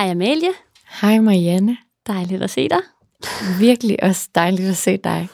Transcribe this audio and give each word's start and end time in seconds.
Hej 0.00 0.10
Amalie. 0.10 0.52
Hej 1.00 1.20
Marianne. 1.20 1.76
Dejligt 2.06 2.42
at 2.42 2.50
se 2.50 2.68
dig. 2.68 2.80
Virkelig 3.60 4.02
også 4.02 4.28
dejligt 4.34 4.68
at 4.68 4.76
se 4.76 4.96
dig. 4.96 5.28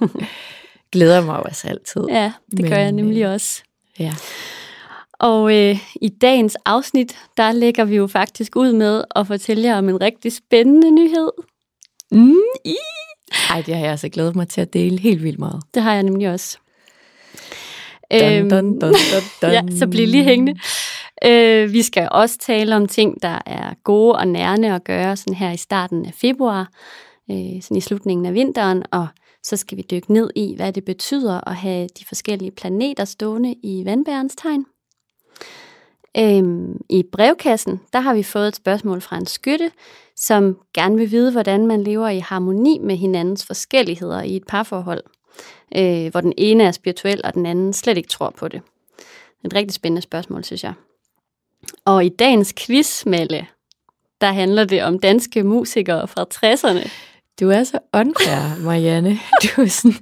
Glæder 0.92 1.24
mig 1.24 1.40
også 1.40 1.68
altid. 1.68 2.02
Ja, 2.08 2.32
det 2.50 2.60
Men, 2.60 2.70
gør 2.70 2.76
jeg 2.76 2.92
nemlig 2.92 3.22
øh, 3.22 3.30
også. 3.30 3.62
Ja. 3.98 4.14
Og 5.12 5.54
øh, 5.54 5.78
i 6.02 6.08
dagens 6.08 6.56
afsnit, 6.64 7.16
der 7.36 7.52
lægger 7.52 7.84
vi 7.84 7.96
jo 7.96 8.06
faktisk 8.06 8.56
ud 8.56 8.72
med 8.72 9.04
at 9.16 9.26
fortælle 9.26 9.62
jer 9.62 9.78
om 9.78 9.88
en 9.88 10.00
rigtig 10.00 10.32
spændende 10.32 10.90
nyhed. 10.90 11.30
Mm, 12.12 12.34
i. 12.64 12.76
Ej, 13.50 13.62
det 13.62 13.74
har 13.74 13.82
jeg 13.82 13.90
altså 13.90 14.08
glædet 14.08 14.36
mig 14.36 14.48
til 14.48 14.60
at 14.60 14.72
dele 14.72 14.98
helt 14.98 15.22
vildt 15.22 15.38
meget. 15.38 15.62
Det 15.74 15.82
har 15.82 15.94
jeg 15.94 16.02
nemlig 16.02 16.30
også. 16.30 16.58
Dun, 18.12 18.50
dun, 18.50 18.50
dun, 18.50 18.80
dun, 18.80 18.92
dun. 19.42 19.50
ja, 19.56 19.62
så 19.78 19.86
bliv 19.86 20.06
lige 20.06 20.24
hængende. 20.24 20.60
Øh, 21.24 21.72
vi 21.72 21.82
skal 21.82 22.08
også 22.12 22.38
tale 22.38 22.76
om 22.76 22.88
ting, 22.88 23.22
der 23.22 23.38
er 23.46 23.74
gode 23.84 24.14
og 24.14 24.28
nærende 24.28 24.74
at 24.74 24.84
gøre 24.84 25.16
sådan 25.16 25.34
her 25.34 25.52
i 25.52 25.56
starten 25.56 26.06
af 26.06 26.14
februar, 26.14 26.70
øh, 27.30 27.62
sådan 27.62 27.76
i 27.76 27.80
slutningen 27.80 28.26
af 28.26 28.34
vinteren, 28.34 28.82
og 28.92 29.06
så 29.42 29.56
skal 29.56 29.76
vi 29.76 29.84
dykke 29.90 30.12
ned 30.12 30.30
i, 30.36 30.54
hvad 30.56 30.72
det 30.72 30.84
betyder 30.84 31.48
at 31.48 31.56
have 31.56 31.88
de 31.98 32.04
forskellige 32.08 32.50
planeter 32.50 33.04
stående 33.04 33.54
i 33.62 33.82
vandbærens 33.84 34.36
tegn. 34.36 34.66
Øhm, 36.18 36.80
I 36.90 37.02
brevkassen, 37.12 37.80
der 37.92 38.00
har 38.00 38.14
vi 38.14 38.22
fået 38.22 38.48
et 38.48 38.56
spørgsmål 38.56 39.00
fra 39.00 39.16
en 39.16 39.26
skytte, 39.26 39.70
som 40.16 40.58
gerne 40.74 40.96
vil 40.96 41.10
vide, 41.10 41.32
hvordan 41.32 41.66
man 41.66 41.82
lever 41.82 42.08
i 42.08 42.18
harmoni 42.18 42.78
med 42.78 42.96
hinandens 42.96 43.46
forskelligheder 43.46 44.22
i 44.22 44.36
et 44.36 44.46
parforhold, 44.48 45.02
øh, 45.76 46.10
hvor 46.10 46.20
den 46.20 46.32
ene 46.38 46.64
er 46.64 46.72
spirituel, 46.72 47.20
og 47.24 47.34
den 47.34 47.46
anden 47.46 47.72
slet 47.72 47.96
ikke 47.96 48.08
tror 48.08 48.30
på 48.30 48.48
det. 48.48 48.62
Et 49.44 49.54
rigtig 49.54 49.74
spændende 49.74 50.02
spørgsmål, 50.02 50.44
synes 50.44 50.64
jeg. 50.64 50.72
Og 51.84 52.04
i 52.04 52.08
dagens 52.08 52.54
quiz, 52.58 53.04
der 54.20 54.32
handler 54.32 54.64
det 54.64 54.82
om 54.82 54.98
danske 54.98 55.42
musikere 55.42 56.08
fra 56.08 56.24
60'erne. 56.34 56.90
Du 57.40 57.50
er 57.50 57.64
så 57.64 57.78
unfair, 57.92 58.62
Marianne. 58.64 59.18
Du 59.42 59.62
er 59.62 59.66
sådan, 59.66 59.96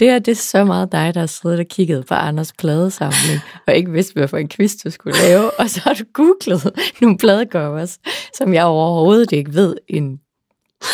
det 0.00 0.10
her 0.10 0.18
det 0.18 0.32
er 0.32 0.36
så 0.36 0.64
meget 0.64 0.92
dig, 0.92 1.14
der 1.14 1.20
har 1.20 1.26
siddet 1.26 1.60
og 1.60 1.66
kigget 1.66 2.06
på 2.06 2.14
Anders 2.14 2.52
pladesamling, 2.52 3.40
og 3.66 3.74
ikke 3.74 3.92
vidste, 3.92 4.12
hvad 4.12 4.28
for 4.28 4.36
en 4.36 4.48
quiz 4.48 4.76
du 4.84 4.90
skulle 4.90 5.18
lave, 5.18 5.50
og 5.60 5.70
så 5.70 5.80
har 5.80 5.94
du 5.94 6.04
googlet 6.12 6.72
nogle 7.00 7.18
pladecovers, 7.18 7.98
som 8.34 8.54
jeg 8.54 8.64
overhovedet 8.64 9.32
ikke 9.32 9.54
ved 9.54 9.76
en 9.88 10.20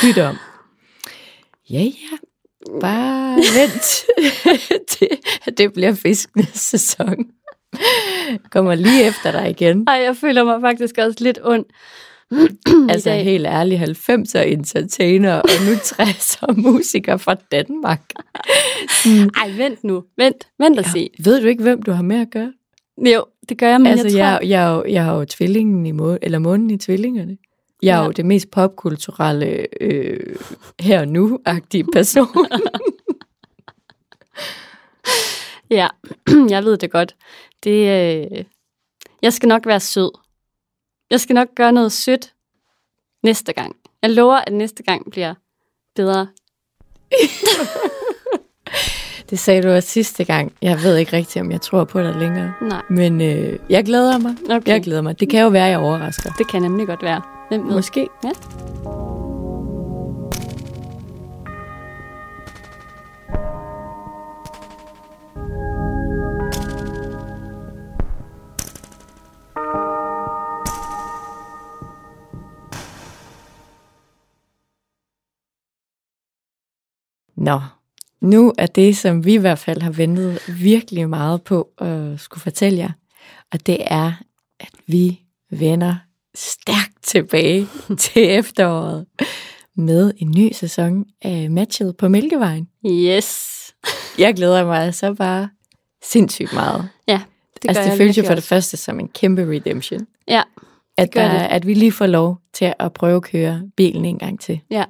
byt 0.02 0.18
om. 0.18 0.36
Ja, 1.70 1.80
ja, 1.80 2.16
bare 2.80 3.36
vent 3.36 4.04
det, 5.00 5.08
det 5.58 5.72
bliver 5.72 5.94
fiskenes 5.94 6.60
sæson. 6.60 7.26
Kommer 8.52 8.74
lige 8.74 9.04
efter 9.04 9.30
dig 9.32 9.50
igen. 9.50 9.84
Ej, 9.88 9.94
jeg 9.94 10.16
føler 10.16 10.44
mig 10.44 10.60
faktisk 10.60 10.98
også 10.98 11.16
lidt 11.20 11.38
ond. 11.42 11.64
altså 12.90 13.10
dag. 13.10 13.24
helt 13.24 13.46
ærligt, 13.46 13.80
90'er 13.80 14.38
entertainer 14.40 15.34
og 15.34 15.48
nu 15.66 15.72
60'er 15.90 16.52
musikere 16.60 17.18
fra 17.18 17.34
Danmark. 17.34 18.00
Ej, 19.36 19.50
vent 19.56 19.84
nu. 19.84 20.04
Vent, 20.16 20.48
vent 20.58 20.78
og 20.78 20.84
se. 20.84 21.10
Ved 21.24 21.40
du 21.40 21.46
ikke, 21.46 21.62
hvem 21.62 21.82
du 21.82 21.92
har 21.92 22.02
med 22.02 22.20
at 22.20 22.30
gøre? 22.30 22.52
Jo, 23.14 23.24
det 23.48 23.58
gør 23.58 23.68
jeg, 23.68 23.80
men 23.80 23.86
altså, 23.86 24.18
jeg 24.18 24.26
tror... 24.26 24.46
jeg, 24.46 24.48
jeg, 24.48 24.68
jo- 24.68 24.92
jeg 24.92 25.04
har 25.04 25.14
jo 25.14 25.24
tvillingen 25.24 25.86
i 25.86 25.90
må, 25.92 26.18
eller 26.22 26.38
månen 26.38 26.70
i 26.70 26.76
tvillingerne. 26.78 27.36
Jeg 27.82 27.94
er 27.96 28.00
Ja. 28.00 28.04
jo 28.04 28.10
det 28.10 28.26
mest 28.26 28.50
popkulturelle 28.50 29.66
øh, 29.80 30.36
her 30.80 31.00
og 31.00 31.08
nu-agtige 31.08 31.84
person. 31.94 32.26
Ja, 35.70 35.88
jeg 36.50 36.64
ved 36.64 36.76
det 36.76 36.90
godt. 36.90 37.14
Det, 37.64 37.88
øh... 38.34 38.44
Jeg 39.22 39.32
skal 39.32 39.48
nok 39.48 39.66
være 39.66 39.80
sød. 39.80 40.10
Jeg 41.10 41.20
skal 41.20 41.34
nok 41.34 41.48
gøre 41.56 41.72
noget 41.72 41.92
sødt 41.92 42.32
næste 43.22 43.52
gang. 43.52 43.76
Jeg 44.02 44.10
lover, 44.10 44.36
at 44.36 44.52
næste 44.52 44.82
gang 44.82 45.10
bliver 45.10 45.34
bedre. 45.96 46.26
det 49.30 49.38
sagde 49.38 49.62
du 49.62 49.68
også 49.68 49.88
sidste 49.88 50.24
gang. 50.24 50.52
Jeg 50.62 50.82
ved 50.82 50.96
ikke 50.96 51.12
rigtigt, 51.12 51.42
om 51.42 51.50
jeg 51.50 51.60
tror 51.60 51.84
på 51.84 52.00
dig 52.00 52.14
længere. 52.14 52.52
Nej, 52.62 52.82
Men 52.90 53.20
øh, 53.20 53.58
jeg 53.70 53.84
glæder 53.84 54.18
mig. 54.18 54.36
okay. 54.50 54.72
Jeg 54.72 54.82
glæder 54.82 55.02
mig. 55.02 55.20
Det 55.20 55.30
kan 55.30 55.42
jo 55.42 55.48
være, 55.48 55.64
jeg 55.64 55.78
overrasker. 55.78 56.32
Det 56.32 56.48
kan 56.48 56.62
nemlig 56.62 56.86
godt 56.86 57.02
være. 57.02 57.22
Hvem 57.48 57.66
ved? 57.66 57.74
Måske. 57.74 58.08
Ja. 58.24 58.30
Nå, 77.44 77.60
nu 78.20 78.52
er 78.58 78.66
det, 78.66 78.96
som 78.96 79.24
vi 79.24 79.34
i 79.34 79.36
hvert 79.36 79.58
fald 79.58 79.82
har 79.82 79.90
ventet 79.90 80.38
virkelig 80.48 81.08
meget 81.08 81.42
på 81.42 81.68
at 81.78 82.20
skulle 82.20 82.42
fortælle 82.42 82.78
jer, 82.78 82.90
og 83.52 83.66
det 83.66 83.78
er, 83.86 84.12
at 84.60 84.70
vi 84.86 85.20
vender 85.50 85.94
stærkt 86.34 87.02
tilbage 87.02 87.66
til 87.98 88.30
efteråret 88.30 89.06
med 89.76 90.12
en 90.16 90.30
ny 90.36 90.52
sæson 90.52 91.04
af 91.22 91.50
Matchet 91.50 91.96
på 91.96 92.08
Mælkevejen. 92.08 92.68
Yes. 92.86 93.50
Jeg 94.18 94.34
glæder 94.34 94.66
mig 94.66 94.94
så 94.94 95.14
bare 95.14 95.48
sindssygt 96.02 96.52
meget. 96.52 96.88
Ja, 97.08 97.20
det 97.62 97.68
altså, 97.68 97.82
det 97.82 97.92
føles 97.98 98.18
jo 98.18 98.24
for 98.24 98.34
det 98.34 98.44
første 98.44 98.76
som 98.76 99.00
en 99.00 99.08
kæmpe 99.08 99.42
redemption. 99.42 100.06
Ja, 100.28 100.42
At, 100.96 101.10
gør 101.12 101.22
der, 101.28 101.38
det. 101.38 101.46
at 101.46 101.66
vi 101.66 101.74
lige 101.74 101.92
får 101.92 102.06
lov 102.06 102.38
til 102.52 102.74
at 102.78 102.92
prøve 102.92 103.16
at 103.16 103.22
køre 103.22 103.62
bilen 103.76 104.04
en 104.04 104.18
gang 104.18 104.40
til. 104.40 104.60
ja. 104.70 104.84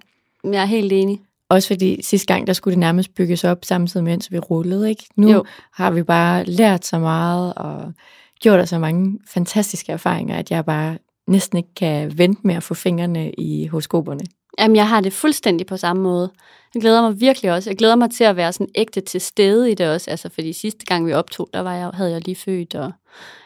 Jeg 0.45 0.63
er 0.63 0.67
helt 0.67 0.93
enig. 0.93 1.21
Også 1.55 1.69
fordi 1.69 2.03
sidste 2.03 2.27
gang, 2.27 2.47
der 2.47 2.53
skulle 2.53 2.73
det 2.73 2.79
nærmest 2.79 3.15
bygges 3.15 3.45
op 3.45 3.65
samtidig 3.65 4.05
mens 4.05 4.33
vi 4.33 4.39
rullede. 4.39 4.91
Ikke? 4.91 5.05
Nu 5.17 5.31
jo. 5.31 5.45
har 5.73 5.91
vi 5.91 6.03
bare 6.03 6.45
lært 6.45 6.87
så 6.87 6.99
meget 6.99 7.55
og 7.55 7.93
gjort 8.41 8.61
os 8.61 8.69
så 8.69 8.79
mange 8.79 9.19
fantastiske 9.29 9.93
erfaringer, 9.93 10.37
at 10.37 10.51
jeg 10.51 10.65
bare 10.65 10.99
næsten 11.27 11.59
ikke 11.59 11.75
kan 11.77 12.19
vente 12.19 12.41
med 12.45 12.55
at 12.55 12.63
få 12.63 12.75
fingrene 12.75 13.33
i 13.33 13.67
horoskoperne. 13.67 14.21
Jamen, 14.59 14.77
jeg 14.77 14.89
har 14.89 15.01
det 15.01 15.13
fuldstændig 15.13 15.67
på 15.67 15.77
samme 15.77 16.03
måde. 16.03 16.31
Jeg 16.75 16.83
glæder 16.83 17.03
mig 17.03 17.21
virkelig 17.21 17.53
også. 17.53 17.71
Jeg 17.71 17.77
glæder 17.77 17.97
mig 17.97 18.11
til 18.11 18.25
at 18.25 18.37
være 18.37 18.53
sådan 18.53 18.69
ægte 18.75 19.01
til 19.01 19.21
stede 19.21 19.71
i 19.71 19.75
det 19.75 19.91
også. 19.91 20.11
Altså, 20.11 20.29
fordi 20.35 20.53
sidste 20.53 20.85
gang 20.85 21.07
vi 21.07 21.13
optog, 21.13 21.49
der 21.55 21.61
var 21.61 21.75
jeg, 21.75 21.91
havde 21.95 22.11
jeg 22.11 22.25
lige 22.25 22.37
født 22.37 22.75
og 22.75 22.93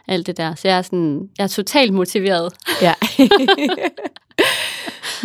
alt 0.09 0.27
det 0.27 0.37
der. 0.37 0.55
Så 0.55 0.69
jeg 0.69 0.79
er, 0.79 0.83
sådan, 0.83 1.29
jeg 1.39 1.45
er 1.45 1.49
totalt 1.49 1.95
motiveret. 1.95 2.53
Ja. 2.83 2.95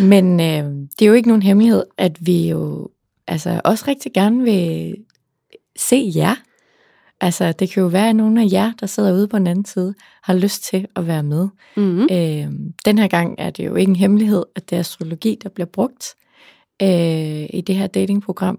Men 0.00 0.40
øh, 0.40 0.64
det 0.98 1.02
er 1.02 1.06
jo 1.06 1.12
ikke 1.12 1.28
nogen 1.28 1.42
hemmelighed, 1.42 1.84
at 1.98 2.26
vi 2.26 2.48
jo 2.48 2.88
altså, 3.26 3.60
også 3.64 3.84
rigtig 3.88 4.12
gerne 4.12 4.42
vil 4.42 4.96
se 5.76 6.12
jer. 6.14 6.34
Altså, 7.20 7.52
det 7.52 7.70
kan 7.70 7.82
jo 7.82 7.86
være, 7.86 8.08
at 8.08 8.16
nogle 8.16 8.42
af 8.42 8.46
jer, 8.52 8.72
der 8.80 8.86
sidder 8.86 9.12
ude 9.12 9.28
på 9.28 9.38
den 9.38 9.46
anden 9.46 9.64
side, 9.64 9.94
har 10.22 10.34
lyst 10.34 10.64
til 10.64 10.86
at 10.96 11.06
være 11.06 11.22
med. 11.22 11.48
Mm-hmm. 11.76 12.08
Øh, 12.12 12.48
den 12.84 12.98
her 12.98 13.08
gang 13.08 13.34
er 13.38 13.50
det 13.50 13.66
jo 13.66 13.74
ikke 13.74 13.90
en 13.90 13.96
hemmelighed, 13.96 14.42
at 14.56 14.70
det 14.70 14.76
er 14.76 14.80
astrologi, 14.80 15.38
der 15.42 15.48
bliver 15.48 15.66
brugt 15.66 16.14
øh, 16.82 17.46
i 17.50 17.62
det 17.66 17.74
her 17.74 17.86
datingprogram. 17.86 18.58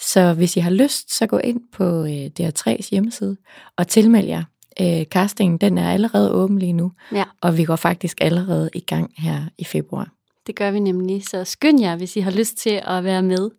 Så 0.00 0.34
hvis 0.34 0.56
I 0.56 0.60
har 0.60 0.70
lyst, 0.70 1.16
så 1.16 1.26
gå 1.26 1.38
ind 1.38 1.60
på 1.72 2.04
øh, 2.04 2.30
DR3's 2.40 2.88
hjemmeside 2.90 3.36
og 3.76 3.88
tilmeld 3.88 4.26
jer. 4.26 4.44
Øh, 4.80 5.04
castingen 5.04 5.58
den 5.58 5.78
er 5.78 5.92
allerede 5.92 6.32
åben 6.32 6.58
lige 6.58 6.72
nu, 6.72 6.92
Ja, 7.12 7.24
og 7.40 7.56
vi 7.56 7.64
går 7.64 7.76
faktisk 7.76 8.18
allerede 8.20 8.70
i 8.74 8.80
gang 8.80 9.10
her 9.18 9.42
i 9.58 9.64
februar. 9.64 10.12
Det 10.46 10.56
gør 10.56 10.70
vi 10.70 10.80
nemlig. 10.80 11.28
Så 11.28 11.44
skynd 11.44 11.80
jer, 11.80 11.96
hvis 11.96 12.16
I 12.16 12.20
har 12.20 12.30
lyst 12.30 12.56
til 12.56 12.82
at 12.86 13.04
være 13.04 13.22
med. 13.22 13.50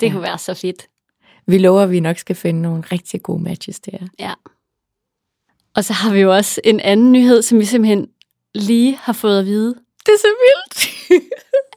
Det 0.00 0.06
Ja. 0.06 0.12
kunne 0.12 0.22
være 0.22 0.38
så 0.38 0.54
fedt. 0.54 0.88
Vi 1.46 1.58
lover, 1.58 1.80
at 1.82 1.90
vi 1.90 2.00
nok 2.00 2.18
skal 2.18 2.36
finde 2.36 2.62
nogle 2.62 2.82
rigtig 2.92 3.22
gode 3.22 3.42
matches 3.42 3.80
jer. 3.92 4.06
Ja. 4.18 4.32
Og 5.74 5.84
så 5.84 5.92
har 5.92 6.12
vi 6.12 6.20
jo 6.20 6.34
også 6.34 6.60
en 6.64 6.80
anden 6.80 7.12
nyhed, 7.12 7.42
som 7.42 7.58
vi 7.58 7.64
simpelthen 7.64 8.08
lige 8.54 8.96
har 9.02 9.12
fået 9.12 9.38
at 9.38 9.46
vide. 9.46 9.74
Det 10.06 10.12
er 10.14 10.18
så 10.18 10.26
vildt! 10.28 10.90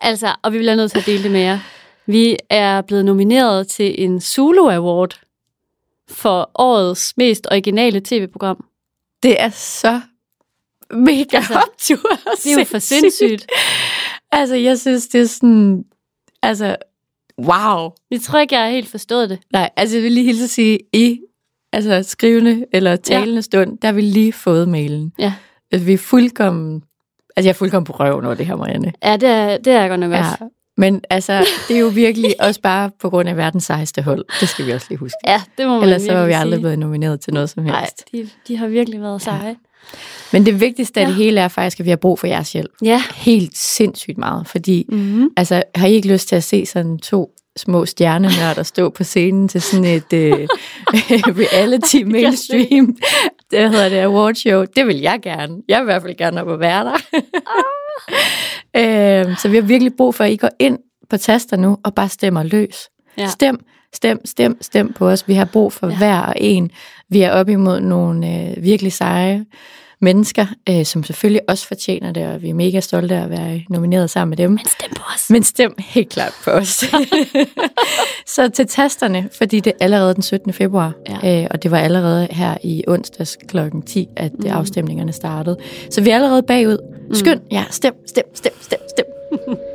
Altså, 0.05 0.35
og 0.41 0.53
vi 0.53 0.57
bliver 0.57 0.75
nødt 0.75 0.91
til 0.91 0.99
at 0.99 1.05
dele 1.05 1.23
det 1.23 1.31
med 1.31 1.39
jer. 1.39 1.59
Vi 2.05 2.37
er 2.49 2.81
blevet 2.81 3.05
nomineret 3.05 3.67
til 3.67 4.03
en 4.03 4.21
Zulu 4.21 4.69
Award 4.69 5.19
for 6.09 6.51
årets 6.55 7.13
mest 7.17 7.47
originale 7.51 8.01
tv-program. 8.05 8.65
det 9.23 9.41
er 9.41 9.49
så 9.49 10.01
mega 10.91 11.37
altså, 11.37 11.53
optur. 11.53 12.09
Det 12.43 12.53
er 12.53 12.59
jo 12.59 12.65
for 12.65 12.79
sindssygt. 12.79 13.47
Altså, 14.39 14.55
jeg 14.55 14.79
synes, 14.79 15.07
det 15.07 15.21
er 15.21 15.25
sådan... 15.25 15.83
Altså, 16.43 16.75
wow. 17.39 17.91
Jeg 18.11 18.21
tror 18.21 18.39
ikke, 18.39 18.55
jeg 18.55 18.63
har 18.63 18.69
helt 18.71 18.89
forstået 18.89 19.29
det. 19.29 19.39
Nej, 19.53 19.69
altså 19.77 19.95
jeg 19.95 20.03
vil 20.03 20.11
lige 20.11 20.25
hilse 20.25 20.43
at 20.43 20.49
sige, 20.49 20.79
i 20.93 21.19
altså 21.73 22.03
skrivende 22.03 22.65
eller 22.73 22.95
talende 22.95 23.35
ja. 23.35 23.41
stund, 23.41 23.77
der 23.77 23.87
har 23.87 23.93
vi 23.93 24.01
lige 24.01 24.33
fået 24.33 24.69
mailen. 24.69 25.13
Ja. 25.19 25.33
Altså, 25.71 25.85
vi 25.85 25.93
er 25.93 25.97
fuldkommen... 25.97 26.83
Altså, 27.35 27.47
jeg 27.47 27.53
er 27.53 27.57
fuldkommen 27.57 27.85
på 27.85 27.93
røven 27.93 28.25
over 28.25 28.33
det 28.35 28.45
her, 28.45 28.55
Marianne. 28.55 28.93
Ja, 29.03 29.17
det 29.17 29.29
er, 29.29 29.57
det 29.57 29.73
er 29.73 29.79
jeg 29.81 29.89
godt 29.89 29.99
nok 29.99 30.11
Ja. 30.11 30.19
også. 30.19 30.49
Men 30.77 31.01
altså, 31.09 31.45
det 31.67 31.75
er 31.75 31.79
jo 31.79 31.87
virkelig 31.87 32.35
også 32.39 32.61
bare 32.61 32.91
på 32.99 33.09
grund 33.09 33.29
af 33.29 33.37
verdens 33.37 33.63
sejeste 33.63 34.01
hold. 34.01 34.25
Det 34.39 34.49
skal 34.49 34.65
vi 34.65 34.71
også 34.71 34.85
lige 34.89 34.97
huske. 34.99 35.17
Ja, 35.27 35.41
det 35.57 35.67
må 35.67 35.73
man 35.73 35.83
Ellers 35.83 36.01
så 36.01 36.13
var 36.13 36.25
vi 36.25 36.31
aldrig 36.31 36.57
sige. 36.57 36.61
blevet 36.61 36.79
nomineret 36.79 37.21
til 37.21 37.33
noget 37.33 37.49
som 37.49 37.63
Nej, 37.63 37.79
helst. 37.79 38.03
de, 38.11 38.29
de 38.47 38.57
har 38.57 38.67
virkelig 38.67 39.01
været 39.01 39.21
seje. 39.21 39.55
Men 40.33 40.45
det 40.45 40.59
vigtigste 40.59 40.99
af 40.99 41.03
Ja. 41.03 41.07
det 41.07 41.15
hele 41.15 41.41
er 41.41 41.47
faktisk, 41.47 41.79
at 41.79 41.85
vi 41.85 41.89
har 41.89 41.97
brug 41.97 42.19
for 42.19 42.27
jeres 42.27 42.53
hjælp. 42.53 42.71
Ja. 42.83 43.03
Helt 43.15 43.57
sindssygt 43.57 44.17
meget, 44.17 44.47
fordi 44.47 44.85
Mm-hmm. 44.89 45.29
altså, 45.37 45.63
har 45.75 45.87
I 45.87 45.93
ikke 45.93 46.07
lyst 46.07 46.27
til 46.27 46.35
at 46.35 46.43
se 46.43 46.65
sådan 46.65 46.97
to 46.97 47.29
små 47.57 47.85
stjernenørder 47.85 48.63
stå 48.63 48.89
på 48.89 49.03
scenen 49.03 49.47
til 49.47 49.61
sådan 49.61 49.85
et 49.85 50.13
øh, 50.13 50.31
reality 51.43 51.95
mainstream, 52.15 52.95
det 53.51 53.69
hedder 53.69 53.89
det 53.89 53.97
award 53.97 54.35
show. 54.35 54.63
Det 54.75 54.87
vil 54.87 54.97
jeg 54.97 55.19
gerne. 55.23 55.55
Jeg 55.67 55.79
vil 55.79 55.83
i 55.83 55.85
hvert 55.91 56.01
fald 56.01 56.17
gerne 56.17 56.41
op 56.41 56.47
og 56.47 56.59
være 56.59 56.83
der. 56.85 56.97
øhm, 59.25 59.35
så 59.35 59.49
vi 59.49 59.55
har 59.55 59.61
virkelig 59.63 59.93
brug 59.97 60.15
for, 60.15 60.23
at 60.23 60.31
I 60.31 60.35
går 60.35 60.49
ind 60.59 60.77
på 61.09 61.17
taster 61.17 61.57
nu 61.57 61.77
og 61.83 61.93
bare 61.95 62.09
stemmer 62.09 62.43
løs. 62.43 62.75
Ja. 63.17 63.27
Stem, 63.27 63.59
stem, 63.93 64.25
stem, 64.25 64.57
stem 64.61 64.93
på 64.93 65.09
os. 65.09 65.27
Vi 65.27 65.33
har 65.33 65.45
brug 65.45 65.73
for 65.73 65.87
Ja. 65.87 65.97
hver 65.97 66.19
og 66.19 66.33
en. 66.37 66.71
Vi 67.09 67.21
er 67.21 67.31
op 67.31 67.49
imod 67.49 67.79
nogle 67.79 68.27
øh, 68.57 68.63
virkelig 68.63 68.93
seje 68.93 69.45
mennesker, 70.01 70.45
øh, 70.69 70.85
som 70.85 71.03
selvfølgelig 71.03 71.41
også 71.47 71.67
fortjener 71.67 72.11
det, 72.11 72.27
og 72.27 72.41
vi 72.41 72.49
er 72.49 72.53
mega 72.53 72.79
stolte 72.79 73.15
af 73.15 73.23
at 73.23 73.29
være 73.29 73.61
nomineret 73.69 74.09
sammen 74.09 74.29
med 74.29 74.37
dem. 74.37 74.49
Men 74.51 74.59
stem 74.65 74.91
på 74.95 75.01
os. 75.15 75.29
Men 75.29 75.43
stem 75.43 75.75
helt 75.79 76.09
klart 76.09 76.33
på 76.43 76.51
os. 76.51 76.83
så 78.35 78.49
til 78.49 78.67
tasterne, 78.67 79.29
fordi 79.37 79.59
det 79.59 79.73
er 79.79 79.83
allerede 79.83 80.13
den 80.13 80.23
17. 80.23 80.53
februar, 80.53 80.93
Ja. 81.23 81.41
øh, 81.43 81.47
og 81.51 81.63
det 81.63 81.71
var 81.71 81.77
allerede 81.79 82.27
her 82.31 82.57
i 82.63 82.83
onsdags 82.87 83.37
klokken 83.47 83.81
10, 83.81 84.07
at 84.15 84.31
Mm. 84.33 84.39
mm. 84.45 84.51
afstemningerne 84.51 85.11
startede. 85.13 85.57
Så 85.89 86.01
vi 86.01 86.09
er 86.09 86.15
allerede 86.15 86.43
bagud. 86.43 86.77
Skynd, 87.13 87.41
ja, 87.51 87.63
stem, 87.69 87.93
stem, 88.07 88.23
stem, 88.35 88.53
stem, 88.61 88.79
stem. 88.89 89.05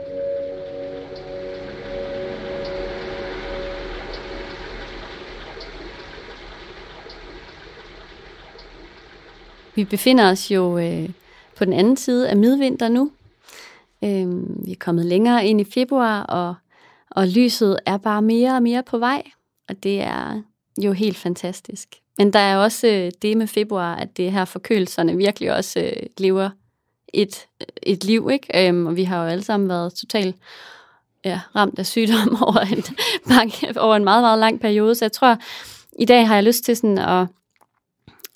Vi 9.78 9.84
befinder 9.84 10.30
os 10.30 10.50
jo 10.50 10.78
øh, 10.78 11.08
på 11.56 11.64
den 11.64 11.72
anden 11.72 11.96
side 11.96 12.28
af 12.28 12.36
midvinter 12.36 12.88
nu. 12.88 13.10
Øh, 14.04 14.26
vi 14.66 14.72
er 14.72 14.76
kommet 14.80 15.06
længere 15.06 15.46
ind 15.46 15.60
i 15.60 15.64
februar, 15.64 16.22
og, 16.22 16.54
og 17.10 17.28
lyset 17.28 17.78
er 17.86 17.96
bare 17.96 18.22
mere 18.22 18.54
og 18.54 18.62
mere 18.62 18.82
på 18.82 18.98
vej. 18.98 19.22
Og 19.68 19.82
det 19.82 20.00
er 20.00 20.42
jo 20.82 20.92
helt 20.92 21.16
fantastisk. 21.16 21.88
Men 22.18 22.32
der 22.32 22.38
er 22.38 22.56
også 22.56 22.86
øh, 22.86 23.10
det 23.22 23.36
med 23.36 23.46
februar, 23.46 23.94
at 23.94 24.16
det 24.16 24.32
her 24.32 24.44
forkølelserne 24.44 25.16
virkelig 25.16 25.54
også 25.54 25.80
øh, 25.80 26.06
lever 26.18 26.50
et, 27.14 27.46
et 27.82 28.04
liv. 28.04 28.28
Ikke? 28.32 28.68
Øhm, 28.68 28.86
og 28.86 28.96
vi 28.96 29.04
har 29.04 29.22
jo 29.22 29.28
alle 29.28 29.44
sammen 29.44 29.68
været 29.68 29.94
totalt 29.94 30.36
ja, 31.24 31.40
ramt 31.56 31.78
af 31.78 31.86
sygdom 31.86 32.36
over 32.46 32.60
en, 32.60 32.84
mange, 33.26 33.68
over 33.84 33.96
en 33.96 34.04
meget, 34.04 34.22
meget 34.22 34.38
lang 34.38 34.60
periode. 34.60 34.94
Så 34.94 35.04
jeg 35.04 35.12
tror, 35.12 35.36
i 35.98 36.04
dag 36.04 36.28
har 36.28 36.34
jeg 36.34 36.44
lyst 36.44 36.64
til 36.64 36.76
sådan 36.76 36.98
at 36.98 37.26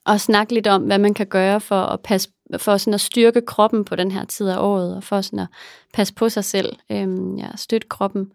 og 0.04 0.20
snakke 0.20 0.54
lidt 0.54 0.66
om, 0.66 0.82
hvad 0.82 0.99
man 0.99 1.14
kan 1.14 1.26
gøre 1.26 1.60
for 1.60 1.81
at 1.81 2.00
passe 2.00 2.31
for 2.56 2.76
sådan 2.76 2.94
at 2.94 3.00
styrke 3.00 3.40
kroppen 3.40 3.84
på 3.84 3.96
den 3.96 4.10
her 4.10 4.25
tid 4.25 4.49
af 4.49 4.58
året, 4.58 4.96
og 4.96 5.04
for 5.04 5.20
sådan 5.20 5.38
at 5.38 5.46
passe 5.94 6.14
på 6.14 6.28
sig 6.28 6.44
selv, 6.44 6.76
øhm, 6.90 7.37
ja, 7.37 7.49
støtte 7.56 7.88
kroppen 7.88 8.32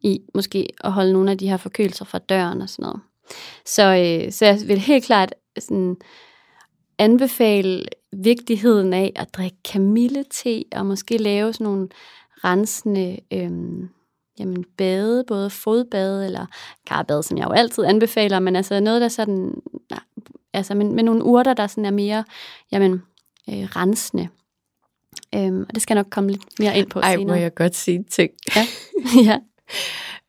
i 0.00 0.20
måske 0.34 0.68
at 0.84 0.92
holde 0.92 1.12
nogle 1.12 1.30
af 1.30 1.38
de 1.38 1.48
her 1.48 1.56
forkølelser 1.56 2.04
fra 2.04 2.18
døren 2.18 2.62
og 2.62 2.68
sådan 2.68 2.82
noget. 2.82 3.00
Så, 3.64 3.82
øh, 3.82 4.32
så 4.32 4.46
jeg 4.46 4.60
vil 4.66 4.78
helt 4.78 5.04
klart 5.04 5.34
sådan 5.58 5.96
anbefale 6.98 7.84
vigtigheden 8.12 8.92
af 8.92 9.12
at 9.16 9.34
drikke 9.34 9.56
kamillete 9.64 10.64
og 10.72 10.86
måske 10.86 11.16
lave 11.16 11.52
sådan 11.52 11.64
nogle 11.64 11.88
rensende 12.44 13.18
øhm, 13.32 13.88
jamen 14.38 14.64
bade, 14.78 15.24
både 15.26 15.50
fodbade 15.50 16.26
eller 16.26 16.46
karbade, 16.86 17.22
som 17.22 17.38
jeg 17.38 17.46
jo 17.46 17.52
altid 17.52 17.84
anbefaler, 17.84 18.38
men 18.38 18.56
altså 18.56 18.80
noget, 18.80 19.00
der 19.00 19.08
sådan, 19.08 19.54
altså 20.52 20.74
med, 20.74 20.86
med 20.86 21.02
nogle 21.04 21.24
urter, 21.24 21.54
der 21.54 21.66
sådan 21.66 21.84
er 21.84 21.90
mere, 21.90 22.24
jamen, 22.72 22.92
øh, 23.48 23.62
rensende. 23.76 24.28
Øhm, 25.34 25.60
og 25.68 25.74
det 25.74 25.82
skal 25.82 25.94
jeg 25.94 26.02
nok 26.04 26.10
komme 26.10 26.30
lidt 26.30 26.58
mere 26.58 26.78
ind 26.78 26.90
på 26.90 27.00
Ej, 27.00 27.12
senere. 27.12 27.26
må 27.26 27.34
jeg 27.34 27.54
godt 27.54 27.76
sige 27.76 28.04
ting. 28.10 28.30
Ja. 28.56 28.66
ja. 29.24 29.38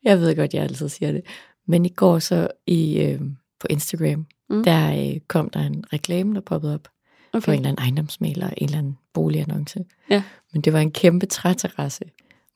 Jeg 0.04 0.20
ved 0.20 0.36
godt, 0.36 0.54
jeg 0.54 0.62
altid 0.62 0.88
siger 0.88 1.12
det. 1.12 1.22
Men 1.66 1.84
i 1.86 1.88
går 1.88 2.18
så 2.18 2.48
i, 2.66 3.00
øh, 3.00 3.20
på 3.60 3.66
Instagram, 3.70 4.26
Mm. 4.50 4.64
der 4.64 5.10
øh, 5.14 5.20
kom 5.28 5.50
der 5.50 5.60
en 5.60 5.84
reklame, 5.92 6.34
der 6.34 6.40
poppede 6.40 6.74
op 6.74 6.80
okay. 6.80 6.90
for 7.32 7.36
Okay. 7.38 7.52
en 7.52 7.58
eller 7.58 7.68
anden 7.68 7.82
ejendomsmaler, 7.84 8.50
en 8.56 8.64
eller 8.64 8.78
anden 8.78 8.98
boligannonce. 9.12 9.84
Ja. 10.10 10.22
Men 10.52 10.62
det 10.62 10.72
var 10.72 10.78
en 10.80 10.90
kæmpe 10.92 11.26
træterrasse, 11.26 12.04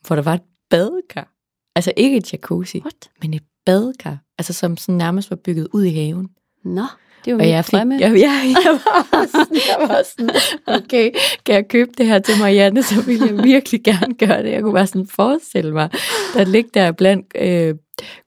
hvor 0.07 0.17
der 0.17 0.23
var 0.23 0.35
et 0.35 0.43
badekar. 0.71 1.33
Altså 1.79 1.93
ikke 1.97 2.17
et 2.17 2.33
jacuzzi, 2.33 2.81
What? 2.81 3.11
men 3.23 3.35
et 3.35 3.43
badekar. 3.67 4.17
Altså 4.39 4.53
som 4.53 4.77
sådan 4.77 4.95
nærmest 4.95 5.31
var 5.31 5.37
bygget 5.37 5.69
ud 5.73 5.85
i 5.85 5.91
haven. 5.95 6.29
Nå, 6.65 6.83
det 7.25 7.31
er 7.31 7.37
jo 7.37 7.39
jeg 7.51 7.65
fik, 7.65 7.73
drømme. 7.73 7.95
jeg, 8.01 8.11
jeg, 8.13 8.55
jeg, 8.65 8.79
var 9.13 9.27
sådan, 9.27 9.57
jeg 9.69 9.89
var 9.89 10.03
sådan, 10.11 10.31
okay, 10.67 11.11
kan 11.47 11.55
jeg 11.55 11.69
købe 11.69 11.91
det 11.99 12.07
her 12.07 12.19
til 12.19 12.35
Marianne, 12.39 12.83
så 12.83 13.03
ville 13.03 13.27
jeg 13.27 13.45
virkelig 13.45 13.83
gerne 13.85 14.15
gøre 14.15 14.43
det. 14.43 14.51
Jeg 14.51 14.63
kunne 14.63 14.73
bare 14.73 14.87
sådan 14.87 15.07
forestille 15.07 15.73
mig, 15.73 15.91
der 16.35 16.45
ligger 16.45 16.71
der 16.75 16.93
blandt 16.93 17.27
øh, 17.37 17.75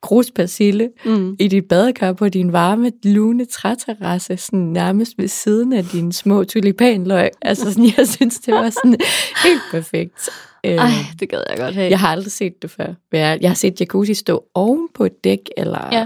gruspersille 0.02 0.90
Mm. 1.06 1.36
i 1.40 1.48
dit 1.48 1.66
badekar 1.66 2.14
på 2.14 2.30
din 2.30 2.54
varme, 2.54 2.92
lune 3.04 3.46
træterrasse, 3.46 4.38
sådan 4.38 4.60
nærmest 4.60 5.14
ved 5.18 5.28
siden 5.28 5.74
af 5.74 5.86
dine 5.86 6.14
små 6.14 6.44
tulipanløg. 6.44 7.30
Altså 7.42 7.72
sådan, 7.72 7.94
jeg 7.98 8.08
synes, 8.08 8.40
det 8.40 8.54
var 8.54 8.70
sådan 8.70 8.98
helt 9.46 9.62
perfekt. 9.72 10.30
Øh, 10.66 10.72
Ej, 10.72 10.88
det 11.20 11.30
gad 11.30 11.44
jeg 11.50 11.58
godt 11.58 11.76
have. 11.76 11.90
jeg 11.90 12.00
har 12.00 12.08
aldrig 12.08 12.32
set 12.32 12.62
det 12.62 12.72
før. 12.72 12.94
Jeg, 13.12 13.40
har 13.50 13.54
set 13.54 13.80
jacuzzi 13.80 14.14
stå 14.14 14.44
oven 14.56 14.88
på 14.94 15.06
et 15.06 15.24
dæk, 15.24 15.50
eller 15.58 15.88
Ja. 15.92 16.06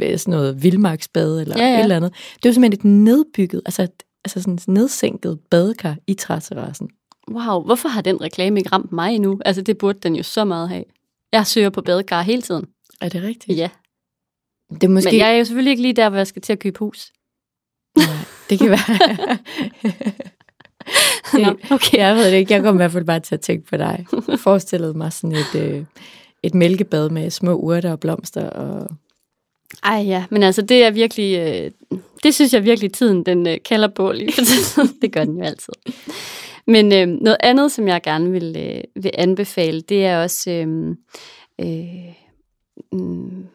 ja. 0.00 0.16
sådan 0.16 0.32
noget 0.38 0.62
vildmarksbade, 0.62 1.40
eller 1.42 1.54
Ja, 1.58 1.62
ja, 1.64 1.68
ja. 1.68 1.72
ja. 1.74 1.78
et 1.78 1.82
eller 1.82 1.96
andet. 1.96 2.12
Det 2.42 2.48
var 2.48 2.52
simpelthen 2.52 2.90
et 2.90 3.04
nedbygget, 3.04 3.62
altså, 3.66 3.82
et- 3.82 4.02
altså 4.24 4.40
sådan 4.40 4.54
et 4.54 4.68
nedsænket 4.68 5.38
badekar 5.50 5.96
i 6.06 6.14
træterrassen. 6.14 6.88
Wow, 7.30 7.62
hvorfor 7.64 7.88
har 7.88 8.00
den 8.00 8.20
reklame 8.20 8.58
ikke 8.60 8.70
ramt 8.72 8.92
mig 8.92 9.14
endnu? 9.14 9.38
Altså, 9.44 9.62
det 9.62 9.78
burde 9.78 9.98
den 10.02 10.16
jo 10.16 10.22
så 10.22 10.44
meget 10.44 10.68
have. 10.68 10.84
Jeg 11.32 11.46
søger 11.46 11.70
på 11.70 11.80
badekar 11.80 12.22
hele 12.22 12.42
tiden. 12.42 12.64
Er 13.00 13.08
det 13.08 13.22
rigtigt? 13.22 13.58
Ja, 13.58 13.70
Det 14.70 14.84
er 14.84 14.88
måske... 14.88 15.10
men 15.10 15.18
jeg 15.18 15.32
er 15.32 15.38
jo 15.38 15.44
selvfølgelig 15.44 15.70
ikke 15.70 15.82
lige 15.82 15.92
der, 15.92 16.08
hvor 16.08 16.18
jeg 16.18 16.26
skal 16.26 16.42
til 16.42 16.52
at 16.52 16.58
købe 16.58 16.78
hus. 16.78 17.12
Nej, 17.96 18.06
det 18.50 18.58
kan 18.58 18.70
være... 18.70 18.98
Nå, 21.44 21.50
det, 21.50 21.70
okay. 21.70 21.98
Jeg 21.98 22.16
ved 22.16 22.30
det 22.30 22.36
ikke. 22.36 22.54
Jeg 22.54 22.62
kom 22.62 22.74
i 22.74 22.76
hvert 22.76 22.92
fald 22.92 23.04
bare 23.04 23.20
til 23.20 23.34
at 23.34 23.40
tænke 23.40 23.66
på 23.66 23.76
dig. 23.76 24.06
Jeg 24.28 24.38
forestillede 24.38 24.94
mig 24.94 25.12
sådan 25.12 25.36
et, 25.36 25.54
øh, 25.54 25.84
et 26.42 26.54
mælkebad 26.54 27.10
med 27.10 27.30
små 27.30 27.54
urter 27.54 27.92
og 27.92 28.00
blomster. 28.00 28.50
Og... 28.50 28.88
Ej 29.84 29.96
ja, 29.96 30.24
men 30.30 30.42
altså 30.42 30.62
det 30.62 30.84
er 30.84 30.90
virkelig, 30.90 31.38
øh, 31.38 31.98
det 32.22 32.34
synes 32.34 32.54
jeg 32.54 32.64
virkelig 32.64 32.92
tiden 32.92 33.26
den 33.26 33.46
øh, 33.46 33.56
kalder 33.64 33.88
på 33.88 34.12
lige 34.12 34.32
for 34.32 34.42
tiden. 34.44 34.88
det 35.02 35.12
gør 35.12 35.24
den 35.24 35.38
jo 35.38 35.44
altid. 35.44 35.72
Men 36.66 36.92
øh, 36.92 37.06
noget 37.06 37.36
andet, 37.40 37.72
som 37.72 37.88
jeg 37.88 38.02
gerne 38.02 38.30
vil, 38.30 38.56
øh, 38.58 39.02
vil 39.02 39.10
anbefale, 39.14 39.80
det 39.80 40.06
er 40.06 40.22
også 40.22 40.50
øh, 40.50 40.96
øh, 41.60 42.12
mm, 42.92 43.46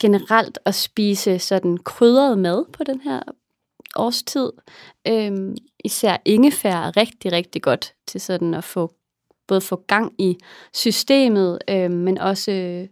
generelt 0.00 0.58
at 0.64 0.74
spise 0.74 1.38
sådan 1.38 1.78
krydret 1.78 2.38
mad 2.38 2.64
på 2.72 2.84
den 2.84 3.00
her 3.00 3.22
årstid. 3.96 4.52
Øhm, 5.08 5.56
især 5.84 6.16
ingefær 6.24 6.76
er 6.76 6.96
rigtig, 6.96 7.32
rigtig 7.32 7.62
godt 7.62 7.94
til 8.06 8.20
sådan 8.20 8.54
at 8.54 8.64
få 8.64 8.94
både 9.46 9.60
få 9.60 9.84
gang 9.86 10.12
i 10.18 10.38
systemet, 10.74 11.58
øhm, 11.70 11.94
men 11.94 12.18
også 12.18 12.52
øh, 12.52 12.88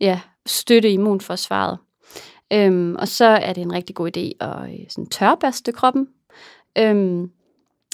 ja, 0.00 0.20
støtte 0.46 0.90
immunforsvaret. 0.90 1.78
Øhm, 2.52 2.96
og 2.98 3.08
så 3.08 3.24
er 3.24 3.52
det 3.52 3.60
en 3.60 3.72
rigtig 3.72 3.96
god 3.96 4.16
idé 4.16 4.46
at 4.46 4.70
øh, 4.70 4.86
sådan 4.88 5.06
tørbaste 5.06 5.72
kroppen, 5.72 6.08
øhm, 6.78 7.30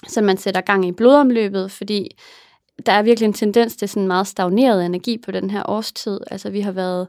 så 0.08 0.22
man 0.22 0.36
sætter 0.36 0.60
gang 0.60 0.86
i 0.88 0.92
blodomløbet, 0.92 1.70
fordi 1.70 2.16
der 2.86 2.92
er 2.92 3.02
virkelig 3.02 3.26
en 3.26 3.32
tendens 3.32 3.76
til 3.76 3.88
sådan 3.88 4.06
meget 4.06 4.26
stagneret 4.26 4.86
energi 4.86 5.18
på 5.18 5.30
den 5.30 5.50
her 5.50 5.62
årstid. 5.68 6.20
Altså 6.30 6.50
vi 6.50 6.60
har 6.60 6.72
været 6.72 7.08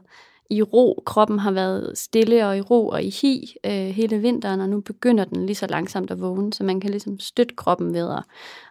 i 0.50 0.62
ro, 0.62 1.02
kroppen 1.06 1.38
har 1.38 1.50
været 1.50 1.98
stille 1.98 2.46
og 2.46 2.58
i 2.58 2.60
ro 2.60 2.88
og 2.88 3.02
i 3.02 3.10
hi 3.10 3.54
øh, 3.66 3.72
hele 3.72 4.18
vinteren, 4.18 4.60
og 4.60 4.68
nu 4.68 4.80
begynder 4.80 5.24
den 5.24 5.46
lige 5.46 5.56
så 5.56 5.66
langsomt 5.66 6.10
at 6.10 6.20
vågne, 6.20 6.52
så 6.52 6.64
man 6.64 6.80
kan 6.80 6.90
ligesom 6.90 7.18
støtte 7.18 7.54
kroppen 7.54 7.94
ved 7.94 8.10
at 8.10 8.22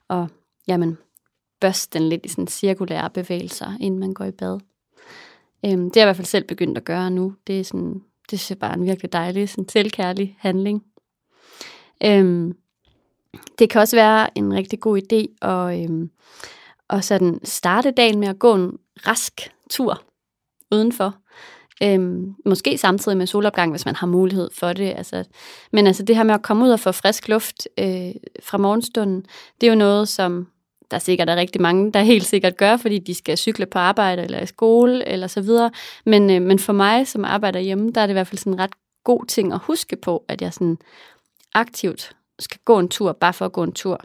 og, 0.08 0.28
jamen, 0.68 0.98
børste 1.60 2.00
den 2.00 2.10
lidt 2.10 2.26
i 2.26 2.28
sådan 2.28 2.48
cirkulære 2.48 3.10
bevægelser, 3.10 3.78
inden 3.80 4.00
man 4.00 4.14
går 4.14 4.26
i 4.26 4.32
bad. 4.32 4.60
Øhm, 5.66 5.92
det 5.92 5.98
er 5.98 6.02
jeg 6.02 6.06
i 6.06 6.08
hvert 6.08 6.16
fald 6.16 6.26
selv 6.26 6.44
begyndt 6.44 6.78
at 6.78 6.86
gøre 6.86 7.12
nu. 7.12 7.34
Det 7.48 7.60
er 7.60 7.64
sådan, 7.64 8.02
det 8.32 8.52
er 8.52 8.56
bare 8.56 8.74
en 8.74 8.86
virkelig 8.86 9.14
dejlig, 9.14 9.50
sådan 9.50 9.70
selvkærlig 9.70 10.36
handling. 10.40 10.84
Øhm, 12.04 12.58
det 13.60 13.70
kan 13.70 13.82
også 13.82 13.96
være 13.96 14.38
en 14.38 14.54
rigtig 14.54 14.80
god 14.80 15.02
idé 15.02 15.48
at, 15.48 15.84
øhm, 15.84 16.12
og 16.90 17.04
sådan 17.04 17.40
starte 17.44 17.92
dagen 17.92 18.20
med 18.20 18.28
at 18.28 18.40
gå 18.40 18.56
en 18.56 18.78
rask 19.08 19.52
tur 19.70 20.02
udenfor. 20.72 21.16
Øhm, 21.84 22.36
måske 22.46 22.78
samtidig 22.78 23.18
med 23.18 23.28
solopgang, 23.28 23.72
hvis 23.72 23.86
man 23.86 23.96
har 23.96 24.08
mulighed 24.08 24.50
for 24.54 24.74
det. 24.74 24.94
Altså, 24.98 25.24
men 25.72 25.88
altså 25.88 26.04
det 26.04 26.16
her 26.16 26.24
med 26.24 26.34
at 26.34 26.42
komme 26.42 26.66
ud 26.66 26.70
og 26.70 26.80
få 26.80 26.92
frisk 26.92 27.28
luft 27.28 27.68
øh, 27.80 28.12
fra 28.44 28.58
morgenstunden, 28.58 29.26
det 29.62 29.68
er 29.68 29.72
jo 29.72 29.78
noget, 29.78 30.08
som 30.08 30.48
der 30.92 31.00
sikkert 31.00 31.30
er 31.30 31.36
rigtig 31.36 31.62
mange, 31.62 31.92
der 31.92 32.02
helt 32.02 32.26
sikkert 32.26 32.58
gør, 32.58 32.78
fordi 32.78 33.00
de 33.00 33.14
skal 33.14 33.38
cykle 33.38 33.66
på 33.66 33.80
arbejde 33.80 34.24
eller 34.24 34.40
i 34.40 34.46
skole 34.46 35.08
eller 35.08 35.28
så 35.28 35.42
videre. 35.42 35.72
Men, 36.06 36.30
øh, 36.30 36.42
men 36.42 36.60
for 36.60 36.74
mig, 36.74 37.08
som 37.08 37.26
arbejder 37.26 37.60
hjemme, 37.60 37.92
der 37.92 38.02
er 38.02 38.06
det 38.06 38.12
i 38.12 38.14
hvert 38.14 38.28
fald 38.28 38.40
sådan 38.40 38.54
en 38.54 38.60
ret 38.60 38.74
god 39.04 39.26
ting 39.26 39.54
at 39.54 39.60
huske 39.60 39.96
på, 39.96 40.26
at 40.28 40.42
jeg 40.42 40.54
sådan 40.54 40.78
aktivt 41.54 42.16
skal 42.40 42.60
gå 42.66 42.80
en 42.80 42.90
tur, 42.90 43.12
bare 43.12 43.34
for 43.34 43.46
at 43.46 43.52
gå 43.52 43.64
en 43.64 43.72
tur, 43.72 44.02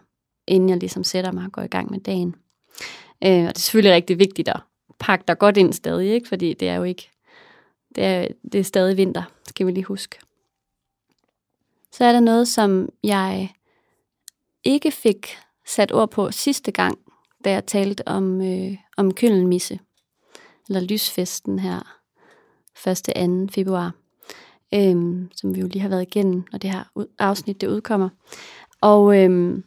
inden 0.48 0.68
jeg 0.68 0.78
ligesom 0.78 1.04
sætter 1.04 1.32
mig 1.32 1.44
og 1.44 1.52
går 1.52 1.62
i 1.62 1.66
gang 1.66 1.90
med 1.90 2.00
dagen. 2.00 2.34
Øh, 3.24 3.30
og 3.30 3.48
det 3.48 3.56
er 3.56 3.60
selvfølgelig 3.60 3.94
rigtig 3.94 4.18
vigtigt 4.18 4.48
at 4.48 4.60
pakke 4.98 5.24
dig 5.28 5.38
godt 5.38 5.56
ind 5.56 5.72
stadig, 5.72 6.10
ikke? 6.10 6.28
fordi 6.28 6.54
det 6.54 6.68
er 6.68 6.74
jo 6.74 6.82
ikke, 6.82 7.10
det 7.94 8.04
er, 8.04 8.28
det 8.52 8.60
er 8.60 8.64
stadig 8.64 8.96
vinter, 8.96 9.22
skal 9.48 9.66
vi 9.66 9.72
lige 9.72 9.84
huske. 9.84 10.18
Så 11.92 12.04
er 12.04 12.12
der 12.12 12.20
noget, 12.20 12.48
som 12.48 12.88
jeg 13.02 13.54
ikke 14.64 14.90
fik 14.90 15.36
sat 15.66 15.92
ord 15.92 16.10
på 16.10 16.30
sidste 16.30 16.72
gang, 16.72 16.98
da 17.44 17.50
jeg 17.50 17.66
talte 17.66 18.08
om, 18.08 18.40
øh, 18.40 18.76
om 18.96 19.14
køllenmisse, 19.14 19.80
eller 20.68 20.80
lysfesten 20.80 21.58
her 21.58 21.98
1. 22.86 22.96
2. 22.96 23.52
februar, 23.54 23.92
øhm, 24.74 25.30
som 25.36 25.54
vi 25.54 25.60
jo 25.60 25.66
lige 25.66 25.82
har 25.82 25.88
været 25.88 26.02
igennem, 26.02 26.44
og 26.52 26.62
det 26.62 26.70
her 26.70 26.84
afsnit, 27.18 27.60
det 27.60 27.66
udkommer. 27.66 28.08
Og, 28.80 29.18
øhm, 29.18 29.64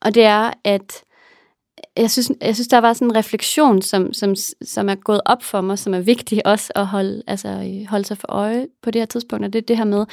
og 0.00 0.14
det 0.14 0.24
er, 0.24 0.52
at 0.64 1.04
jeg 1.96 2.10
synes, 2.10 2.32
jeg 2.40 2.54
synes, 2.54 2.68
der 2.68 2.78
var 2.78 2.92
sådan 2.92 3.08
en 3.08 3.16
refleksion, 3.16 3.82
som, 3.82 4.12
som, 4.12 4.34
som 4.62 4.88
er 4.88 4.94
gået 4.94 5.20
op 5.24 5.42
for 5.42 5.60
mig, 5.60 5.78
som 5.78 5.94
er 5.94 6.00
vigtig 6.00 6.46
også 6.46 6.72
at 6.74 6.86
holde, 6.86 7.22
altså, 7.26 7.48
øh, 7.48 7.88
holde 7.88 8.04
sig 8.04 8.18
for 8.18 8.32
øje 8.32 8.66
på 8.82 8.90
det 8.90 9.00
her 9.00 9.06
tidspunkt, 9.06 9.44
og 9.44 9.52
det 9.52 9.58
er 9.58 9.66
det 9.66 9.76
her 9.76 9.84
med, 9.84 10.06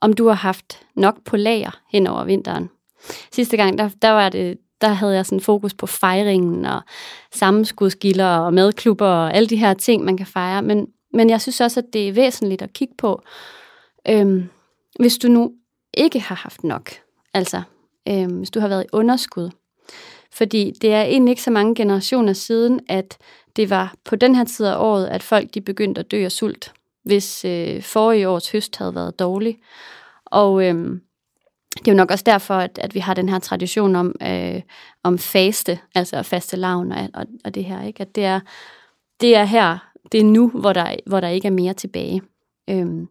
om 0.00 0.12
du 0.12 0.26
har 0.26 0.34
haft 0.34 0.80
nok 0.96 1.24
på 1.24 1.36
lager 1.36 1.80
hen 1.92 2.06
over 2.06 2.24
vinteren. 2.24 2.70
Sidste 3.32 3.56
gang, 3.56 3.78
der, 3.78 3.90
der 4.02 4.10
var 4.10 4.28
det, 4.28 4.58
der 4.80 4.88
havde 4.88 5.14
jeg 5.14 5.26
sådan 5.26 5.40
fokus 5.40 5.74
på 5.74 5.86
fejringen 5.86 6.66
og 6.66 6.80
sammenskudskilder 7.32 8.36
og 8.36 8.54
madklubber 8.54 9.06
og 9.06 9.34
alle 9.34 9.48
de 9.48 9.56
her 9.56 9.74
ting, 9.74 10.04
man 10.04 10.16
kan 10.16 10.26
fejre. 10.26 10.62
Men, 10.62 10.86
men 11.12 11.30
jeg 11.30 11.40
synes 11.40 11.60
også, 11.60 11.80
at 11.80 11.86
det 11.92 12.08
er 12.08 12.12
væsentligt 12.12 12.62
at 12.62 12.72
kigge 12.72 12.94
på, 12.98 13.22
øhm, 14.08 14.48
hvis 14.98 15.18
du 15.18 15.28
nu 15.28 15.52
ikke 15.94 16.20
har 16.20 16.34
haft 16.34 16.64
nok, 16.64 16.90
altså 17.34 17.62
øhm, 18.08 18.36
hvis 18.36 18.50
du 18.50 18.60
har 18.60 18.68
været 18.68 18.84
i 18.84 18.88
underskud. 18.92 19.50
Fordi 20.34 20.72
det 20.82 20.92
er 20.92 21.02
egentlig 21.02 21.32
ikke 21.32 21.42
så 21.42 21.50
mange 21.50 21.74
generationer 21.74 22.32
siden, 22.32 22.80
at 22.88 23.18
det 23.56 23.70
var 23.70 23.94
på 24.04 24.16
den 24.16 24.34
her 24.34 24.44
tid 24.44 24.66
af 24.66 24.76
året, 24.78 25.06
at 25.06 25.22
folk 25.22 25.54
de 25.54 25.60
begyndte 25.60 25.98
at 25.98 26.10
dø 26.10 26.24
af 26.24 26.32
sult, 26.32 26.72
hvis 27.04 27.44
øh, 27.44 27.82
forrige 27.82 28.28
års 28.28 28.50
høst 28.50 28.76
havde 28.76 28.94
været 28.94 29.18
dårlig. 29.18 29.58
Og 30.24 30.64
øh, 30.64 31.00
det 31.74 31.88
er 31.88 31.92
jo 31.92 31.96
nok 31.96 32.10
også 32.10 32.24
derfor, 32.26 32.54
at, 32.54 32.78
at 32.78 32.94
vi 32.94 33.00
har 33.00 33.14
den 33.14 33.28
her 33.28 33.38
tradition 33.38 33.96
om, 33.96 34.14
øh, 34.22 34.62
om 35.02 35.18
faste, 35.18 35.78
altså 35.94 36.22
faste 36.22 36.56
lavn 36.56 36.92
og, 36.92 37.08
og, 37.14 37.26
og 37.44 37.54
det 37.54 37.64
her. 37.64 37.82
Ikke? 37.82 38.00
At 38.00 38.14
det 38.14 38.24
er, 38.24 38.40
det 39.20 39.36
er 39.36 39.44
her, 39.44 39.78
det 40.12 40.20
er 40.20 40.24
nu, 40.24 40.48
hvor 40.48 40.72
der, 40.72 40.96
hvor 41.06 41.20
der 41.20 41.28
ikke 41.28 41.46
er 41.46 41.52
mere 41.52 41.74
tilbage. 41.74 42.22
Øhm, 42.70 43.08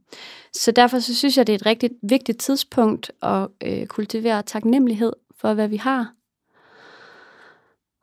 så 0.54 0.72
derfor 0.72 1.00
så 1.00 1.16
synes 1.16 1.38
jeg, 1.38 1.48
det 1.48 1.54
er 1.54 1.58
et 1.58 1.66
rigtig 1.66 1.90
vigtigt 2.02 2.40
tidspunkt 2.40 3.12
at 3.22 3.48
øh, 3.64 3.86
kultivere 3.86 4.42
taknemmelighed 4.42 5.14
for, 5.38 5.54
hvad 5.54 5.68
vi 5.68 5.78
har. 5.78 6.14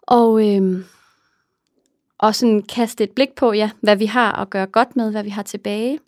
Og, 0.03 0.49
øh, 0.49 0.85
og 2.19 2.35
sådan 2.35 2.63
kaste 2.63 3.05
et 3.05 3.11
blik 3.11 3.35
på, 3.35 3.53
ja, 3.53 3.71
hvad 3.81 3.97
vi 3.97 4.07
har 4.07 4.33
at 4.33 4.51
gøre 4.51 4.67
godt 4.67 4.97
med, 4.97 5.11
hvad 5.11 5.23
vi 5.23 5.31
har 5.31 5.43
tilbage. 5.43 5.99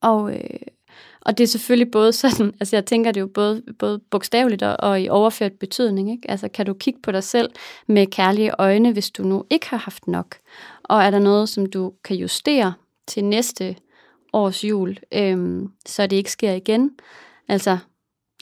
Og, 0.00 0.34
øh, 0.34 0.60
og 1.20 1.38
det 1.38 1.44
er 1.44 1.48
selvfølgelig 1.48 1.90
både 1.90 2.12
sådan, 2.12 2.54
altså 2.60 2.76
jeg 2.76 2.86
tænker 2.86 3.12
det 3.12 3.20
jo 3.20 3.26
både, 3.26 3.62
både 3.78 3.98
bogstaveligt 4.10 4.62
og, 4.62 4.76
og 4.78 5.00
i 5.00 5.08
overført 5.08 5.52
betydning. 5.52 6.10
Ikke? 6.12 6.30
Altså 6.30 6.48
kan 6.48 6.66
du 6.66 6.74
kigge 6.74 7.00
på 7.02 7.12
dig 7.12 7.24
selv 7.24 7.50
med 7.86 8.06
kærlige 8.06 8.52
øjne, 8.58 8.92
hvis 8.92 9.10
du 9.10 9.22
nu 9.22 9.44
ikke 9.50 9.68
har 9.68 9.76
haft 9.76 10.06
nok? 10.06 10.36
Og 10.82 11.02
er 11.02 11.10
der 11.10 11.18
noget, 11.18 11.48
som 11.48 11.66
du 11.66 11.92
kan 12.04 12.16
justere 12.16 12.74
til 13.06 13.24
næste 13.24 13.76
års 14.32 14.64
jul, 14.64 14.96
øhm, 15.12 15.72
så 15.86 16.06
det 16.06 16.16
ikke 16.16 16.32
sker 16.32 16.52
igen? 16.52 16.90
Altså 17.48 17.78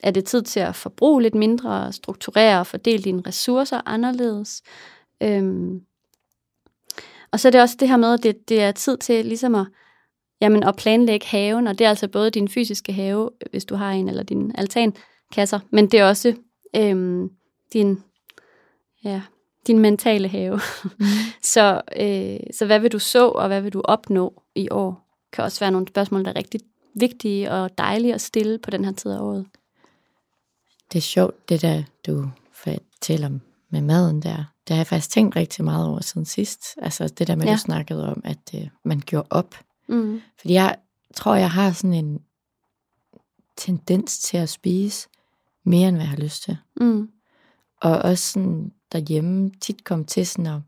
er 0.02 0.11
det 0.11 0.25
tid 0.25 0.43
til 0.43 0.61
at 0.61 0.76
forbruge 0.76 1.23
lidt 1.23 1.35
mindre, 1.35 1.93
strukturere 1.93 2.61
og 2.61 2.67
fordele 2.67 3.02
dine 3.02 3.23
ressourcer 3.26 3.81
anderledes? 3.87 4.62
Øhm, 5.23 5.81
og 7.33 7.40
så 7.40 7.49
er 7.49 7.52
det 7.52 7.61
også 7.61 7.76
det 7.81 7.88
her 7.88 7.97
med, 7.97 8.14
at 8.14 8.23
det, 8.23 8.49
det 8.49 8.62
er 8.62 8.73
tid 8.73 8.97
til 8.97 9.26
ligesom 9.26 9.55
at 9.55 9.67
Jamen 10.40 10.62
at 10.62 10.76
planlægge 10.76 11.26
haven, 11.26 11.67
og 11.67 11.78
det 11.78 11.85
er 11.85 11.88
altså 11.88 12.09
både 12.09 12.31
din 12.31 12.49
fysiske 12.49 12.93
have, 12.93 13.31
hvis 13.50 13.64
du 13.64 13.75
har 13.75 13.93
en, 13.93 14.09
eller 14.09 14.23
din 14.23 14.52
altankasser, 14.55 15.61
men 15.71 15.87
det 15.87 16.00
er 16.00 16.09
også 16.09 16.35
øhm, 16.76 17.31
din, 17.73 18.02
ja, 19.05 19.23
din 19.67 19.78
mentale 19.78 20.28
have. 20.28 20.61
Mm. 20.85 21.07
så, 21.55 21.81
øh, 22.00 22.40
så 22.55 22.67
hvad 22.67 22.81
vil 22.81 22.93
du 22.93 22.99
så, 22.99 23.28
og 23.28 23.47
hvad 23.47 23.61
vil 23.61 23.73
du 23.73 23.83
opnå 23.85 24.43
i 24.55 24.69
år? 24.71 25.05
Kan 25.33 25.45
også 25.45 25.61
være 25.61 25.71
nogle 25.71 25.88
spørgsmål, 25.88 26.25
der 26.25 26.31
er 26.31 26.37
rigtig 26.37 26.61
vigtige 26.95 27.50
og 27.50 27.78
dejlige 27.78 28.14
at 28.14 28.21
stille 28.21 28.59
på 28.59 28.71
den 28.71 28.85
her 28.85 28.93
tid 28.93 29.11
af 29.11 29.21
året. 29.21 29.47
Det 30.92 30.99
er 30.99 31.02
sjovt, 31.02 31.49
det 31.49 31.62
der, 31.62 31.83
du 32.07 32.30
fortæller 32.52 33.30
med 33.71 33.80
maden 33.80 34.23
der. 34.23 34.37
Det 34.37 34.75
har 34.75 34.76
jeg 34.76 34.87
faktisk 34.87 35.11
tænkt 35.11 35.37
rigtig 35.37 35.64
meget 35.64 35.87
over 35.87 36.00
siden 36.00 36.25
sidst. 36.25 36.62
Altså 36.83 37.09
det 37.09 37.26
der 37.26 37.37
med, 37.37 37.47
ja. 37.47 37.52
du 37.52 37.59
snakkede 37.59 38.09
om, 38.09 38.21
at 38.25 38.54
øh, 38.54 38.68
man 38.85 39.02
gjorde 39.07 39.26
op 39.30 39.54
Mm. 39.88 40.21
Fordi 40.40 40.54
jeg 40.54 40.76
tror, 41.14 41.35
jeg 41.35 41.50
har 41.50 41.73
sådan 41.73 41.95
en 41.95 42.21
tendens 43.57 44.18
til 44.18 44.37
at 44.37 44.49
spise 44.49 45.09
mere, 45.64 45.88
end 45.88 45.97
hvad 45.97 46.04
jeg 46.04 46.11
har 46.11 46.16
lyst 46.16 46.42
til. 46.42 46.57
Mm. 46.76 47.11
Og 47.80 47.99
også 47.99 48.33
sådan 48.33 48.73
derhjemme 48.92 49.50
tit 49.61 49.85
kom 49.85 50.04
til 50.04 50.26
sådan 50.26 50.47
at 50.47 50.61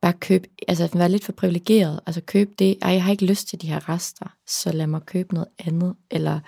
bare 0.00 0.12
købe, 0.12 0.48
altså 0.68 0.88
være 0.94 1.08
lidt 1.08 1.24
for 1.24 1.32
privilegeret, 1.32 2.00
altså 2.06 2.20
købe 2.20 2.50
det, 2.58 2.78
ej, 2.82 2.90
jeg 2.90 3.04
har 3.04 3.10
ikke 3.10 3.26
lyst 3.26 3.48
til 3.48 3.62
de 3.62 3.66
her 3.66 3.88
rester, 3.88 4.34
så 4.46 4.72
lad 4.72 4.86
mig 4.86 5.06
købe 5.06 5.34
noget 5.34 5.48
andet, 5.58 5.96
eller, 6.10 6.40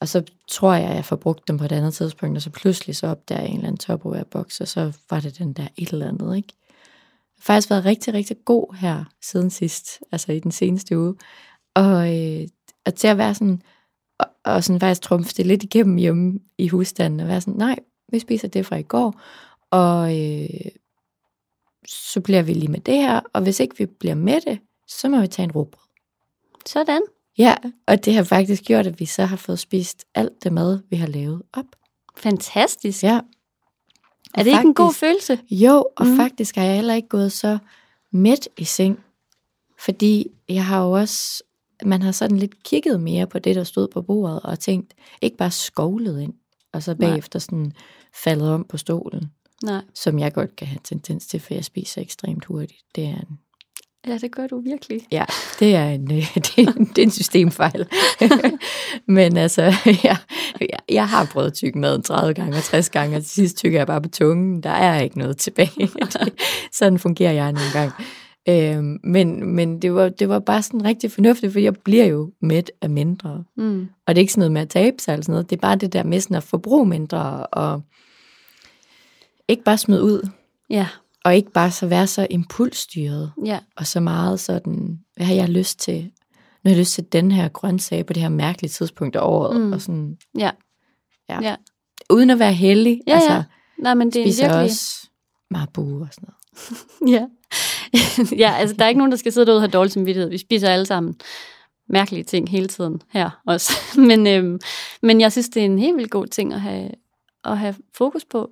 og 0.00 0.08
så 0.08 0.22
tror 0.48 0.74
jeg, 0.74 0.88
at 0.88 0.96
jeg 0.96 1.04
får 1.04 1.16
brugt 1.16 1.48
dem 1.48 1.58
på 1.58 1.64
et 1.64 1.72
andet 1.72 1.94
tidspunkt, 1.94 2.36
og 2.36 2.42
så 2.42 2.50
pludselig 2.50 2.96
så 2.96 3.06
opdager 3.06 3.40
jeg 3.40 3.50
en 3.50 3.56
eller 3.56 3.68
anden 3.68 3.78
Tupperware-boks, 3.78 4.60
og 4.60 4.68
så 4.68 4.92
var 5.10 5.20
det 5.20 5.38
den 5.38 5.52
der 5.52 5.68
et 5.76 5.88
eller 5.88 6.08
andet, 6.08 6.36
ikke? 6.36 6.54
har 7.38 7.42
faktisk 7.42 7.70
været 7.70 7.84
rigtig, 7.84 8.14
rigtig 8.14 8.36
god 8.44 8.74
her 8.74 9.04
siden 9.22 9.50
sidst, 9.50 10.00
altså 10.12 10.32
i 10.32 10.40
den 10.40 10.50
seneste 10.50 10.98
uge. 10.98 11.14
Og, 11.74 12.16
øh, 12.16 12.48
og 12.86 12.94
til 12.94 13.08
at 13.08 13.18
være 13.18 13.34
sådan, 13.34 13.62
og, 14.18 14.26
og 14.44 14.64
sådan 14.64 14.80
faktisk 14.80 15.02
trumfe 15.02 15.34
det 15.36 15.46
lidt 15.46 15.62
igennem 15.62 15.96
hjemme 15.96 16.40
i 16.58 16.68
husstanden, 16.68 17.20
og 17.20 17.28
være 17.28 17.40
sådan, 17.40 17.58
nej, 17.58 17.76
vi 18.08 18.18
spiser 18.18 18.48
det 18.48 18.66
fra 18.66 18.76
i 18.76 18.82
går, 18.82 19.20
og 19.70 20.18
øh, 20.18 20.70
så 21.86 22.20
bliver 22.20 22.42
vi 22.42 22.52
lige 22.52 22.70
med 22.70 22.80
det 22.80 22.94
her, 22.94 23.20
og 23.32 23.42
hvis 23.42 23.60
ikke 23.60 23.78
vi 23.78 23.86
bliver 23.86 24.14
med 24.14 24.40
det, 24.40 24.58
så 24.86 25.08
må 25.08 25.20
vi 25.20 25.26
tage 25.26 25.44
en 25.44 25.52
råbrød. 25.52 25.88
Sådan. 26.66 27.02
Ja, 27.38 27.54
og 27.86 28.04
det 28.04 28.14
har 28.14 28.22
faktisk 28.22 28.62
gjort, 28.64 28.86
at 28.86 29.00
vi 29.00 29.06
så 29.06 29.24
har 29.24 29.36
fået 29.36 29.58
spist 29.58 30.04
alt 30.14 30.44
det 30.44 30.52
mad, 30.52 30.80
vi 30.90 30.96
har 30.96 31.06
lavet 31.06 31.42
op. 31.52 31.66
Fantastisk. 32.16 33.02
Ja, 33.02 33.20
er 34.34 34.42
det 34.42 34.52
faktisk, 34.52 34.58
ikke 34.58 34.68
en 34.68 34.74
god 34.74 34.94
følelse? 34.94 35.38
Jo, 35.50 35.86
og 35.96 36.06
mm. 36.06 36.16
faktisk 36.16 36.56
har 36.56 36.64
jeg 36.64 36.74
heller 36.74 36.94
ikke 36.94 37.08
gået 37.08 37.32
så 37.32 37.58
midt 38.12 38.48
i 38.56 38.64
seng. 38.64 39.04
Fordi 39.80 40.26
jeg 40.48 40.66
har 40.66 40.84
jo 40.84 40.92
også, 40.92 41.42
man 41.84 42.02
har 42.02 42.12
sådan 42.12 42.38
lidt 42.38 42.62
kigget 42.62 43.00
mere 43.00 43.26
på 43.26 43.38
det, 43.38 43.56
der 43.56 43.64
stod 43.64 43.88
på 43.88 44.02
bordet, 44.02 44.40
og 44.40 44.60
tænkt, 44.60 44.94
ikke 45.22 45.36
bare 45.36 45.50
skovlet 45.50 46.20
ind, 46.20 46.34
og 46.72 46.82
så 46.82 46.94
bagefter 46.94 47.38
sådan 47.38 47.72
faldet 48.24 48.50
om 48.50 48.64
på 48.64 48.76
stolen. 48.76 49.32
Nej. 49.62 49.82
Som 49.94 50.18
jeg 50.18 50.32
godt 50.32 50.56
kan 50.56 50.66
have 50.66 50.80
tendens 50.84 51.26
til, 51.26 51.40
for 51.40 51.54
jeg 51.54 51.64
spiser 51.64 52.00
ekstremt 52.00 52.44
hurtigt. 52.44 52.80
Det 52.94 53.04
er 53.04 53.16
en 53.16 53.38
Ja, 54.06 54.18
det 54.18 54.32
gør 54.32 54.46
du 54.46 54.60
virkelig. 54.60 55.00
Ja, 55.12 55.24
det 55.58 55.74
er 55.74 55.88
en, 55.88 56.06
det 56.46 56.58
er 56.58 56.72
en, 56.76 56.84
det 56.84 56.98
er 56.98 57.02
en 57.02 57.10
systemfejl. 57.10 57.88
Men 59.06 59.36
altså, 59.36 59.62
ja, 60.04 60.16
jeg 60.88 61.08
har 61.08 61.24
prøvet 61.32 61.54
tykke 61.54 61.78
maden 61.78 62.02
30 62.02 62.34
gange 62.34 62.56
og 62.56 62.62
60 62.62 62.90
gange, 62.90 63.16
og 63.16 63.22
til 63.22 63.30
sidst 63.30 63.56
tykker 63.56 63.78
jeg 63.78 63.86
bare 63.86 64.02
på 64.02 64.08
tungen. 64.08 64.62
Der 64.62 64.70
er 64.70 65.00
ikke 65.00 65.18
noget 65.18 65.36
tilbage. 65.36 65.90
sådan 66.72 66.98
fungerer 66.98 67.32
jeg 67.32 67.52
nogle 67.52 67.70
gange. 67.72 67.92
Øhm, 68.48 68.98
men 69.04 69.54
men 69.54 69.82
det, 69.82 69.94
var, 69.94 70.08
det 70.08 70.28
var 70.28 70.38
bare 70.38 70.62
sådan 70.62 70.84
rigtig 70.84 71.12
fornuftigt, 71.12 71.52
for 71.52 71.60
jeg 71.60 71.76
bliver 71.76 72.04
jo 72.04 72.32
mæt 72.40 72.70
af 72.82 72.90
mindre. 72.90 73.44
Mm. 73.56 73.88
Og 74.06 74.14
det 74.14 74.20
er 74.20 74.22
ikke 74.22 74.32
sådan 74.32 74.40
noget 74.40 74.52
med 74.52 74.60
at 74.62 74.68
tabe 74.68 74.96
sig 74.98 75.12
eller 75.12 75.22
sådan 75.22 75.32
noget. 75.32 75.50
Det 75.50 75.56
er 75.56 75.60
bare 75.60 75.76
det 75.76 75.92
der 75.92 76.02
med 76.02 76.20
sådan 76.20 76.36
at 76.36 76.42
forbruge 76.42 76.86
mindre, 76.86 77.46
og 77.46 77.82
ikke 79.48 79.64
bare 79.64 79.78
smide 79.78 80.02
ud. 80.02 80.28
Ja. 80.70 80.86
Og 81.28 81.36
ikke 81.36 81.52
bare 81.52 81.70
så 81.70 81.86
være 81.86 82.06
så 82.06 82.26
impulsstyret. 82.30 83.32
Ja. 83.44 83.58
Og 83.76 83.86
så 83.86 84.00
meget 84.00 84.40
sådan, 84.40 84.98
hvad 85.16 85.26
har 85.26 85.34
jeg 85.34 85.48
lyst 85.48 85.78
til? 85.80 86.02
Nu 86.04 86.10
har 86.64 86.70
jeg 86.70 86.78
lyst 86.78 86.92
til 86.94 87.04
den 87.12 87.32
her 87.32 87.48
grøntsag 87.48 88.06
på 88.06 88.12
det 88.12 88.22
her 88.22 88.28
mærkelige 88.28 88.70
tidspunkt 88.70 89.16
af 89.16 89.20
året. 89.22 89.60
Mm. 89.60 89.72
Og 89.72 89.80
sådan, 89.80 90.16
ja. 90.38 90.50
Ja. 91.28 91.40
ja. 91.42 91.56
Uden 92.10 92.30
at 92.30 92.38
være 92.38 92.52
heldig. 92.52 93.00
Ja, 93.06 93.20
ja. 93.30 93.44
Nej, 93.78 93.94
men 93.94 94.10
det 94.10 94.22
er 94.22 94.26
spiser 94.26 94.44
virkelig... 94.44 94.64
også 94.64 95.08
marbu 95.50 96.00
og 96.00 96.08
sådan 96.12 96.28
noget. 96.28 97.14
Ja. 97.14 97.26
ja, 98.44 98.54
altså 98.58 98.76
der 98.76 98.84
er 98.84 98.88
ikke 98.88 98.98
nogen, 98.98 99.12
der 99.12 99.18
skal 99.18 99.32
sidde 99.32 99.46
derude 99.46 99.58
og 99.58 99.62
have 99.62 99.70
dårlig 99.70 99.92
samvittighed. 99.92 100.30
Vi 100.30 100.38
spiser 100.38 100.68
alle 100.68 100.86
sammen 100.86 101.14
mærkelige 101.88 102.24
ting 102.24 102.50
hele 102.50 102.68
tiden 102.68 103.02
her 103.10 103.30
også. 103.46 103.72
men, 104.08 104.26
øhm, 104.26 104.60
men 105.02 105.20
jeg 105.20 105.32
synes, 105.32 105.48
det 105.48 105.60
er 105.60 105.66
en 105.66 105.78
helt 105.78 105.96
vildt 105.96 106.10
god 106.10 106.26
ting 106.26 106.54
at 106.54 106.60
have, 106.60 106.90
at 107.44 107.58
have 107.58 107.74
fokus 107.94 108.24
på. 108.24 108.50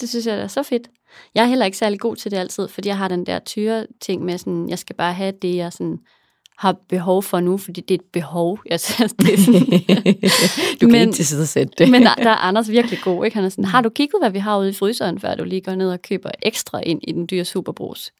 Det 0.00 0.08
synes 0.08 0.26
jeg 0.26 0.38
er 0.38 0.46
så 0.46 0.62
fedt. 0.62 0.88
Jeg 1.34 1.42
er 1.44 1.48
heller 1.48 1.66
ikke 1.66 1.78
særlig 1.78 2.00
god 2.00 2.16
til 2.16 2.30
det 2.30 2.36
altid, 2.36 2.68
fordi 2.68 2.88
jeg 2.88 2.96
har 2.96 3.08
den 3.08 3.26
der 3.26 3.38
tyre 3.38 3.86
ting 4.00 4.24
med, 4.24 4.38
sådan, 4.38 4.68
jeg 4.68 4.78
skal 4.78 4.96
bare 4.96 5.12
have 5.12 5.32
det, 5.42 5.56
jeg 5.56 5.72
sådan, 5.72 5.98
har 6.58 6.76
behov 6.88 7.22
for 7.22 7.40
nu, 7.40 7.56
fordi 7.56 7.80
det 7.80 7.94
er 7.94 7.98
et 7.98 8.10
behov. 8.12 8.58
Jeg 8.70 8.80
synes, 8.80 9.12
det 9.18 9.38
sådan, 9.38 9.60
du 10.72 10.78
kan 10.78 10.90
Men- 10.90 11.00
ikke 11.00 11.12
tilsidesætte 11.12 11.72
det. 11.78 11.90
men 11.90 12.02
der, 12.02 12.14
der 12.14 12.30
er 12.30 12.36
Anders 12.36 12.70
virkelig 12.70 12.98
god. 13.04 13.24
Ikke? 13.24 13.34
Han 13.34 13.44
er 13.44 13.48
sådan, 13.48 13.64
har 13.64 13.80
du 13.80 13.88
kigget, 13.88 14.22
hvad 14.22 14.30
vi 14.30 14.38
har 14.38 14.58
ude 14.58 14.68
i 14.70 14.72
fryseren, 14.72 15.20
før 15.20 15.34
du 15.34 15.44
lige 15.44 15.60
går 15.60 15.74
ned 15.74 15.90
og 15.92 16.02
køber 16.02 16.30
ekstra 16.42 16.80
ind 16.80 17.00
i 17.08 17.12
den 17.12 17.26
dyre 17.30 17.44
superbrus? 17.44 18.12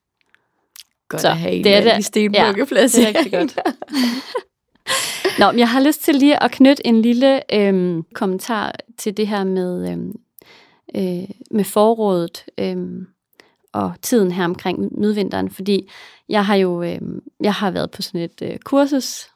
godt 1.09 1.23
så 1.23 1.29
at 1.29 1.37
have 1.37 1.53
en 1.55 1.65
det 1.65 1.75
er 1.75 1.95
det, 1.95 2.05
stenbukkeplads. 2.05 2.93
det 2.93 3.05
er 3.09 3.19
rigtig 3.19 3.33
godt. 3.33 3.59
Nå, 5.39 5.51
men 5.51 5.59
jeg 5.59 5.69
har 5.69 5.81
lyst 5.81 6.05
til 6.05 6.15
lige 6.15 6.43
at 6.43 6.51
knytte 6.51 6.87
en 6.87 7.03
lille 7.03 7.55
øhm, 7.55 8.03
kommentar 8.15 8.73
til 8.99 9.17
det 9.17 9.29
her 9.29 9.45
med, 9.45 9.91
øhm, 9.93 10.13
øh, 10.95 11.31
med 11.51 11.65
forrådet 11.65 12.45
øh, 12.59 12.77
og 13.73 13.95
tiden 14.03 14.33
her 14.33 14.45
omkring 14.45 15.01
midvinteren, 15.01 15.51
fordi 15.51 15.91
jeg 16.29 16.47
har 16.47 16.55
jo 16.55 16.83
øh, 16.83 17.01
jeg 17.41 17.55
har 17.55 17.71
været 17.71 17.91
på 17.91 18.03
sådan 18.03 18.21
et 18.21 18.43
øh, 18.43 18.59
kursus 18.59 19.27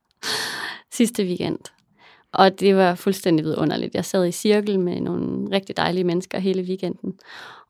sidste 0.96 1.22
weekend, 1.22 1.58
og 2.32 2.60
det 2.60 2.76
var 2.76 2.94
fuldstændig 2.94 3.44
vidunderligt. 3.44 3.94
Jeg 3.94 4.04
sad 4.04 4.26
i 4.26 4.32
cirkel 4.32 4.80
med 4.80 5.00
nogle 5.00 5.56
rigtig 5.56 5.76
dejlige 5.76 6.04
mennesker 6.04 6.38
hele 6.38 6.62
weekenden, 6.62 7.14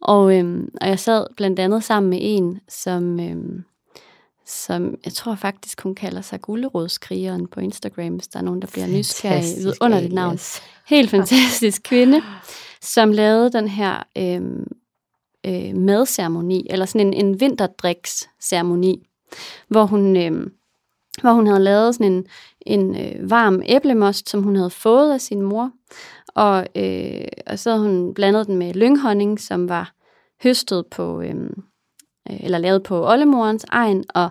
og, 0.01 0.39
øhm, 0.39 0.71
og 0.81 0.89
jeg 0.89 0.99
sad 0.99 1.27
blandt 1.37 1.59
andet 1.59 1.85
sammen 1.85 2.11
med 2.11 2.19
en, 2.23 2.61
som... 2.69 3.21
Øhm, 3.21 3.65
som 4.47 4.95
jeg 5.05 5.13
tror 5.13 5.35
faktisk, 5.35 5.81
hun 5.81 5.95
kalder 5.95 6.21
sig 6.21 6.41
Gullerådskrigeren 6.41 7.47
på 7.47 7.61
Instagram, 7.61 8.15
hvis 8.15 8.29
der 8.29 8.39
er 8.39 8.43
nogen, 8.43 8.63
der 8.63 8.69
bliver 8.73 8.87
nysgerrige. 8.87 9.41
Fantastisk 9.41 9.67
Vidunderligt 9.67 10.13
navn. 10.13 10.31
alias. 10.31 10.63
Helt 10.87 11.11
fantastisk 11.11 11.83
kvinde, 11.83 12.23
som 12.81 13.13
lavede 13.13 13.53
den 13.53 13.69
her 13.69 14.03
øhm, 14.19 14.67
øh, 15.47 15.77
madceremoni, 15.77 16.67
eller 16.71 16.87
sådan 16.87 17.07
en, 17.07 17.27
en 17.27 17.41
vinterdriksceremoni, 17.41 19.07
hvor 19.69 19.85
hun, 19.85 20.17
øhm, 20.17 20.53
hvor 21.21 21.33
hun 21.33 21.47
havde 21.47 21.61
lavet 21.61 21.95
sådan 21.95 22.13
en, 22.13 22.27
en 22.61 22.97
øh, 22.97 23.31
varm 23.31 23.63
æblemost, 23.67 24.29
som 24.29 24.43
hun 24.43 24.57
havde 24.57 24.71
fået 24.71 25.13
af 25.13 25.21
sin 25.21 25.43
mor, 25.43 25.71
og, 26.29 26.67
øh, 26.77 27.29
og 27.47 27.59
så 27.59 27.71
havde 27.71 27.83
hun 27.83 28.15
blandet 28.15 28.47
den 28.47 28.57
med 28.57 28.75
lynghonning, 28.75 29.41
som 29.41 29.69
var 29.69 29.93
høstet 30.43 30.87
på, 30.87 31.21
øhm, 31.21 31.63
øh, 32.31 32.37
eller 32.41 32.59
lavet 32.59 32.83
på 32.83 33.09
oldemorens 33.11 33.65
egen, 33.69 34.05
og 34.15 34.29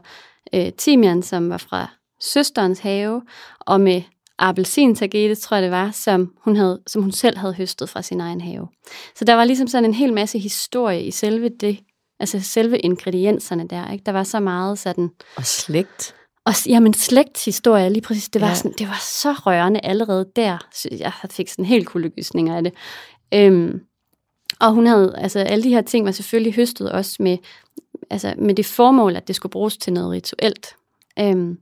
øh, 0.55 0.71
timian, 0.77 1.23
som 1.23 1.49
var 1.49 1.57
fra 1.57 1.87
søsterens 2.21 2.79
have, 2.79 3.21
og 3.59 3.81
med 3.81 4.01
appelsintagete, 4.39 5.35
tror 5.35 5.55
jeg 5.57 5.63
det 5.63 5.71
var, 5.71 5.91
som 5.91 6.33
hun, 6.43 6.55
havde, 6.55 6.81
som 6.87 7.01
hun 7.01 7.11
selv 7.11 7.37
havde 7.37 7.53
høstet 7.53 7.89
fra 7.89 8.01
sin 8.01 8.21
egen 8.21 8.41
have. 8.41 8.67
Så 9.15 9.25
der 9.25 9.33
var 9.33 9.43
ligesom 9.43 9.67
sådan 9.67 9.85
en 9.85 9.93
hel 9.93 10.13
masse 10.13 10.39
historie 10.39 11.03
i 11.03 11.11
selve 11.11 11.49
det, 11.59 11.79
altså 12.19 12.39
selve 12.39 12.79
ingredienserne 12.79 13.67
der, 13.67 13.91
ikke? 13.91 14.03
Der 14.05 14.11
var 14.11 14.23
så 14.23 14.39
meget 14.39 14.79
sådan, 14.79 15.09
Og 15.35 15.45
slægt. 15.45 16.15
og 16.45 16.53
jamen 16.67 16.93
slægtshistorie, 16.93 17.89
lige 17.89 18.01
præcis, 18.01 18.29
det 18.29 18.41
var, 18.41 18.47
Ja. 18.47 18.55
sådan, 18.55 18.73
det 18.77 18.87
var 18.87 18.99
så 19.01 19.31
rørende 19.31 19.79
allerede 19.83 20.25
der. 20.35 20.57
Jeg 20.99 21.11
fik 21.31 21.49
sådan 21.49 21.65
helt 21.65 21.87
kuldegysninger 21.87 22.55
af 22.57 22.63
det. 22.63 22.73
Øhm, 23.33 23.79
og 24.63 24.73
hun 24.73 24.87
havde, 24.87 25.13
altså 25.17 25.39
alle 25.39 25.63
de 25.63 25.69
her 25.69 25.81
ting 25.81 26.05
var 26.05 26.11
selvfølgelig 26.11 26.53
høstet 26.53 26.91
også 26.91 27.15
med, 27.19 27.37
altså 28.09 28.33
med 28.37 28.55
det 28.55 28.65
formål, 28.65 29.15
at 29.15 29.27
det 29.27 29.35
skulle 29.35 29.51
bruges 29.51 29.77
til 29.77 29.93
noget 29.93 30.11
rituelt. 30.11 30.75
Øhm, 31.19 31.57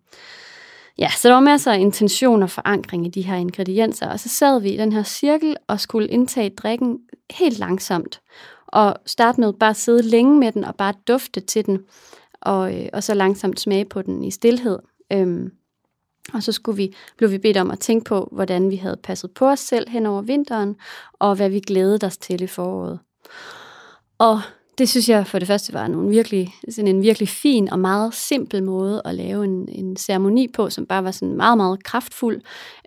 ja, 0.97 1.09
så 1.17 1.27
der 1.27 1.33
var 1.33 1.41
masser 1.41 1.71
af 1.71 1.79
intention 1.79 2.43
og 2.43 2.49
forankring 2.49 3.05
i 3.05 3.09
de 3.09 3.21
her 3.21 3.35
ingredienser, 3.35 4.09
og 4.09 4.19
så 4.19 4.29
sad 4.29 4.61
vi 4.61 4.69
i 4.69 4.77
den 4.77 4.91
her 4.91 5.03
cirkel 5.03 5.57
og 5.67 5.79
skulle 5.79 6.07
indtage 6.07 6.49
drikken 6.49 6.99
helt 7.31 7.59
langsomt, 7.59 8.21
og 8.67 8.95
starte 9.05 9.39
med 9.41 9.53
bare 9.53 9.69
at 9.69 9.75
sidde 9.75 10.01
længe 10.01 10.39
med 10.39 10.51
den 10.51 10.63
og 10.63 10.75
bare 10.75 10.93
dufte 11.07 11.39
til 11.39 11.65
den, 11.65 11.79
og, 12.41 12.79
øh, 12.79 12.89
og 12.93 13.03
så 13.03 13.13
langsomt 13.13 13.59
smage 13.59 13.85
på 13.85 14.01
den 14.01 14.23
i 14.23 14.31
stillhed. 14.31 14.79
Øhm, 15.13 15.51
og 16.33 16.43
så 16.43 16.51
skulle 16.51 16.75
vi, 16.75 16.95
blev 17.17 17.31
vi 17.31 17.37
bedt 17.37 17.57
om 17.57 17.71
at 17.71 17.79
tænke 17.79 18.03
på, 18.05 18.29
hvordan 18.31 18.69
vi 18.69 18.75
havde 18.75 18.97
passet 19.03 19.31
på 19.31 19.47
os 19.47 19.59
selv 19.59 19.89
hen 19.89 20.05
over 20.05 20.21
vinteren, 20.21 20.75
og 21.13 21.35
hvad 21.35 21.49
vi 21.49 21.59
glædede 21.59 22.07
os 22.07 22.17
til 22.17 22.41
i 22.41 22.47
foråret. 22.47 22.99
Og 24.17 24.41
det 24.77 24.89
synes 24.89 25.09
jeg 25.09 25.27
for 25.27 25.39
det 25.39 25.47
første 25.47 25.73
var 25.73 25.87
nogle 25.87 26.09
virkelig, 26.09 26.53
sådan 26.69 26.95
en 26.95 27.01
virkelig 27.01 27.29
fin 27.29 27.69
og 27.69 27.79
meget 27.79 28.13
simpel 28.13 28.63
måde 28.63 29.01
at 29.05 29.15
lave 29.15 29.45
en, 29.45 29.69
en 29.69 29.97
ceremoni 29.97 30.47
på, 30.47 30.69
som 30.69 30.85
bare 30.85 31.03
var 31.03 31.11
sådan 31.11 31.35
meget, 31.35 31.57
meget 31.57 31.83
kraftfuld. 31.83 32.41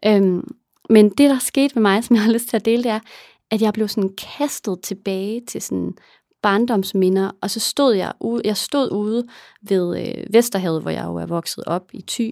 Øhm, 0.07 0.49
men 0.91 1.09
det, 1.09 1.31
der 1.31 1.39
skete 1.39 1.75
med 1.75 1.83
mig, 1.83 2.03
som 2.05 2.17
jeg 2.17 2.23
har 2.23 2.33
lyst 2.33 2.49
til 2.49 2.57
at 2.57 2.65
dele, 2.65 2.83
det 2.83 2.91
er, 2.91 3.01
at 3.51 3.63
jeg 3.63 3.73
blev 3.73 3.89
sådan 3.89 4.11
kastet 4.39 4.81
tilbage 4.83 5.41
til 5.49 5.63
sådan 5.63 5.93
barndomsminder, 6.43 7.31
og 7.41 7.51
så 7.51 7.61
stod 7.61 7.95
jeg 7.95 8.13
ude, 8.21 8.43
jeg 8.45 8.57
stod 8.57 8.93
ude 8.93 9.27
ved 9.63 10.01
øh, 10.01 10.27
Vesterhavet, 10.33 10.83
hvor 10.83 10.91
jeg 10.91 11.05
jo 11.05 11.17
er 11.17 11.27
vokset 11.27 11.65
op 11.67 11.91
i 11.93 12.05
Thy, 12.09 12.31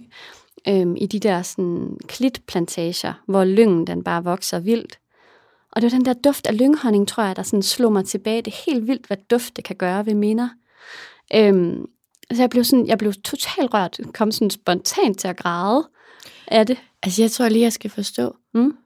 øhm, 0.67 0.95
i 0.95 1.05
de 1.05 1.19
der 1.19 1.41
sådan 1.41 1.97
klitplantager, 2.07 3.13
hvor 3.27 3.43
lyngen 3.43 3.87
den 3.87 4.03
bare 4.03 4.23
vokser 4.23 4.59
vildt. 4.59 4.99
Og 5.71 5.81
det 5.81 5.91
var 5.91 5.97
den 5.97 6.05
der 6.05 6.13
duft 6.13 6.47
af 6.47 6.57
lynghonning, 6.57 7.07
tror 7.07 7.23
jeg, 7.23 7.35
der 7.35 7.43
sådan 7.43 7.63
slog 7.63 7.93
mig 7.93 8.05
tilbage. 8.05 8.41
Det 8.41 8.53
er 8.53 8.71
helt 8.71 8.87
vildt, 8.87 9.07
hvad 9.07 9.17
dufte 9.31 9.61
kan 9.61 9.75
gøre 9.75 10.05
ved 10.05 10.13
minder. 10.13 10.49
Øhm, 11.35 11.85
så 12.33 12.41
jeg 12.41 12.49
blev, 12.49 12.63
sådan, 12.63 12.87
jeg 12.87 12.97
blev 12.97 13.13
totalt 13.13 13.73
rørt, 13.73 13.99
kom 14.13 14.31
sådan 14.31 14.49
spontant 14.49 15.19
til 15.19 15.27
at 15.27 15.37
græde 15.37 15.87
af 16.47 16.65
det. 16.65 16.77
Altså, 17.03 17.21
jeg 17.21 17.31
tror 17.31 17.49
lige, 17.49 17.63
jeg 17.63 17.73
skal 17.73 17.89
forstå. 17.89 18.35
Mm. 18.53 18.77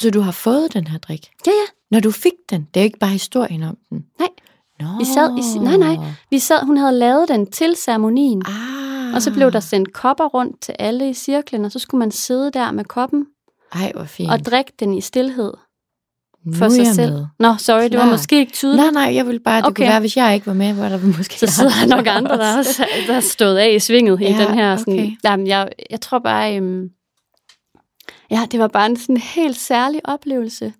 Så 0.00 0.10
du 0.10 0.20
har 0.20 0.32
fået 0.32 0.72
den 0.74 0.86
her 0.86 0.98
drik? 0.98 1.30
Ja, 1.46 1.50
ja. 1.50 1.66
Når 1.90 2.00
du 2.00 2.10
fik 2.10 2.32
den, 2.50 2.68
det 2.74 2.80
er 2.80 2.84
ikke 2.84 2.98
bare 2.98 3.10
historien 3.10 3.62
om 3.62 3.78
den. 3.90 4.06
Nej. 4.18 4.28
Nå. 4.80 4.86
Vi 4.98 5.04
sad 5.04 5.56
i, 5.56 5.58
nej, 5.58 5.76
nej. 5.76 6.06
Vi 6.30 6.38
sad, 6.38 6.64
hun 6.64 6.76
havde 6.76 6.92
lavet 6.92 7.28
den 7.28 7.50
til 7.50 7.76
ceremonien, 7.76 8.42
Ah. 8.46 8.87
Og 9.14 9.22
så 9.22 9.32
blev 9.32 9.52
der 9.52 9.60
sendt 9.60 9.92
kopper 9.92 10.24
rundt 10.24 10.60
til 10.60 10.74
alle 10.78 11.10
i 11.10 11.14
cirklen, 11.14 11.64
og 11.64 11.72
så 11.72 11.78
skulle 11.78 11.98
man 11.98 12.10
sidde 12.10 12.50
der 12.50 12.70
med 12.72 12.84
koppen 12.84 13.26
Ej, 13.74 13.92
hvor 13.94 14.04
fint. 14.04 14.30
og 14.30 14.44
drikke 14.44 14.72
den 14.80 14.94
i 14.94 15.00
stillhed 15.00 15.52
nu 16.44 16.52
for 16.56 16.64
er 16.64 16.68
sig 16.68 16.86
selv. 16.86 17.12
Med. 17.12 17.26
Nå, 17.38 17.54
sorry, 17.58 17.82
det 17.82 17.92
var 17.92 17.98
Klar. 17.98 18.10
måske 18.10 18.38
ikke 18.38 18.52
tydeligt. 18.52 18.92
Nej, 18.94 19.04
nej, 19.04 19.14
jeg 19.14 19.26
vil 19.26 19.40
bare, 19.40 19.56
det 19.56 19.66
okay. 19.66 19.82
Kunne 19.82 19.90
være, 19.90 20.00
hvis 20.00 20.16
jeg 20.16 20.34
ikke 20.34 20.46
var 20.46 20.52
med, 20.52 20.74
var 20.74 20.88
der 20.88 20.98
måske 21.18 21.38
Så 21.38 21.46
sidder 21.46 21.70
der 21.80 21.96
nok 21.96 22.06
andre, 22.06 22.36
der 22.38 22.58
også 22.58 22.86
der 23.06 23.14
er 23.14 23.20
stået 23.20 23.56
af 23.56 23.70
i 23.74 23.78
svinget 23.78 24.20
i 24.20 24.24
Ja, 24.24 24.44
den 24.46 24.54
her. 24.54 24.76
Sådan, 24.76 24.94
okay. 24.94 25.10
jamen, 25.24 25.46
jeg, 25.46 25.68
jeg 25.90 26.00
tror 26.00 26.18
bare, 26.18 26.56
øhm, 26.56 26.88
ja, 28.30 28.46
det 28.52 28.60
var 28.60 28.68
bare 28.68 28.86
en 28.86 28.96
sådan 28.96 29.16
helt 29.16 29.56
særlig 29.58 30.00
oplevelse. 30.04 30.72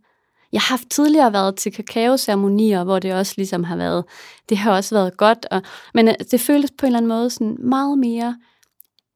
Jeg 0.53 0.61
har 0.61 0.69
haft 0.77 0.91
tidligere 0.91 1.33
været 1.33 1.57
til 1.57 1.73
kakaoceremonier, 1.73 2.85
hvor 2.85 2.99
det 2.99 3.15
også 3.15 3.35
ligesom 3.37 3.65
har 3.65 3.77
været, 3.77 4.05
det 4.49 4.59
har 4.59 4.73
også 4.73 4.95
været 4.95 5.17
godt, 5.17 5.47
og, 5.51 5.63
men 5.95 6.09
øh, 6.09 6.15
det 6.31 6.41
føltes 6.41 6.71
på 6.79 6.87
en 6.87 6.89
eller 6.89 6.99
anden 6.99 7.09
måde 7.09 7.31
sådan 7.31 7.57
meget 7.61 7.99
mere 7.99 8.39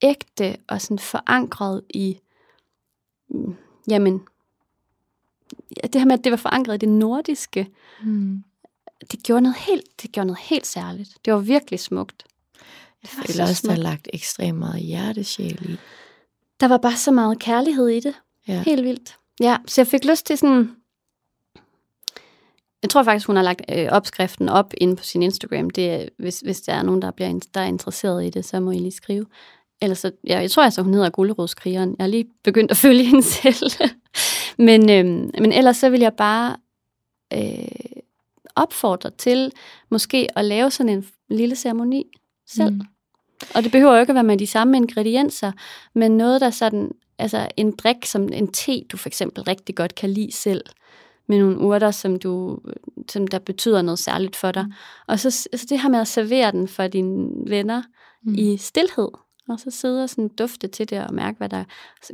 ægte 0.03 0.57
og 0.69 0.81
sådan 0.81 0.99
forankret 0.99 1.83
i, 1.91 2.19
mm, 3.31 3.55
jamen, 3.89 4.23
ja, 5.83 5.87
det 5.87 6.01
her 6.01 6.07
med, 6.07 6.19
at 6.19 6.25
det 6.25 6.31
var 6.33 6.37
forankret 6.37 6.75
i 6.75 6.79
det 6.79 6.89
nordiske, 6.89 7.69
Mm. 8.05 8.45
det 9.13 9.23
gjorde 9.23 9.41
noget 9.41 9.57
helt, 9.57 10.03
det 10.03 10.13
gjorde 10.13 10.27
noget 10.27 10.41
helt 10.43 10.67
særligt. 10.67 11.11
Det 11.25 11.33
var 11.33 11.39
virkelig 11.39 11.81
smukt. 11.81 12.25
Jeg 13.03 13.09
føler 13.09 13.33
så 13.33 13.43
også, 13.43 13.67
der 13.67 13.73
er 13.73 13.77
lagt 13.77 14.09
ekstremt 14.13 14.59
meget 14.59 14.83
hjertesjæl 14.83 15.71
i. 15.71 15.77
Der 16.61 16.69
var 16.69 16.79
bare 16.79 16.97
så 16.97 17.11
meget 17.11 17.39
kærlighed 17.39 17.89
i 17.89 18.01
det. 18.01 18.15
Ja. 18.49 18.63
Helt 18.63 18.85
vildt. 18.85 19.17
Ja, 19.41 19.57
så 19.67 19.81
jeg 19.81 19.87
fik 19.87 20.05
lyst 20.05 20.27
til 20.27 20.39
sådan... 20.39 20.77
Jeg 22.83 22.91
tror 22.91 23.03
faktisk, 23.03 23.27
hun 23.27 23.37
har 23.37 23.43
lagt 23.43 23.63
øh, 23.69 23.89
opskriften 23.91 24.49
op 24.49 24.73
inde 24.77 24.97
på 24.97 25.05
sin 25.05 25.23
Instagram. 25.23 25.71
Det 25.71 26.09
hvis, 26.19 26.41
hvis 26.41 26.61
der 26.61 26.73
er 26.73 26.83
nogen, 26.83 27.03
der, 27.03 27.11
bliver, 27.11 27.41
der 27.55 27.61
er 27.61 27.65
interesseret 27.65 28.25
i 28.25 28.31
det, 28.31 28.45
så 28.45 28.61
må 28.61 28.71
I 28.71 28.79
lige 28.79 28.93
skrive. 28.93 29.27
Ellers 29.81 29.99
så, 29.99 30.11
ja, 30.27 30.41
jeg 30.41 30.51
tror 30.51 30.63
altså, 30.63 30.83
hun 30.83 30.95
hedder 30.95 31.11
Gullerådskrigeren. 31.11 31.95
Jeg 31.99 32.05
har 32.05 32.09
lige 32.09 32.27
begyndt 32.45 32.71
at 32.71 32.77
følge 32.87 33.05
hende 33.05 33.23
selv. 33.23 33.71
men, 34.59 34.91
øhm, 34.91 35.31
men 35.39 35.53
ellers 35.53 35.77
så 35.77 35.91
vil 35.91 36.01
jeg 36.01 36.13
bare 36.13 36.57
øh, 37.33 38.03
opfordre 38.57 39.11
til 39.11 39.53
måske 39.91 40.29
at 40.37 40.45
lave 40.45 40.71
sådan 40.71 40.93
en 40.93 41.07
lille 41.31 41.57
ceremoni 41.57 42.07
selv. 42.47 42.75
Mm. 42.75 42.81
Og 43.55 43.63
det 43.63 43.73
behøver 43.73 43.95
jo 43.95 44.01
ikke 44.01 44.11
at 44.11 44.15
være 44.15 44.25
med 44.25 44.39
de 44.39 44.47
samme 44.47 44.77
ingredienser, 44.77 45.53
men 45.95 46.17
noget, 46.17 46.41
der 46.41 46.51
sådan, 46.51 46.91
altså 47.19 47.49
en 47.57 47.73
drik 47.77 48.05
som 48.05 48.29
en 48.33 48.53
te, 48.53 48.85
du 48.93 48.97
for 48.97 49.09
eksempel 49.09 49.43
rigtig 49.43 49.75
godt 49.75 49.95
kan 49.95 50.11
lide 50.11 50.33
selv, 50.33 50.65
med 51.27 51.39
nogle 51.39 51.59
urter, 51.59 51.91
som, 51.91 52.19
du, 52.19 52.59
som 53.09 53.27
der 53.27 53.39
betyder 53.39 53.83
noget 53.83 53.99
særligt 53.99 54.37
for 54.37 54.53
dig. 54.53 54.65
Mm. 54.67 54.73
Og 55.07 55.21
så 55.21 55.49
altså 55.53 55.67
det 55.69 55.81
her 55.81 55.89
med 55.89 56.01
at 56.01 56.09
servere 56.09 56.53
den 56.53 56.69
for 56.69 56.87
dine 56.87 57.29
venner 57.51 57.83
Mm. 58.25 58.35
i 58.35 58.57
stillhed, 58.57 59.09
og 59.49 59.61
så 59.61 59.71
sidde 59.71 60.03
og 60.03 60.11
sådan 60.11 60.29
dufte 60.29 60.69
til 60.69 60.91
det 60.91 61.05
og 61.07 61.15
mærke, 61.15 61.39
hvad 61.39 61.49
der 61.49 61.65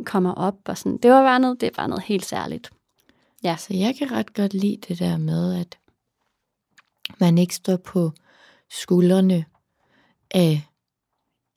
kommer 0.05 0.33
op. 0.35 0.55
Og 0.65 0.79
sådan. 0.79 0.99
Det 0.99 1.11
var 1.11 1.23
bare 1.23 1.41
noget, 1.41 1.61
det 1.61 1.73
bare 1.77 1.89
noget 1.89 2.05
helt 2.05 2.25
særligt. 2.27 2.71
Ja. 3.45 3.57
Så 3.57 3.75
jeg 3.75 3.95
kan 3.99 4.13
ret 4.13 4.35
godt 4.35 4.55
lide 4.55 4.77
det 4.89 4.99
der 4.99 5.17
med, 5.17 5.55
at 5.55 5.79
man 7.21 7.39
ikke 7.39 7.55
står 7.55 7.77
på 7.77 8.13
skuldrene 8.71 9.45
af, 10.31 10.63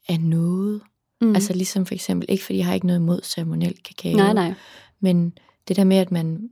af 0.07 0.19
noget. 0.19 0.81
Mm. 1.21 1.35
Altså 1.35 1.53
ligesom 1.53 1.85
for 1.85 1.93
eksempel, 1.93 2.25
ikke 2.31 2.43
fordi 2.43 2.57
jeg 2.57 2.65
har 2.65 2.73
ikke 2.73 2.87
noget 2.87 2.99
imod 2.99 3.21
ceremoniel 3.23 3.83
kakao. 3.83 4.15
nej, 4.17 4.33
nej. 4.33 4.53
Men 4.99 5.37
det 5.67 5.75
der 5.75 5.83
med, 5.83 5.97
at 5.97 6.11
man, 6.11 6.49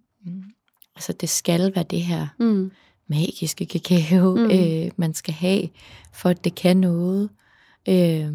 altså 0.99 1.13
det 1.13 1.29
skal 1.29 1.75
være 1.75 1.85
det 1.89 2.01
her 2.01 2.27
Mm. 2.39 2.71
magiske 3.07 3.65
kakao, 3.65 4.35
Mm. 4.35 4.51
øh, 4.51 4.91
man 4.97 5.13
skal 5.13 5.33
have, 5.33 5.69
for 6.13 6.29
at 6.29 6.43
det 6.43 6.55
kan 6.55 6.77
noget. 6.77 7.29
Øh, 7.89 8.33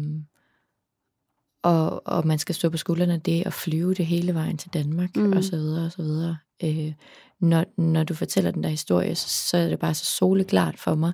og, 1.63 2.07
og 2.07 2.27
man 2.27 2.39
skal 2.39 2.55
stå 2.55 2.69
på 2.69 2.77
skuldrene 2.77 3.13
af 3.13 3.21
det 3.21 3.43
og 3.45 3.53
flyve 3.53 3.93
det 3.93 4.05
hele 4.05 4.33
vejen 4.33 4.57
til 4.57 4.73
Danmark, 4.73 5.15
Mm. 5.15 5.33
og 5.33 5.43
så 5.43 5.55
videre, 5.55 5.85
og 5.85 5.91
så 5.91 6.01
videre. 6.01 6.37
Øh, 6.63 6.93
når, 7.39 7.65
når 7.81 8.03
du 8.03 8.13
fortæller 8.13 8.51
den 8.51 8.63
der 8.63 8.69
historie, 8.69 9.15
så, 9.15 9.29
så 9.49 9.57
er 9.57 9.67
det 9.69 9.79
bare 9.79 9.93
så 9.93 10.05
soleklart 10.05 10.79
for 10.79 10.95
mig, 10.95 11.13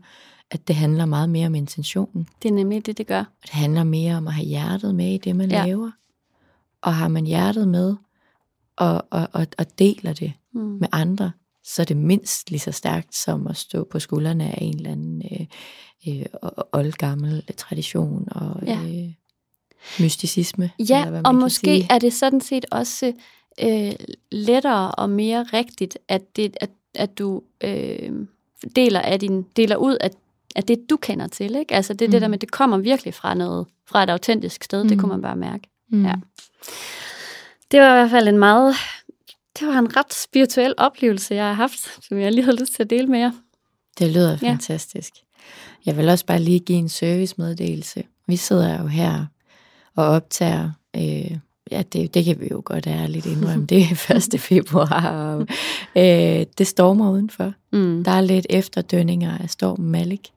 at 0.51 0.67
det 0.67 0.75
handler 0.75 1.05
meget 1.05 1.29
mere 1.29 1.47
om 1.47 1.55
intentionen. 1.55 2.27
Det 2.43 2.49
er 2.49 2.53
nemlig 2.53 2.85
det, 2.85 2.97
det 2.97 3.07
gør. 3.07 3.19
Og 3.19 3.41
det 3.41 3.49
handler 3.49 3.83
mere 3.83 4.15
om 4.15 4.27
at 4.27 4.33
have 4.33 4.45
hjertet 4.47 4.95
med 4.95 5.13
i 5.13 5.17
det, 5.17 5.35
man 5.35 5.51
ja. 5.51 5.65
laver. 5.65 5.91
Og 6.81 6.95
har 6.95 7.07
man 7.07 7.25
hjertet 7.25 7.67
med, 7.67 7.95
og, 8.75 9.05
og, 9.09 9.27
og, 9.33 9.47
og 9.57 9.79
deler 9.79 10.13
det 10.13 10.33
Mm. 10.53 10.61
med 10.61 10.87
andre, 10.91 11.31
så 11.63 11.81
er 11.81 11.85
det 11.85 11.97
mindst 11.97 12.49
lige 12.51 12.59
så 12.59 12.71
stærkt 12.71 13.15
som 13.15 13.47
at 13.47 13.57
stå 13.57 13.87
på 13.91 13.99
skuldrene 13.99 14.43
af 14.51 14.57
en 14.61 14.75
eller 14.77 14.91
anden 14.91 15.21
øh, 15.31 15.47
øh, 16.19 16.25
oldgammel 16.73 17.43
tradition 17.57 18.27
og 18.31 18.59
Ja. 18.65 18.79
øh, 18.83 19.09
mysticisme. 19.99 20.71
Ja, 20.79 20.97
eller 20.99 21.09
hvad 21.09 21.21
man 21.21 21.25
og 21.25 21.35
måske 21.35 21.65
sige. 21.65 21.87
er 21.89 21.99
det 21.99 22.13
sådan 22.13 22.41
set 22.41 22.65
også 22.71 23.13
øh, 23.63 23.91
lettere 24.31 24.91
og 24.91 25.09
mere 25.09 25.43
rigtigt, 25.53 25.97
at, 26.07 26.35
det, 26.35 26.57
at, 26.61 26.69
at 26.95 27.17
du 27.17 27.41
øh, 27.63 28.11
deler, 28.75 28.99
af 29.01 29.19
din, 29.19 29.43
deler 29.43 29.75
ud 29.75 29.95
af, 30.01 30.09
af 30.55 30.63
det, 30.63 30.79
du 30.89 30.97
kender 30.97 31.27
til. 31.27 31.55
Ikke? 31.55 31.73
Altså 31.75 31.93
det, 31.93 32.07
mm. 32.07 32.11
det 32.11 32.21
der 32.21 32.27
Mm. 32.27 32.31
med, 32.31 32.39
det 32.39 32.51
kommer 32.51 32.77
virkelig 32.77 33.13
fra 33.13 33.33
noget, 33.33 33.67
fra 33.87 34.03
et 34.03 34.09
autentisk 34.09 34.63
sted, 34.63 34.83
mm. 34.83 34.89
det 34.89 34.97
Mm. 34.97 35.01
kunne 35.01 35.09
man 35.09 35.21
bare 35.21 35.35
mærke. 35.35 35.69
mm. 35.89 36.05
ja. 36.05 36.13
Det 37.71 37.79
var 37.81 37.87
i 37.95 37.99
hvert 37.99 38.09
fald 38.09 38.27
en 38.27 38.37
meget, 38.37 38.75
det 39.59 39.67
var 39.67 39.79
en 39.79 39.97
ret 39.97 40.13
spirituel 40.13 40.73
oplevelse, 40.77 41.35
jeg 41.35 41.45
har 41.45 41.53
haft, 41.53 42.05
som 42.07 42.19
jeg 42.19 42.31
lige 42.31 42.43
havde 42.45 42.59
lyst 42.59 42.73
til 42.75 42.83
at 42.83 42.89
dele 42.89 43.07
med 43.07 43.19
jer. 43.19 43.31
Det 43.99 44.09
lyder 44.09 44.37
Ja. 44.41 44.49
fantastisk. 44.49 45.13
Jeg 45.85 45.97
vil 45.97 46.09
også 46.09 46.25
bare 46.25 46.39
lige 46.39 46.59
give 46.59 46.77
en 46.77 46.89
servicemeddelelse. 46.89 48.03
Vi 48.27 48.35
sidder 48.35 48.81
jo 48.81 48.87
her 48.87 49.25
og 49.95 50.05
optager, 50.05 50.71
øh, 50.95 51.37
ja, 51.71 51.81
det, 51.93 52.13
det 52.13 52.25
kan 52.25 52.39
vi 52.39 52.47
jo 52.51 52.61
godt 52.65 52.87
ærligt 52.87 53.25
indrømme, 53.25 53.65
det 53.65 53.77
er 53.81 54.15
1. 54.33 54.39
februar, 54.41 55.07
og 55.09 55.41
øh, 55.95 56.45
det 56.57 56.67
stormer 56.67 57.11
udenfor. 57.11 57.53
Mm. 57.73 58.03
Der 58.03 58.11
er 58.11 58.21
lidt 58.21 58.47
efterdønninger 58.49 59.37
af 59.37 59.49
stormen 59.49 59.91
Malik, 59.91 60.29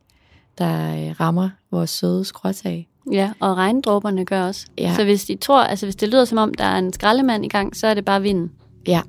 der 0.58 0.94
øh, 1.08 1.20
rammer 1.20 1.50
vores 1.70 1.90
søde 1.90 2.24
skråtag. 2.24 2.88
Ja, 3.12 3.32
og 3.40 3.56
regndråberne 3.56 4.24
gør 4.24 4.46
også. 4.46 4.66
Ja. 4.78 4.94
Så 4.96 5.04
hvis 5.04 5.24
de 5.24 5.36
tror, 5.36 5.62
altså 5.64 5.86
hvis 5.86 5.96
det 5.96 6.08
lyder 6.08 6.24
som 6.24 6.38
om, 6.38 6.54
der 6.54 6.64
er 6.64 6.78
en 6.78 6.92
skraldemand 6.92 7.44
i 7.44 7.48
gang, 7.48 7.76
så 7.76 7.86
er 7.86 7.94
det 7.94 8.04
bare 8.04 8.22
vinden. 8.22 8.50
Ja, 8.86 9.02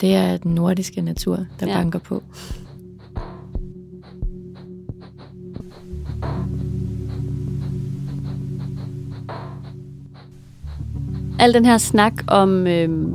det 0.00 0.14
er 0.14 0.36
den 0.36 0.54
nordiske 0.54 1.00
natur, 1.00 1.46
der 1.60 1.66
Ja. 1.66 1.72
banker 1.72 1.98
på. 1.98 2.22
al 11.38 11.54
den 11.54 11.64
her 11.64 11.78
snak 11.78 12.12
om, 12.28 12.66
øhm, 12.66 13.14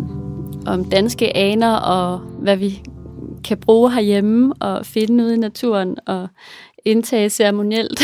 om 0.68 0.86
danske 0.86 1.38
aner 1.38 1.76
og 1.76 2.20
hvad 2.20 2.58
vi 2.58 2.82
kan 3.44 3.58
bruge 3.58 3.92
herhjemme 3.92 4.54
og 4.60 4.86
finde 4.86 5.24
ude 5.24 5.34
i 5.34 5.38
naturen 5.38 5.96
og 6.08 6.28
indtage 6.86 7.30
ceremonielt, 7.30 8.00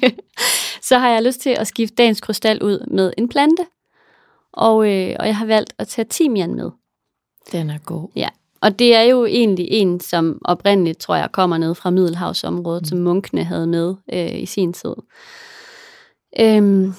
så 0.88 0.98
har 0.98 1.08
jeg 1.08 1.22
lyst 1.22 1.40
til 1.40 1.50
at 1.50 1.66
skifte 1.66 1.94
dagens 1.94 2.20
krystal 2.20 2.62
ud 2.62 2.86
med 2.90 3.12
en 3.18 3.28
plante. 3.28 3.62
Og, 4.52 4.92
øh, 4.92 5.16
og 5.20 5.26
jeg 5.26 5.36
har 5.36 5.46
valgt 5.46 5.74
at 5.78 5.88
tage 5.88 6.06
timian 6.10 6.54
med. 6.54 6.70
Den 7.52 7.70
er 7.70 7.78
god. 7.78 8.08
Ja, 8.16 8.28
og 8.60 8.78
det 8.78 8.94
er 8.94 9.02
jo 9.02 9.24
egentlig 9.24 9.68
en, 9.70 10.00
som 10.00 10.40
oprindeligt, 10.44 10.98
tror 10.98 11.16
jeg, 11.16 11.28
kommer 11.32 11.58
ned 11.58 11.74
fra 11.74 11.90
Middelhavsområdet, 11.90 12.82
mm. 12.82 12.86
som 12.86 12.98
munkene 12.98 13.44
havde 13.44 13.66
med 13.66 13.94
øh, 14.12 14.40
i 14.40 14.46
sin 14.46 14.72
tid. 14.72 14.94
Øhm, 16.40 16.92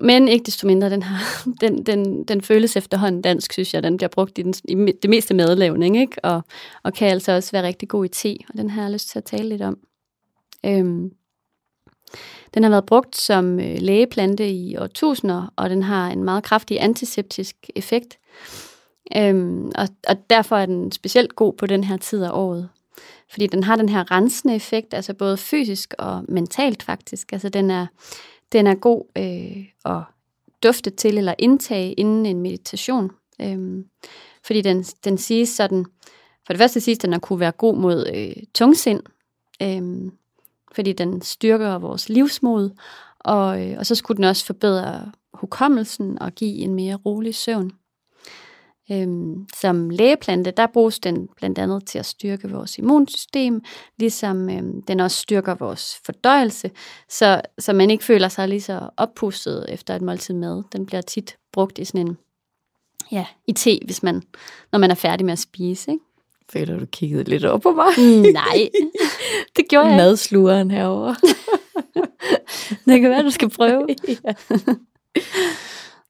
men 0.00 0.28
ikke 0.28 0.44
desto 0.44 0.66
mindre, 0.66 0.90
den, 0.90 1.02
har, 1.02 1.42
den, 1.60 1.82
den, 1.82 2.24
den 2.24 2.42
føles 2.42 2.76
efterhånden 2.76 3.22
dansk, 3.22 3.52
synes 3.52 3.74
jeg. 3.74 3.82
Den 3.82 3.96
bliver 3.96 4.08
brugt 4.08 4.38
i, 4.38 4.42
den, 4.42 4.54
i 4.64 4.92
det 5.02 5.10
meste 5.10 5.34
madlavning, 5.34 6.00
ikke? 6.00 6.24
Og, 6.24 6.42
og 6.82 6.92
kan 6.92 7.08
altså 7.08 7.32
også 7.32 7.52
være 7.52 7.66
rigtig 7.66 7.88
god 7.88 8.04
i 8.04 8.08
te, 8.08 8.36
og 8.48 8.58
den 8.58 8.70
har 8.70 8.82
jeg 8.82 8.92
lyst 8.92 9.08
til 9.08 9.18
at 9.18 9.24
tale 9.24 9.48
lidt 9.48 9.62
om. 9.62 9.78
Øhm, 10.66 11.10
den 12.54 12.62
har 12.62 12.70
været 12.70 12.86
brugt 12.86 13.16
som 13.16 13.60
øh, 13.60 13.76
lægeplante 13.78 14.50
i 14.50 14.76
årtusinder, 14.76 15.52
og 15.56 15.70
den 15.70 15.82
har 15.82 16.10
en 16.10 16.24
meget 16.24 16.44
kraftig 16.44 16.82
antiseptisk 16.82 17.56
effekt. 17.76 18.18
Øhm, 19.16 19.66
og, 19.66 19.88
og 20.08 20.30
derfor 20.30 20.56
er 20.56 20.66
den 20.66 20.92
specielt 20.92 21.36
god 21.36 21.52
på 21.52 21.66
den 21.66 21.84
her 21.84 21.96
tid 21.96 22.22
af 22.22 22.30
året. 22.32 22.68
Fordi 23.28 23.46
den 23.46 23.64
har 23.64 23.76
den 23.76 23.88
her 23.88 24.10
rensende 24.10 24.54
effekt, 24.54 24.94
altså 24.94 25.14
både 25.14 25.36
fysisk 25.36 25.94
og 25.98 26.24
mentalt 26.28 26.82
faktisk. 26.82 27.32
Altså 27.32 27.48
den 27.48 27.70
er, 27.70 27.86
den 28.52 28.66
er 28.66 28.74
god 28.74 29.04
øh, 29.18 29.92
at 29.94 30.02
dufte 30.62 30.90
til 30.90 31.18
eller 31.18 31.34
indtage 31.38 31.92
inden 31.92 32.26
en 32.26 32.40
meditation. 32.40 33.10
Øhm, 33.40 33.84
fordi 34.42 34.60
den, 34.60 34.82
den 34.82 35.18
siges 35.18 35.48
sådan, 35.48 35.84
for 36.46 36.52
det 36.52 36.58
første 36.58 36.80
siges 36.80 36.98
den 36.98 37.14
at 37.14 37.22
kunne 37.22 37.40
være 37.40 37.52
god 37.52 37.76
mod 37.76 38.06
øh, 38.14 38.42
tungsind, 38.54 39.00
øhm, 39.62 40.12
fordi 40.72 40.92
den 40.92 41.22
styrker 41.22 41.78
vores 41.78 42.08
livsmod, 42.08 42.70
og, 43.18 43.62
øh, 43.62 43.78
og 43.78 43.86
så 43.86 43.94
skulle 43.94 44.16
den 44.16 44.24
også 44.24 44.46
forbedre 44.46 45.12
hukommelsen 45.34 46.18
og 46.22 46.32
give 46.32 46.56
en 46.56 46.74
mere 46.74 46.94
rolig 46.94 47.34
søvn. 47.34 47.72
Øhm, 48.92 49.46
som 49.56 49.90
lægeplante, 49.90 50.50
der 50.50 50.66
bruges 50.66 50.98
den 50.98 51.28
blandt 51.36 51.58
andet 51.58 51.86
til 51.86 51.98
at 51.98 52.06
styrke 52.06 52.50
vores 52.50 52.78
immunsystem, 52.78 53.62
ligesom 53.98 54.50
øhm, 54.50 54.82
den 54.82 55.00
også 55.00 55.16
styrker 55.16 55.54
vores 55.54 56.00
fordøjelse, 56.06 56.70
så, 57.08 57.40
så 57.58 57.72
man 57.72 57.90
ikke 57.90 58.04
føler 58.04 58.28
sig 58.28 58.48
lige 58.48 58.60
så 58.60 58.88
oppustet 58.96 59.66
efter 59.68 59.94
et 59.96 60.02
måltid 60.02 60.34
mad. 60.34 60.62
Den 60.72 60.86
bliver 60.86 61.00
tit 61.00 61.36
brugt 61.52 61.78
i 61.78 61.84
sådan 61.84 62.06
en, 62.06 62.16
ja, 63.12 63.26
i 63.46 63.52
te, 63.52 63.80
hvis 63.84 64.02
man, 64.02 64.22
når 64.72 64.78
man 64.78 64.90
er 64.90 64.94
færdig 64.94 65.24
med 65.24 65.32
at 65.32 65.38
spise, 65.38 65.90
ikke? 65.90 66.04
Føler 66.52 66.78
du 66.78 66.86
kiggede 66.86 67.24
lidt 67.24 67.44
op 67.44 67.60
på 67.60 67.70
mig? 67.72 68.22
Nej, 68.32 68.68
det 69.56 69.68
gjorde 69.68 69.86
jeg. 69.86 69.96
Madslugeren 69.96 70.70
herovre. 70.70 71.16
Det 72.86 73.00
kan 73.00 73.10
være, 73.10 73.22
du 73.22 73.30
skal 73.30 73.50
prøve. 73.50 73.86
ja. 74.24 74.32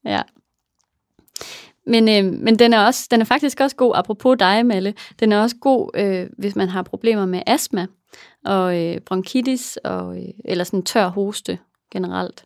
Ja. 0.04 0.22
Men, 1.87 2.09
øh, 2.09 2.33
men 2.40 2.59
den 2.59 2.73
er 2.73 2.87
også, 2.87 3.09
den 3.11 3.20
er 3.20 3.25
faktisk 3.25 3.61
også 3.61 3.77
god, 3.77 3.92
apropos 3.97 4.37
dig, 4.38 4.66
Malle, 4.66 4.94
den 5.20 5.33
er 5.33 5.40
også 5.40 5.57
god, 5.61 5.90
øh, 5.97 6.27
hvis 6.38 6.57
man 6.57 6.68
har 6.68 6.83
problemer 6.83 7.27
med 7.27 7.42
astma 7.47 7.87
og 8.44 8.83
øh, 8.83 9.01
bronkitis, 9.01 9.77
og, 9.77 10.16
øh, 10.16 10.29
eller 10.44 10.64
sådan 10.64 10.83
tør 10.83 11.09
hoste 11.09 11.59
generelt. 11.90 12.44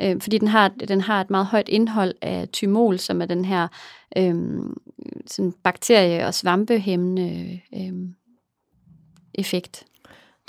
Øh, 0.00 0.20
fordi 0.20 0.38
den 0.38 0.48
har, 0.48 0.68
den 0.68 1.00
har 1.00 1.20
et 1.20 1.30
meget 1.30 1.46
højt 1.46 1.68
indhold 1.68 2.14
af 2.22 2.48
thymol, 2.52 2.98
som 2.98 3.22
er 3.22 3.26
den 3.26 3.44
her 3.44 3.68
øh, 4.16 4.34
sådan 5.26 5.54
bakterie- 5.64 6.26
og 6.26 6.34
svampehæmmende 6.34 7.60
øh, 7.74 7.92
effekt. 9.34 9.84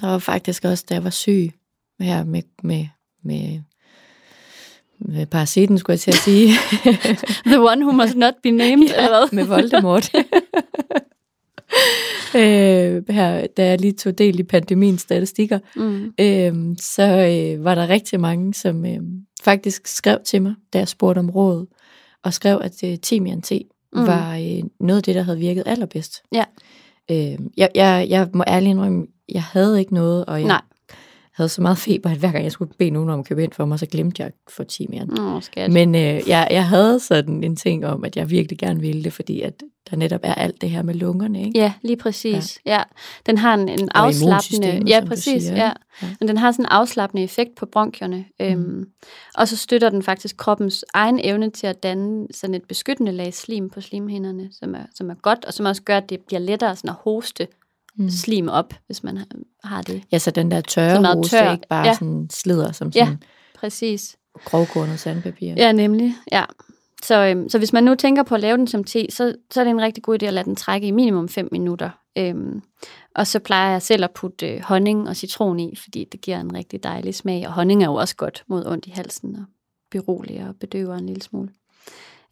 Der 0.01 0.07
var 0.07 0.19
faktisk 0.19 0.65
også, 0.65 0.85
da 0.89 0.93
jeg 0.93 1.03
var 1.03 1.09
syg 1.09 1.51
her 1.99 2.23
med, 2.23 2.41
med, 2.63 2.87
med, 3.23 3.61
med 4.99 5.25
parasitten, 5.25 5.77
skulle 5.77 5.93
jeg 5.93 5.99
til 5.99 6.11
at 6.11 6.17
sige. 6.17 6.49
The 7.51 7.61
one 7.61 7.85
who 7.85 7.91
must 7.91 8.15
not 8.15 8.33
be 8.43 8.51
named, 8.51 8.87
ja, 8.87 9.05
eller 9.05 9.19
hvad? 9.19 9.35
med 9.35 9.45
Voldemort. 9.45 10.11
øh, 12.35 13.03
her, 13.09 13.47
da 13.57 13.65
jeg 13.65 13.81
lige 13.81 13.93
tog 13.93 14.17
del 14.17 14.39
i 14.39 14.43
pandemiens 14.43 15.01
statistikker, 15.01 15.59
Mm. 15.75 16.13
øh, 16.19 16.75
så 16.81 17.03
øh, 17.03 17.63
var 17.63 17.75
der 17.75 17.87
rigtig 17.89 18.19
mange, 18.19 18.53
som 18.53 18.85
øh, 18.85 18.99
faktisk 19.43 19.87
skrev 19.87 20.17
til 20.25 20.41
mig, 20.41 20.53
da 20.73 20.77
jeg 20.77 20.87
spurgte 20.87 21.19
om 21.19 21.29
råd, 21.29 21.65
og 22.23 22.33
skrev, 22.33 22.59
at 22.63 22.83
øh, 22.83 22.97
timian 22.99 23.43
Mm. 23.51 24.01
mm. 24.01 24.07
var 24.07 24.35
øh, 24.35 24.63
noget 24.79 24.97
af 24.97 25.03
det, 25.03 25.15
der 25.15 25.21
havde 25.21 25.39
virket 25.39 25.63
allerbedst. 25.65 26.23
Ja. 26.33 26.43
Øh, 27.11 27.39
jeg, 27.57 27.69
jeg, 27.75 28.05
jeg 28.09 28.27
må 28.33 28.43
ærligt 28.47 28.69
indrømme, 28.69 29.05
jeg 29.29 29.43
havde 29.43 29.79
ikke 29.79 29.93
noget, 29.93 30.25
og 30.25 30.39
jeg 30.39 30.47
Nej. 30.47 30.61
Havde 31.35 31.49
så 31.49 31.61
meget 31.61 31.77
feber, 31.77 32.09
at 32.09 32.17
hver 32.17 32.31
gang 32.31 32.43
jeg 32.43 32.51
skulle 32.51 32.73
bede 32.79 32.89
nogen 32.89 33.09
om 33.09 33.19
at 33.19 33.27
købe 33.27 33.43
ind 33.43 33.51
for 33.51 33.65
mig, 33.65 33.79
så 33.79 33.85
glemte 33.85 34.23
jeg 34.23 34.31
få 34.49 34.63
timian. 34.63 35.19
Åh, 35.19 35.41
skat. 35.41 35.71
Men 35.71 35.95
øh, 35.95 36.01
jeg, 36.01 36.47
jeg 36.51 36.67
havde 36.67 36.99
sådan 36.99 37.43
en 37.43 37.55
ting 37.55 37.85
om, 37.85 38.03
at 38.03 38.17
jeg 38.17 38.29
virkelig 38.29 38.59
gerne 38.59 38.79
ville 38.79 39.03
det, 39.03 39.13
fordi 39.13 39.41
at 39.41 39.63
der 39.89 39.97
netop 39.97 40.19
er 40.23 40.33
alt 40.33 40.61
det 40.61 40.69
her 40.69 40.81
med 40.81 40.93
lungerne, 40.93 41.43
ikke? 41.45 41.59
Ja, 41.59 41.73
lige 41.81 41.97
præcis. 41.97 42.59
Ja. 42.65 42.73
ja. 42.73 42.83
Den 43.25 43.37
har 43.37 43.53
en, 43.53 43.69
en 43.69 43.89
afslappende... 43.95 44.83
Ja, 44.87 45.05
præcis. 45.07 45.43
siger, 45.43 45.55
ja. 45.55 45.71
Ja. 46.01 46.07
Men 46.19 46.27
den 46.27 46.37
har 46.37 46.51
sådan 46.51 46.65
en 46.65 46.69
afslappende 46.69 47.23
effekt 47.23 47.55
på 47.55 47.65
bronkierne. 47.65 48.25
Mm. 48.39 48.45
Øhm, 48.45 48.85
og 49.35 49.47
så 49.47 49.57
støtter 49.57 49.89
den 49.89 50.03
faktisk 50.03 50.37
kroppens 50.37 50.85
egen 50.93 51.19
evne 51.23 51.49
til 51.49 51.67
at 51.67 51.83
danne 51.83 52.27
sådan 52.31 52.53
et 52.53 52.63
beskyttende 52.63 53.11
lag 53.11 53.33
slim 53.33 53.69
på 53.69 53.81
slimhinderne, 53.81 54.49
som 54.51 54.75
er, 54.75 54.85
som 54.95 55.09
er 55.09 55.15
godt, 55.15 55.45
og 55.45 55.53
som 55.53 55.65
også 55.65 55.81
gør, 55.81 55.97
at 55.97 56.09
det 56.09 56.19
bliver 56.27 56.39
lettere 56.39 56.75
sådan 56.75 56.89
at 56.89 56.95
hoste 56.99 57.47
mm. 57.97 58.09
slim 58.09 58.47
op, 58.47 58.73
hvis 58.85 59.03
man 59.03 59.17
har- 59.63 59.81
det. 59.81 60.03
Ja, 60.11 60.17
så 60.17 60.31
den 60.31 60.51
der 60.51 60.61
tørre 60.61 61.23
Så 61.23 61.29
tør. 61.29 61.51
ikke 61.51 61.67
bare 61.69 61.87
Ja. 61.87 61.93
sådan 61.93 62.27
slider 62.31 62.71
som 62.71 62.91
Ja. 62.95 63.05
sådan 63.05 63.23
Præcis. 63.59 64.15
grovkornet 64.45 64.99
sandpapir. 64.99 65.53
Ja, 65.57 65.71
nemlig. 65.71 66.13
Ja. 66.31 66.43
Så, 67.03 67.15
øhm, 67.25 67.49
så 67.49 67.57
hvis 67.57 67.73
man 67.73 67.83
nu 67.83 67.95
tænker 67.95 68.23
på 68.23 68.35
at 68.35 68.41
lave 68.41 68.57
den 68.57 68.67
som 68.67 68.83
te, 68.83 69.07
så, 69.09 69.35
så 69.51 69.59
er 69.59 69.63
det 69.63 69.71
en 69.71 69.81
rigtig 69.81 70.03
god 70.03 70.23
idé 70.23 70.25
at 70.25 70.33
lade 70.33 70.45
den 70.45 70.55
trække 70.55 70.87
i 70.87 70.91
minimum 70.91 71.29
5 71.29 71.49
minutter. 71.51 71.89
Øhm, 72.17 72.61
og 73.15 73.27
så 73.27 73.39
plejer 73.39 73.71
jeg 73.71 73.81
selv 73.81 74.03
at 74.03 74.11
putte 74.11 74.47
øh, 74.47 74.61
honning 74.61 75.09
og 75.09 75.15
citron 75.15 75.59
i, 75.59 75.75
fordi 75.75 76.05
det 76.11 76.21
giver 76.21 76.39
en 76.39 76.53
rigtig 76.53 76.83
dejlig 76.83 77.15
smag. 77.15 77.47
Og 77.47 77.53
honning 77.53 77.83
er 77.83 77.87
jo 77.87 77.95
også 77.95 78.15
godt 78.15 78.43
mod 78.47 78.65
ondt 78.65 78.85
i 78.85 78.89
halsen 78.89 79.35
og 79.35 79.43
beroliger 79.91 80.47
og 80.47 80.55
bedøver 80.55 80.95
en 80.95 81.05
lille 81.05 81.21
smule. 81.21 81.49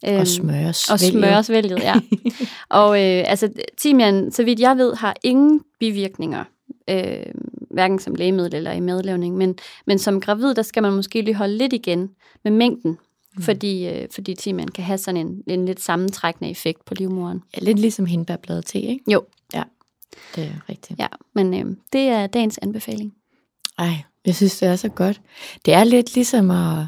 Øhm, 0.06 0.20
Og 0.20 0.26
smøres. 0.26 0.90
og 0.90 1.00
smøresvælget, 1.00 1.78
ja. 1.78 1.94
og 2.80 2.88
øh, 2.88 3.24
altså, 3.26 3.48
timian, 3.78 4.32
så 4.32 4.44
vidt 4.44 4.60
jeg 4.60 4.76
ved, 4.76 4.94
har 4.94 5.16
ingen 5.22 5.60
bivirkninger, 5.80 6.44
øh, 6.90 7.26
hverken 7.70 7.98
som 7.98 8.14
lægemiddel 8.14 8.54
eller 8.54 8.72
i 8.72 8.80
madlavning, 8.80 9.36
men, 9.36 9.58
men 9.86 9.98
som 9.98 10.20
gravid, 10.20 10.54
der 10.54 10.62
skal 10.62 10.82
man 10.82 10.92
måske 10.92 11.20
lige 11.20 11.34
holde 11.34 11.58
lidt 11.58 11.72
igen 11.72 12.10
med 12.44 12.52
mængden, 12.52 12.98
mm. 13.36 13.42
fordi, 13.42 13.88
øh, 13.88 14.08
fordi 14.10 14.34
timian 14.34 14.68
kan 14.68 14.84
have 14.84 14.98
sådan 14.98 15.26
en, 15.26 15.42
en 15.46 15.66
lidt 15.66 15.80
sammentrækkende 15.80 16.50
effekt 16.50 16.84
på 16.84 16.94
livmoderen. 16.94 17.42
Ja, 17.56 17.64
lidt 17.64 17.78
ligesom 17.78 18.06
hindbærbladet 18.06 18.66
te, 18.66 18.80
ikke? 18.80 19.12
Jo. 19.12 19.24
Ja, 19.54 19.62
det 20.36 20.44
er 20.44 20.68
rigtigt. 20.68 20.98
Ja, 20.98 21.06
men 21.34 21.54
øh, 21.54 21.76
det 21.92 22.00
er 22.00 22.26
dagens 22.26 22.58
anbefaling. 22.62 23.14
Ej, 23.78 23.94
jeg 24.26 24.34
synes, 24.34 24.58
det 24.58 24.68
er 24.68 24.76
så 24.76 24.88
godt. 24.88 25.20
Det 25.64 25.74
er 25.74 25.84
lidt 25.84 26.14
ligesom 26.14 26.50
at... 26.50 26.86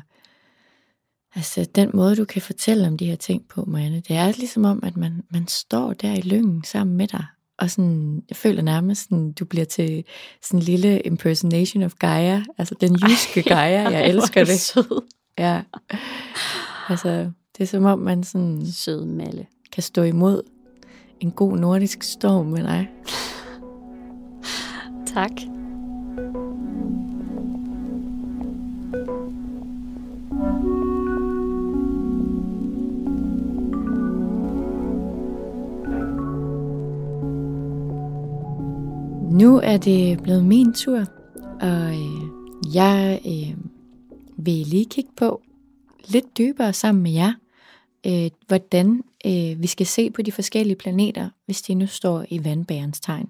Altså, 1.36 1.66
den 1.74 1.90
måde, 1.94 2.16
du 2.16 2.24
kan 2.24 2.42
fortælle 2.42 2.86
om 2.86 2.98
de 2.98 3.06
her 3.06 3.16
ting 3.16 3.42
på, 3.48 3.64
Marianne, 3.64 4.02
det 4.08 4.16
er 4.16 4.26
ligesom 4.26 4.64
om, 4.64 4.80
at 4.82 4.96
man, 4.96 5.22
man 5.30 5.48
står 5.48 5.92
der 5.92 6.12
i 6.14 6.20
lyngen 6.20 6.64
sammen 6.64 6.96
med 6.96 7.06
dig, 7.06 7.24
og 7.58 7.70
sådan, 7.70 8.22
jeg 8.28 8.36
føler 8.36 8.62
nærmest, 8.62 9.02
sådan, 9.02 9.32
du 9.32 9.44
bliver 9.44 9.64
til 9.64 10.04
sådan 10.42 10.60
en 10.60 10.64
lille 10.64 11.00
impersonation 11.00 11.82
of 11.82 11.94
Gaia, 11.94 12.42
altså 12.58 12.74
den 12.80 12.96
jyske 12.96 13.42
Gaia, 13.54 13.90
jeg 13.90 14.08
elsker 14.08 14.44
det. 14.44 14.60
Sød. 14.60 15.02
Ja. 15.38 15.62
Altså, 16.88 17.30
det 17.58 17.62
er 17.62 17.66
som 17.66 17.84
om, 17.84 17.98
man 17.98 18.24
sådan 18.24 18.66
Sød 18.72 19.04
malle. 19.04 19.46
kan 19.72 19.82
stå 19.82 20.02
imod 20.02 20.42
en 21.20 21.30
god 21.30 21.56
nordisk 21.56 22.02
storm 22.02 22.46
med 22.46 22.62
dig. 22.62 22.88
Tak. 25.14 25.55
Nu 39.46 39.60
er 39.62 39.76
det 39.76 40.22
blevet 40.22 40.44
min 40.44 40.72
tur, 40.72 41.04
og 41.60 41.94
øh, 41.94 42.74
jeg 42.74 43.20
øh, 43.26 43.56
vil 44.36 44.66
lige 44.66 44.84
kigge 44.84 45.10
på 45.16 45.42
lidt 46.08 46.38
dybere 46.38 46.72
sammen 46.72 47.02
med 47.02 47.10
jer, 47.10 47.32
øh, 48.06 48.30
hvordan 48.46 49.02
øh, 49.26 49.62
vi 49.62 49.66
skal 49.66 49.86
se 49.86 50.10
på 50.10 50.22
de 50.22 50.32
forskellige 50.32 50.76
planeter, 50.76 51.28
hvis 51.44 51.62
de 51.62 51.74
nu 51.74 51.86
står 51.86 52.24
i 52.28 52.44
vandbærens 52.44 53.00
tegn. 53.00 53.28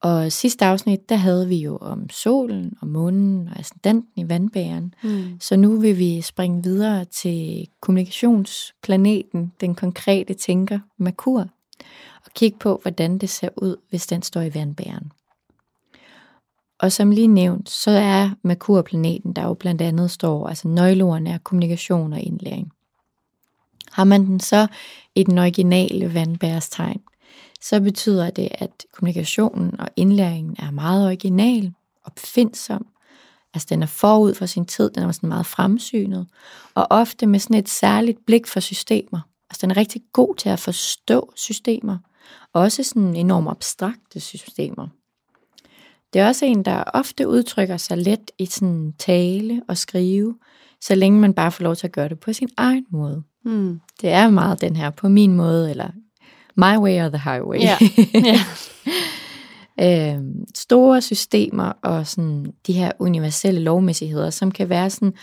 Og 0.00 0.32
sidste 0.32 0.64
afsnit, 0.64 1.08
der 1.08 1.16
havde 1.16 1.48
vi 1.48 1.56
jo 1.56 1.76
om 1.76 2.10
solen 2.10 2.72
og 2.80 2.88
månen 2.88 3.48
og 3.48 3.58
ascendanten 3.58 4.24
i 4.24 4.28
vandbæren. 4.28 4.94
Mm. 5.04 5.40
Så 5.40 5.56
nu 5.56 5.80
vil 5.80 5.98
vi 5.98 6.20
springe 6.20 6.62
videre 6.62 7.04
til 7.04 7.68
kommunikationsplaneten, 7.80 9.52
den 9.60 9.74
konkrete 9.74 10.34
tænker, 10.34 10.78
Merkur, 10.98 11.48
og 12.24 12.32
kigge 12.34 12.58
på, 12.58 12.78
hvordan 12.82 13.18
det 13.18 13.30
ser 13.30 13.48
ud, 13.56 13.76
hvis 13.90 14.06
den 14.06 14.22
står 14.22 14.40
i 14.40 14.54
vandbæren. 14.54 15.12
Og 16.78 16.92
som 16.92 17.10
lige 17.10 17.28
nævnt, 17.28 17.70
så 17.70 17.90
er 17.90 18.30
Merkur-planeten, 18.42 19.32
der 19.32 19.42
jo 19.42 19.54
blandt 19.54 19.82
andet 19.82 20.10
står, 20.10 20.48
altså 20.48 20.68
nøgleordene 20.68 21.30
er 21.30 21.38
kommunikation 21.38 22.12
og 22.12 22.20
indlæring. 22.20 22.72
Har 23.92 24.04
man 24.04 24.26
den 24.26 24.40
så 24.40 24.66
i 25.14 25.22
den 25.22 25.38
originale 25.38 26.14
vandbærestegn, 26.14 27.02
så 27.60 27.80
betyder 27.80 28.30
det, 28.30 28.48
at 28.52 28.70
kommunikationen 28.92 29.80
og 29.80 29.88
indlæringen 29.96 30.56
er 30.58 30.70
meget 30.70 31.06
original, 31.06 31.72
opfindsom, 32.04 32.86
altså 33.54 33.66
den 33.70 33.82
er 33.82 33.86
forud 33.86 34.34
for 34.34 34.46
sin 34.46 34.66
tid, 34.66 34.90
den 34.90 35.02
er 35.02 35.12
sådan 35.12 35.28
meget 35.28 35.46
fremsynet, 35.46 36.26
og 36.74 36.86
ofte 36.90 37.26
med 37.26 37.38
sådan 37.38 37.56
et 37.56 37.68
særligt 37.68 38.26
blik 38.26 38.46
for 38.46 38.60
systemer. 38.60 39.20
Altså 39.54 39.66
den 39.66 39.70
er 39.70 39.76
rigtig 39.76 40.02
god 40.12 40.34
til 40.34 40.48
at 40.48 40.58
forstå 40.58 41.32
systemer, 41.36 41.98
også 42.52 42.82
sådan 42.82 43.16
enormt 43.16 43.48
abstrakte 43.48 44.20
systemer. 44.20 44.88
Det 46.12 46.20
er 46.20 46.26
også 46.26 46.44
en, 46.44 46.62
der 46.62 46.84
ofte 46.94 47.28
udtrykker 47.28 47.76
sig 47.76 47.98
let 47.98 48.30
i 48.38 48.46
sådan 48.46 48.92
tale 48.98 49.62
og 49.68 49.76
skrive, 49.78 50.34
så 50.80 50.94
længe 50.94 51.20
man 51.20 51.34
bare 51.34 51.52
får 51.52 51.64
lov 51.64 51.76
til 51.76 51.86
at 51.86 51.92
gøre 51.92 52.08
det 52.08 52.20
på 52.20 52.32
sin 52.32 52.48
egen 52.56 52.86
måde. 52.90 53.22
Mm. 53.44 53.80
Det 54.00 54.10
er 54.10 54.30
meget 54.30 54.60
den 54.60 54.76
her 54.76 54.90
på 54.90 55.08
min 55.08 55.34
måde, 55.36 55.70
eller 55.70 55.90
my 56.56 56.82
way 56.82 57.04
or 57.04 57.08
the 57.08 57.30
highway. 57.30 57.58
Ja. 57.58 57.78
ja. 59.78 60.14
øh, 60.14 60.22
store 60.54 61.00
systemer 61.00 61.72
og 61.82 62.06
sådan 62.06 62.52
de 62.66 62.72
her 62.72 62.92
universelle 62.98 63.60
lovmæssigheder, 63.60 64.30
som 64.30 64.50
kan 64.50 64.68
være 64.68 64.90
sådan 64.90 65.14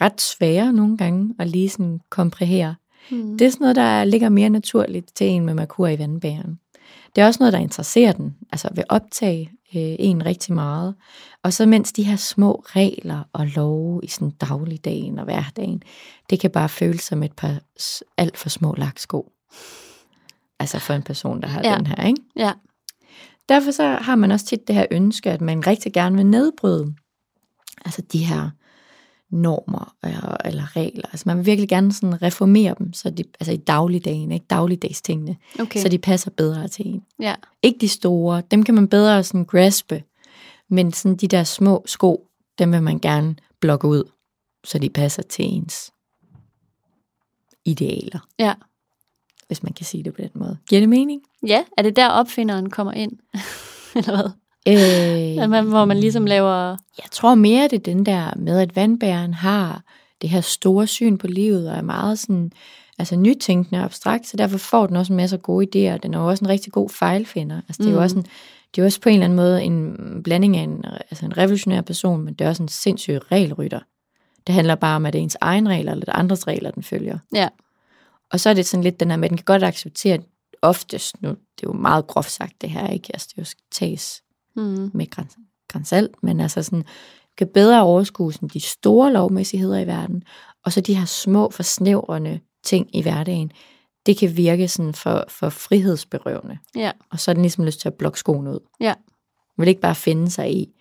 ret 0.00 0.20
svære 0.20 0.72
nogle 0.72 0.96
gange 0.96 1.34
at 1.38 1.48
lige 1.48 1.68
sådan 1.68 2.00
komprahere. 2.10 2.74
Mm. 3.10 3.38
Det 3.38 3.46
er 3.46 3.50
sådan 3.50 3.64
noget, 3.64 3.76
der 3.76 4.04
ligger 4.04 4.28
mere 4.28 4.50
naturligt 4.50 5.14
til 5.14 5.26
en 5.26 5.46
med 5.46 5.54
Merkur 5.54 5.88
i 5.88 5.98
vandbæren. 5.98 6.58
Det 7.16 7.22
er 7.22 7.26
også 7.26 7.38
noget, 7.40 7.52
der 7.52 7.58
interesserer 7.58 8.12
den, 8.12 8.36
altså 8.52 8.68
vil 8.74 8.84
optage 8.88 9.50
øh, 9.76 9.96
en 9.98 10.26
rigtig 10.26 10.54
meget. 10.54 10.94
Og 11.42 11.52
så 11.52 11.66
mens 11.66 11.92
de 11.92 12.02
her 12.02 12.16
små 12.16 12.64
regler 12.66 13.22
og 13.32 13.46
love 13.46 14.00
i 14.02 14.06
sådan 14.06 14.30
dagligdagen 14.30 15.18
og 15.18 15.24
hverdagen, 15.24 15.82
det 16.30 16.40
kan 16.40 16.50
bare 16.50 16.68
føles 16.68 17.00
som 17.00 17.22
et 17.22 17.32
par 17.32 17.60
alt 18.16 18.36
for 18.36 18.48
små 18.48 18.74
laksko. 18.78 19.32
Altså 20.58 20.78
for 20.78 20.94
en 20.94 21.02
person, 21.02 21.42
der 21.42 21.48
har 21.48 21.60
ja. 21.64 21.76
den 21.76 21.86
her, 21.86 22.06
ikke? 22.06 22.20
ja. 22.36 22.52
Derfor 23.48 23.70
så 23.70 23.84
har 23.84 24.16
man 24.16 24.30
også 24.30 24.46
tit 24.46 24.68
det 24.68 24.74
her 24.74 24.86
ønske, 24.90 25.30
at 25.30 25.40
man 25.40 25.66
rigtig 25.66 25.92
gerne 25.92 26.16
vil 26.16 26.26
nedbryde 26.26 26.94
altså 27.84 28.02
de 28.02 28.24
her 28.24 28.50
normer 29.30 29.94
eller, 30.04 30.36
eller 30.44 30.76
regler. 30.76 31.06
Altså 31.12 31.22
man 31.26 31.36
vil 31.36 31.46
virkelig 31.46 31.68
gerne 31.68 31.92
sådan 31.92 32.22
reformere 32.22 32.74
dem, 32.78 32.92
så 32.92 33.10
de, 33.10 33.24
altså 33.40 33.52
i 33.52 33.56
dagligdagen, 33.56 34.32
ikke 34.32 34.46
dagligdags 34.50 35.02
tingene, 35.02 35.36
Okay. 35.60 35.80
så 35.80 35.88
de 35.88 35.98
passer 35.98 36.30
bedre 36.30 36.68
til 36.68 36.86
en. 36.88 37.02
ja. 37.20 37.34
Ikke 37.62 37.78
de 37.78 37.88
store, 37.88 38.42
dem 38.50 38.62
kan 38.62 38.74
man 38.74 38.88
bedre 38.88 39.24
sådan 39.24 39.44
graspe, 39.44 40.02
men 40.68 40.92
sådan 40.92 41.16
de 41.16 41.28
der 41.28 41.44
små 41.44 41.82
sko, 41.86 42.28
dem 42.58 42.72
vil 42.72 42.82
man 42.82 42.98
gerne 42.98 43.36
blokke 43.60 43.88
ud, 43.88 44.04
så 44.64 44.78
de 44.78 44.90
passer 44.90 45.22
til 45.22 45.44
ens 45.44 45.92
idealer, 47.64 48.28
ja. 48.38 48.54
hvis 49.46 49.62
man 49.62 49.72
kan 49.72 49.86
sige 49.86 50.02
det 50.04 50.14
på 50.14 50.20
den 50.22 50.30
måde. 50.34 50.58
Giver 50.68 50.80
det 50.80 50.88
mening? 50.88 51.22
Ja, 51.46 51.64
er 51.76 51.82
det 51.82 51.96
der 51.96 52.08
opfinderen 52.08 52.70
kommer 52.70 52.92
ind? 52.92 53.12
Eller 53.96 54.16
hvad? 54.16 54.30
Øh, 54.68 55.62
hvor 55.62 55.84
man 55.84 55.96
ligesom 56.00 56.26
laver... 56.26 56.68
Jeg 56.98 57.10
tror 57.10 57.34
mere, 57.34 57.68
det 57.68 57.72
er 57.72 57.94
den 57.94 58.06
der 58.06 58.32
med, 58.36 58.58
at 58.60 58.76
vandbæren 58.76 59.34
har 59.34 59.82
det 60.22 60.30
her 60.30 60.40
store 60.40 60.86
syn 60.86 61.18
på 61.18 61.26
livet, 61.26 61.70
og 61.70 61.76
er 61.76 61.82
meget 61.82 62.18
sådan, 62.18 62.52
altså 62.98 63.16
nytænkende 63.16 63.78
og 63.78 63.84
abstrakt, 63.84 64.26
så 64.26 64.36
derfor 64.36 64.58
får 64.58 64.86
den 64.86 64.96
også 64.96 65.12
en 65.12 65.16
masse 65.16 65.36
gode 65.36 65.66
idéer. 65.66 65.96
Den 65.96 66.14
er 66.14 66.18
jo 66.18 66.28
også 66.28 66.44
en 66.44 66.48
rigtig 66.48 66.72
god 66.72 66.88
fejlfinder. 66.90 67.60
Altså, 67.68 67.82
det 67.82 67.88
er 67.88 67.92
jo 67.92 67.98
Mm. 67.98 68.02
også, 68.02 68.16
en, 68.16 68.22
det 68.22 68.78
er 68.78 68.82
jo 68.82 68.84
også 68.84 69.00
på 69.00 69.08
en 69.08 69.12
eller 69.12 69.24
anden 69.24 69.36
måde 69.36 69.62
en 69.62 69.96
blanding 70.24 70.56
af 70.56 70.62
en, 70.62 70.84
altså 71.10 71.24
en 71.24 71.36
revolutionær 71.38 71.80
person, 71.80 72.22
men 72.22 72.34
det 72.34 72.44
er 72.44 72.48
også 72.48 72.62
en 72.62 72.68
sindssyg 72.68 73.32
regelrytter. 73.32 73.80
Det 74.46 74.54
handler 74.54 74.74
bare 74.74 74.96
om, 74.96 75.06
at 75.06 75.12
det 75.12 75.18
er 75.18 75.22
ens 75.22 75.36
egen 75.40 75.68
regler, 75.68 75.92
eller 75.92 76.04
det 76.04 76.12
andres 76.14 76.46
regler, 76.46 76.70
den 76.70 76.82
følger. 76.82 77.18
Ja. 77.34 77.48
Og 78.32 78.40
så 78.40 78.50
er 78.50 78.54
det 78.54 78.66
sådan 78.66 78.84
lidt 78.84 79.00
den 79.00 79.10
her 79.10 79.16
med, 79.16 79.24
at 79.24 79.30
den 79.30 79.38
kan 79.38 79.44
godt 79.44 79.64
acceptere 79.64 80.18
oftest, 80.62 81.22
nu, 81.22 81.28
det 81.28 81.36
er 81.36 81.66
jo 81.66 81.72
meget 81.72 82.06
groft 82.06 82.30
sagt 82.30 82.52
det 82.60 82.70
her, 82.70 82.88
ikke? 82.88 83.08
Altså, 83.14 83.28
det 83.30 83.38
er 83.38 83.42
jo 83.42 83.46
tages 83.72 84.22
Mm. 84.56 84.90
med 84.94 85.10
græns, 85.10 85.36
grænsalt, 85.68 86.22
men 86.22 86.40
altså 86.40 86.62
sådan, 86.62 86.84
kan 87.36 87.48
bedre 87.54 87.82
overskue 87.82 88.32
sådan 88.32 88.48
de 88.48 88.60
store 88.60 89.12
lovmæssigheder 89.12 89.78
i 89.78 89.86
verden, 89.86 90.22
og 90.64 90.72
så 90.72 90.80
de 90.80 90.94
her 90.94 91.04
små, 91.04 91.50
forsnævrende 91.50 92.40
ting 92.64 92.96
i 92.96 93.02
hverdagen, 93.02 93.52
det 94.06 94.18
kan 94.18 94.36
virke 94.36 94.68
sådan 94.68 94.94
for, 94.94 95.24
for 95.28 95.48
frihedsberøvende. 95.48 96.58
Ja. 96.76 96.92
Og 97.10 97.20
så 97.20 97.30
er 97.30 97.32
den 97.32 97.42
ligesom 97.42 97.64
lyst 97.64 97.80
til 97.80 97.88
at 97.88 97.94
blokke 97.94 98.18
skoen 98.18 98.48
ud. 98.48 98.58
Ja. 98.80 98.94
Man 99.56 99.64
vil 99.64 99.68
ikke 99.68 99.80
bare 99.80 99.94
finde 99.94 100.30
sig 100.30 100.54
i 100.54 100.72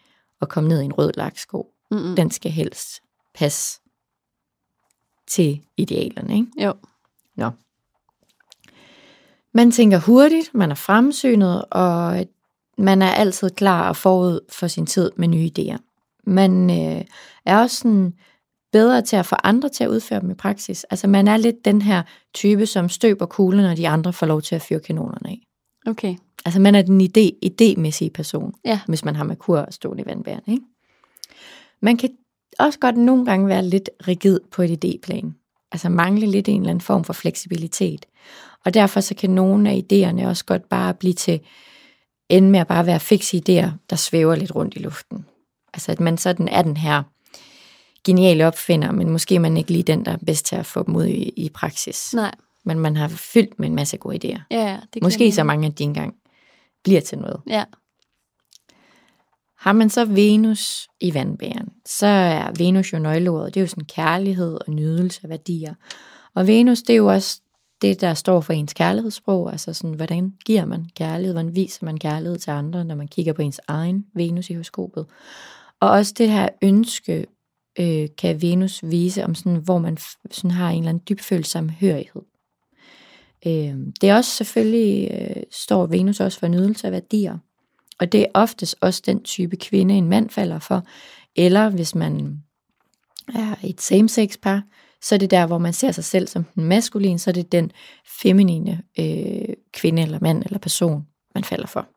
at 0.42 0.50
komme 0.50 0.70
ned 0.70 0.82
i 0.82 0.86
en 0.86 0.94
rød 0.94 1.12
laksko. 1.18 1.68
Mm-mm. 1.92 2.16
Den 2.16 2.32
skal 2.32 2.52
helst 2.52 3.02
passe 3.34 3.82
til 5.28 5.62
idealerne, 5.78 6.36
ikke? 6.36 6.48
Jo. 6.66 6.74
Nå. 7.36 7.52
Man 9.54 9.72
tænker 9.72 10.00
hurtigt, 10.00 10.54
man 10.54 10.72
er 10.72 10.76
fremsynet, 10.76 11.66
og 11.72 12.26
man 12.78 13.02
er 13.02 13.12
altid 13.12 13.50
klar 13.50 13.90
og 13.90 13.96
forud 13.96 14.40
for 14.50 14.68
sin 14.68 14.86
tid 14.86 15.12
med 15.16 15.28
nye 15.28 15.50
idéer. 15.60 15.78
Man 16.28 16.70
øh, 16.70 17.02
er 17.46 17.58
også 17.58 17.78
sådan 17.78 18.14
bedre 18.72 19.02
til 19.02 19.16
at 19.16 19.26
få 19.26 19.36
andre 19.44 19.70
til 19.70 19.84
at 19.84 19.90
udføre 19.90 20.20
dem 20.20 20.32
i 20.32 20.34
praksis. 20.34 20.84
Altså 20.84 21.08
man 21.08 21.28
er 21.28 21.38
lidt 21.38 21.66
den 21.66 21.82
her 21.82 22.04
type, 22.34 22.66
som 22.66 22.90
støber 22.90 23.26
kuglen, 23.26 23.64
når 23.64 23.76
de 23.76 23.88
andre 23.88 24.14
får 24.14 24.26
lov 24.26 24.42
til 24.42 24.56
at 24.56 24.62
fyre 24.62 24.80
kanonerne 24.80 25.30
af. 25.30 25.42
Okay. 25.88 26.16
Altså 26.46 26.60
man 26.60 26.76
er 26.76 26.82
den 26.82 27.02
idé, 27.02 27.32
idémæssige 27.46 28.10
person, 28.10 28.54
Ja. 28.66 28.80
hvis 28.88 29.06
man 29.06 29.16
har 29.16 29.24
Merkur 29.24 29.68
stående 29.70 30.04
i 30.04 30.06
vandbæren. 30.06 30.42
Ikke? 30.48 30.64
Man 31.82 31.98
kan 31.98 32.10
også 32.60 32.80
godt 32.80 32.98
nogle 32.98 33.26
gange 33.26 33.48
være 33.48 33.66
lidt 33.66 33.90
rigid 34.08 34.40
på 34.52 34.62
et 34.62 34.86
idéplan. 34.86 35.32
Altså 35.72 35.90
mangle 35.90 36.28
lidt 36.28 36.48
en 36.50 36.62
eller 36.62 36.70
anden 36.70 36.82
form 36.82 37.04
for 37.04 37.14
fleksibilitet. 37.14 38.06
Og 38.66 38.74
derfor 38.74 39.00
så 39.00 39.16
kan 39.16 39.30
nogle 39.30 39.70
af 39.70 39.84
idéerne 39.84 40.28
også 40.28 40.46
godt 40.46 40.70
bare 40.70 40.94
blive 40.94 41.14
til, 41.14 41.40
ende 42.30 42.50
med 42.50 42.60
at 42.60 42.68
bare 42.68 42.86
være 42.86 43.00
fikse 43.00 43.38
idéer, 43.38 43.70
der 43.90 43.96
svæver 43.96 44.36
lidt 44.36 44.56
rundt 44.56 44.76
i 44.76 44.80
luften. 44.80 45.26
Altså 45.74 45.92
at 45.92 46.00
man 46.00 46.18
sådan 46.18 46.48
er 46.48 46.62
den 46.62 46.78
her 46.78 47.04
geniale 48.04 48.48
opfinder, 48.48 48.92
men 48.92 49.10
måske 49.10 49.40
man 49.40 49.58
ikke 49.58 49.72
lige 49.72 49.84
den, 49.84 50.06
der 50.06 50.12
er 50.12 50.18
bedst 50.26 50.46
til 50.46 50.56
at 50.56 50.66
få 50.66 50.84
dem 50.84 50.96
ud 50.96 51.06
i, 51.06 51.30
i 51.30 51.50
praksis. 51.50 52.14
Nej. 52.14 52.32
Men 52.66 52.80
man 52.80 52.96
har 52.96 53.08
fyldt 53.08 53.60
med 53.60 53.68
en 53.68 53.76
masse 53.76 53.98
gode 53.98 54.16
idéer. 54.16 54.42
Ja, 54.52 54.72
ja. 54.72 54.80
Det 54.94 55.04
Måske 55.04 55.26
kan 55.26 55.34
så 55.34 55.44
mange, 55.44 55.68
at 55.68 55.78
de 55.80 55.84
engang 55.84 56.16
bliver 56.84 57.02
til 57.02 57.18
noget. 57.18 57.42
Ja. 57.48 57.64
Har 59.58 59.74
man 59.74 59.90
så 59.90 60.06
Venus 60.06 60.88
i 61.02 61.14
vandbæren, 61.14 61.70
så 61.86 62.06
er 62.06 62.52
Venus 62.58 62.94
jo 62.94 63.00
nøgleordet. 63.00 63.54
Det 63.54 63.60
er 63.60 63.64
jo 63.64 63.68
sådan 63.68 63.86
kærlighed 63.86 64.58
og 64.68 64.74
nydelse 64.74 65.20
af 65.24 65.30
værdier. 65.30 65.74
Og 66.36 66.48
Venus, 66.48 66.82
det 66.82 66.94
er 66.94 66.98
jo 66.98 67.08
også 67.08 67.42
det, 67.86 68.02
der 68.02 68.14
står 68.14 68.42
for 68.42 68.54
ens 68.54 68.74
kærlighedssprog. 68.74 69.52
Altså 69.52 69.74
sådan, 69.74 69.96
hvordan 69.96 70.34
giver 70.46 70.66
man 70.66 70.86
kærlighed? 70.96 71.34
Hvordan 71.34 71.56
viser 71.56 71.86
man 71.86 71.98
kærlighed 71.98 72.38
til 72.38 72.52
andre, 72.52 72.86
når 72.86 72.96
man 72.96 73.08
kigger 73.08 73.34
på 73.34 73.42
ens 73.42 73.62
egen 73.68 74.06
Venus 74.14 74.50
i 74.50 74.54
horoskopet? 74.54 75.06
Og 75.80 75.90
også 75.90 76.14
det 76.18 76.30
her 76.30 76.50
ønske, 76.62 77.26
øh, 77.80 78.08
kan 78.18 78.42
Venus 78.42 78.80
vise 78.84 79.24
om 79.24 79.36
sådan, 79.36 79.56
hvor 79.56 79.78
man 79.78 79.98
sådan 80.32 80.52
har 80.52 80.70
en 80.70 80.78
eller 80.78 80.90
anden 80.90 81.04
dybfølt 81.10 81.48
samhørighed. 81.48 82.22
Øh, 83.46 83.76
det 84.02 84.10
er 84.10 84.16
også 84.16 84.32
selvfølgelig, 84.32 85.12
øh, 85.12 85.44
står 85.52 85.86
Venus 85.86 86.20
også 86.20 86.40
for 86.40 86.48
nydelse 86.48 86.88
af 86.88 86.92
værdier. 86.92 87.38
Og 88.00 88.12
det 88.12 88.22
er 88.22 88.28
oftest 88.34 88.76
også 88.82 89.02
den 89.06 89.24
type 89.24 89.56
kvinde, 89.56 89.96
en 89.96 90.10
mand 90.10 90.30
falder 90.30 90.60
for. 90.60 90.84
Eller 91.36 91.70
hvis 91.70 91.96
man 91.96 92.44
er 93.36 93.56
et 93.64 93.82
same-sex 93.82 94.38
par, 94.42 94.64
så 95.06 95.16
er 95.16 95.20
det 95.20 95.32
der, 95.32 95.48
hvor 95.48 95.58
man 95.58 95.74
ser 95.74 95.92
sig 95.92 96.04
selv 96.04 96.28
som 96.28 96.44
den 96.44 96.64
maskuline, 96.64 97.20
så 97.20 97.30
er 97.30 97.34
det 97.34 97.52
den 97.52 97.72
feminine 98.22 98.82
øh, 99.00 99.54
kvinde 99.74 100.02
eller 100.02 100.20
mand 100.22 100.44
eller 100.44 100.60
person, 100.60 101.08
man 101.36 101.44
falder 101.44 101.68
for. 101.68 101.88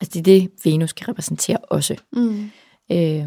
Altså 0.00 0.10
det 0.12 0.18
er 0.18 0.40
det, 0.40 0.50
Venus 0.64 0.92
kan 0.92 1.08
repræsentere 1.08 1.58
også. 1.58 1.96
Mm. 2.12 2.50
Øh, 2.92 3.26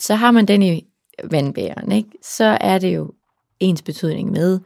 så 0.00 0.14
har 0.14 0.30
man 0.30 0.46
den 0.46 0.62
i 0.62 0.86
vandbæren, 1.24 1.92
ikke? 1.92 2.08
så 2.22 2.58
er 2.60 2.78
det 2.78 2.94
jo 2.94 3.12
ens 3.60 3.82
betydning 3.82 4.30
med, 4.30 4.60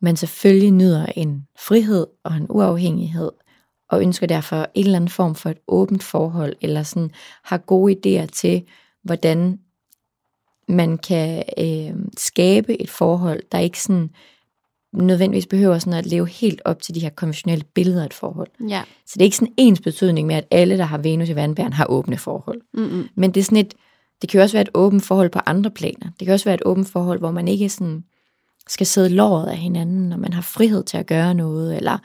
man 0.00 0.16
selvfølgelig 0.16 0.70
nyder 0.70 1.06
en 1.06 1.46
frihed 1.58 2.06
og 2.24 2.36
en 2.36 2.46
uafhængighed, 2.50 3.30
og 3.90 4.02
ønsker 4.02 4.26
derfor 4.26 4.66
en 4.74 4.84
eller 4.84 4.96
anden 4.96 5.10
form 5.10 5.34
for 5.34 5.50
et 5.50 5.58
åbent 5.68 6.02
forhold, 6.02 6.56
eller 6.60 6.82
sådan 6.82 7.10
har 7.44 7.58
gode 7.58 7.94
idéer 7.96 8.26
til, 8.26 8.62
hvordan 9.02 9.58
man 10.68 10.98
kan 10.98 11.42
øh, 11.58 11.94
skabe 12.16 12.82
et 12.82 12.90
forhold, 12.90 13.42
der 13.52 13.58
ikke 13.58 13.82
sådan 13.82 14.10
nødvendigvis 14.92 15.46
behøver 15.46 15.78
sådan 15.78 15.98
at 15.98 16.06
leve 16.06 16.28
helt 16.28 16.62
op 16.64 16.82
til 16.82 16.94
de 16.94 17.00
her 17.00 17.10
konventionelle 17.10 17.64
billeder 17.74 18.02
af 18.02 18.06
et 18.06 18.14
forhold. 18.14 18.48
Ja. 18.68 18.82
Så 19.06 19.12
det 19.14 19.20
er 19.20 19.24
ikke 19.24 19.36
sådan 19.36 19.54
ens 19.56 19.80
betydning 19.80 20.26
med, 20.26 20.36
at 20.36 20.44
alle, 20.50 20.78
der 20.78 20.84
har 20.84 20.98
Venus 20.98 21.28
i 21.28 21.34
vandbæren, 21.34 21.72
har 21.72 21.86
åbne 21.86 22.18
forhold. 22.18 22.60
Mm-mm. 22.74 23.08
Men 23.14 23.30
det 23.30 23.40
er 23.40 23.44
sådan 23.44 23.58
et, 23.58 23.74
det 24.22 24.30
kan 24.30 24.38
jo 24.38 24.42
også 24.42 24.54
være 24.54 24.62
et 24.62 24.70
åbent 24.74 25.04
forhold 25.04 25.30
på 25.30 25.40
andre 25.46 25.70
planer. 25.70 26.10
Det 26.18 26.26
kan 26.26 26.34
også 26.34 26.44
være 26.44 26.54
et 26.54 26.62
åbent 26.64 26.88
forhold, 26.88 27.18
hvor 27.18 27.30
man 27.30 27.48
ikke 27.48 27.68
sådan 27.68 28.04
skal 28.68 28.86
sidde 28.86 29.08
låret 29.08 29.46
af 29.46 29.56
hinanden, 29.56 30.12
og 30.12 30.18
man 30.18 30.32
har 30.32 30.42
frihed 30.42 30.84
til 30.84 30.96
at 30.96 31.06
gøre 31.06 31.34
noget, 31.34 31.76
eller 31.76 31.98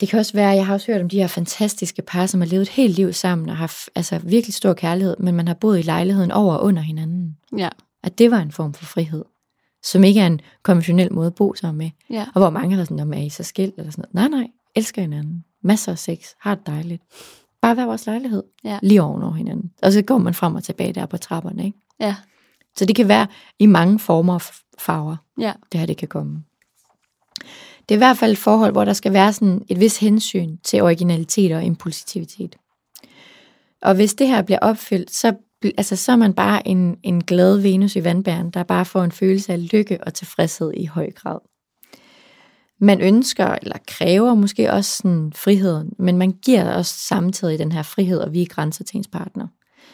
det 0.00 0.08
kan 0.08 0.18
også 0.18 0.32
være, 0.32 0.48
jeg 0.48 0.66
har 0.66 0.74
også 0.74 0.92
hørt 0.92 1.00
om 1.00 1.08
de 1.08 1.16
her 1.18 1.26
fantastiske 1.26 2.02
par, 2.02 2.26
som 2.26 2.40
har 2.40 2.48
levet 2.48 2.62
et 2.62 2.68
helt 2.68 2.96
liv 2.96 3.12
sammen, 3.12 3.48
og 3.48 3.56
har 3.56 3.72
altså 3.94 4.18
virkelig 4.18 4.54
stor 4.54 4.72
kærlighed, 4.72 5.16
men 5.18 5.34
man 5.34 5.46
har 5.48 5.54
boet 5.54 5.78
i 5.78 5.82
lejligheden 5.82 6.30
over 6.30 6.54
og 6.54 6.64
under 6.64 6.82
hinanden. 6.82 7.36
Ja. 7.58 7.68
At 8.02 8.18
det 8.18 8.30
var 8.30 8.38
en 8.38 8.52
form 8.52 8.74
for 8.74 8.84
frihed, 8.84 9.24
som 9.82 10.04
ikke 10.04 10.20
er 10.20 10.26
en 10.26 10.40
konventionel 10.62 11.12
måde 11.12 11.26
at 11.26 11.34
bo 11.34 11.54
sammen 11.54 11.78
med. 11.78 11.90
Ja. 12.16 12.26
Og 12.34 12.40
hvor 12.40 12.50
mange 12.50 12.76
har 12.76 12.84
sådan, 12.84 13.00
om 13.00 13.12
er 13.12 13.18
I 13.18 13.28
så 13.28 13.42
skilt 13.42 13.74
eller 13.78 13.90
sådan 13.90 14.04
noget. 14.14 14.30
Nej, 14.30 14.40
nej, 14.40 14.48
elsker 14.74 15.02
hinanden. 15.02 15.44
Masser 15.62 15.92
af 15.92 15.98
sex, 15.98 16.18
har 16.40 16.54
det 16.54 16.66
dejligt. 16.66 17.02
Bare 17.62 17.74
hver 17.74 17.86
vores 17.86 18.06
lejlighed, 18.06 18.42
Ja. 18.64 18.78
lige 18.82 19.02
ovenover 19.02 19.34
hinanden. 19.34 19.70
Og 19.82 19.92
så 19.92 20.02
går 20.02 20.18
man 20.18 20.34
frem 20.34 20.54
og 20.54 20.64
tilbage 20.64 20.92
der 20.92 21.06
på 21.06 21.16
trapperne, 21.16 21.64
ikke? 21.66 21.78
Ja. 22.00 22.16
Så 22.76 22.84
det 22.84 22.96
kan 22.96 23.08
være 23.08 23.26
i 23.58 23.66
mange 23.66 23.98
former 23.98 24.34
og 24.34 24.42
farver, 24.78 25.16
Ja. 25.40 25.52
det 25.72 25.80
her 25.80 25.86
det 25.86 25.96
kan 25.96 26.08
komme. 26.08 26.44
Det 27.88 27.94
er 27.94 27.96
i 27.96 28.04
hvert 28.06 28.18
fald 28.18 28.32
et 28.32 28.38
forhold, 28.38 28.72
hvor 28.72 28.84
der 28.84 28.92
skal 28.92 29.12
være 29.12 29.32
sådan 29.32 29.62
et 29.68 29.80
vis 29.80 29.98
hensyn 29.98 30.56
til 30.56 30.82
originalitet 30.82 31.52
og 31.52 31.64
impulsivitet. 31.64 32.56
Og 33.82 33.94
hvis 33.94 34.14
det 34.14 34.28
her 34.28 34.42
bliver 34.42 34.58
opfyldt, 34.62 35.14
så, 35.14 35.34
altså, 35.78 35.96
så 35.96 36.12
er 36.12 36.16
man 36.16 36.34
bare 36.34 36.68
en, 36.68 36.96
en 37.02 37.24
glad 37.24 37.58
Venus 37.58 37.96
i 37.96 38.04
vandbæren, 38.04 38.50
der 38.50 38.62
bare 38.62 38.84
får 38.84 39.02
en 39.02 39.12
følelse 39.12 39.52
af 39.52 39.72
lykke 39.72 39.98
og 40.04 40.14
tilfredshed 40.14 40.72
i 40.76 40.84
høj 40.84 41.10
grad. 41.10 41.38
Man 42.80 43.00
ønsker 43.00 43.46
eller 43.62 43.76
kræver 43.86 44.34
måske 44.34 44.72
også 44.72 44.96
sådan 44.96 45.32
friheden, 45.34 45.92
men 45.98 46.18
man 46.18 46.32
giver 46.32 46.74
også 46.74 46.94
samtidig 46.98 47.58
den 47.58 47.72
her 47.72 47.82
frihed 47.82 48.18
og 48.18 48.32
vige 48.32 48.46
grænser 48.46 48.84
til 48.84 48.96
ens 48.96 49.08
partner. 49.08 49.46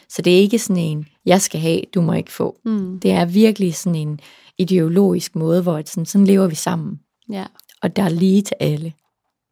Så 0.09 0.21
det 0.21 0.33
er 0.33 0.41
ikke 0.41 0.59
sådan 0.59 0.83
en, 0.83 1.05
jeg 1.25 1.41
skal 1.41 1.59
have, 1.59 1.81
du 1.93 2.01
må 2.01 2.13
ikke 2.13 2.31
få. 2.31 2.57
Mm. 2.65 2.99
Det 2.99 3.11
er 3.11 3.25
virkelig 3.25 3.75
sådan 3.75 3.95
en 3.95 4.19
ideologisk 4.57 5.35
måde, 5.35 5.61
hvor 5.61 5.77
et 5.79 5.89
sådan, 5.89 6.05
sådan 6.05 6.27
lever 6.27 6.47
vi 6.47 6.55
sammen. 6.55 6.99
Ja. 7.29 7.45
Og 7.83 7.95
der 7.95 8.03
er 8.03 8.09
lige 8.09 8.41
til 8.41 8.55
alle. 8.59 8.93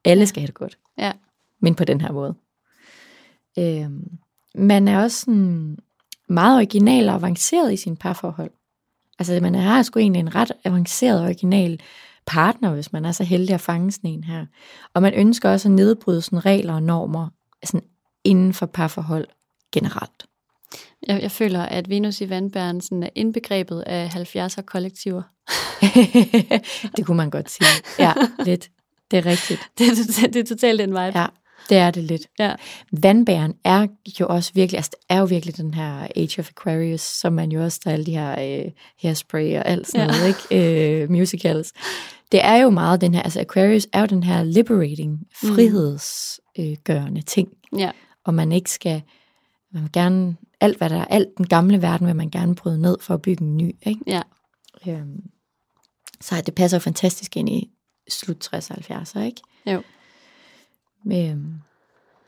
Alle 0.06 0.28
skal 0.28 0.41
have 0.41 0.48
det 0.48 0.56
godt. 0.56 0.78
Ja. 0.98 1.12
Men 1.60 1.76
på 1.76 1.84
den 1.84 2.02
her 2.02 2.12
måde. 2.12 2.36
Øhm, 3.60 4.17
man 4.56 4.88
er 4.88 5.02
også 5.02 5.20
sådan 5.20 5.78
meget 6.30 6.58
original 6.58 7.10
og 7.10 7.15
avanceret 7.15 7.74
i 7.74 7.78
sin 7.78 7.98
parforhold. 7.98 8.52
Altså 9.20 9.39
man 9.41 9.56
har 9.56 9.84
sgu 9.84 10.00
egentlig 10.00 10.20
en 10.20 10.36
ret 10.36 10.52
avanceret 10.63 11.20
og 11.20 11.26
original 11.26 11.80
partner, 12.26 12.74
hvis 12.74 12.94
man 12.94 13.06
er 13.06 13.12
så 13.12 13.24
heldig 13.24 13.54
at 13.54 13.62
fange 13.62 13.91
sådan 13.91 14.10
en 14.10 14.24
her. 14.24 14.46
Og 14.94 15.02
man 15.02 15.13
ønsker 15.13 15.50
også 15.50 15.67
at 15.67 15.74
nedbryde 15.74 16.22
sådan 16.22 16.46
regler 16.46 16.74
og 16.74 16.84
normer 16.84 17.30
sådan 17.63 17.88
inden 18.24 18.54
for 18.54 18.65
parforhold 18.65 19.28
generelt. 19.72 20.26
Jeg, 21.07 21.21
jeg 21.21 21.31
føler, 21.31 21.61
at 21.61 21.89
Venus 21.89 22.21
i 22.21 22.29
vandbæren 22.29 22.81
sådan 22.81 23.03
er 23.03 23.09
indbegrebet 23.15 23.81
af 23.81 24.07
70'er 24.15 24.61
kollektiver. 24.61 25.21
det 26.97 27.05
kunne 27.05 27.17
man 27.17 27.29
godt 27.29 27.49
sige. 27.51 27.67
Ja, 27.99 28.13
lidt. 28.45 28.69
Det 29.11 29.17
er 29.19 29.25
rigtigt. 29.25 29.59
Det, 29.77 29.87
er 29.87 29.91
tot- 29.95 30.33
det 30.33 30.39
er 30.39 30.43
totalt 30.55 30.79
den 30.79 30.89
vibe. 30.89 31.19
Ja, 31.19 31.25
det 31.69 31.77
er 31.77 31.91
det 31.91 32.03
lidt. 32.03 32.27
Ja. 32.39 32.53
Vandbæren 32.91 33.53
er 33.63 33.87
jo 34.19 34.27
også 34.27 34.51
virkelig, 34.55 34.77
altså 34.77 34.91
det 34.91 35.05
er 35.09 35.19
jo 35.19 35.25
virkelig 35.25 35.57
den 35.57 35.73
her 35.73 36.07
Age 36.15 36.39
of 36.39 36.49
Aquarius, 36.49 37.01
som 37.01 37.33
man 37.33 37.51
jo 37.51 37.63
også, 37.63 37.79
der 37.83 37.89
er 37.89 37.93
alle 37.93 38.05
de 38.05 38.11
her 38.17 38.61
øh, 38.65 38.71
hairspray 39.01 39.57
og 39.57 39.65
alt 39.67 39.87
sådan 39.87 40.09
Ja. 40.09 40.15
noget, 40.17 40.27
ikke? 40.51 41.01
Øh, 41.03 41.11
musicals. 41.11 41.73
Det 42.31 42.45
er 42.45 42.55
jo 42.55 42.69
meget 42.69 43.01
den 43.01 43.13
her, 43.13 43.21
altså 43.21 43.39
Aquarius 43.41 43.87
er 43.93 43.99
jo 43.99 44.05
den 44.05 44.23
her 44.23 44.43
liberating, 44.43 45.19
frihedsgørende 45.35 47.19
øh, 47.19 47.25
ting, 47.25 47.49
Ja. 47.77 47.91
og 48.25 48.33
man 48.33 48.51
ikke 48.51 48.71
skal, 48.71 49.01
man 49.73 49.83
vil 49.83 49.91
gerne, 49.91 50.35
alt 50.62 50.78
hvad 50.78 50.89
der 50.89 50.95
er, 50.95 51.06
alt 51.06 51.38
den 51.38 51.47
gamle 51.47 51.82
verden 51.82 52.08
vil 52.08 52.15
man 52.15 52.30
gerne 52.30 52.56
bryde 52.56 52.82
ned 52.82 52.97
for 53.02 53.13
at 53.13 53.21
bygge 53.21 53.43
en 53.43 53.58
ny, 53.58 53.76
ikke? 53.86 54.02
Ja. 54.08 54.21
Øhm, 54.88 55.24
så 56.21 56.41
det 56.45 56.56
passer 56.56 56.78
jo 56.78 56.80
fantastisk 56.80 57.38
ind 57.38 57.50
i 57.50 57.69
slut 58.10 58.50
60'er 58.54 58.75
70'er, 58.75 59.19
ikke? 59.19 59.42
Jo. 59.65 59.81
Øhm, 61.13 61.54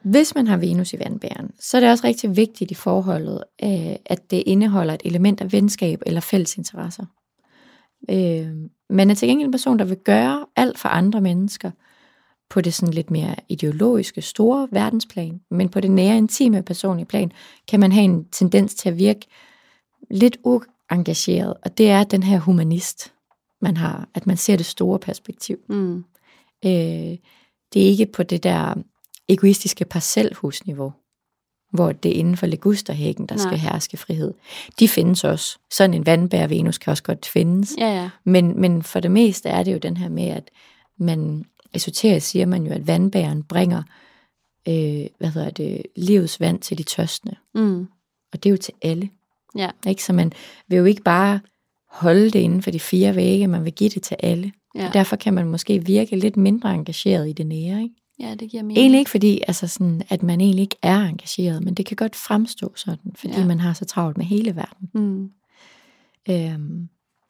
hvis 0.01 0.35
man 0.35 0.47
har 0.47 0.57
Venus 0.57 0.93
i 0.93 0.99
vandbæren, 0.99 1.51
så 1.59 1.77
er 1.77 1.81
det 1.81 1.89
også 1.89 2.07
rigtig 2.07 2.35
vigtigt 2.35 2.71
i 2.71 2.73
forholdet, 2.73 3.43
øh, 3.63 3.95
at 4.05 4.31
det 4.31 4.43
indeholder 4.45 4.93
et 4.93 5.01
element 5.05 5.41
af 5.41 5.51
venskab 5.51 6.01
eller 6.05 6.21
fælles 6.21 6.57
interesser. 6.57 7.05
Øh, 8.09 8.47
man 8.89 9.09
er 9.09 9.13
til 9.13 9.27
gengæld 9.27 9.47
en 9.47 9.51
person, 9.51 9.79
der 9.79 9.85
vil 9.85 9.97
gøre 9.97 10.45
alt 10.55 10.79
for 10.79 10.89
andre 10.89 11.21
mennesker 11.21 11.71
på 12.53 12.61
det 12.61 12.73
sådan 12.73 12.93
lidt 12.93 13.11
mere 13.11 13.35
ideologiske, 13.49 14.21
store 14.21 14.67
verdensplan, 14.71 15.41
men 15.51 15.69
på 15.69 15.79
det 15.79 15.91
nære, 15.91 16.17
intime, 16.17 16.63
personlige 16.63 17.05
plan, 17.05 17.31
kan 17.67 17.79
man 17.79 17.91
have 17.91 18.03
en 18.03 18.25
tendens 18.31 18.75
til 18.75 18.89
at 18.89 18.97
virke 18.97 19.27
lidt 20.11 20.37
uengageret, 20.43 21.53
og 21.65 21.77
det 21.77 21.89
er 21.89 22.03
den 22.03 22.23
her 22.23 22.39
humanist, 22.39 23.13
man 23.61 23.77
har, 23.77 24.07
at 24.13 24.27
man 24.27 24.37
ser 24.37 24.55
det 24.55 24.65
store 24.65 24.99
perspektiv. 24.99 25.57
Mm. 25.69 25.97
Øh, 26.65 27.17
det 27.73 27.81
er 27.81 27.87
ikke 27.87 28.05
på 28.05 28.23
det 28.23 28.43
der 28.43 28.73
egoistiske 29.27 29.85
parcelhusniveau, 29.85 30.93
hvor 31.71 31.91
det 31.91 32.11
er 32.11 32.19
inden 32.19 32.37
for 32.37 32.45
legusterhækken, 32.45 33.25
der 33.25 33.35
Nej. 33.35 33.45
skal 33.45 33.57
herske 33.57 33.97
frihed. 33.97 34.33
De 34.79 34.87
findes 34.87 35.23
også. 35.23 35.59
Sådan 35.71 35.93
en 35.93 36.05
vandbær 36.05 36.47
Venus 36.47 36.77
kan 36.77 36.91
også 36.91 37.03
godt 37.03 37.25
findes. 37.25 37.75
Ja, 37.77 38.01
ja. 38.01 38.09
Men, 38.23 38.61
men 38.61 38.83
for 38.83 38.99
det 38.99 39.11
meste 39.11 39.49
er 39.49 39.63
det 39.63 39.73
jo 39.73 39.77
den 39.77 39.97
her 39.97 40.09
med, 40.09 40.27
at 40.27 40.51
man 40.97 41.45
esoterisk 41.73 42.27
siger 42.27 42.45
man 42.45 42.63
jo, 42.65 42.71
at 42.71 42.87
vandbæren 42.87 43.43
bringer 43.43 43.83
øh, 44.67 45.05
hvad 45.17 45.29
hedder 45.29 45.49
det, 45.49 45.81
livets 45.95 46.39
vand 46.39 46.59
til 46.59 46.77
de 46.77 46.83
tørstende. 46.83 47.35
Mm. 47.55 47.87
Og 48.33 48.43
det 48.43 48.45
er 48.45 48.51
jo 48.51 48.57
til 48.57 48.73
alle. 48.81 49.09
Ja. 49.57 49.69
Ikke? 49.87 50.03
Så 50.03 50.13
man 50.13 50.33
vil 50.67 50.77
jo 50.77 50.85
ikke 50.85 51.01
bare 51.01 51.39
holde 51.89 52.25
det 52.29 52.39
inden 52.39 52.61
for 52.61 52.71
de 52.71 52.79
fire 52.79 53.15
vægge, 53.15 53.47
man 53.47 53.65
vil 53.65 53.73
give 53.73 53.89
det 53.89 54.03
til 54.03 54.17
alle. 54.19 54.51
Ja. 54.75 54.87
Og 54.87 54.93
derfor 54.93 55.15
kan 55.15 55.33
man 55.33 55.47
måske 55.49 55.85
virke 55.85 56.15
lidt 56.15 56.37
mindre 56.37 56.73
engageret 56.73 57.29
i 57.29 57.33
det 57.33 57.47
nære. 57.47 57.81
Ikke? 57.83 57.95
ja, 58.19 58.35
det 58.35 58.49
giver 58.51 58.63
mening. 58.63 58.77
Egentlig 58.77 58.99
ikke 58.99 59.11
fordi, 59.11 59.41
altså 59.47 59.67
sådan, 59.67 60.01
at 60.09 60.23
man 60.23 60.41
egentlig 60.41 60.61
ikke 60.61 60.75
er 60.81 60.99
engageret, 60.99 61.63
men 61.63 61.73
det 61.73 61.85
kan 61.85 61.95
godt 61.95 62.15
fremstå 62.15 62.73
sådan, 62.75 63.11
fordi 63.15 63.33
Ja. 63.33 63.45
man 63.45 63.59
har 63.59 63.73
så 63.73 63.85
travlt 63.85 64.17
med 64.17 64.25
hele 64.25 64.55
verden. 64.55 64.89
Mm. 64.93 65.31
Øhm, 66.29 66.89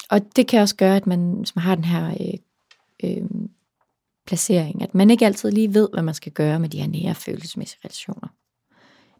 og 0.09 0.21
det 0.35 0.47
kan 0.47 0.61
også 0.61 0.75
gøre, 0.75 0.95
at 0.95 1.07
man, 1.07 1.33
hvis 1.33 1.55
man 1.55 1.63
har 1.63 1.75
den 1.75 1.83
her 1.83 2.07
øh, 2.09 2.39
øh, 3.03 3.25
placering, 4.25 4.81
at 4.81 4.95
man 4.95 5.09
ikke 5.09 5.25
altid 5.25 5.51
lige 5.51 5.73
ved, 5.73 5.89
hvad 5.93 6.03
man 6.03 6.13
skal 6.13 6.31
gøre 6.31 6.59
med 6.59 6.69
de 6.69 6.79
her 6.79 6.87
nære 6.87 7.15
følelsesmæssige 7.15 7.79
relationer. 7.83 8.27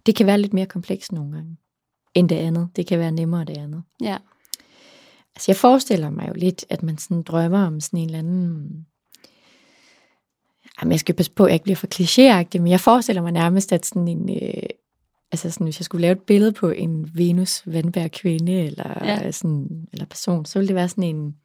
Det 0.06 0.16
kan 0.16 0.26
være 0.26 0.38
lidt 0.38 0.54
mere 0.54 0.66
komplekst 0.66 1.12
nogle 1.12 1.32
gange, 1.32 1.58
end 2.14 2.30
det 2.30 2.36
andet. 2.36 2.70
Det 2.76 2.88
kan 2.88 3.00
være 3.00 3.12
nemmere 3.12 3.46
det 3.46 3.58
andet. 3.58 3.84
Ja. 4.02 4.18
Altså 5.36 5.52
jeg 5.52 5.56
forestiller 5.56 6.10
mig 6.10 6.28
jo 6.28 6.34
lidt, 6.36 6.66
at 6.70 6.84
man 6.84 6.98
sådan 6.98 7.22
drømmer 7.22 7.66
om 7.66 7.80
sådan 7.80 8.00
en 8.00 8.06
eller 8.06 8.20
anden... 8.20 8.86
Jamen, 10.82 10.92
jeg 10.92 11.00
skal 11.00 11.16
passe 11.16 11.32
på, 11.32 11.44
at 11.44 11.50
jeg 11.50 11.54
ikke 11.54 11.64
bliver 11.64 11.76
for 11.76 11.88
klichéagtig, 11.88 12.60
men 12.62 12.72
jeg 12.72 12.80
forestiller 12.80 13.22
mig 13.22 13.32
nærmest, 13.32 13.74
at 13.74 13.86
sådan 13.86 14.08
en... 14.08 14.30
Øh, 14.30 14.64
altså 15.32 15.52
sådan, 15.52 15.66
hvis 15.66 15.80
jeg 15.80 15.86
skulle 15.86 16.02
lave 16.02 16.12
et 16.12 16.22
billede 16.22 16.52
på 16.52 16.70
en 16.70 17.10
Venus 17.14 17.64
vandbær 17.66 18.08
kvinde, 18.08 18.62
eller, 18.62 19.06
ja. 19.06 19.32
sådan, 19.32 19.88
eller 19.94 20.06
person, 20.06 20.46
så 20.46 20.60
ville 20.60 20.68
det 20.68 20.76
være 20.76 20.90
sådan 20.90 21.04
en 21.04 21.36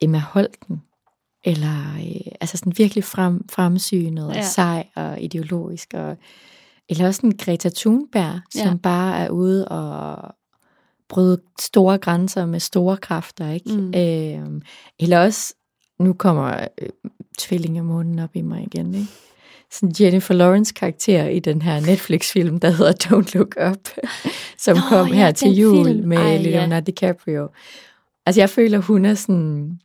Emma 0.00 0.18
Holten, 0.18 0.82
eller 1.44 1.94
øh, 1.98 2.32
altså 2.40 2.56
sådan 2.56 2.72
virkelig 2.78 3.04
frem, 3.04 3.48
fremsynet 3.48 4.26
og 4.28 4.34
Ja. 4.34 4.42
sej 4.42 4.86
og 4.96 5.20
ideologisk, 5.20 5.88
og, 5.94 6.16
eller 6.88 7.06
også 7.06 7.20
en 7.24 7.36
Greta 7.38 7.70
Thunberg, 7.76 8.40
Ja. 8.54 8.62
som 8.64 8.78
bare 8.78 9.18
er 9.18 9.28
ude 9.30 9.68
og 9.68 10.34
bryde 11.08 11.40
store 11.60 11.98
grænser 11.98 12.46
med 12.46 12.60
store 12.60 12.96
kræfter, 12.96 13.50
ikke? 13.50 13.72
Mm. 13.76 13.94
Øhm, 13.96 14.62
eller 14.98 15.20
også, 15.20 15.54
nu 15.98 16.12
kommer 16.12 16.66
øh, 16.82 16.88
tvillingemånen 17.38 18.18
op 18.18 18.30
i 18.36 18.42
mig 18.42 18.62
igen, 18.74 18.94
ikke? 18.94 19.06
Sådan 19.70 19.94
Jennifer 20.00 20.34
Lawrence 20.34 20.74
karakter 20.74 21.24
i 21.28 21.38
den 21.38 21.62
her 21.62 21.80
Netflix-film, 21.80 22.60
der 22.60 22.70
hedder 22.70 22.92
Don't 23.04 23.36
Look 23.38 23.54
Up, 23.70 23.88
som 24.64 24.76
Nå, 24.76 24.82
kom 24.88 25.08
ja, 25.08 25.14
her 25.14 25.32
til 25.32 25.48
jul 25.52 25.86
film. 25.86 26.08
med 26.08 26.16
Ej, 26.16 26.24
ja. 26.24 26.36
Leonardo 26.42 26.84
DiCaprio. 26.84 27.48
Altså 28.26 28.40
jeg 28.40 28.50
føler, 28.50 28.78
hun 28.78 29.04
er 29.04 29.14
sådan 29.14 29.78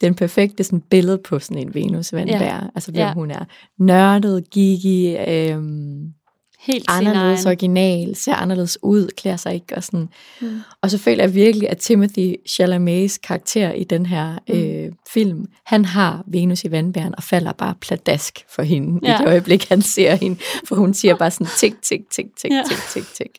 den 0.00 0.14
perfekte 0.14 0.64
sådan 0.64 0.80
billede 0.90 1.18
på 1.18 1.38
sådan 1.38 1.58
en 1.62 1.74
Venus 1.74 2.12
vandbær. 2.12 2.38
Ja. 2.38 2.60
Altså 2.74 2.90
hvem 2.92 3.00
Ja. 3.00 3.12
hun 3.12 3.30
er. 3.30 3.44
Nørdet, 3.78 4.50
gigi, 4.50 5.16
øhm, 5.16 6.12
Helt 6.60 6.84
anderledes 6.88 7.44
egen. 7.44 7.46
original, 7.46 8.16
ser 8.16 8.34
anderledes 8.34 8.78
ud, 8.82 9.08
klæder 9.16 9.36
sig 9.36 9.54
ikke 9.54 9.74
og 9.76 9.84
sådan. 9.84 10.08
Mm. 10.40 10.60
Og 10.82 10.90
så 10.90 10.98
føler 10.98 11.22
jeg 11.24 11.34
virkelig, 11.34 11.70
at 11.70 11.78
Timothy 11.78 12.34
Chalamets 12.48 13.18
karakter 13.18 13.72
i 13.72 13.84
den 13.84 14.06
her 14.06 14.38
Mm. 14.48 14.54
øh, 14.54 14.92
film, 15.12 15.46
han 15.66 15.84
har 15.84 16.24
Venus 16.26 16.64
i 16.64 16.70
vandbæren 16.70 17.14
og 17.16 17.22
falder 17.22 17.52
bare 17.52 17.74
pladask 17.80 18.44
for 18.54 18.62
hende. 18.62 19.00
Ja. 19.08 19.14
i 19.14 19.18
det 19.18 19.26
øjeblik, 19.28 19.68
han 19.68 19.82
ser 19.82 20.14
hende. 20.14 20.38
For 20.64 20.76
hun 20.76 20.94
siger 20.94 21.14
bare 21.16 21.30
sådan 21.30 21.46
tik, 21.60 21.74
tik, 21.82 22.00
tik, 22.10 22.26
tik, 22.42 22.50
Ja. 22.50 22.62
tik, 22.68 22.78
tik, 22.92 23.14
tik. 23.14 23.38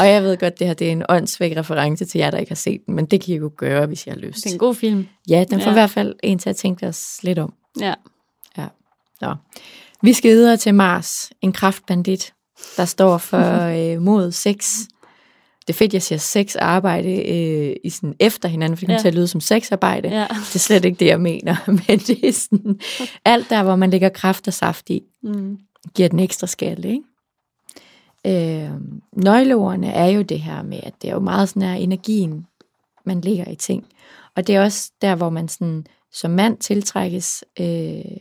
Og 0.00 0.08
jeg 0.08 0.22
ved 0.22 0.36
godt, 0.36 0.58
det 0.58 0.66
her 0.66 0.74
det 0.74 0.88
er 0.88 0.92
en 0.92 1.02
åndsvæk 1.08 1.56
reference 1.56 2.04
til 2.04 2.18
jer, 2.18 2.30
der 2.30 2.38
ikke 2.38 2.50
har 2.50 2.54
set 2.56 2.80
den, 2.86 2.94
men 2.94 3.06
det 3.06 3.20
kan 3.20 3.34
I 3.34 3.36
jo 3.36 3.50
gøre, 3.56 3.86
hvis 3.86 4.06
I 4.06 4.10
har 4.10 4.16
lyst. 4.16 4.36
Det 4.44 4.46
er 4.46 4.52
en 4.52 4.58
god 4.58 4.74
film. 4.74 5.06
Ja, 5.28 5.44
den 5.50 5.60
får 5.60 5.64
Ja. 5.66 5.70
i 5.70 5.72
hvert 5.74 5.90
fald 5.90 6.14
en 6.22 6.38
til 6.38 6.50
at 6.50 6.56
tænke 6.56 6.86
os 6.86 7.18
lidt 7.22 7.38
om. 7.38 7.52
Ja. 7.80 7.94
Nå. 9.20 9.34
Vi 10.02 10.12
skal 10.12 10.30
videre 10.30 10.56
til 10.56 10.74
Mars, 10.74 11.30
en 11.42 11.52
kraftbandit, 11.52 12.32
der 12.76 12.84
står 12.84 13.18
for 13.18 13.60
øh, 13.94 14.02
mod 14.02 14.32
sex. 14.32 14.78
Det 15.66 15.74
er 15.74 15.78
fedt, 15.78 15.94
jeg 15.94 16.02
siger 16.02 16.18
sex 16.18 16.56
arbejde 16.56 17.08
øh, 17.28 17.76
i 17.84 17.90
sådan 17.90 18.14
efter 18.20 18.48
hinanden, 18.48 18.76
for 18.76 18.80
det 18.80 18.86
kommer 18.88 18.98
Ja. 18.98 19.00
til 19.02 19.08
at 19.08 19.14
lyde 19.14 19.28
som 19.28 19.40
sexarbejde. 19.40 20.08
Ja. 20.08 20.26
Det 20.30 20.54
er 20.54 20.58
slet 20.58 20.84
ikke 20.84 20.98
det, 21.00 21.06
jeg 21.06 21.20
mener, 21.20 21.56
men 21.88 21.98
det 21.98 22.28
er 22.28 22.32
sådan, 22.32 22.80
alt 23.24 23.50
der, 23.50 23.62
hvor 23.62 23.76
man 23.76 23.90
lægger 23.90 24.08
kraft 24.08 24.48
og 24.48 24.54
saft 24.54 24.90
i, 24.90 25.02
Mm. 25.22 25.58
giver 25.94 26.08
den 26.08 26.18
ekstra 26.20 26.46
skalle, 26.46 26.88
ikke? 26.88 27.02
Øh, 28.26 28.70
nøgleordene 29.12 29.92
er 29.92 30.06
jo 30.06 30.22
det 30.22 30.40
her 30.40 30.62
med, 30.62 30.80
at 30.82 30.94
det 31.02 31.10
er 31.10 31.14
jo 31.14 31.20
meget 31.20 31.48
sådan 31.48 31.62
her 31.62 31.74
energien, 31.74 32.46
man 33.04 33.20
lægger 33.20 33.48
i 33.48 33.54
ting. 33.54 33.86
Og 34.36 34.46
det 34.46 34.56
er 34.56 34.62
også 34.62 34.92
der, 35.02 35.14
hvor 35.14 35.30
man 35.30 35.48
sådan, 35.48 35.86
som 36.12 36.30
mand 36.30 36.58
tiltrækkes, 36.58 37.44
øh, 37.60 38.16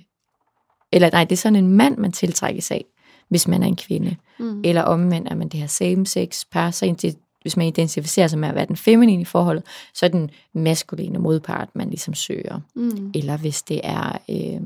eller 0.92 1.10
nej, 1.12 1.24
det 1.24 1.32
er 1.32 1.38
sådan 1.38 1.56
en 1.56 1.68
mand, 1.68 1.98
man 1.98 2.12
tiltrækkes 2.12 2.72
af, 2.72 2.86
hvis 3.28 3.48
man 3.48 3.64
er 3.64 3.68
en 3.68 3.76
kvinde. 3.76 4.16
Mm. 4.40 4.62
Eller 4.66 4.82
omvendt 4.82 5.28
er 5.32 5.36
man 5.36 5.50
det 5.50 5.60
her 5.60 5.68
same-sex 5.68 6.44
par, 6.52 6.72
så 6.72 7.16
hvis 7.42 7.58
man 7.58 7.68
identificerer 7.68 8.28
sig 8.28 8.40
med 8.40 8.50
at 8.50 8.56
være 8.56 8.66
den 8.66 8.76
feminine 8.76 9.22
i 9.22 9.26
forholdet, 9.26 9.64
så 9.94 10.06
er 10.06 10.10
den 10.10 10.30
maskuline 10.54 11.20
modpart, 11.20 11.70
man 11.74 11.90
ligesom 11.90 12.14
søger. 12.14 12.60
Mm. 12.76 13.12
Eller 13.16 13.38
hvis 13.38 13.62
det 13.62 13.82
er 13.84 14.18
øh, 14.30 14.62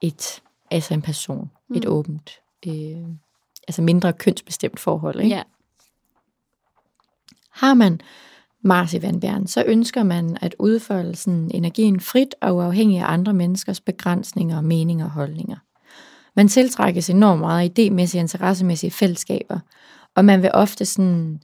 et, 0.00 0.42
altså 0.70 0.94
en 0.94 1.02
person, 1.02 1.50
mm. 1.68 1.76
et 1.76 1.86
åbent, 1.86 2.30
øh, 2.66 3.06
altså 3.70 3.82
mindre 3.82 4.12
kønsbestemt 4.12 4.80
forhold. 4.80 5.20
Ikke? 5.20 5.36
Ja. 5.36 5.42
Har 7.50 7.74
man 7.74 8.00
Mars 8.62 8.94
i 8.94 9.02
vandbæren, 9.02 9.46
så 9.46 9.64
ønsker 9.66 10.02
man 10.02 10.36
at 10.40 10.54
udfolde 10.58 11.16
sådan 11.16 11.50
energien 11.54 12.00
frit 12.00 12.34
og 12.40 12.56
uafhængig 12.56 12.98
af 12.98 13.12
andre 13.12 13.32
menneskers 13.32 13.80
begrænsninger, 13.80 14.60
meninger 14.60 15.04
og 15.04 15.10
holdninger. 15.10 15.56
Man 16.36 16.48
tiltrækkes 16.48 17.10
enormt 17.10 17.40
meget 17.40 17.62
af 17.62 17.72
idémæssige 17.78 18.16
og 18.16 18.20
interessemæssige 18.20 18.90
fællesskaber, 18.90 19.58
og 20.16 20.24
man 20.24 20.42
vil 20.42 20.50
ofte 20.54 20.84
sådan 20.84 21.40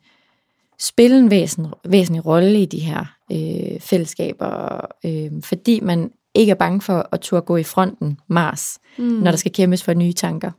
spille 0.78 1.18
en 1.18 1.30
væsen, 1.30 1.66
væsentlig 1.84 2.26
rolle 2.26 2.62
i 2.62 2.66
de 2.66 2.78
her 2.78 3.04
øh, 3.32 3.80
fællesskaber, 3.80 4.80
øh, 5.04 5.42
fordi 5.42 5.80
man 5.80 6.10
ikke 6.34 6.50
er 6.50 6.54
bange 6.54 6.80
for 6.80 7.08
at 7.12 7.20
turde 7.20 7.42
gå 7.42 7.56
i 7.56 7.62
fronten 7.62 8.18
Mars, 8.28 8.78
Mm. 8.98 9.04
når 9.04 9.30
der 9.30 9.38
skal 9.38 9.52
kæmpes 9.52 9.82
for 9.82 9.94
nye 9.94 10.12
tanker. 10.12 10.50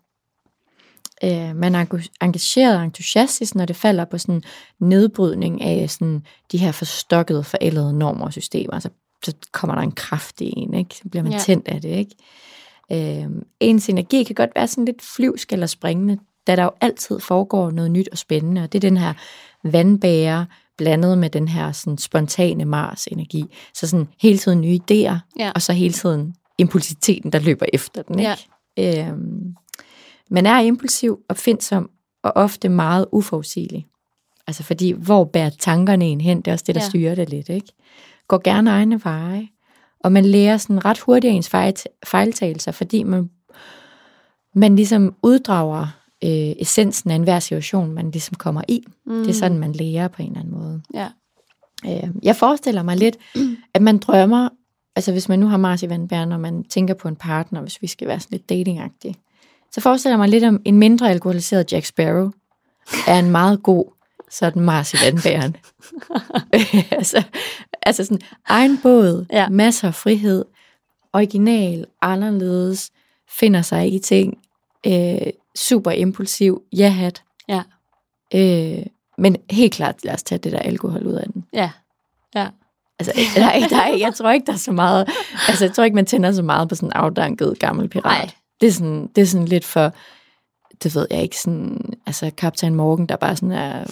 Øh, 1.24 1.56
man 1.56 1.76
er 1.76 1.86
engageret 2.22 2.78
og 2.78 2.84
entusiastisk, 2.84 3.56
når 3.56 3.66
det 3.66 3.76
falder 3.76 4.06
på 4.06 4.18
sådan 4.18 4.42
nedbrydning 4.80 5.62
af 5.62 5.90
sådan 5.90 6.24
de 6.52 6.58
her 6.58 6.72
forstokkede, 6.72 7.44
forældede 7.44 7.94
normer 7.94 8.26
og 8.26 8.34
systemer. 8.34 8.80
Så, 8.80 8.90
så 9.26 9.34
kommer 9.52 9.76
der 9.76 9.82
en 9.82 9.92
kraft 9.92 10.42
i 10.42 10.54
en, 10.58 10.74
ikke? 10.74 10.96
så 10.96 11.02
bliver 11.12 11.24
man 11.24 11.32
Ja. 11.32 11.38
tændt 11.40 11.68
af 11.68 11.82
det. 11.82 11.90
Ikke? 11.90 13.22
Øh, 13.22 13.30
ens 13.60 13.90
energi 13.90 14.24
kan 14.24 14.36
godt 14.36 14.50
være 14.56 14.68
sådan 14.68 14.86
lidt 14.86 15.02
flyvsk 15.16 15.54
eller 15.54 15.68
springende, 15.68 16.18
da 16.48 16.56
der 16.56 16.64
jo 16.64 16.72
altid 16.82 17.20
foregår 17.20 17.72
noget 17.72 17.92
nyt 17.92 18.10
og 18.12 18.18
spændende, 18.18 18.64
og 18.64 18.72
det 18.74 18.78
er 18.84 18.90
den 18.90 18.98
her 18.98 19.14
vandbære 19.64 20.46
blandet 20.78 21.18
med 21.18 21.30
den 21.30 21.48
her 21.48 21.72
sådan 21.72 21.98
spontane 21.98 22.66
Mars-energi. 22.66 23.46
Så 23.74 23.88
sådan 23.88 24.08
hele 24.22 24.38
tiden 24.38 24.62
nye 24.62 24.80
idéer, 24.92 25.16
Ja. 25.40 25.52
og 25.56 25.62
så 25.62 25.74
hele 25.74 25.94
tiden 25.94 26.36
impulsiviteten, 26.58 27.32
der 27.32 27.40
løber 27.40 27.66
efter 27.74 28.02
den. 28.02 28.20
Ikke? 28.20 28.36
Ja. 28.78 29.08
Øhm, 29.10 29.56
man 30.30 30.46
er 30.46 30.60
impulsiv, 30.60 31.20
opfindsom 31.30 31.90
og 32.24 32.32
ofte 32.36 32.70
meget 32.70 33.06
uforudsigelig. 33.12 33.86
Altså 34.48 34.64
fordi, 34.64 34.92
hvor 34.92 35.24
bærer 35.24 35.50
tankerne 35.50 36.06
en 36.06 36.22
hen? 36.22 36.38
Det 36.38 36.48
er 36.48 36.52
også 36.54 36.64
det, 36.68 36.76
der 36.76 36.82
Ja. 36.82 36.90
styrer 36.90 37.16
det 37.16 37.30
lidt. 37.30 37.50
Ikke? 37.50 37.68
Går 38.28 38.42
gerne 38.44 38.70
egne 38.70 39.02
veje. 39.04 39.48
Og 40.00 40.12
man 40.12 40.26
lærer 40.26 40.58
sådan 40.58 40.86
ret 40.86 41.00
hurtigt 41.00 41.32
af 41.32 41.36
ens 41.36 41.50
fejl- 41.50 41.84
fejltagelser, 42.06 42.72
fordi 42.72 43.04
man, 43.04 43.30
man 44.56 44.76
ligesom 44.76 45.16
uddrager 45.24 45.82
øh, 46.24 46.30
essensen 46.60 47.12
af 47.12 47.16
enhver 47.16 47.40
situation, 47.40 47.92
man 47.92 48.12
ligesom 48.12 48.36
kommer 48.36 48.62
i. 48.68 48.84
Mm. 49.06 49.20
Det 49.20 49.30
er 49.30 49.34
sådan, 49.34 49.58
man 49.58 49.72
lærer 49.74 50.08
på 50.08 50.22
en 50.22 50.28
eller 50.28 50.40
anden 50.40 50.54
måde. 50.54 50.82
Ja. 50.94 51.08
Øh, 51.86 52.10
jeg 52.24 52.36
forestiller 52.36 52.84
mig 52.84 52.98
lidt, 52.98 53.18
at 53.74 53.82
man 53.82 53.98
drømmer, 53.98 54.50
altså 54.96 55.12
hvis 55.12 55.30
man 55.30 55.40
nu 55.40 55.48
har 55.48 55.58
Mars 55.58 55.84
i 55.84 55.90
vandbæren, 55.90 56.32
og 56.32 56.40
man 56.40 56.64
tænker 56.64 56.94
på 56.94 57.08
en 57.08 57.16
partner, 57.16 57.62
hvis 57.62 57.82
vi 57.82 57.88
skal 57.88 58.08
være 58.08 58.20
sådan 58.20 58.38
lidt 58.38 58.50
datingagtige, 58.50 59.16
så 59.72 59.82
forestiller 59.82 60.14
jeg 60.14 60.20
mig 60.20 60.30
lidt 60.30 60.44
om 60.44 60.62
en 60.66 60.78
mindre 60.78 61.10
alkoholiseret 61.10 61.72
Jack 61.74 61.86
Sparrow, 61.86 62.32
er 63.08 63.20
en 63.20 63.32
meget 63.32 63.64
god 63.64 63.86
sådan 64.32 64.62
Mars 64.62 64.94
i 64.94 64.98
vandbæren. 65.06 65.56
altså, 66.92 67.24
altså 67.82 68.04
sådan 68.04 68.22
egen 68.48 68.78
båd, 68.84 69.26
Ja. 69.32 69.50
masser 69.50 69.88
af 69.88 69.96
frihed, 69.96 70.46
original, 71.14 71.86
anderledes, 72.02 72.92
finder 73.40 73.62
sig 73.62 73.94
i 73.94 74.00
ting, 74.00 74.38
øh, 74.88 75.18
super 75.56 75.92
impulsiv, 75.92 76.62
ja-hat. 76.74 77.24
Ja. 77.48 77.62
Øh, 78.34 78.86
men 79.18 79.38
helt 79.52 79.74
klart, 79.74 80.06
lad 80.06 80.14
os 80.14 80.24
tage 80.24 80.40
det 80.40 80.52
der 80.52 80.60
alkohol 80.60 81.08
ud 81.08 81.14
af 81.14 81.26
den. 81.34 81.46
Ja. 81.54 81.72
Ja. 82.36 82.48
Altså, 83.00 83.14
der 83.36 83.46
er, 83.46 83.68
der 83.68 83.78
er, 83.82 83.96
jeg 83.98 84.14
tror 84.16 84.32
ikke, 84.32 84.46
der 84.46 84.54
er 84.54 84.58
så 84.58 84.72
meget, 84.72 85.10
altså 85.48 85.66
jeg 85.66 85.74
tror 85.74 85.84
ikke, 85.84 85.96
man 85.96 86.06
tænder 86.06 86.32
så 86.32 86.42
meget 86.44 86.70
på 86.70 86.76
sådan 86.76 86.90
en 86.90 86.94
afdanket 86.94 87.60
gammel 87.60 87.90
pirat. 87.90 88.04
Nej. 88.04 88.30
Det 88.62 88.68
er 88.68 88.72
sådan, 88.72 89.08
det 89.08 89.22
er 89.22 89.26
sådan 89.26 89.48
lidt 89.48 89.66
for, 89.66 89.94
det 90.84 90.96
ved 90.96 91.08
jeg 91.12 91.22
ikke, 91.22 91.40
sådan, 91.40 91.94
altså 92.06 92.32
Kaptajn 92.38 92.76
Morgan, 92.76 93.06
der 93.06 93.16
bare 93.16 93.36
sådan 93.36 93.52
er 93.52 93.86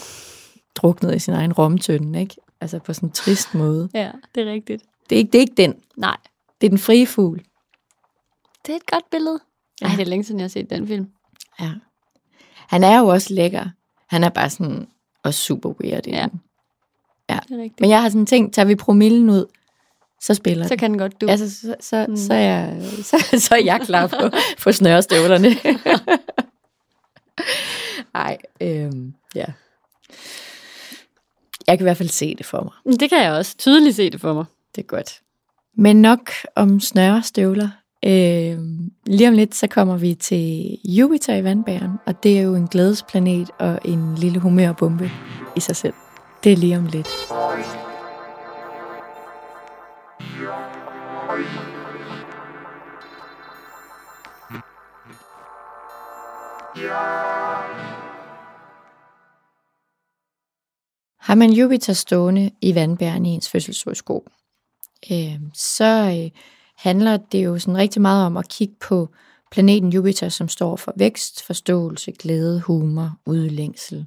druknet 0.75 1.15
i 1.15 1.19
sin 1.19 1.33
egen 1.33 1.53
romtønde, 1.53 2.19
ikke? 2.19 2.35
Altså 2.61 2.79
på 2.79 2.93
sådan 2.93 3.09
en 3.09 3.13
trist 3.13 3.53
måde. 3.53 3.89
Ja, 3.93 4.11
det 4.35 4.47
er 4.47 4.51
rigtigt. 4.51 4.83
Det 5.09 5.15
er 5.15 5.19
ikke, 5.19 5.31
det 5.31 5.37
er 5.37 5.41
ikke 5.41 5.53
den. 5.57 5.75
Nej. 5.97 6.17
Det 6.61 6.67
er 6.67 6.69
den 6.69 6.79
frie 6.79 7.07
fugl. 7.07 7.43
Det 8.65 8.71
er 8.71 8.75
et 8.75 8.85
godt 8.85 9.09
billede. 9.11 9.39
Ej, 9.81 9.89
det 9.89 10.01
er 10.01 10.05
længe 10.05 10.23
siden, 10.23 10.39
jeg 10.39 10.43
har 10.43 10.49
set 10.49 10.69
den 10.69 10.87
film. 10.87 11.07
Ja. 11.59 11.71
Han 12.55 12.83
er 12.83 12.99
jo 12.99 13.07
også 13.07 13.33
lækker. 13.33 13.65
Han 14.07 14.23
er 14.23 14.29
bare 14.29 14.49
sådan 14.49 14.87
også 15.23 15.39
super 15.39 15.69
weird. 15.69 16.07
Ja. 16.07 16.27
Ja. 17.29 17.39
Det 17.47 17.51
er 17.51 17.63
rigtigt. 17.63 17.81
Men 17.81 17.89
jeg 17.89 18.01
har 18.01 18.09
sådan 18.09 18.25
tænkt, 18.25 18.53
tager 18.53 18.65
vi 18.65 18.75
promillen 18.75 19.29
ud, 19.29 19.45
så 20.25 20.33
spiller 20.33 20.67
Så 20.67 20.75
kan 20.75 20.91
den 20.91 20.99
godt 20.99 21.21
du. 21.21 21.27
Altså, 21.29 21.49
så, 21.61 21.75
så, 21.79 22.05
Mm. 22.07 22.11
mm. 22.11 22.17
så, 22.17 22.33
er 22.33 22.37
jeg, 22.39 22.81
så, 23.09 23.39
så 23.39 23.55
er 23.55 23.63
jeg 23.65 23.81
klar 23.81 24.07
på, 24.07 24.29
på 24.63 24.71
snørestøvlerne. 24.71 25.47
Ej, 28.15 28.37
øhm, 28.61 29.13
ja. 29.35 29.45
Jeg 31.67 31.77
kan 31.77 31.79
i 31.79 31.87
hvert 31.87 31.97
fald 31.97 32.09
se 32.09 32.35
det 32.35 32.45
for 32.45 32.61
mig. 32.85 32.99
Det 32.99 33.09
kan 33.09 33.23
jeg 33.23 33.31
også 33.33 33.57
tydeligt 33.57 33.95
se 33.95 34.09
det 34.09 34.21
for 34.21 34.33
mig. 34.33 34.45
Det 34.75 34.81
er 34.81 34.85
godt. 34.87 35.21
Men 35.77 36.01
nok 36.01 36.31
om 36.55 36.79
snørestøvler. 36.79 37.69
Øhm, 38.05 38.91
lige 39.05 39.27
om 39.27 39.33
lidt, 39.33 39.55
så 39.55 39.67
kommer 39.67 39.97
vi 39.97 40.13
til 40.13 40.77
Jupiter 40.85 41.35
i 41.35 41.43
vandbæren, 41.43 41.91
og 42.05 42.23
det 42.23 42.37
er 42.37 42.41
jo 42.41 42.55
en 42.55 42.67
glædesplanet 42.67 43.51
og 43.59 43.79
en 43.85 44.15
lille 44.15 44.39
humørbombe 44.39 45.11
i 45.55 45.59
sig 45.59 45.75
selv. 45.75 45.93
Det 46.43 46.51
er 46.51 46.57
lige 46.57 46.77
om 46.77 46.85
lidt. 46.85 47.07
Har 61.19 61.35
man 61.35 61.53
Jupiter 61.53 61.93
stående 61.93 62.51
i 62.61 62.75
vandbæren 62.75 63.25
i 63.25 63.29
ens 63.29 63.49
fødselshoroskop, 63.49 64.21
øh, 65.11 65.39
så 65.53 66.19
øh, 66.23 66.41
handler 66.77 67.17
det 67.17 67.45
jo 67.45 67.59
sådan 67.59 67.77
rigtig 67.77 68.01
meget 68.01 68.25
om 68.25 68.37
at 68.37 68.49
kigge 68.49 68.75
på 68.81 69.09
planeten 69.51 69.89
Jupiter, 69.89 70.29
som 70.29 70.47
står 70.47 70.75
for 70.75 70.93
vækst, 70.97 71.43
forståelse, 71.43 72.11
glæde, 72.11 72.61
humor, 72.61 73.17
udlængsel, 73.25 74.05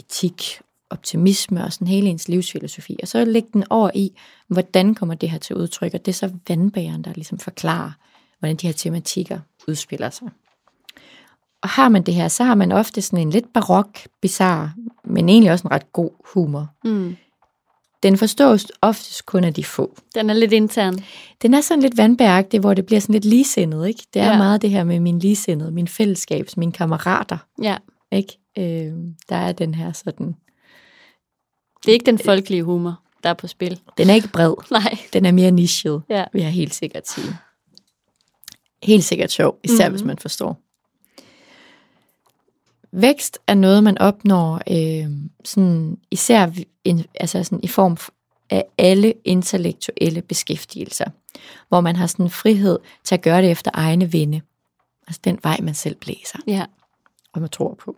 etik, 0.00 0.60
optimisme 0.90 1.64
og 1.64 1.72
sådan 1.72 1.88
hele 1.88 2.08
ens 2.08 2.28
livsfilosofi. 2.28 2.98
Og 3.02 3.08
så 3.08 3.24
lægge 3.24 3.48
den 3.52 3.64
over 3.70 3.90
i, 3.94 4.10
hvordan 4.48 4.94
kommer 4.94 5.14
det 5.14 5.30
her 5.30 5.38
til 5.38 5.56
udtryk, 5.56 5.94
og 5.94 6.06
det 6.06 6.12
er 6.12 6.16
så 6.16 6.32
vandbæren, 6.48 7.04
der 7.04 7.12
ligesom 7.14 7.38
forklarer, 7.38 7.92
hvordan 8.38 8.56
de 8.56 8.66
her 8.66 8.74
tematikker 8.74 9.40
udspiller 9.68 10.10
sig. 10.10 10.28
Og 11.64 11.70
har 11.70 11.88
man 11.88 12.02
det 12.02 12.14
her, 12.14 12.28
så 12.28 12.44
har 12.44 12.54
man 12.54 12.72
ofte 12.72 13.02
sådan 13.02 13.18
en 13.18 13.30
lidt 13.30 13.52
barok, 13.54 13.98
bizarre, 14.22 14.72
men 15.04 15.28
egentlig 15.28 15.52
også 15.52 15.66
en 15.66 15.70
ret 15.72 15.92
god 15.92 16.10
humor. 16.34 16.68
Mm. 16.84 17.16
Den 18.02 18.16
forstås 18.18 18.66
oftest 18.82 19.26
kun 19.26 19.44
af 19.44 19.54
de 19.54 19.64
få. 19.64 19.96
Den 20.14 20.30
er 20.30 20.34
lidt 20.34 20.52
intern. 20.52 20.94
Den 21.42 21.54
er 21.54 21.60
sådan 21.60 21.82
lidt 21.82 21.96
vandbæragtig, 21.96 22.60
hvor 22.60 22.74
det 22.74 22.86
bliver 22.86 23.00
sådan 23.00 23.12
lidt 23.12 23.24
ligesindet, 23.24 23.88
ikke? 23.88 24.02
Det 24.14 24.22
er 24.22 24.26
Ja. 24.30 24.36
meget 24.38 24.62
det 24.62 24.70
her 24.70 24.84
med 24.84 25.00
min 25.00 25.18
ligesindede, 25.18 25.70
min 25.70 25.88
fællesskabs, 25.88 26.56
mine 26.56 26.72
kammerater, 26.72 27.38
Ja. 27.62 27.76
ikke? 28.12 28.38
Øh, 28.58 28.92
der 29.28 29.36
er 29.36 29.52
den 29.52 29.74
her 29.74 29.92
sådan... 29.92 30.26
Det 31.84 31.88
er 31.88 31.92
ikke 31.92 32.06
den 32.06 32.18
folkelige 32.18 32.62
humor, 32.62 33.00
der 33.22 33.28
er 33.30 33.34
på 33.34 33.46
spil. 33.46 33.80
Den 33.98 34.10
er 34.10 34.14
ikke 34.14 34.28
bred, 34.28 34.54
Nej. 34.70 34.98
den 35.12 35.26
er 35.26 35.32
mere 35.32 35.50
nichet, 35.50 36.02
Ja. 36.10 36.24
vil 36.32 36.42
jeg 36.42 36.50
helt 36.52 36.74
sikkert 36.74 37.08
sige. 37.08 37.36
Helt 38.82 39.04
sikkert 39.04 39.30
sjov, 39.30 39.58
især 39.64 39.74
Mhm. 39.74 39.82
mm-hmm. 39.84 39.92
hvis 39.94 40.06
man 40.06 40.18
forstår. 40.18 40.60
Vækst 42.96 43.38
er 43.46 43.54
noget, 43.54 43.84
man 43.84 43.98
opnår 43.98 44.60
øh, 44.70 45.10
sådan, 45.44 45.98
især 46.10 46.50
en, 46.84 47.04
altså 47.14 47.44
sådan, 47.44 47.60
i 47.62 47.68
form 47.68 47.96
af 48.50 48.64
alle 48.78 49.14
intellektuelle 49.24 50.22
beskæftigelser, 50.22 51.04
hvor 51.68 51.80
man 51.80 51.96
har 51.96 52.06
sådan 52.06 52.30
frihed 52.30 52.78
til 53.04 53.14
at 53.14 53.22
gøre 53.22 53.42
det 53.42 53.50
efter 53.50 53.70
egne 53.74 54.10
vinde. 54.10 54.40
Altså 55.06 55.20
den 55.24 55.38
vej, 55.42 55.58
man 55.62 55.74
selv 55.74 55.94
blæser 55.96 56.38
Ja. 56.46 56.64
og 57.32 57.40
man 57.40 57.50
tror 57.50 57.74
på. 57.84 57.96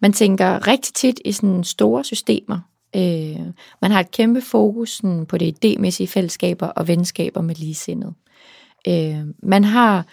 Man 0.00 0.12
tænker 0.12 0.66
rigtig 0.66 0.94
tit 0.94 1.20
i 1.24 1.32
sådan 1.32 1.64
store 1.64 2.04
systemer. 2.04 2.58
Øh, 2.96 3.40
man 3.82 3.90
har 3.90 4.00
et 4.00 4.10
kæmpe 4.10 4.40
fokus 4.42 4.90
sådan, 4.90 5.26
på 5.26 5.38
det 5.38 5.64
idémæssige 5.64 6.06
fællesskaber 6.06 6.66
og 6.66 6.88
venskaber 6.88 7.40
med 7.40 7.54
ligesindede. 7.54 8.14
Øh, 8.88 9.24
man 9.42 9.64
har 9.64 10.06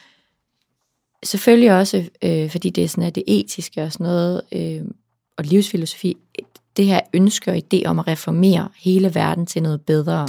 selvfølgelig 1.24 1.72
også, 1.72 2.10
øh, 2.24 2.50
fordi 2.50 2.70
det 2.70 2.84
er 2.84 2.88
sådan, 2.88 3.04
at 3.04 3.16
det 3.16 3.24
etiske 3.28 3.84
og 3.84 3.94
sådan 3.94 4.06
noget, 4.06 4.42
øh, 4.52 4.82
og 5.38 5.44
livsfilosofi, 5.44 6.18
det 6.78 6.86
her 6.86 7.00
ønske 7.14 7.52
og 7.52 7.58
idé 7.58 7.86
om 7.86 8.00
at 8.00 8.08
reformere 8.08 8.70
hele 8.78 9.16
verden 9.16 9.46
til 9.46 9.64
noget 9.64 9.82
bedre, 9.82 10.28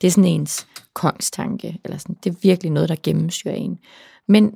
det 0.00 0.06
er 0.06 0.10
sådan 0.10 0.24
ens 0.24 0.66
kongstanke, 0.92 1.78
eller 1.84 1.98
sådan, 1.98 2.16
det 2.24 2.30
er 2.30 2.36
virkelig 2.42 2.72
noget, 2.72 2.88
der 2.88 2.96
gennemsyrer 3.02 3.54
en. 3.54 3.78
Men 4.28 4.54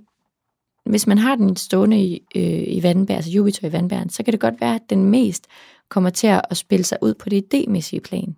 hvis 0.87 1.07
man 1.07 1.19
har 1.19 1.37
den 1.37 1.57
stående 1.57 2.05
i, 2.05 2.23
øh, 2.35 2.65
i 2.67 2.83
vandbær, 2.83 3.17
altså 3.17 3.31
Jupiter 3.31 3.69
i 3.69 3.73
vandbæren, 3.73 4.11
så 4.11 4.23
kan 4.23 4.33
det 4.33 4.41
godt 4.41 4.61
være, 4.61 4.75
at 4.75 4.91
den 4.91 5.05
mest 5.05 5.47
kommer 5.89 6.11
til 6.11 6.27
at 6.27 6.57
spille 6.57 6.85
sig 6.85 6.99
ud 7.03 7.15
på 7.15 7.29
det 7.29 7.55
idémæssige 7.55 8.01
plan, 8.01 8.37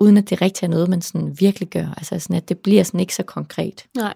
uden 0.00 0.16
at 0.16 0.30
det 0.30 0.42
rigtig 0.42 0.66
er 0.66 0.70
noget, 0.70 0.88
man 0.88 1.02
sådan 1.02 1.40
virkelig 1.40 1.68
gør. 1.68 1.94
Altså 1.96 2.18
sådan, 2.18 2.36
at 2.36 2.48
det 2.48 2.58
bliver 2.58 2.82
sådan 2.82 3.00
ikke 3.00 3.14
så 3.14 3.22
konkret. 3.22 3.86
Nej. 3.96 4.14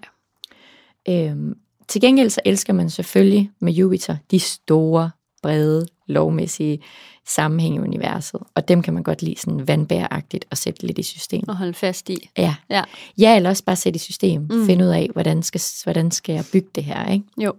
Øhm, 1.09 1.57
til 1.89 2.01
gengæld 2.01 2.30
så 2.30 2.41
elsker 2.45 2.72
man 2.72 2.91
selvfølgelig 2.91 3.51
med 3.61 3.72
Jupiter 3.72 4.16
de 4.30 4.39
store, 4.39 5.11
brede, 5.43 5.87
lovmæssige 6.07 6.82
sammenhænge 7.28 7.76
i 7.76 7.80
universet, 7.80 8.41
og 8.55 8.68
dem 8.68 8.82
kan 8.82 8.95
man 8.95 9.03
godt 9.03 9.22
lide 9.22 9.41
sådan 9.41 9.68
vandbæragtigt 9.68 10.45
og 10.51 10.59
sætte 10.59 10.87
lidt 10.87 10.99
i 10.99 11.03
system. 11.03 11.45
At 11.49 11.57
holde 11.57 11.74
fast 11.74 12.11
i. 12.11 12.30
Ja. 12.39 12.55
Ja. 12.70 12.82
ja, 13.18 13.37
eller 13.37 13.51
også 13.51 13.64
bare 13.64 13.76
sætte 13.76 13.97
i 13.97 13.99
system. 13.99 14.43
Mm. 14.51 14.66
Finde 14.66 14.84
ud 14.84 14.91
af, 14.91 15.11
hvordan 15.12 15.43
skal, 15.43 15.61
hvordan 15.84 16.11
skal 16.11 16.34
jeg 16.34 16.45
bygge 16.53 16.68
det 16.74 16.84
her, 16.84 17.09
ikke? 17.11 17.24
Jo. 17.39 17.53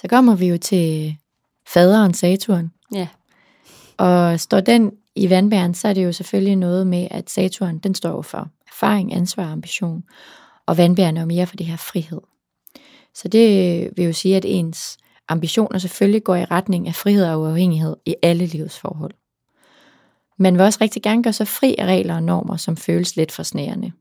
Så 0.00 0.08
kommer 0.08 0.34
vi 0.34 0.46
jo 0.46 0.58
til 0.58 1.16
faderen 1.66 2.14
Saturn. 2.14 2.72
Ja. 2.94 3.08
Og 3.96 4.40
står 4.40 4.60
den 4.60 4.92
i 5.14 5.30
vandbæren, 5.30 5.74
så 5.74 5.88
er 5.88 5.92
det 5.92 6.04
jo 6.04 6.12
selvfølgelig 6.12 6.56
noget 6.56 6.86
med, 6.86 7.08
at 7.10 7.30
Saturn, 7.30 7.78
den 7.78 7.94
står 7.94 8.22
for 8.22 8.48
erfaring, 8.68 9.14
ansvar 9.14 9.44
og 9.44 9.52
ambition. 9.52 10.04
Og 10.66 10.76
vandbæren 10.76 11.16
er 11.16 11.20
jo 11.20 11.26
mere 11.26 11.46
for 11.46 11.56
det 11.56 11.66
her 11.66 11.76
frihed. 11.76 12.20
Så 13.14 13.28
det 13.28 13.90
vil 13.96 14.04
jo 14.04 14.12
sige, 14.12 14.36
at 14.36 14.44
ens 14.48 14.98
ambitioner 15.28 15.78
selvfølgelig 15.78 16.24
går 16.24 16.36
i 16.36 16.44
retning 16.44 16.88
af 16.88 16.94
frihed 16.94 17.26
og 17.26 17.40
uafhængighed 17.40 17.96
i 18.06 18.14
alle 18.22 18.46
livets 18.46 18.78
forhold. 18.78 19.12
Man 20.36 20.54
vil 20.54 20.62
også 20.62 20.78
rigtig 20.80 21.02
gerne 21.02 21.22
gøre 21.22 21.32
sig 21.32 21.48
fri 21.48 21.74
af 21.78 21.86
regler 21.86 22.14
og 22.14 22.22
normer, 22.22 22.56
som 22.56 22.76
føles 22.76 23.16
lidt 23.16 23.32
for 23.32 23.42
snærende. 23.42 23.92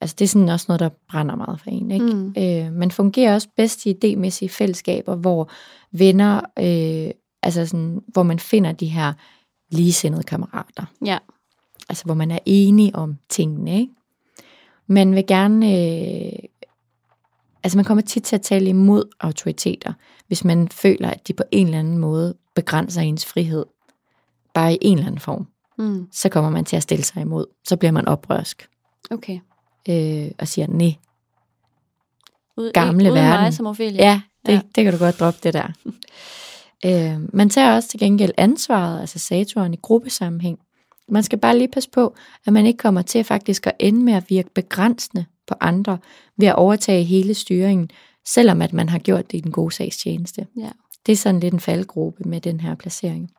Altså 0.00 0.16
det 0.18 0.24
er 0.24 0.28
sådan 0.28 0.48
også 0.48 0.66
noget, 0.68 0.80
der 0.80 0.88
brænder 1.08 1.34
meget 1.36 1.60
for 1.60 1.70
en. 1.70 1.90
Ikke? 1.90 2.06
Mm. 2.06 2.34
Øh, 2.38 2.72
man 2.72 2.90
fungerer 2.90 3.34
også 3.34 3.48
bedst 3.56 3.86
i 3.86 3.94
idémæssige 3.94 4.48
fællesskaber, 4.48 5.16
hvor 5.16 5.50
venner, 5.92 6.40
øh, 6.58 7.10
altså 7.42 7.66
sådan, 7.66 8.00
hvor 8.06 8.22
man 8.22 8.38
finder 8.38 8.72
de 8.72 8.86
her 8.86 9.12
ligesindede 9.70 10.22
kammerater. 10.22 10.84
Ja. 11.04 11.18
Altså 11.88 12.04
hvor 12.04 12.14
man 12.14 12.30
er 12.30 12.38
enige 12.46 12.96
om 12.96 13.16
tingene. 13.28 13.80
Ikke? 13.80 13.92
Man 14.86 15.14
vil 15.14 15.26
gerne, 15.26 15.66
øh, 15.66 16.32
altså 17.64 17.78
man 17.78 17.84
kommer 17.84 18.02
tit 18.02 18.22
til 18.22 18.36
at 18.36 18.42
tale 18.42 18.66
imod 18.66 19.04
autoriteter, 19.20 19.92
hvis 20.26 20.44
man 20.44 20.68
føler, 20.68 21.10
at 21.10 21.28
de 21.28 21.32
på 21.32 21.42
en 21.50 21.66
eller 21.66 21.78
anden 21.78 21.98
måde 21.98 22.34
begrænser 22.54 23.00
ens 23.00 23.26
frihed. 23.26 23.64
Bare 24.54 24.74
i 24.74 24.78
en 24.80 24.98
eller 24.98 25.06
anden 25.06 25.20
form. 25.20 25.46
Mm. 25.78 26.08
Så 26.12 26.28
kommer 26.28 26.50
man 26.50 26.64
til 26.64 26.76
at 26.76 26.82
stille 26.82 27.04
sig 27.04 27.20
imod. 27.20 27.46
Så 27.68 27.76
bliver 27.76 27.92
man 27.92 28.08
oprørsk 28.08 28.68
Okay. 29.10 29.38
øh, 29.88 30.30
og 30.38 30.48
siger, 30.48 30.66
nej, 30.66 30.94
Ud, 32.56 32.72
Gamle 32.72 33.04
uden 33.04 33.14
verden. 33.14 33.40
mig 33.40 33.54
som 33.54 33.66
Ophelia. 33.66 34.04
Ja, 34.04 34.20
det, 34.46 34.52
ja. 34.52 34.60
det 34.74 34.84
kan 34.84 34.92
du 34.92 34.98
godt 34.98 35.20
droppe 35.20 35.40
det 35.42 35.54
der. 35.54 35.68
øh, 36.86 37.34
man 37.34 37.50
tager 37.50 37.74
også 37.74 37.88
til 37.88 38.00
gengæld 38.00 38.32
ansvaret, 38.36 39.00
altså 39.00 39.18
Saturn, 39.18 39.74
i 39.74 39.78
gruppesammenhæng. 39.82 40.58
Man 41.08 41.22
skal 41.22 41.38
bare 41.38 41.58
lige 41.58 41.68
passe 41.68 41.90
på, 41.90 42.14
at 42.46 42.52
man 42.52 42.66
ikke 42.66 42.76
kommer 42.76 43.02
til 43.02 43.24
faktisk 43.24 43.66
at 43.66 43.72
ende 43.78 44.04
med 44.04 44.12
at 44.12 44.24
virke 44.30 44.50
begrænsende 44.54 45.24
på 45.52 45.58
andre 45.60 45.98
ved 46.36 46.46
at 46.46 46.54
overtage 46.54 47.04
hele 47.04 47.34
styringen, 47.34 47.90
selvom 48.26 48.62
at 48.62 48.72
man 48.72 48.88
har 48.88 48.98
gjort 48.98 49.32
det 49.32 49.38
i 49.38 49.40
den 49.40 49.52
gode 49.52 49.74
sags 49.74 49.96
tjeneste. 49.96 50.46
Ja. 50.56 50.70
Det 51.06 51.12
er 51.12 51.16
sådan 51.16 51.40
lidt 51.40 51.54
en 51.54 51.60
faldgruppe 51.60 52.24
med 52.24 52.40
den 52.40 52.60
her 52.60 52.74
placering. 52.74 53.30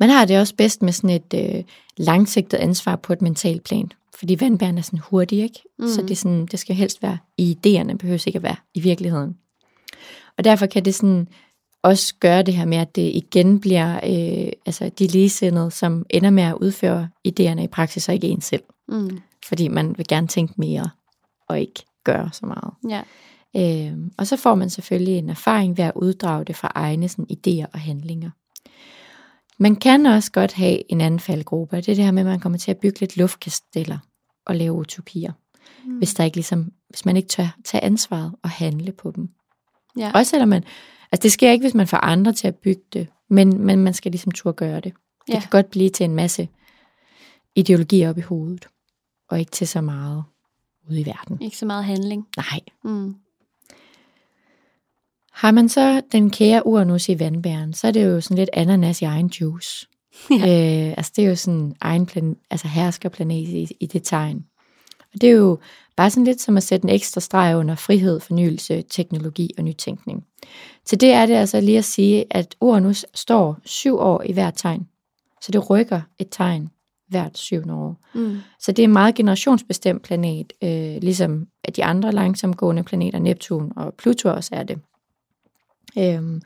Man 0.00 0.10
har 0.10 0.24
det 0.24 0.38
også 0.38 0.54
bedst 0.54 0.82
med 0.82 0.92
sådan 0.92 1.10
et 1.10 1.56
øh, 1.56 1.64
langsigtet 1.96 2.58
ansvar 2.58 2.96
på 2.96 3.12
et 3.12 3.22
mentalt 3.22 3.64
plan, 3.64 3.92
fordi 4.18 4.36
vandbæren 4.40 4.78
er 4.78 4.82
sådan 4.82 4.98
hurtig, 4.98 5.42
ikke? 5.42 5.62
Mm. 5.78 5.88
Så 5.88 6.02
det, 6.02 6.10
er 6.10 6.16
sådan, 6.16 6.46
det 6.46 6.58
skal 6.58 6.76
helst 6.76 7.02
være 7.02 7.18
i 7.38 7.56
idéerne, 7.56 7.96
behøver 7.96 8.24
ikke 8.26 8.36
at 8.36 8.42
være 8.42 8.56
i 8.74 8.80
virkeligheden. 8.80 9.36
Og 10.38 10.44
derfor 10.44 10.66
kan 10.66 10.84
det 10.84 10.94
sådan 10.94 11.28
også 11.82 12.14
gøre 12.20 12.42
det 12.42 12.54
her 12.54 12.64
med, 12.64 12.78
at 12.78 12.96
det 12.96 13.10
igen 13.14 13.60
bliver 13.60 13.94
øh, 13.94 14.52
altså 14.66 14.90
de 14.98 15.06
ligesindede, 15.06 15.70
som 15.70 16.06
ender 16.10 16.30
med 16.30 16.42
at 16.42 16.54
udføre 16.54 17.08
idéerne 17.28 17.60
i 17.60 17.66
praksis, 17.66 18.08
og 18.08 18.14
ikke 18.14 18.28
en 18.28 18.40
selv. 18.40 18.62
Mm. 18.88 19.18
Fordi 19.48 19.68
man 19.68 19.98
vil 19.98 20.06
gerne 20.08 20.26
tænke 20.26 20.54
mere, 20.56 20.90
og 21.48 21.60
ikke 21.60 21.84
gøre 22.04 22.30
så 22.32 22.46
meget. 22.46 22.74
Ja. 22.88 23.02
Øh, 23.56 23.98
og 24.18 24.26
så 24.26 24.36
får 24.36 24.54
man 24.54 24.70
selvfølgelig 24.70 25.18
en 25.18 25.30
erfaring 25.30 25.78
ved 25.78 25.84
at 25.84 25.92
uddrage 25.94 26.44
det 26.44 26.56
fra 26.56 26.72
egne 26.74 27.08
sådan, 27.08 27.26
idéer 27.32 27.66
og 27.72 27.80
handlinger. 27.80 28.30
Man 29.58 29.76
kan 29.76 30.06
også 30.06 30.32
godt 30.32 30.52
have 30.52 30.92
en 30.92 31.00
anden 31.00 31.20
faldgruppe, 31.20 31.76
det 31.76 31.88
er 31.88 31.94
det 31.94 32.04
her 32.04 32.10
med, 32.12 32.22
at 32.22 32.26
man 32.26 32.40
kommer 32.40 32.58
til 32.58 32.70
at 32.70 32.78
bygge 32.78 33.00
lidt 33.00 33.16
luftkasteller 33.16 33.98
og 34.46 34.56
lave 34.56 34.72
utopier, 34.72 35.32
mm. 35.84 35.98
hvis 35.98 36.14
der 36.14 36.24
ikke 36.24 36.36
ligesom 36.36 36.72
hvis 36.88 37.04
man 37.04 37.16
ikke 37.16 37.28
tør 37.28 37.56
tage 37.64 37.84
ansvaret 37.84 38.32
og 38.42 38.50
handle 38.50 38.92
på 38.92 39.10
dem. 39.10 39.28
Ja. 39.98 40.10
Også 40.14 40.30
selvom 40.30 40.48
man, 40.48 40.64
altså 41.12 41.22
det 41.22 41.32
sker 41.32 41.50
ikke, 41.50 41.62
hvis 41.62 41.74
man 41.74 41.86
får 41.86 41.96
andre 41.96 42.32
til 42.32 42.48
at 42.48 42.56
bygge 42.56 42.82
det, 42.92 43.08
men, 43.30 43.58
men 43.58 43.78
man 43.78 43.94
skal 43.94 44.12
ligesom 44.12 44.32
turde 44.32 44.56
gøre 44.56 44.80
det. 44.80 44.92
Det 45.26 45.34
Ja. 45.34 45.40
kan 45.40 45.48
godt 45.50 45.70
blive 45.70 45.90
til 45.90 46.04
en 46.04 46.14
masse 46.14 46.48
ideologier 47.56 48.10
op 48.10 48.18
i 48.18 48.20
hovedet, 48.20 48.66
og 49.28 49.40
ikke 49.40 49.50
til 49.50 49.68
så 49.68 49.80
meget 49.80 50.24
ude 50.90 51.00
i 51.00 51.06
verden. 51.06 51.42
Ikke 51.42 51.58
så 51.58 51.66
meget 51.66 51.84
handling. 51.84 52.26
Nej. 52.36 52.60
Mm. 52.84 53.14
Har 55.32 55.50
man 55.50 55.68
så 55.68 56.02
den 56.12 56.30
kære 56.30 56.66
Uranus 56.66 57.08
i 57.08 57.18
vandbæren, 57.18 57.72
så 57.72 57.86
er 57.86 57.90
det 57.90 58.04
jo 58.04 58.20
sådan 58.20 58.36
lidt 58.36 58.50
ananas 58.52 59.02
i 59.02 59.04
egen 59.04 59.26
juice. 59.26 59.86
Ja. 60.30 60.36
Øh, 60.36 60.94
altså 60.96 61.12
det 61.16 61.24
er 61.24 61.28
jo 61.28 61.36
sådan 61.36 61.76
egen 61.80 62.06
plan, 62.06 62.36
altså 62.50 62.68
herskerplanet 62.68 63.34
i, 63.34 63.76
i 63.80 63.86
det 63.86 64.02
tegn. 64.02 64.46
Og 65.14 65.20
det 65.20 65.28
er 65.28 65.32
jo 65.32 65.58
bare 65.96 66.10
sådan 66.10 66.24
lidt 66.24 66.40
som 66.40 66.56
at 66.56 66.62
sætte 66.62 66.84
en 66.84 66.94
ekstra 66.94 67.20
streg 67.20 67.56
under 67.56 67.74
frihed, 67.74 68.20
fornyelse, 68.20 68.82
teknologi 68.90 69.50
og 69.58 69.64
nytænkning. 69.64 70.24
Til 70.84 71.00
det 71.00 71.12
er 71.12 71.26
det 71.26 71.34
altså 71.34 71.60
lige 71.60 71.78
at 71.78 71.84
sige, 71.84 72.24
at 72.30 72.56
Uranus 72.60 73.06
står 73.14 73.58
syv 73.64 73.98
år 73.98 74.22
i 74.22 74.32
hvert 74.32 74.54
tegn. 74.56 74.88
Så 75.42 75.52
det 75.52 75.70
rykker 75.70 76.00
et 76.18 76.28
tegn 76.30 76.70
hvert 77.12 77.38
syvende 77.38 77.74
år. 77.74 78.00
Mm. 78.14 78.38
Så 78.60 78.72
det 78.72 78.82
er 78.82 78.84
en 78.84 78.92
meget 78.92 79.14
generationsbestemt 79.14 80.02
planet, 80.02 80.52
øh, 80.62 80.96
ligesom 81.02 81.46
at 81.64 81.76
de 81.76 81.84
andre 81.84 82.12
langsomgående 82.12 82.82
planeter, 82.82 83.18
Neptun 83.18 83.72
og 83.76 83.94
Pluto 83.94 84.28
også 84.28 84.50
er 84.52 84.62
det. 84.62 84.78
Øhm, 85.98 86.42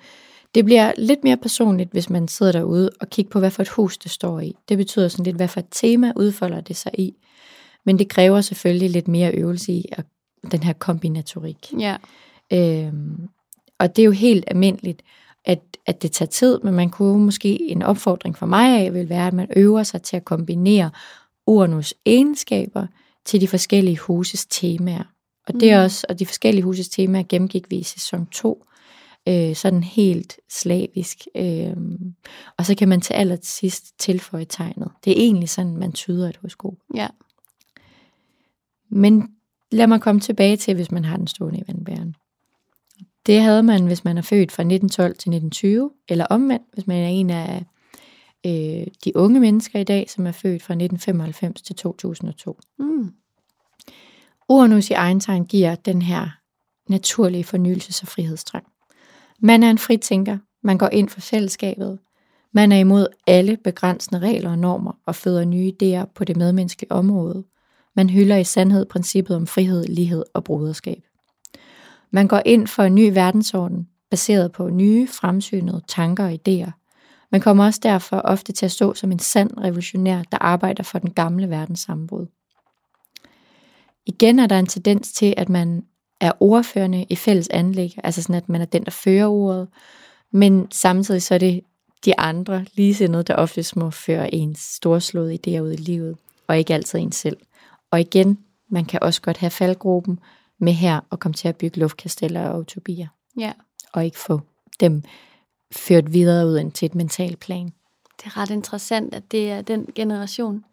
det 0.54 0.64
bliver 0.64 0.92
lidt 0.98 1.24
mere 1.24 1.36
personligt, 1.36 1.92
hvis 1.92 2.10
man 2.10 2.28
sidder 2.28 2.52
derude 2.52 2.90
og 3.00 3.10
kigger 3.10 3.30
på, 3.30 3.38
hvad 3.38 3.50
for 3.50 3.62
et 3.62 3.68
hus 3.68 3.98
det 3.98 4.10
står 4.10 4.40
i. 4.40 4.56
Det 4.68 4.78
betyder 4.78 5.08
sådan 5.08 5.24
lidt, 5.24 5.36
hvad 5.36 5.48
for 5.48 5.60
et 5.60 5.66
tema 5.70 6.12
udfolder 6.16 6.60
det 6.60 6.76
sig 6.76 6.92
i. 6.98 7.14
Men 7.84 7.98
det 7.98 8.08
kræver 8.08 8.40
selvfølgelig 8.40 8.90
lidt 8.90 9.08
mere 9.08 9.32
øvelse 9.34 9.72
i 9.72 9.84
at, 9.92 10.04
den 10.52 10.62
her 10.62 10.72
kombinatorik. 10.72 11.72
Ja. 11.78 11.96
Øhm, 12.52 13.28
og 13.78 13.96
det 13.96 14.02
er 14.02 14.06
jo 14.06 14.10
helt 14.12 14.44
almindeligt, 14.46 15.02
at, 15.46 15.60
at 15.86 16.02
det 16.02 16.12
tager 16.12 16.28
tid, 16.28 16.60
men 16.64 16.74
man 16.74 16.90
kunne 16.90 17.24
måske 17.24 17.70
en 17.70 17.82
opfordring 17.82 18.36
for 18.38 18.46
mig 18.46 18.80
af 18.80 18.94
vil 18.94 19.08
være, 19.08 19.26
at 19.26 19.32
man 19.34 19.48
øver 19.56 19.82
sig 19.82 20.02
til 20.02 20.16
at 20.16 20.24
kombinere 20.24 20.90
Uranus 21.46 21.94
egenskaber 22.06 22.86
til 23.24 23.40
de 23.40 23.48
forskellige 23.48 23.98
huses 23.98 24.46
temaer. 24.46 25.04
Og 25.48 25.54
det 25.54 25.70
er 25.70 25.78
Mm. 25.80 25.84
også, 25.84 26.06
og 26.08 26.18
de 26.18 26.26
forskellige 26.26 26.64
huses 26.64 26.88
temaer 26.88 27.22
gennemgik 27.28 27.70
vi 27.70 27.76
i 27.76 27.82
sæson 27.82 28.26
2, 28.26 28.64
øh, 29.28 29.54
sådan 29.56 29.82
helt 29.82 30.36
slavisk. 30.50 31.18
Øh, 31.36 31.76
og 32.58 32.66
så 32.66 32.74
kan 32.74 32.88
man 32.88 33.00
til 33.00 33.14
allersidst 33.14 33.98
tilføje 33.98 34.44
tegnet. 34.44 34.88
Det 35.04 35.10
er 35.10 35.16
egentlig 35.22 35.48
sådan, 35.48 35.76
man 35.76 35.92
tyder 35.92 36.28
et 36.28 36.36
horoskop. 36.36 36.74
Ja. 36.94 37.06
Men 38.90 39.28
lad 39.72 39.86
mig 39.86 40.00
komme 40.00 40.20
tilbage 40.20 40.56
til, 40.56 40.74
hvis 40.74 40.90
man 40.90 41.04
har 41.04 41.16
den 41.16 41.26
stående 41.26 41.58
i 41.58 41.62
vandbæren. 41.66 42.14
Det 43.26 43.42
havde 43.42 43.62
man, 43.62 43.86
hvis 43.86 44.04
man 44.04 44.18
er 44.18 44.22
født 44.22 44.52
fra 44.52 44.62
1912 44.62 45.08
til 45.08 45.30
1920, 45.34 45.90
eller 46.08 46.26
omvendt, 46.26 46.66
hvis 46.72 46.86
man 46.86 47.02
er 47.02 47.08
en 47.08 47.30
af 47.30 47.64
øh, 48.46 48.86
de 49.04 49.16
unge 49.16 49.40
mennesker 49.40 49.78
i 49.78 49.84
dag, 49.84 50.10
som 50.10 50.26
er 50.26 50.32
født 50.32 50.62
fra 50.62 50.74
1995 50.74 51.62
til 51.62 51.76
2002. 51.76 52.58
Mm. 52.78 53.12
Uranus 54.48 54.90
i 54.90 54.92
egen 54.92 55.44
giver 55.44 55.74
den 55.74 56.02
her 56.02 56.28
naturlige 56.88 57.44
fornyelses- 57.44 58.02
og 58.02 58.08
frihedstrang. 58.08 58.66
Man 59.40 59.62
er 59.62 59.70
en 59.70 59.78
fritænker, 59.78 60.38
man 60.62 60.78
går 60.78 60.88
ind 60.88 61.08
for 61.08 61.20
fællesskabet, 61.20 61.98
man 62.52 62.72
er 62.72 62.78
imod 62.78 63.06
alle 63.26 63.56
begrænsende 63.64 64.20
regler 64.20 64.50
og 64.50 64.58
normer 64.58 64.92
og 65.06 65.14
føder 65.14 65.44
nye 65.44 65.72
idéer 65.82 66.12
på 66.14 66.24
det 66.24 66.36
medmenneskelige 66.36 66.92
område. 66.92 67.44
Man 67.96 68.10
hylder 68.10 68.36
i 68.36 68.44
sandhed 68.44 68.86
princippet 68.86 69.36
om 69.36 69.46
frihed, 69.46 69.84
lighed 69.84 70.24
og 70.34 70.44
broderskab. 70.44 71.02
Man 72.16 72.28
går 72.28 72.42
ind 72.44 72.66
for 72.66 72.82
en 72.82 72.94
ny 72.94 73.12
verdensorden, 73.12 73.88
baseret 74.10 74.52
på 74.52 74.68
nye, 74.68 75.08
fremsynede 75.08 75.82
tanker 75.88 76.24
og 76.24 76.32
idéer. 76.32 76.70
Man 77.32 77.40
kommer 77.40 77.64
også 77.64 77.80
derfor 77.82 78.16
ofte 78.16 78.52
til 78.52 78.66
at 78.66 78.72
stå 78.72 78.94
som 78.94 79.12
en 79.12 79.18
sand 79.18 79.50
revolutionær, 79.58 80.22
der 80.32 80.38
arbejder 80.38 80.82
for 80.82 80.98
den 80.98 81.10
gamle 81.10 81.50
verdens 81.50 81.80
sammenbrud. 81.80 82.26
Igen 84.06 84.38
er 84.38 84.46
der 84.46 84.58
en 84.58 84.66
tendens 84.66 85.12
til, 85.12 85.34
at 85.36 85.48
man 85.48 85.84
er 86.20 86.32
ordførende 86.40 87.06
i 87.08 87.16
fælles 87.16 87.48
anlæg, 87.48 87.94
altså 88.04 88.22
sådan, 88.22 88.34
at 88.34 88.48
man 88.48 88.60
er 88.60 88.64
den, 88.64 88.84
der 88.84 88.90
fører 88.90 89.26
ordet, 89.26 89.68
men 90.30 90.66
samtidig 90.70 91.22
så 91.22 91.34
er 91.34 91.38
det 91.38 91.60
de 92.04 92.18
andre 92.18 92.64
ligesindede, 92.74 93.22
der 93.22 93.34
oftest 93.34 93.76
må 93.76 93.90
føre 93.90 94.34
ens 94.34 94.58
storslåede 94.58 95.34
idéer 95.34 95.60
ud 95.60 95.72
i 95.72 95.76
livet, 95.76 96.16
og 96.46 96.58
ikke 96.58 96.74
altid 96.74 96.98
en 96.98 97.12
selv. 97.12 97.36
Og 97.90 98.00
igen, 98.00 98.38
man 98.70 98.84
kan 98.84 99.02
også 99.02 99.22
godt 99.22 99.36
have 99.36 99.50
faldgruppen 99.50 100.18
med 100.58 100.72
her 100.72 101.00
og 101.10 101.20
komme 101.20 101.34
til 101.34 101.48
at 101.48 101.56
bygge 101.56 101.80
luftkasteller 101.80 102.48
og 102.48 102.58
utopier, 102.58 103.08
Ja. 103.38 103.52
og 103.92 104.04
ikke 104.04 104.18
få 104.18 104.40
dem 104.80 105.02
ført 105.72 106.12
videre 106.12 106.46
ud 106.46 106.70
til 106.70 106.86
et 106.86 106.94
mentalt 106.94 107.38
plan. 107.40 107.72
Det 108.16 108.26
er 108.26 108.36
ret 108.36 108.50
interessant, 108.50 109.14
at 109.14 109.32
det 109.32 109.50
er 109.50 109.62
den 109.62 109.86
generation, 109.94 110.64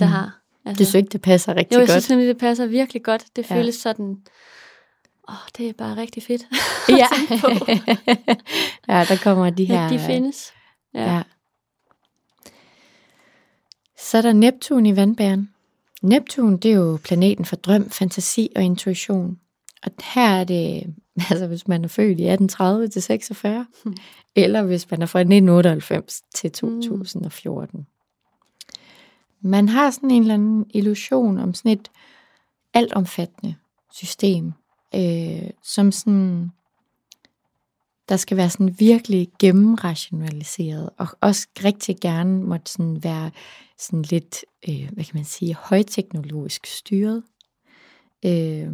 der 0.00 0.06
Mm. 0.06 0.12
har. 0.12 0.40
Altså, 0.64 0.78
Det 0.78 0.86
synes 0.86 0.94
ikke, 0.94 1.08
det 1.08 1.20
passer 1.22 1.54
rigtig 1.56 1.74
jo, 1.74 1.80
jeg 1.80 1.88
godt. 1.88 2.02
synes 2.02 2.10
nemlig, 2.10 2.28
det 2.28 2.38
passer 2.38 2.66
virkelig 2.66 3.02
godt. 3.04 3.24
Det 3.36 3.50
Ja. 3.50 3.56
føles 3.56 3.74
sådan, 3.74 4.22
åh, 5.28 5.34
det 5.58 5.68
er 5.68 5.72
bare 5.72 5.96
rigtig 5.96 6.22
fedt. 6.22 6.46
Ja. 6.88 7.06
ja, 8.94 9.04
der 9.08 9.16
kommer 9.22 9.50
de 9.50 9.64
her... 9.64 9.88
de 9.88 9.98
findes. 9.98 10.52
Ja. 10.94 11.14
Ja. 11.14 11.22
Så 13.98 14.18
er 14.18 14.22
der 14.22 14.32
Neptun 14.32 14.86
i 14.86 14.96
vandbæren. 14.96 15.50
Neptun, 16.02 16.56
det 16.56 16.70
er 16.70 16.74
jo 16.74 16.98
planeten 17.04 17.44
for 17.44 17.56
drøm, 17.56 17.90
fantasi 17.90 18.52
og 18.56 18.62
intuition. 18.62 19.38
Og 19.82 19.92
her 20.14 20.28
er 20.28 20.44
det, 20.44 20.94
altså 21.30 21.46
hvis 21.46 21.68
man 21.68 21.84
er 21.84 21.88
født 21.88 22.20
i 22.20 22.28
1830 22.28 22.88
til 22.88 23.02
46, 23.02 23.66
Hmm. 23.84 23.96
eller 24.34 24.62
hvis 24.62 24.90
man 24.90 25.02
er 25.02 25.06
fra 25.06 25.20
1998 25.20 26.22
til 26.34 26.52
2014. 26.52 27.86
Man 29.40 29.68
har 29.68 29.90
sådan 29.90 30.10
en 30.10 30.22
eller 30.22 30.34
anden 30.34 30.66
illusion 30.70 31.38
om 31.38 31.54
sådan 31.54 31.72
et 31.72 31.90
altomfattende 32.74 33.54
system, 33.92 34.52
øh, 34.94 35.50
som 35.62 35.92
sådan 35.92 36.50
der 38.08 38.16
skal 38.16 38.36
være 38.36 38.50
sådan 38.50 38.80
virkelig 38.80 39.28
gennemrationaliseret, 39.38 40.90
og 40.98 41.06
også 41.20 41.48
rigtig 41.64 41.96
gerne 42.00 42.42
måtte 42.42 42.72
sådan 42.72 43.04
være 43.04 43.30
sådan 43.78 44.02
lidt, 44.02 44.44
øh, 44.68 44.88
hvad 44.92 45.04
kan 45.04 45.14
man 45.14 45.24
sige, 45.24 45.54
højteknologisk 45.54 46.66
styret. 46.66 47.22
Øh, 48.24 48.70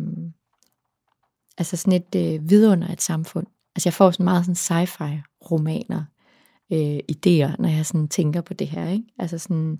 altså 1.59 1.77
sådan 1.77 1.93
et 1.93 2.35
øh, 2.35 2.51
vidunder 2.51 2.93
et 2.93 3.03
samfund. 3.03 3.47
Altså 3.77 3.89
jeg 3.89 3.95
får 3.95 4.11
sådan 4.11 4.25
meget 4.25 4.45
sådan 4.47 4.87
sci-fi 4.87 5.39
romaner, 5.51 6.05
øh, 6.73 6.99
idéer, 7.13 7.57
når 7.59 7.69
jeg 7.69 7.87
sådan 7.87 8.09
tænker 8.09 8.41
på 8.41 8.55
det 8.55 8.69
her, 8.69 8.89
ikke? 8.89 9.05
Altså 9.19 9.39
sådan, 9.39 9.79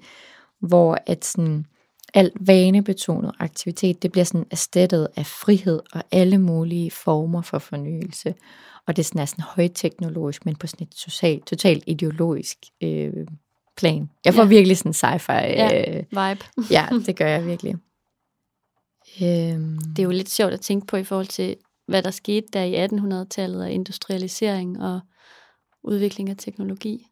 hvor 0.61 0.99
at 1.07 1.25
sådan 1.25 1.67
alt 2.15 2.33
vanebetonet 2.41 3.33
aktivitet, 3.39 4.03
det 4.03 4.13
bliver 4.13 4.25
sådan 4.25 4.47
erstattet 4.51 5.09
af 5.17 5.27
frihed 5.27 5.81
og 5.93 6.03
alle 6.11 6.39
mulige 6.39 6.91
former 6.91 7.43
for 7.43 7.59
fornyelse. 7.59 8.35
Og 8.87 8.97
det 8.97 9.03
er 9.03 9.05
sådan, 9.05 9.21
er 9.21 9.25
sådan 9.27 9.45
højteknologisk, 9.45 10.45
men 10.47 10.57
på 10.57 10.67
sådan 10.67 10.87
et 10.87 10.93
totalt, 10.95 11.47
totalt 11.47 11.85
ideologisk 11.87 12.59
øh, 12.83 13.13
plan. 13.77 14.11
Jeg 14.25 14.35
får 14.35 14.43
Ja. 14.43 14.47
ja. 14.47 14.49
virkelig 14.49 14.77
sådan 14.77 14.93
sci-fi. 14.93 15.33
Ja. 15.33 15.97
Øh, 15.97 15.97
Vibe. 16.11 16.45
ja, 16.77 16.89
det 17.07 17.17
gør 17.17 17.27
jeg 17.29 17.47
virkelig. 17.47 17.75
Øhm, 19.23 19.79
Det 19.97 19.99
er 19.99 20.03
jo 20.05 20.11
lidt 20.11 20.31
sjovt 20.31 20.53
at 20.53 20.61
tænke 20.61 20.87
på 20.87 20.97
i 20.97 21.05
forhold 21.05 21.27
til, 21.27 21.57
hvad 21.89 22.03
der 22.03 22.11
skete 22.11 22.47
der 22.53 22.63
i 22.63 22.87
1800-tallet 22.87 23.63
af 23.63 23.71
industrialisering 23.71 24.83
og 24.83 25.01
udvikling 25.85 26.31
af 26.31 26.37
teknologi 26.39 27.07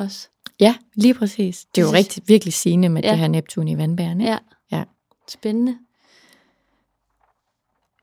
også. 0.00 0.28
ja, 0.60 0.74
lige 0.94 1.14
præcis. 1.14 1.66
Det 1.74 1.80
er 1.82 1.86
jo 1.86 1.92
rigtig, 1.92 2.22
virkelig 2.26 2.54
sigende 2.54 2.88
med 2.88 3.02
Ja. 3.02 3.10
det 3.10 3.18
her 3.18 3.28
Neptun 3.28 3.68
i 3.68 3.78
vandbæren. 3.78 4.20
Ikke? 4.20 4.32
Ja. 4.32 4.38
Ja. 4.72 4.84
Spændende. 5.28 5.78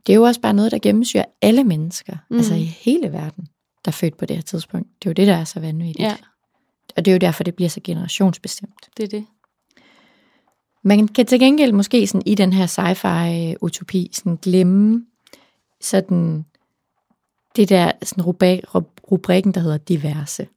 Det 0.08 0.14
er 0.14 0.18
jo 0.18 0.24
også 0.24 0.42
bare 0.42 0.54
noget, 0.54 0.72
der 0.72 0.80
gennemsyrer 0.80 1.26
alle 1.42 1.64
mennesker, 1.64 2.18
mm. 2.30 2.38
altså 2.38 2.54
i 2.54 2.64
hele 2.64 3.12
verden, 3.14 3.48
der 3.86 3.90
er 3.90 3.94
født 3.94 4.18
på 4.18 4.26
det 4.26 4.36
her 4.36 4.44
tidspunkt. 4.44 4.88
Det 5.04 5.06
er 5.08 5.12
jo 5.12 5.14
det, 5.14 5.28
der 5.28 5.36
er 5.36 5.44
så 5.44 5.60
vanvittigt. 5.60 6.00
Ja, 6.00 6.16
Og 6.98 7.06
det 7.06 7.12
er 7.12 7.16
jo 7.16 7.20
derfor, 7.20 7.44
det 7.44 7.56
bliver 7.56 7.70
så 7.70 7.80
generationsbestemt. 7.84 8.90
det 8.98 9.04
er 9.04 9.08
det. 9.08 9.26
Man 10.84 11.08
kan 11.08 11.26
til 11.26 11.40
gengæld 11.40 11.72
måske 11.72 12.08
sådan 12.08 12.22
i 12.26 12.36
den 12.36 12.54
her 12.54 12.66
sci-fi-utopi 12.68 14.10
sådan 14.14 14.38
glemme 14.38 15.06
sådan 15.82 16.46
det 17.56 17.70
der 17.70 17.92
sådan 18.04 18.24
rubrik, 18.24 18.60
rubrikken, 19.12 19.52
der 19.54 19.62
hedder 19.62 19.78
diverse. 19.78 20.48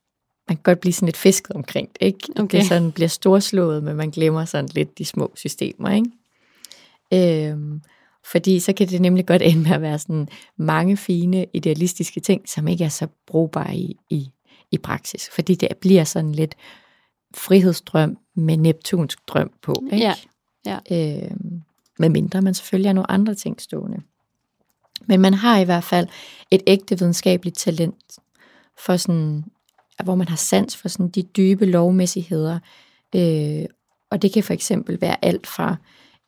Man 0.50 0.56
kan 0.56 0.62
godt 0.62 0.80
blive 0.80 0.92
sådan 0.92 1.06
lidt 1.06 1.16
fisket 1.16 1.56
omkring 1.56 1.88
det, 1.92 2.06
ikke? 2.06 2.28
Okay. 2.36 2.58
Det 2.58 2.66
sådan 2.66 2.92
bliver 2.92 3.08
storslået, 3.08 3.84
men 3.84 3.96
man 3.96 4.10
glemmer 4.10 4.44
sådan 4.44 4.70
lidt 4.74 4.98
de 4.98 5.04
små 5.04 5.32
systemer, 5.34 5.90
ikke? 5.90 7.50
Øhm, 7.50 7.82
fordi 8.24 8.60
så 8.60 8.72
kan 8.72 8.88
det 8.88 9.00
nemlig 9.00 9.26
godt 9.26 9.42
ende 9.42 9.62
med 9.62 9.70
at 9.70 9.82
være 9.82 9.98
sådan 9.98 10.28
mange 10.56 10.96
fine, 10.96 11.46
idealistiske 11.52 12.20
ting, 12.20 12.48
som 12.48 12.68
ikke 12.68 12.84
er 12.84 12.88
så 12.88 13.06
brugbare 13.26 13.76
i, 13.76 13.96
i, 14.10 14.30
i 14.70 14.78
praksis. 14.78 15.30
Fordi 15.32 15.54
det 15.54 15.68
bliver 15.80 16.04
sådan 16.04 16.32
lidt 16.32 16.54
frihedsdrøm 17.34 18.18
med 18.34 18.56
neptunsk 18.56 19.18
drøm 19.26 19.50
på, 19.62 19.84
ikke? 19.92 20.14
Ja, 20.66 20.78
ja. 20.90 21.22
Øhm, 21.22 21.62
med 21.98 22.08
mindre 22.08 22.42
man 22.42 22.54
selvfølgelig 22.54 22.88
har 22.88 22.94
nogle 22.94 23.10
andre 23.10 23.34
ting 23.34 23.60
stående. 23.60 24.02
Men 25.06 25.20
man 25.20 25.34
har 25.34 25.58
i 25.58 25.64
hvert 25.64 25.84
fald 25.84 26.08
et 26.50 26.62
ægte 26.66 26.98
videnskabeligt 26.98 27.58
talent, 27.58 28.18
for 28.84 28.96
sådan, 28.96 29.44
hvor 30.02 30.14
man 30.14 30.28
har 30.28 30.36
sans 30.36 30.76
for 30.76 30.88
sådan 30.88 31.08
de 31.08 31.22
dybe 31.22 31.66
lovmæssigheder. 31.66 32.58
Øh, 33.16 33.64
og 34.10 34.22
det 34.22 34.32
kan 34.32 34.44
for 34.44 34.52
eksempel 34.52 35.00
være 35.00 35.24
alt 35.24 35.46
fra 35.46 35.76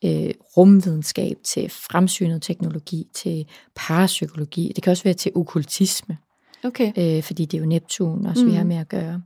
øh, 0.05 0.29
rumvidenskab 0.57 1.37
til 1.43 1.69
fremsynet 1.69 2.41
teknologi 2.41 3.07
til 3.13 3.45
parapsykologi. 3.75 4.71
Det 4.75 4.83
kan 4.83 4.91
også 4.91 5.03
være 5.03 5.13
til 5.13 5.31
okkultisme, 5.35 6.17
Okay. 6.63 6.91
øh, 6.97 7.23
fordi 7.23 7.45
det 7.45 7.57
er 7.57 7.61
jo 7.61 7.67
Neptun 7.67 8.25
også, 8.25 8.43
mm. 8.45 8.51
vi 8.51 8.55
har 8.55 8.63
med 8.63 8.75
at 8.77 8.87
gøre. 8.89 9.21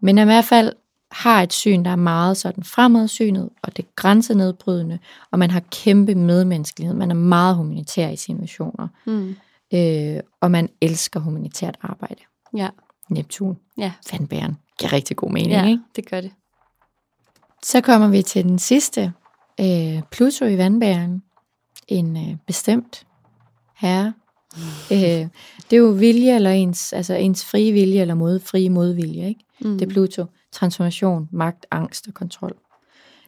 Men 0.00 0.18
i 0.18 0.24
hvert 0.24 0.44
fald 0.44 0.72
har 1.12 1.42
et 1.42 1.52
syn, 1.52 1.84
der 1.84 1.90
er 1.90 1.96
meget 1.96 2.36
sådan 2.36 2.64
fremadsynet, 2.64 3.48
og 3.62 3.76
det 3.76 3.96
grænsenedbrydende, 3.96 4.98
og 5.30 5.38
man 5.38 5.50
har 5.50 5.60
kæmpe 5.60 6.14
medmenneskelighed. 6.14 6.96
Man 6.96 7.10
er 7.10 7.14
meget 7.14 7.56
humanitær 7.56 8.08
i 8.08 8.16
sine 8.16 8.38
missioner, 8.40 8.88
Mm. 9.06 9.34
øh, 9.74 10.20
og 10.40 10.50
man 10.50 10.68
elsker 10.80 11.20
humanitært 11.20 11.76
arbejde. 11.80 12.20
Ja. 12.56 12.68
Neptun, 13.10 13.58
Ja. 13.78 13.92
vandbæren, 14.12 14.56
giver 14.78 14.92
rigtig 14.92 15.16
god 15.16 15.30
mening, 15.30 15.52
ja, 15.52 15.66
ikke? 15.66 15.82
det 15.96 16.10
gør 16.10 16.20
det. 16.20 16.30
Så 17.62 17.80
kommer 17.80 18.08
vi 18.08 18.22
til 18.22 18.44
den 18.44 18.58
sidste, 18.58 19.12
øh, 19.60 20.02
Pluto 20.10 20.44
i 20.44 20.58
vandbæren. 20.58 21.22
En 21.88 22.16
øh, 22.16 22.36
bestemt 22.46 23.06
herre. 23.76 24.12
Øh, 24.92 24.98
det 25.70 25.72
er 25.72 25.76
jo 25.76 25.86
vilje, 25.90 26.34
eller 26.34 26.50
ens, 26.50 26.92
altså 26.92 27.14
ens 27.14 27.44
frie 27.44 27.72
vilje, 27.72 28.00
eller 28.00 28.14
mod, 28.14 28.40
frie 28.40 28.70
modvilje, 28.70 29.28
ikke? 29.28 29.44
Mm. 29.60 29.78
Det 29.78 29.88
er 29.88 29.90
Pluto. 29.92 30.26
Transformation, 30.52 31.28
magt, 31.32 31.66
angst 31.70 32.08
og 32.08 32.14
kontrol. 32.14 32.56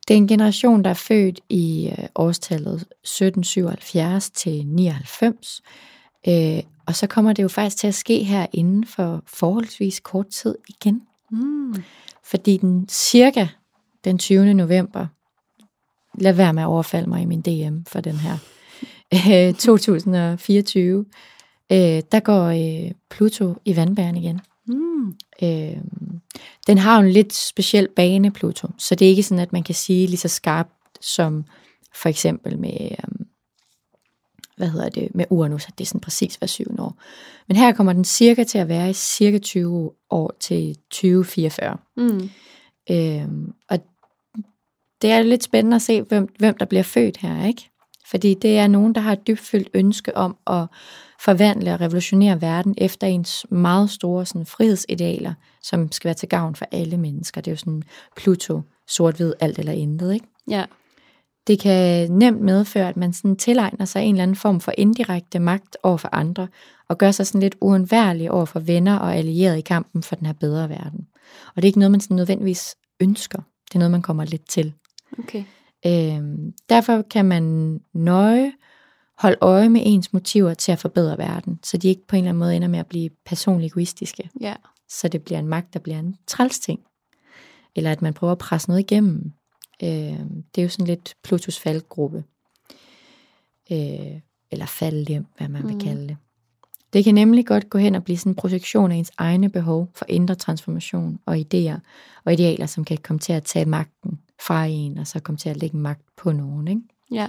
Det 0.09 0.15
er 0.15 0.19
en 0.19 0.29
generation, 0.29 0.85
der 0.85 0.91
er 0.91 0.95
født 0.95 1.41
i 1.49 1.89
øh, 1.99 2.05
årstallet 2.15 2.75
1777 2.75 4.31
til 4.31 4.67
99. 4.67 5.63
Øh, 6.29 6.63
og 6.87 6.97
så 6.97 7.07
kommer 7.07 7.33
det 7.33 7.43
jo 7.43 7.49
faktisk 7.49 7.77
til 7.77 7.87
at 7.87 7.95
ske 7.95 8.23
her 8.23 8.47
inden 8.53 8.87
for 8.87 9.23
forholdsvis 9.27 10.01
kort 10.01 10.27
tid 10.27 10.55
igen. 10.69 11.03
Mm. 11.31 11.75
Fordi 12.25 12.57
den 12.57 12.89
cirka 12.89 13.47
den 14.05 14.19
20. 14.19 14.55
november, 14.55 15.07
lad 16.15 16.33
være 16.33 16.53
med 16.53 16.63
at 16.63 16.67
overfalde 16.67 17.09
mig 17.09 17.23
i 17.23 17.25
min 17.25 17.41
DM 17.41 17.79
for 17.87 18.01
den 18.01 18.17
her, 18.17 18.39
øh, 19.49 19.55
2024, 19.55 21.05
øh, 21.73 22.03
der 22.13 22.21
går 22.21 22.45
øh, 22.45 22.91
Pluto 23.11 23.55
i 23.65 23.77
vandbæren 23.77 24.17
igen. 24.17 24.41
Mm. 24.67 25.07
Øh, 25.43 25.77
den 26.67 26.79
har 26.79 27.01
jo 27.01 27.07
en 27.07 27.13
lidt 27.13 27.35
speciel 27.35 27.89
bane, 27.97 28.31
Pluto, 28.31 28.69
så 28.79 28.95
det 28.95 29.05
er 29.05 29.11
ikke 29.11 29.23
sådan, 29.23 29.43
at 29.43 29.53
man 29.53 29.63
kan 29.63 29.75
sige 29.75 30.07
lige 30.07 30.17
så 30.17 30.29
skarpt 30.29 30.71
som 31.01 31.45
for 31.95 32.09
eksempel 32.09 32.59
med, 32.59 32.89
øh, 32.91 33.27
hvad 34.57 34.69
hedder 34.69 34.89
det, 34.89 35.15
med 35.15 35.25
Uranus, 35.31 35.67
at 35.69 35.79
det 35.79 35.85
er 35.85 35.89
sådan 35.89 36.01
præcis 36.01 36.35
hver 36.35 36.47
syvende 36.47 36.83
år. 36.83 37.03
Men 37.49 37.57
her 37.57 37.73
kommer 37.73 37.93
den 37.93 38.05
cirka 38.05 38.45
til 38.45 38.59
at 38.59 38.69
være 38.69 38.91
i 38.91 38.93
cirka 38.93 39.39
20 39.39 39.91
år 40.11 40.33
til 40.41 40.77
2044. 40.91 41.77
Mm. 41.97 42.31
Øhm, 42.91 43.53
og 43.71 43.79
det 45.03 45.11
er 45.11 45.23
lidt 45.23 45.45
spændende 45.45 45.75
at 45.75 45.83
se, 45.83 46.03
hvem, 46.03 46.29
hvem 46.39 46.57
der 46.57 46.65
bliver 46.65 46.83
født 46.83 47.17
her, 47.17 47.47
ikke? 47.47 47.71
Fordi 48.07 48.35
det 48.35 48.59
er 48.59 48.67
nogen, 48.67 48.95
der 48.95 49.01
har 49.01 49.13
et 49.13 49.27
dybfølt 49.27 49.69
ønske 49.75 50.17
om 50.17 50.37
at 50.47 50.67
forvandle 51.21 51.75
og 51.75 51.81
revolutionere 51.81 52.41
verden 52.41 52.75
efter 52.79 53.07
ens 53.07 53.47
meget 53.51 53.91
store 53.91 54.27
sådan, 54.27 54.47
frihedsidealer, 54.47 55.35
som 55.63 55.93
skal 55.93 56.09
være 56.09 56.15
til 56.15 56.29
gavn 56.29 56.55
for 56.55 56.67
alle 56.73 56.97
mennesker. 56.97 57.41
Det 57.41 57.51
er 57.51 57.53
jo 57.53 57.57
sådan 57.57 57.83
Pluto, 58.17 58.63
sort-hvid, 58.89 59.33
alt 59.41 59.59
eller 59.59 59.73
intet, 59.73 60.15
ikke? 60.15 60.27
Ja. 60.51 60.65
Det 61.47 61.59
kan 61.59 62.11
nemt 62.11 62.41
medføre, 62.41 62.89
at 62.89 62.97
man 62.97 63.13
sådan 63.13 63.37
tilegner 63.37 63.85
sig 63.85 64.03
en 64.03 64.15
eller 64.15 64.23
anden 64.23 64.37
form 64.37 64.61
for 64.61 64.73
indirekte 64.79 65.39
magt 65.39 65.77
over 65.83 65.97
for 65.97 66.09
andre, 66.13 66.49
og 66.89 66.99
gør 66.99 67.11
sig 67.11 67.27
sådan 67.27 67.41
lidt 67.41 67.57
uundværlig 67.61 68.31
over 68.31 68.45
for 68.45 68.61
venner 68.61 68.99
og 68.99 69.17
allierede 69.17 69.59
i 69.59 69.63
kampen 69.63 70.03
for 70.03 70.17
den 70.17 70.27
her 70.27 70.33
bedre 70.33 70.69
verden. 70.69 71.07
Og 71.47 71.57
det 71.57 71.65
er 71.65 71.67
ikke 71.69 71.79
noget, 71.79 71.91
man 71.91 72.01
sådan 72.01 72.17
nødvendigvis 72.17 72.75
ønsker. 73.01 73.39
Det 73.69 73.75
er 73.75 73.79
noget, 73.79 73.91
man 73.91 74.03
kommer 74.03 74.25
lidt 74.25 74.49
til. 74.49 74.73
Okay. 75.19 75.45
Øhm, 75.87 76.53
derfor 76.69 77.03
kan 77.03 77.25
man 77.25 77.81
nøje 77.95 78.53
holde 79.19 79.37
øje 79.41 79.69
med 79.69 79.81
ens 79.85 80.13
motiver 80.13 80.55
til 80.55 80.73
at 80.73 80.79
forbedre 80.79 81.19
verden, 81.19 81.59
så 81.63 81.77
de 81.77 81.89
ikke 81.89 82.07
på 82.07 82.17
en 82.17 82.25
eller 82.25 82.29
anden 82.29 82.39
måde 82.39 82.57
ender 82.57 82.69
med 82.69 82.79
at 82.79 82.87
blive 82.87 83.11
personligt 83.27 83.73
egoistiske. 83.73 84.31
Ja. 84.41 84.55
Så 84.89 85.09
det 85.09 85.23
bliver 85.23 85.39
en 85.39 85.49
magt, 85.49 85.75
der 85.75 85.81
bliver 85.81 85.99
en 85.99 86.17
træls 86.27 86.59
ting. 86.59 86.81
Eller 87.77 87.93
at 87.93 88.03
man 88.03 88.15
prøver 88.15 88.33
at 88.33 88.39
presse 88.39 88.69
noget 88.69 88.81
igennem. 88.81 89.33
Øh, 89.83 89.89
det 90.55 90.59
er 90.59 90.63
jo 90.63 90.69
sådan 90.69 90.87
lidt 90.87 91.15
Plutos 91.23 91.61
faldgruppe. 91.61 92.25
Øh, 93.73 94.21
eller 94.51 94.67
faldhjem, 94.67 95.27
hvad 95.37 95.49
man 95.49 95.63
mm. 95.63 95.69
vil 95.69 95.81
kalde 95.81 96.09
det. 96.09 96.17
Det 96.93 97.05
kan 97.05 97.15
nemlig 97.15 97.47
godt 97.47 97.71
gå 97.71 97.79
hen 97.79 97.95
og 97.95 98.05
blive 98.05 98.17
sådan 98.17 98.31
en 98.33 98.37
projektion 98.37 98.93
af 98.93 98.97
ens 98.97 99.13
egne 99.19 99.49
behov 99.49 99.89
for 99.95 100.05
indre 100.09 100.35
transformation 100.35 101.19
og 101.27 101.37
idéer 101.37 101.79
og 102.25 102.33
idealer, 102.33 102.67
som 102.67 102.85
kan 102.85 102.99
komme 102.99 103.21
til 103.21 103.33
at 103.33 103.45
tage 103.45 103.65
magten 103.65 104.21
fra 104.41 104.65
en, 104.65 104.99
og 104.99 105.07
så 105.07 105.21
komme 105.21 105.39
til 105.39 105.49
at 105.49 105.57
lægge 105.57 105.77
magt 105.77 106.03
på 106.17 106.33
nogen. 106.33 106.69
Ikke? 106.69 106.81
Ja. 107.13 107.27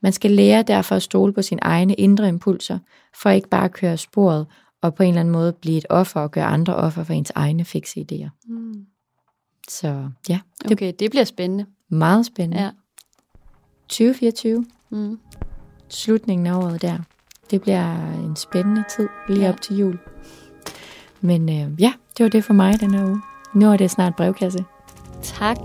Man 0.00 0.12
skal 0.12 0.30
lære 0.30 0.62
derfor 0.62 0.96
at 0.96 1.02
stole 1.02 1.32
på 1.32 1.42
sine 1.42 1.60
egne 1.62 1.94
indre 1.94 2.28
impulser, 2.28 2.78
for 3.22 3.30
ikke 3.30 3.48
bare 3.48 3.64
at 3.64 3.72
køre 3.72 3.96
sporet 3.96 4.46
og 4.82 4.94
på 4.94 5.02
en 5.02 5.08
eller 5.08 5.20
anden 5.20 5.32
måde 5.32 5.52
blive 5.52 5.78
et 5.78 5.86
offer 5.90 6.20
og 6.20 6.30
gøre 6.30 6.44
andre 6.44 6.76
offer 6.76 7.04
for 7.04 7.12
ens 7.12 7.32
egne 7.34 7.64
fikse 7.64 8.06
idéer. 8.12 8.28
Mm. 8.48 8.86
Så 9.70 10.08
ja, 10.28 10.40
det 10.62 10.72
Okay, 10.72 10.92
det 10.98 11.10
bliver 11.10 11.24
spændende. 11.24 11.66
meget 11.88 12.26
spændende. 12.26 12.62
Ja. 12.62 12.70
2024, 13.88 14.64
Mm. 14.90 15.18
slutningen 15.88 16.46
af 16.46 16.54
året 16.54 16.82
der. 16.82 16.98
Det 17.50 17.62
bliver 17.62 18.14
en 18.14 18.36
spændende 18.36 18.84
tid 18.96 19.08
lige 19.28 19.40
Ja. 19.40 19.48
op 19.52 19.60
til 19.60 19.76
jul. 19.76 19.98
Men 21.20 21.48
øh, 21.48 21.82
ja, 21.82 21.92
det 22.18 22.24
var 22.24 22.30
det 22.30 22.44
for 22.44 22.52
mig 22.54 22.80
den 22.80 22.94
her 22.94 23.06
uge. 23.06 23.20
Nu 23.54 23.72
er 23.72 23.76
det 23.76 23.90
snart 23.90 24.16
brevkasse. 24.16 24.58
Tak. 25.22 25.58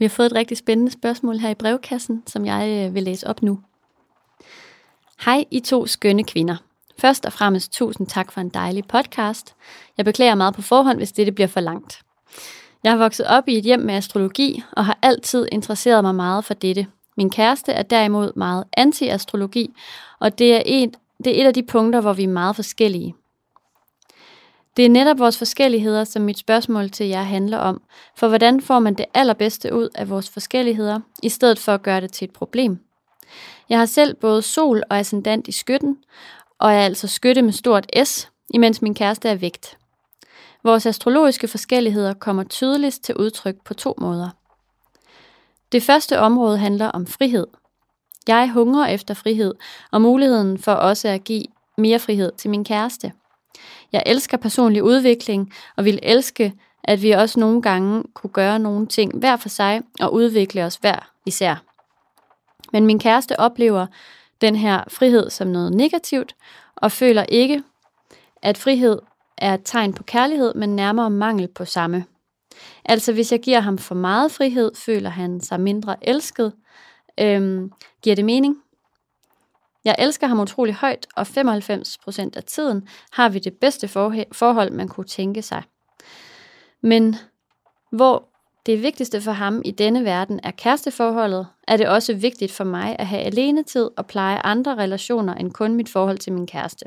Vi 0.00 0.04
har 0.04 0.08
fået 0.10 0.26
et 0.26 0.34
rigtig 0.34 0.56
spændende 0.56 0.92
spørgsmål 0.92 1.38
her 1.38 1.50
i 1.50 1.54
brevkassen, 1.54 2.22
som 2.26 2.46
jeg 2.46 2.86
øh, 2.88 2.94
vil 2.94 3.02
læse 3.02 3.26
op 3.26 3.42
nu. 3.42 3.60
Hej, 5.24 5.44
I 5.50 5.60
to 5.60 5.86
skønne 5.86 6.24
kvinder. 6.24 6.56
Først 6.98 7.26
og 7.26 7.32
fremmest 7.32 7.72
tusind 7.72 8.06
tak 8.06 8.32
for 8.32 8.40
en 8.40 8.48
dejlig 8.48 8.84
podcast. 8.88 9.54
Jeg 9.96 10.04
beklager 10.04 10.34
meget 10.34 10.54
på 10.54 10.62
forhånd, 10.62 10.98
hvis 10.98 11.12
dette 11.12 11.32
bliver 11.32 11.48
for 11.48 11.60
langt. 11.60 12.00
Jeg 12.84 12.92
har 12.92 12.98
vokset 12.98 13.26
op 13.26 13.48
i 13.48 13.58
et 13.58 13.64
hjem 13.64 13.80
med 13.80 13.94
astrologi 13.94 14.62
og 14.72 14.84
har 14.84 14.98
altid 15.02 15.48
interesseret 15.52 16.04
mig 16.04 16.14
meget 16.14 16.44
for 16.44 16.54
dette. 16.54 16.86
Min 17.16 17.30
kæreste 17.30 17.72
er 17.72 17.82
derimod 17.82 18.32
meget 18.36 18.64
anti-astrologi, 18.76 19.74
og 20.20 20.38
det 20.38 20.54
er, 20.54 20.62
et, 20.66 20.96
det 21.24 21.36
er 21.36 21.42
et 21.42 21.46
af 21.46 21.54
de 21.54 21.62
punkter, 21.62 22.00
hvor 22.00 22.12
vi 22.12 22.24
er 22.24 22.28
meget 22.28 22.56
forskellige. 22.56 23.14
Det 24.76 24.84
er 24.84 24.88
netop 24.88 25.18
vores 25.18 25.38
forskelligheder, 25.38 26.04
som 26.04 26.22
mit 26.22 26.38
spørgsmål 26.38 26.90
til 26.90 27.06
jer 27.06 27.22
handler 27.22 27.58
om. 27.58 27.82
For 28.16 28.28
hvordan 28.28 28.60
får 28.60 28.78
man 28.78 28.94
det 28.94 29.06
allerbedste 29.14 29.74
ud 29.74 29.88
af 29.94 30.10
vores 30.10 30.30
forskelligheder, 30.30 31.00
i 31.22 31.28
stedet 31.28 31.58
for 31.58 31.74
at 31.74 31.82
gøre 31.82 32.00
det 32.00 32.12
til 32.12 32.24
et 32.24 32.32
problem? 32.32 32.78
Jeg 33.68 33.78
har 33.78 33.86
selv 33.86 34.14
både 34.14 34.42
sol 34.42 34.82
og 34.90 34.98
ascendant 34.98 35.48
i 35.48 35.52
skytten, 35.52 35.96
og 36.58 36.72
er 36.72 36.80
altså 36.80 37.08
skytte 37.08 37.42
med 37.42 37.52
stort 37.52 37.86
S, 38.04 38.28
imens 38.54 38.82
min 38.82 38.94
kæreste 38.94 39.28
er 39.28 39.34
vægt. 39.34 39.76
Vores 40.62 40.86
astrologiske 40.86 41.48
forskelligheder 41.48 42.14
kommer 42.14 42.44
tydeligst 42.44 43.04
til 43.04 43.16
udtryk 43.16 43.64
på 43.64 43.74
to 43.74 43.94
måder. 43.98 44.28
Det 45.72 45.82
første 45.82 46.18
område 46.18 46.58
handler 46.58 46.86
om 46.86 47.06
frihed. 47.06 47.46
Jeg 48.28 48.50
hungrer 48.50 48.86
efter 48.86 49.14
frihed 49.14 49.54
og 49.90 50.02
muligheden 50.02 50.58
for 50.58 50.72
også 50.72 51.08
at 51.08 51.24
give 51.24 51.44
mere 51.78 51.98
frihed 51.98 52.32
til 52.38 52.50
min 52.50 52.64
kæreste. 52.64 53.12
Jeg 53.92 54.02
elsker 54.06 54.36
personlig 54.36 54.82
udvikling 54.82 55.52
og 55.76 55.84
vil 55.84 55.98
elske, 56.02 56.52
at 56.84 57.02
vi 57.02 57.10
også 57.10 57.40
nogle 57.40 57.62
gange 57.62 58.04
kunne 58.14 58.30
gøre 58.30 58.58
nogle 58.58 58.86
ting 58.86 59.18
hver 59.18 59.36
for 59.36 59.48
sig 59.48 59.82
og 60.00 60.12
udvikle 60.14 60.64
os 60.64 60.76
hver 60.76 61.12
især. 61.26 61.64
Men 62.72 62.86
min 62.86 62.98
kæreste 62.98 63.40
oplever 63.40 63.86
den 64.40 64.56
her 64.56 64.84
frihed 64.88 65.30
som 65.30 65.48
noget 65.48 65.72
negativt 65.72 66.36
og 66.76 66.92
føler 66.92 67.22
ikke, 67.22 67.62
at 68.42 68.58
frihed 68.58 68.98
er 69.38 69.54
et 69.54 69.60
tegn 69.64 69.92
på 69.92 70.02
kærlighed, 70.02 70.54
men 70.54 70.76
nærmere 70.76 71.10
mangel 71.10 71.48
på 71.48 71.64
samme. 71.64 72.04
Altså 72.84 73.12
hvis 73.12 73.32
jeg 73.32 73.40
giver 73.40 73.60
ham 73.60 73.78
for 73.78 73.94
meget 73.94 74.32
frihed, 74.32 74.70
føler 74.74 75.10
han 75.10 75.40
sig 75.40 75.60
mindre 75.60 75.96
elsket. 76.08 76.52
Øhm, 77.20 77.72
giver 78.02 78.16
det 78.16 78.24
mening? 78.24 78.56
Jeg 79.84 79.96
elsker 79.98 80.26
ham 80.26 80.40
utrolig 80.40 80.74
højt, 80.74 81.06
og 81.16 81.22
95% 81.22 82.30
af 82.36 82.44
tiden 82.46 82.88
har 83.10 83.28
vi 83.28 83.38
det 83.38 83.54
bedste 83.60 83.88
forhold, 84.32 84.70
man 84.70 84.88
kunne 84.88 85.06
tænke 85.06 85.42
sig. 85.42 85.62
Men 86.82 87.16
hvor 87.92 88.28
det 88.66 88.82
vigtigste 88.82 89.20
for 89.20 89.32
ham 89.32 89.62
i 89.64 89.70
denne 89.70 90.04
verden 90.04 90.40
er 90.42 90.50
kæresteforholdet, 90.50 91.46
er 91.68 91.76
det 91.76 91.88
også 91.88 92.14
vigtigt 92.14 92.52
for 92.52 92.64
mig 92.64 92.96
at 92.98 93.06
have 93.06 93.22
alenetid 93.22 93.90
og 93.96 94.06
pleje 94.06 94.38
andre 94.38 94.74
relationer 94.74 95.34
end 95.34 95.52
kun 95.52 95.74
mit 95.74 95.88
forhold 95.88 96.18
til 96.18 96.32
min 96.32 96.46
kæreste. 96.46 96.84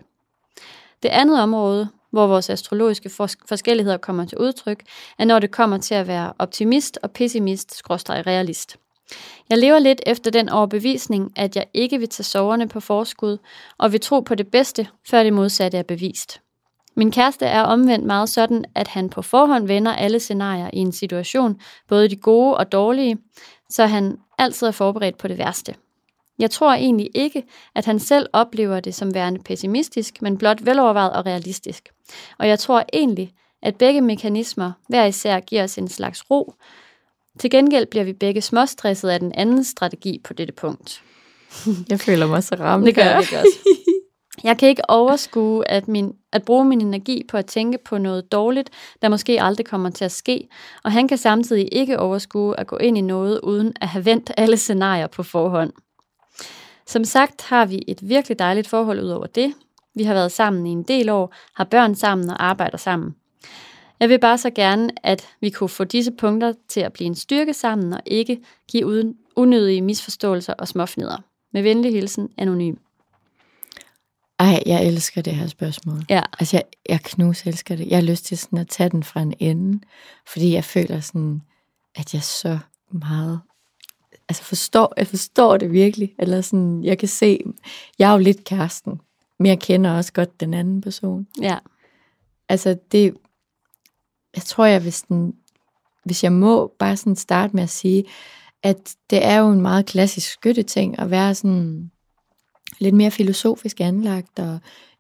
Det 1.04 1.10
andet 1.10 1.42
område, 1.42 1.90
hvor 2.12 2.28
vores 2.28 2.50
astrologiske 2.50 3.10
forskelligheder 3.48 3.98
kommer 3.98 4.26
til 4.26 4.38
udtryk, 4.38 4.84
er 5.20 5.26
når 5.26 5.40
det 5.40 5.52
kommer 5.52 5.78
til 5.78 5.96
at 5.96 6.08
være 6.08 6.34
optimist 6.40 7.00
og 7.04 7.12
pessimist, 7.12 7.76
skråstrej 7.76 8.22
realist. 8.22 8.78
Jeg 9.50 9.58
lever 9.58 9.80
lidt 9.80 10.02
efter 10.06 10.32
den 10.32 10.50
overbevisning, 10.50 11.32
at 11.36 11.56
jeg 11.56 11.66
ikke 11.74 12.00
vil 12.00 12.10
tage 12.10 12.24
soverne 12.24 12.68
på 12.68 12.80
forskud, 12.80 13.38
og 13.78 13.92
vil 13.92 14.02
tro 14.02 14.20
på 14.20 14.36
det 14.36 14.48
bedste, 14.48 14.88
før 15.10 15.24
det 15.24 15.34
modsatte 15.34 15.78
er 15.78 15.84
bevist. 15.84 16.42
Min 16.96 17.12
kæreste 17.12 17.46
er 17.46 17.62
omvendt 17.62 18.06
meget 18.06 18.30
sådan, 18.30 18.66
at 18.76 18.88
han 18.88 19.10
på 19.10 19.22
forhånd 19.22 19.68
vender 19.68 19.94
alle 19.94 20.20
scenarier 20.20 20.70
i 20.74 20.78
en 20.78 20.92
situation, 20.92 21.60
både 21.88 22.08
de 22.08 22.16
gode 22.16 22.58
og 22.58 22.72
dårlige, 22.72 23.18
så 23.70 23.86
han 23.86 24.18
altid 24.38 24.68
er 24.68 24.72
forberedt 24.72 25.18
på 25.18 25.28
det 25.28 25.38
værste. 25.38 25.76
Jeg 26.40 26.52
tror 26.52 26.74
egentlig 26.74 27.10
ikke, 27.16 27.44
at 27.76 27.86
han 27.86 28.00
selv 28.00 28.30
oplever 28.34 28.80
det 28.80 28.96
som 28.96 29.14
værende 29.14 29.44
pessimistisk, 29.44 30.22
men 30.22 30.38
blot 30.38 30.66
velovervejet 30.66 31.14
og 31.14 31.26
realistisk. 31.26 31.90
Og 32.40 32.48
jeg 32.48 32.60
tror 32.60 32.84
egentlig, 32.94 33.34
at 33.62 33.76
begge 33.76 34.02
mekanismer 34.02 34.72
hver 34.90 35.06
især 35.06 35.40
giver 35.40 35.64
os 35.64 35.78
en 35.78 35.88
slags 35.88 36.30
ro. 36.32 36.54
Til 37.40 37.50
gengæld 37.50 37.86
bliver 37.86 38.04
vi 38.04 38.14
begge 38.14 38.42
småstresset 38.42 39.10
af 39.10 39.20
den 39.20 39.32
anden 39.36 39.64
strategi 39.64 40.22
på 40.24 40.34
dette 40.34 40.54
punkt. 40.54 41.04
Jeg 41.90 42.00
føler 42.00 42.28
mig 42.28 42.44
så 42.44 42.56
ramt. 42.60 42.86
Det 42.86 42.96
gør 42.96 43.04
jeg 43.04 43.18
også. 43.18 43.36
Jeg 44.44 44.58
kan 44.58 44.70
ikke 44.70 44.90
overskue 44.90 45.72
at, 45.72 45.88
min, 45.88 46.14
at 46.32 46.44
bruge 46.44 46.66
min 46.66 46.82
energi 46.82 47.24
på 47.30 47.38
at 47.38 47.46
tænke 47.46 47.78
på 47.86 47.98
noget 47.98 48.32
dårligt, 48.32 48.70
der 49.02 49.10
måske 49.10 49.42
aldrig 49.42 49.66
kommer 49.66 49.90
til 49.90 50.06
at 50.06 50.12
ske, 50.12 50.48
og 50.84 50.92
han 50.92 51.08
kan 51.08 51.18
samtidig 51.18 51.70
ikke 51.72 52.00
overskue 52.00 52.60
at 52.60 52.68
gå 52.68 52.78
ind 52.78 52.98
i 52.98 53.02
noget 53.02 53.40
uden 53.40 53.74
at 53.82 53.88
have 53.88 54.06
vendt 54.06 54.32
alle 54.38 54.58
scenarier 54.58 55.08
på 55.08 55.24
forhånd. 55.24 55.74
Som 56.88 57.04
sagt 57.04 57.42
har 57.42 57.66
vi 57.66 57.84
et 57.88 58.10
virkelig 58.10 58.40
dejligt 58.40 58.68
forhold 58.68 59.04
ud 59.04 59.10
over 59.10 59.26
det. 59.26 59.54
Vi 59.96 60.04
har 60.04 60.14
været 60.14 60.32
sammen 60.32 60.66
i 60.68 60.70
en 60.70 60.84
del 60.84 61.10
år, 61.10 61.34
har 61.56 61.64
børn 61.64 61.96
sammen 61.96 62.30
og 62.30 62.46
arbejder 62.46 62.78
sammen. 62.78 63.16
Jeg 64.04 64.10
vil 64.10 64.20
bare 64.20 64.38
så 64.38 64.50
gerne, 64.50 64.90
at 65.04 65.28
vi 65.42 65.50
kunne 65.50 65.70
få 65.70 65.84
disse 65.84 66.12
punkter 66.12 66.54
til 66.68 66.80
at 66.80 66.94
blive 66.94 67.06
en 67.06 67.16
styrke 67.16 67.54
sammen 67.54 67.94
og 67.94 68.00
ikke 68.06 68.40
give 68.72 68.86
uden 68.86 69.16
unødige 69.36 69.82
misforståelser 69.82 70.54
og 70.54 70.68
småfnider. 70.68 71.24
Med 71.54 71.62
venlig 71.62 71.92
hilsen, 71.92 72.30
Anonym. 72.38 72.76
Ej, 74.40 74.64
jeg 74.66 74.86
elsker 74.86 75.22
det 75.22 75.36
her 75.36 75.48
spørgsmål. 75.48 76.06
Ja. 76.10 76.22
Altså, 76.40 76.58
jeg, 76.58 76.64
jeg 76.90 77.02
knus 77.02 77.46
elsker 77.46 77.76
det. 77.76 77.88
Jeg 77.88 77.98
har 77.98 78.04
lyst 78.04 78.26
til 78.26 78.38
sådan 78.38 78.60
at 78.60 78.68
tage 78.68 78.90
den 78.90 79.04
fra 79.04 79.22
en 79.22 79.34
ende, 79.40 79.80
fordi 80.28 80.54
jeg 80.54 80.64
føler 80.64 81.00
sådan, 81.00 81.42
at 81.96 82.14
jeg 82.14 82.24
så 82.24 82.60
meget 82.92 83.40
altså 84.30 84.44
forstår, 84.44 84.94
jeg 84.98 85.08
forstår 85.08 85.58
det 85.58 85.72
virkelig, 85.72 86.14
eller 86.20 86.42
sådan, 86.42 86.84
jeg 86.84 86.98
kan 86.98 87.08
se, 87.08 87.40
jeg 88.00 88.10
er 88.10 88.14
jo 88.14 88.20
lidt 88.20 88.44
kæresten, 88.44 89.02
men 89.40 89.46
jeg 89.46 89.60
kender 89.60 89.92
også 89.92 90.14
godt 90.14 90.40
den 90.40 90.54
anden 90.54 90.82
person. 90.82 91.28
Ja. 91.42 91.58
Altså 92.50 92.78
det, 92.92 93.14
jeg 94.36 94.44
tror 94.44 94.66
jeg, 94.66 94.80
hvis, 94.82 95.02
den, 95.02 95.34
hvis 96.06 96.24
jeg 96.24 96.32
må 96.32 96.74
bare 96.80 96.98
sådan 96.98 97.16
starte 97.16 97.56
med 97.56 97.64
at 97.64 97.70
sige, 97.70 98.04
at 98.64 98.96
det 99.10 99.26
er 99.26 99.38
jo 99.38 99.52
en 99.52 99.62
meget 99.62 99.86
klassisk 99.86 100.32
skytteting 100.32 101.00
at 101.00 101.12
være 101.12 101.36
sådan 101.36 101.92
lidt 102.80 102.96
mere 102.96 103.12
filosofisk 103.12 103.82
anlagt 103.82 104.40
og 104.40 104.60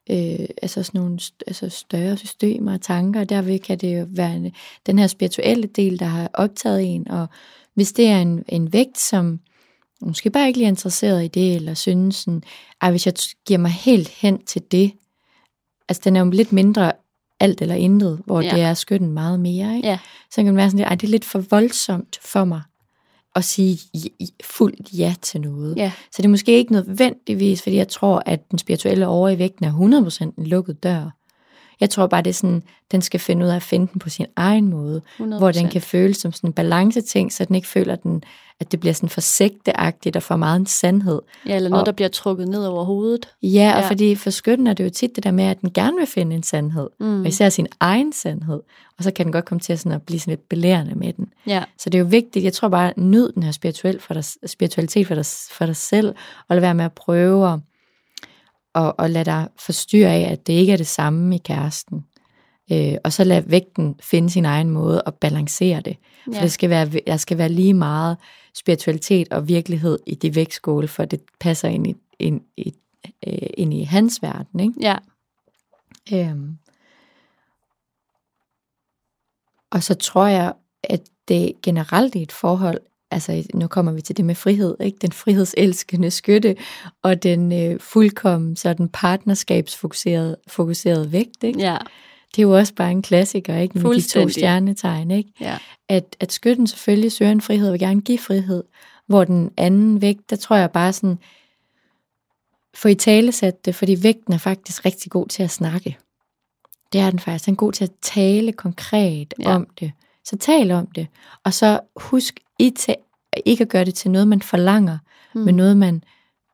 øh, 0.09 0.47
altså 0.61 0.83
sådan 0.83 1.01
nogle 1.01 1.19
altså 1.47 1.69
større 1.69 2.17
systemer 2.17 2.73
og 2.73 2.81
tanker. 2.81 3.23
Derved 3.23 3.59
kan 3.59 3.77
det 3.77 3.99
jo 3.99 4.05
være 4.09 4.35
en, 4.35 4.51
den 4.85 4.99
her 4.99 5.07
spirituelle 5.07 5.67
del, 5.67 5.99
der 5.99 6.05
har 6.05 6.29
optaget 6.33 6.95
en, 6.95 7.07
og 7.07 7.27
hvis 7.73 7.91
det 7.91 8.07
er 8.07 8.21
en, 8.21 8.43
en 8.47 8.73
vægt, 8.73 8.99
som 8.99 9.39
måske 10.01 10.29
bare 10.29 10.47
ikke 10.47 10.59
lige 10.59 10.67
er 10.67 10.71
interesseret 10.71 11.23
i 11.23 11.27
det, 11.27 11.55
eller 11.55 11.73
synes 11.73 12.15
sådan, 12.15 12.43
at 12.81 12.91
hvis 12.91 13.05
jeg 13.05 13.13
giver 13.45 13.59
mig 13.59 13.71
helt 13.71 14.09
hen 14.09 14.45
til 14.45 14.61
det, 14.71 14.91
altså 15.89 16.01
den 16.05 16.15
er 16.15 16.25
jo 16.25 16.29
lidt 16.29 16.51
mindre 16.51 16.91
alt 17.43 17.61
eller 17.61 17.75
intet, 17.75 18.21
hvor 18.25 18.41
ja. 18.41 18.49
det 18.49 18.61
er 18.61 18.73
skytten 18.73 19.11
meget 19.11 19.39
mere, 19.39 19.75
ikke? 19.75 19.87
Ja. 19.87 19.97
så 20.31 20.35
kan 20.35 20.45
man 20.45 20.55
være 20.55 20.69
sådan 20.69 20.85
ej, 20.85 20.95
det 20.95 21.07
er 21.07 21.11
lidt 21.11 21.25
for 21.25 21.39
voldsomt 21.39 22.19
for 22.21 22.43
mig 22.43 22.61
at 23.35 23.43
sige 23.43 23.79
fuldt 24.43 24.89
ja 24.97 25.15
til 25.21 25.41
noget. 25.41 25.77
Ja. 25.77 25.91
Så 26.11 26.17
det 26.17 26.25
er 26.25 26.29
måske 26.29 26.57
ikke 26.57 26.71
nødvendigvis, 26.71 27.61
fordi 27.61 27.75
jeg 27.75 27.87
tror, 27.87 28.23
at 28.25 28.51
den 28.51 28.59
spirituelle 28.59 29.07
over 29.07 29.29
i 29.29 29.39
vægten 29.39 29.65
er 29.65 30.07
100% 30.09 30.23
en 30.37 30.47
lukket 30.47 30.83
dør. 30.83 31.09
Jeg 31.83 31.89
tror 31.89 32.07
bare, 32.07 32.21
det 32.21 32.29
er 32.29 32.33
sådan, 32.33 32.63
den 32.91 33.01
skal 33.01 33.19
finde 33.19 33.45
ud 33.45 33.51
af 33.51 33.55
at 33.55 33.63
finde 33.63 33.87
den 33.93 33.99
på 33.99 34.09
sin 34.09 34.25
egen 34.35 34.69
måde, 34.69 35.01
100%. 35.19 35.37
hvor 35.37 35.51
den 35.51 35.69
kan 35.69 35.81
føles 35.81 36.17
som 36.17 36.31
sådan 36.31 36.49
en 36.49 36.53
balanceting, 36.53 37.33
så 37.33 37.45
den 37.45 37.55
ikke 37.55 37.67
føler, 37.67 37.95
den, 37.95 38.23
at 38.59 38.71
det 38.71 38.79
bliver 38.79 38.93
sådan 38.93 39.09
for 39.09 39.21
sigteagtigt 39.21 40.15
og 40.15 40.23
for 40.23 40.35
meget 40.35 40.59
en 40.59 40.65
sandhed. 40.65 41.21
Ja, 41.47 41.55
eller 41.55 41.69
noget, 41.69 41.81
og, 41.81 41.85
der 41.85 41.91
bliver 41.91 42.09
trukket 42.09 42.47
ned 42.47 42.65
over 42.65 42.83
hovedet. 42.83 43.29
Ja, 43.41 43.73
og 43.75 43.81
ja. 43.81 43.89
fordi 43.89 44.15
for 44.15 44.29
skytten 44.29 44.67
er 44.67 44.73
det 44.73 44.83
jo 44.83 44.89
tit 44.89 45.15
det 45.15 45.23
der 45.23 45.31
med, 45.31 45.43
at 45.43 45.61
den 45.61 45.71
gerne 45.71 45.97
vil 45.97 46.07
finde 46.07 46.35
en 46.35 46.43
sandhed, 46.43 46.89
mm. 46.99 47.21
og 47.21 47.27
især 47.27 47.49
sin 47.49 47.67
egen 47.79 48.13
sandhed, 48.13 48.61
og 48.97 49.03
så 49.03 49.11
kan 49.11 49.25
den 49.25 49.33
godt 49.33 49.45
komme 49.45 49.59
til 49.59 49.73
at, 49.73 49.79
sådan 49.79 49.91
at 49.91 50.01
blive 50.01 50.19
sådan 50.19 50.31
lidt 50.31 50.49
belærende 50.49 50.95
med 50.95 51.13
den. 51.13 51.27
Ja. 51.47 51.63
Så 51.77 51.89
det 51.89 51.97
er 51.97 51.99
jo 51.99 52.07
vigtigt, 52.09 52.45
jeg 52.45 52.53
tror 52.53 52.67
bare, 52.67 52.93
nyd 52.97 53.31
den 53.31 53.43
her 53.43 53.51
spirituel 53.51 53.99
for 53.99 54.13
dig, 54.13 54.23
spiritualitet 54.45 55.07
for 55.07 55.15
dig, 55.15 55.25
for 55.51 55.65
dig 55.65 55.75
selv, 55.75 56.15
og 56.49 56.55
lad 56.55 56.61
være 56.61 56.75
med 56.75 56.85
at 56.85 56.93
prøve 56.93 57.53
at 57.53 57.59
og, 58.73 58.99
og 58.99 59.09
lad 59.09 59.25
dig 59.25 59.47
forstyrre 59.59 60.11
af, 60.11 60.31
at 60.31 60.47
det 60.47 60.53
ikke 60.53 60.73
er 60.73 60.77
det 60.77 60.87
samme 60.87 61.35
i 61.35 61.37
kæresten. 61.37 62.05
Øh, 62.71 62.95
og 63.03 63.13
så 63.13 63.23
lad 63.23 63.41
vægten 63.41 63.95
finde 64.01 64.29
sin 64.29 64.45
egen 64.45 64.69
måde 64.69 65.01
og 65.01 65.15
balancere 65.15 65.81
det. 65.81 65.97
For 66.25 66.35
ja. 66.35 66.41
det 66.41 66.51
skal 66.51 66.69
være, 66.69 66.85
der 67.07 67.17
skal 67.17 67.37
være 67.37 67.49
lige 67.49 67.73
meget 67.73 68.17
spiritualitet 68.55 69.33
og 69.33 69.47
virkelighed 69.47 69.99
i 70.05 70.15
de 70.15 70.35
vægtskåle, 70.35 70.87
for 70.87 71.05
det 71.05 71.21
passer 71.39 71.67
ind 71.67 71.87
i, 71.87 71.95
ind, 72.19 72.41
i, 72.57 72.73
øh, 73.27 73.49
ind 73.53 73.73
i 73.73 73.83
hans 73.83 74.21
verden. 74.21 74.59
Ikke? 74.59 74.73
Ja. 74.81 74.97
Øhm. 76.13 76.57
Og 79.71 79.83
så 79.83 79.93
tror 79.95 80.27
jeg, 80.27 80.53
at 80.83 81.01
det 81.27 81.53
generelt 81.61 82.15
i 82.15 82.21
et 82.21 82.31
forhold 82.31 82.79
altså 83.13 83.43
nu 83.53 83.67
kommer 83.67 83.91
vi 83.91 84.01
til 84.01 84.17
det 84.17 84.25
med 84.25 84.35
frihed, 84.35 84.77
ikke? 84.79 84.97
den 85.01 85.11
frihedselskende 85.11 86.11
skytte, 86.11 86.55
og 87.01 87.23
den 87.23 87.51
øh, 87.51 87.79
fuldkommen 87.79 88.55
sådan 88.55 88.89
partnerskabsfokuserede 88.89 90.37
fokuserede 90.47 91.11
vægt. 91.11 91.43
Ikke? 91.43 91.59
Ja. 91.59 91.77
Det 92.35 92.39
er 92.41 92.43
jo 92.43 92.57
også 92.57 92.73
bare 92.75 92.91
en 92.91 93.01
klassiker, 93.01 93.57
ikke? 93.57 93.79
Med 93.79 93.95
de 93.95 94.01
to 94.01 94.29
stjernetegn, 94.29 95.11
ikke? 95.11 95.29
Ja. 95.39 95.57
At, 95.89 96.15
at 96.19 96.31
skytten 96.31 96.67
selvfølgelig 96.67 97.11
søger 97.11 97.31
en 97.31 97.41
frihed, 97.41 97.67
og 97.67 97.71
vil 97.71 97.79
gerne 97.79 98.01
give 98.01 98.19
frihed, 98.19 98.63
hvor 99.07 99.23
den 99.23 99.51
anden 99.57 100.01
vægt, 100.01 100.29
der 100.29 100.35
tror 100.35 100.55
jeg 100.55 100.71
bare 100.71 100.93
sådan, 100.93 101.17
for 102.73 102.89
i 102.89 102.95
tale 102.95 103.31
det, 103.65 103.75
fordi 103.75 104.03
vægten 104.03 104.33
er 104.33 104.37
faktisk 104.37 104.85
rigtig 104.85 105.11
god 105.11 105.27
til 105.27 105.43
at 105.43 105.51
snakke. 105.51 105.97
Det 106.93 107.01
er 107.01 107.09
den 107.09 107.19
faktisk. 107.19 107.45
Den 107.45 107.53
er 107.53 107.57
god 107.57 107.71
til 107.71 107.83
at 107.83 107.91
tale 108.01 108.51
konkret 108.51 109.33
ja. 109.39 109.55
om 109.55 109.67
det. 109.79 109.91
Så 110.25 110.37
tal 110.37 110.71
om 110.71 110.87
det. 110.87 111.07
Og 111.43 111.53
så 111.53 111.79
husk 111.95 112.39
i 112.59 112.69
til, 112.69 112.95
ikke 113.45 113.61
at 113.61 113.69
gøre 113.69 113.85
det 113.85 113.95
til 113.95 114.11
noget, 114.11 114.27
man 114.27 114.41
forlanger, 114.41 114.97
mm. 115.35 115.41
men 115.41 115.55
noget, 115.55 115.77
man 115.77 116.03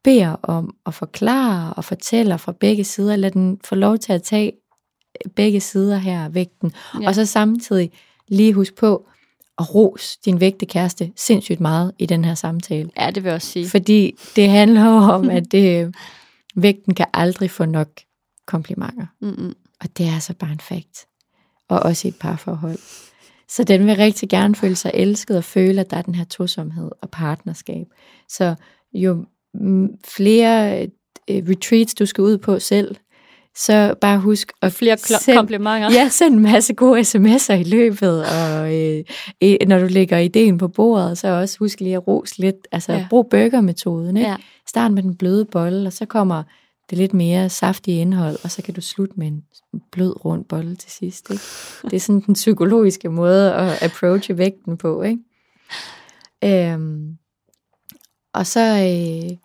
beder 0.04 0.36
om 0.44 0.76
at 0.86 0.94
forklare 0.94 1.74
og 1.74 1.86
fortæller 1.86 2.38
fra 2.38 2.52
begge 2.52 2.84
sider. 2.84 3.16
Lad 3.16 3.32
den 3.32 3.60
få 3.64 3.76
lov 3.76 3.98
til 3.98 4.14
at 4.14 4.24
tage 4.24 4.52
begge 5.36 5.60
sider 5.60 5.98
her 5.98 6.24
af 6.24 6.34
vægten. 6.34 6.74
Ja. 7.02 7.08
Og 7.08 7.16
så 7.16 7.26
samtidig 7.26 7.92
lige 8.28 8.54
husk 8.54 8.76
på 8.76 9.08
at 9.60 9.76
ros 9.76 10.18
din 10.18 10.40
vægte 10.40 10.66
kæreste 10.66 11.12
sindssygt 11.16 11.60
meget 11.60 11.92
i 12.00 12.06
den 12.06 12.26
her 12.26 12.36
samtale. 12.36 12.90
Ja, 12.98 13.12
det 13.12 13.24
vil 13.24 13.30
jeg 13.30 13.36
også 13.36 13.48
sige. 13.48 13.70
Fordi 13.70 14.16
det 14.36 14.50
handler 14.50 14.84
om, 14.86 15.30
at 15.38 15.52
det, 15.52 15.96
vægten 16.56 16.96
kan 16.96 17.06
aldrig 17.14 17.52
få 17.52 17.66
nok 17.66 17.90
komplimenter. 18.46 19.06
Mm-mm. 19.22 19.56
Og 19.82 19.98
det 19.98 20.06
er 20.08 20.14
altså 20.14 20.34
bare 20.34 20.52
en 20.52 20.60
fakt. 20.60 21.06
Og 21.68 21.80
også 21.80 22.08
i 22.08 22.10
et 22.10 22.16
parforhold. 22.20 22.80
Så 23.50 23.64
den 23.64 23.86
vil 23.86 23.96
rigtig 23.96 24.30
gerne 24.30 24.56
føle 24.56 24.76
sig 24.76 24.92
elsket 24.94 25.38
og 25.38 25.44
føle, 25.44 25.82
at 25.82 25.92
der 25.92 25.98
er 25.98 26.02
den 26.02 26.16
her 26.16 26.26
tosomhed 26.26 26.90
og 27.02 27.10
partnerskab. 27.10 27.88
Så 28.30 28.56
jo 28.94 29.26
flere 30.08 30.84
øh, 31.30 31.44
retreats, 31.50 31.94
du 31.94 32.06
skal 32.06 32.22
ud 32.22 32.38
på 32.38 32.60
selv, 32.60 32.96
så 33.56 33.96
bare 34.02 34.20
husk 34.20 34.52
at 34.62 34.74
flere 34.74 34.98
send, 34.98 35.38
komplimenter. 35.38 35.92
Ja, 35.92 36.10
send 36.10 36.36
en 36.36 36.42
masse 36.42 36.74
gode 36.74 37.02
sms'er 37.02 37.54
i 37.54 37.64
løbet, 37.64 38.26
og 38.26 38.76
øh, 38.76 39.04
når 39.68 39.80
du 39.80 39.86
lægger 39.86 40.18
ideen 40.18 40.58
på 40.58 40.68
bordet, 40.68 41.18
så 41.18 41.28
også 41.28 41.58
husk 41.60 41.80
lige 41.80 41.96
at 41.96 42.08
rose 42.08 42.42
lidt. 42.42 42.68
Altså 42.72 42.94
ja. 42.94 43.08
brug 43.10 43.28
burgermetoden. 43.30 44.18
Ikke? 44.18 44.30
Ja. 44.30 44.36
Start 44.68 44.92
med 44.92 45.04
den 45.04 45.16
bløde 45.16 45.46
bolle, 45.46 45.88
og 45.88 45.94
så 45.94 46.06
kommer 46.06 46.44
det 46.90 46.98
lidt 46.98 47.14
mere 47.14 47.50
saftige 47.50 48.02
indhold, 48.02 48.38
og 48.44 48.52
så 48.52 48.62
kan 48.62 48.74
du 48.74 48.82
slutte 48.82 49.14
med 49.18 49.28
en 49.28 49.44
blød 49.92 50.26
rund 50.26 50.46
bolle 50.46 50.76
til 50.76 50.92
sidst. 50.92 51.30
Ikke? 51.30 51.44
Det 51.84 51.94
er 51.94 52.00
sådan 52.00 52.22
den 52.22 52.34
psykologiske 52.34 53.10
måde 53.10 53.54
at 53.54 53.84
approache 53.84 54.38
vægten 54.38 54.78
på. 54.78 55.02
Ikke? 55.02 55.20
Øhm, 56.44 57.18
og 58.34 58.48
så 58.48 58.60
øh, 58.60 59.38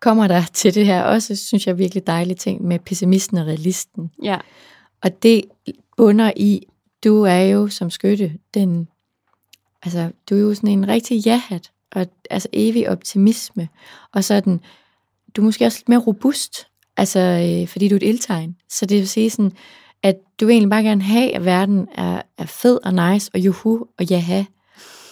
kommer 0.00 0.28
der 0.28 0.42
til 0.52 0.74
det 0.74 0.86
her 0.86 1.02
også, 1.02 1.36
synes 1.36 1.66
jeg, 1.66 1.78
virkelig 1.78 2.06
dejlige 2.06 2.36
ting 2.36 2.64
med 2.64 2.78
pessimisten 2.78 3.38
og 3.38 3.46
realisten. 3.46 4.10
Ja. 4.22 4.38
Og 5.02 5.22
det 5.22 5.44
bunder 5.96 6.32
i, 6.36 6.66
du 7.04 7.22
er 7.22 7.40
jo 7.40 7.68
som 7.68 7.90
skytte 7.90 8.32
den 8.54 8.88
altså, 9.82 10.10
du 10.30 10.34
er 10.34 10.40
jo 10.40 10.54
sådan 10.54 10.70
en 10.70 10.88
rigtig 10.88 11.26
ja-hat, 11.26 11.72
og 11.92 12.06
altså 12.30 12.48
evig 12.52 12.90
optimisme, 12.90 13.68
og 14.12 14.24
så 14.24 14.40
den, 14.40 14.60
du 15.38 15.42
er 15.42 15.44
måske 15.44 15.66
også 15.66 15.78
lidt 15.78 15.88
mere 15.88 15.98
robust, 15.98 16.66
altså, 16.96 17.20
øh, 17.20 17.68
fordi 17.68 17.88
du 17.88 17.94
er 17.94 17.96
et 17.96 18.02
ildtegn. 18.02 18.56
Så 18.68 18.86
det 18.86 18.98
vil 18.98 19.08
sige 19.08 19.30
sådan, 19.30 19.52
at 20.02 20.16
du 20.40 20.46
vil 20.46 20.52
egentlig 20.52 20.70
bare 20.70 20.82
gerne 20.82 21.02
have, 21.02 21.34
at 21.34 21.44
verden 21.44 21.88
er, 21.94 22.22
er 22.38 22.46
fed 22.46 22.78
og 22.84 22.94
nice, 22.94 23.30
og 23.34 23.40
juhu 23.40 23.86
og 23.98 24.04
jaha. 24.04 24.42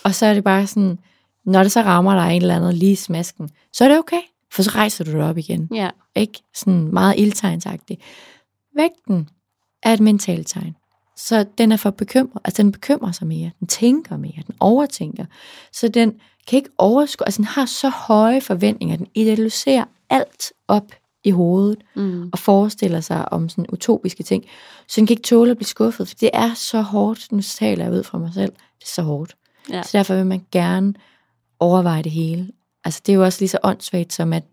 Og 0.05 0.15
så 0.15 0.27
er 0.27 0.35
det 0.35 0.45
bare 0.45 0.67
sådan, 0.67 0.99
når 1.45 1.63
det 1.63 1.73
så 1.73 1.83
rammer 1.83 2.15
dig 2.15 2.37
en 2.37 2.43
eller 2.43 2.57
andet 2.57 2.75
lige 2.75 2.93
i 2.93 2.95
smasken, 2.95 3.51
så 3.73 3.85
er 3.85 3.89
det 3.89 3.99
okay, 3.99 4.21
for 4.53 4.63
så 4.63 4.71
rejser 4.71 5.05
du 5.05 5.11
dig 5.11 5.25
op 5.25 5.39
igen. 5.39 5.69
Ja. 5.75 5.91
Ikke? 6.17 6.43
Sådan 6.55 6.89
meget 6.93 7.15
ildtegnsagtigt. 7.19 8.01
Vægten 8.77 9.29
er 9.83 9.93
et 9.93 10.01
mentalt 10.01 10.49
tegn. 10.49 10.77
Så 11.17 11.47
den 11.59 11.73
er 11.73 11.77
for 11.77 11.91
bekymret. 11.91 12.43
Altså 12.45 12.63
den 12.63 12.73
bekymrer 12.73 13.13
sig 13.13 13.27
mere. 13.27 13.51
Den 13.61 13.69
tænker 13.69 14.17
mere. 14.17 14.43
Den 14.47 14.55
overtænker. 14.61 15.25
Så 15.73 15.89
den 15.89 16.21
kan 16.47 16.57
ikke 16.57 16.71
overskue. 16.79 17.27
Altså 17.27 17.39
den 17.39 17.45
har 17.45 17.67
så 17.67 17.89
høje 17.89 18.41
forventninger. 18.41 18.97
Den 18.97 19.07
idealiserer 19.15 19.85
alt 20.11 20.53
op 20.69 20.93
i 21.25 21.31
hovedet. 21.31 21.79
Mm. 21.95 22.31
Og 22.33 22.39
forestiller 22.39 23.01
sig 23.01 23.33
om 23.33 23.49
sådan 23.49 23.67
utopiske 23.73 24.23
ting. 24.23 24.45
Så 24.89 24.95
den 24.97 25.07
kan 25.07 25.13
ikke 25.15 25.23
tåle 25.23 25.51
at 25.51 25.57
blive 25.57 25.67
skuffet. 25.67 26.09
For 26.09 26.15
det 26.15 26.31
er 26.33 26.55
så 26.55 26.81
hårdt. 26.81 27.33
Nu 27.33 27.43
taler 27.43 27.85
jeg 27.85 27.93
ud 27.93 28.03
fra 28.03 28.19
mig 28.19 28.31
selv. 28.35 28.53
Det 28.53 28.85
er 28.85 28.93
så 28.95 29.03
hårdt. 29.03 29.37
Ja. 29.71 29.83
Så 29.83 29.91
derfor 29.93 30.15
vil 30.15 30.27
man 30.27 30.47
gerne 30.53 30.95
overveje 31.61 32.03
det 32.03 32.13
hele. 32.13 32.49
Altså 32.85 33.01
det 33.07 33.13
er 33.13 33.17
jo 33.17 33.25
også 33.25 33.41
lige 33.41 33.49
så 33.49 33.59
åndssvagt 33.63 34.13
som 34.13 34.33
at 34.33 34.45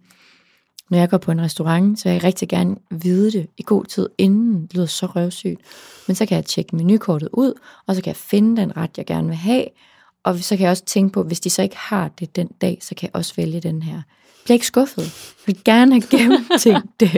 når 0.90 0.98
jeg 0.98 1.10
går 1.10 1.18
på 1.18 1.32
en 1.32 1.42
restaurant, 1.42 2.00
så 2.00 2.04
vil 2.10 2.14
jeg 2.14 2.24
rigtig 2.24 2.50
gerne 2.50 2.76
vide 2.92 3.32
det 3.32 3.48
i 3.58 3.64
god 3.66 3.86
tid 3.86 4.10
inden. 4.18 4.62
Det 4.62 4.74
lyder 4.74 4.86
så 4.86 5.06
røvsygt. 5.06 5.62
Men 6.08 6.16
så 6.16 6.26
kan 6.26 6.36
jeg 6.36 6.46
tjekke 6.46 6.76
menukortet 6.76 7.30
ud, 7.34 7.54
og 7.88 7.96
så 7.96 8.02
kan 8.02 8.08
jeg 8.10 8.16
finde 8.16 8.62
den 8.62 8.78
ret, 8.78 8.90
jeg 8.98 9.06
gerne 9.06 9.28
vil 9.28 9.38
have. 9.38 9.66
Og 10.24 10.40
så 10.40 10.56
kan 10.58 10.64
jeg 10.64 10.72
også 10.72 10.86
tænke 10.86 11.14
på, 11.14 11.24
hvis 11.24 11.40
de 11.40 11.50
så 11.50 11.62
ikke 11.62 11.78
har 11.78 12.08
det 12.20 12.36
den 12.36 12.48
dag, 12.62 12.78
så 12.82 12.96
kan 12.96 13.10
jeg 13.14 13.16
også 13.16 13.34
vælge 13.38 13.60
den 13.60 13.82
her. 13.84 13.94
Jeg 13.94 14.04
bliver 14.44 14.56
ikke 14.56 14.68
skuffet. 14.68 15.02
Jeg 15.04 15.12
vil 15.46 15.64
gerne 15.66 15.92
have 15.94 16.20
gennemtænkt 16.20 16.88
det. 17.00 17.18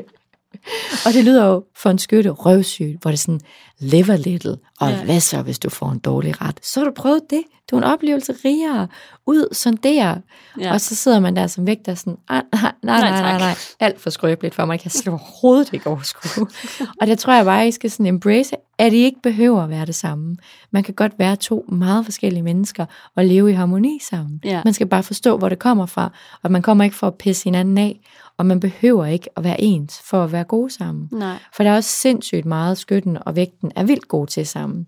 Og 1.06 1.14
det 1.14 1.24
lyder 1.26 1.46
jo 1.46 1.64
for 1.78 1.90
en 1.90 1.98
skytte 2.00 2.30
røvsygt, 2.30 3.02
hvor 3.02 3.12
det 3.12 3.18
er 3.18 3.22
sådan, 3.22 3.42
live 3.80 4.14
a 4.14 4.16
little, 4.16 4.58
og 4.80 4.90
Ja. 4.90 5.04
hvad 5.04 5.20
så, 5.20 5.42
hvis 5.42 5.60
du 5.60 5.70
får 5.70 5.90
en 5.90 6.00
dårlig 6.00 6.42
ret? 6.42 6.60
Så 6.66 6.80
har 6.80 6.86
du 6.86 6.94
prøvet 6.96 7.22
det. 7.30 7.44
Du 7.72 7.76
er 7.76 7.80
en 7.80 7.84
oplevelse 7.84 8.34
rigere. 8.46 8.88
Ud, 9.26 9.54
sondere. 9.54 10.22
Ja. 10.60 10.74
Og 10.74 10.82
så 10.82 10.96
sidder 10.96 11.20
man 11.20 11.36
der 11.36 11.48
som 11.48 11.68
vægter 11.68 11.96
sådan, 11.96 12.18
"Ah, 12.30 12.42
nej, 12.54 12.62
nej, 12.62 12.72
nej, 12.84 13.00
Nej, 13.00 13.10
nej, 13.10 13.22
nej, 13.22 13.32
tak." 13.32 13.40
nej. 13.40 13.56
Alt 13.80 14.02
for 14.02 14.10
skrøbeligt 14.10 14.56
for 14.56 14.66
mig. 14.66 14.74
Jeg 14.74 14.80
kan 14.80 14.92
slet 14.92 15.08
overhovedet 15.08 15.74
ikke 15.74 15.88
overskue. 15.90 16.48
og 17.02 17.08
det 17.08 17.20
tror 17.20 17.34
jeg 17.34 17.46
bare, 17.46 17.68
I 17.68 17.72
skal 17.72 17.92
sådan 17.92 18.06
embrace, 18.06 18.56
at 18.78 18.94
I 18.94 18.96
ikke 18.96 19.22
behøver 19.24 19.62
at 19.64 19.70
være 19.70 19.86
det 19.86 19.96
samme. 19.96 20.38
Man 20.72 20.84
kan 20.84 20.94
godt 20.94 21.12
være 21.20 21.36
to 21.36 21.66
meget 21.70 22.06
forskellige 22.06 22.44
mennesker 22.44 22.86
og 23.16 23.26
leve 23.26 23.50
i 23.52 23.54
harmoni 23.54 24.00
sammen. 24.10 24.42
Ja. 24.44 24.62
Man 24.64 24.74
skal 24.74 24.88
bare 24.88 25.04
forstå, 25.04 25.38
hvor 25.38 25.50
det 25.50 25.60
kommer 25.60 25.86
fra, 25.86 26.12
og 26.44 26.52
man 26.52 26.62
kommer 26.62 26.84
ikke 26.84 26.96
for 26.96 27.08
at 27.08 27.16
pisse 27.16 27.44
hinanden 27.44 27.78
af, 27.78 28.00
og 28.38 28.46
man 28.46 28.60
behøver 28.60 29.06
ikke 29.06 29.30
at 29.38 29.44
være 29.44 29.62
ens 29.62 30.02
for 30.10 30.24
at 30.24 30.32
være 30.32 30.44
gode 30.44 30.70
sammen. 30.74 31.10
Nej. 31.12 31.36
For 31.56 31.64
der 31.64 31.72
er 31.72 31.76
også 31.76 31.90
sindssygt 31.90 32.46
meget, 32.46 32.78
skytten 32.78 33.18
og 33.26 33.36
vægten 33.36 33.72
er 33.76 33.84
vildt 33.84 34.08
gode 34.08 34.32
til 34.32 34.48
sammen. 34.48 34.88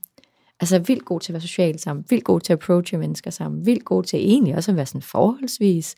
Altså 0.60 0.80
vildt 0.80 1.06
gode 1.06 1.24
til 1.24 1.32
at 1.32 1.34
være 1.34 1.42
socialt 1.42 1.82
sammen, 1.82 2.06
vildt 2.10 2.24
gode 2.24 2.44
til 2.44 2.54
at 2.54 2.60
approache 2.60 2.98
mennesker 2.98 3.32
sammen, 3.32 3.66
vildt 3.66 3.86
gode 3.86 4.08
til 4.08 4.20
egentlig 4.20 4.56
også 4.56 4.72
at 4.72 4.76
være 4.78 4.86
sådan 4.86 5.02
forholdsvis 5.02 5.96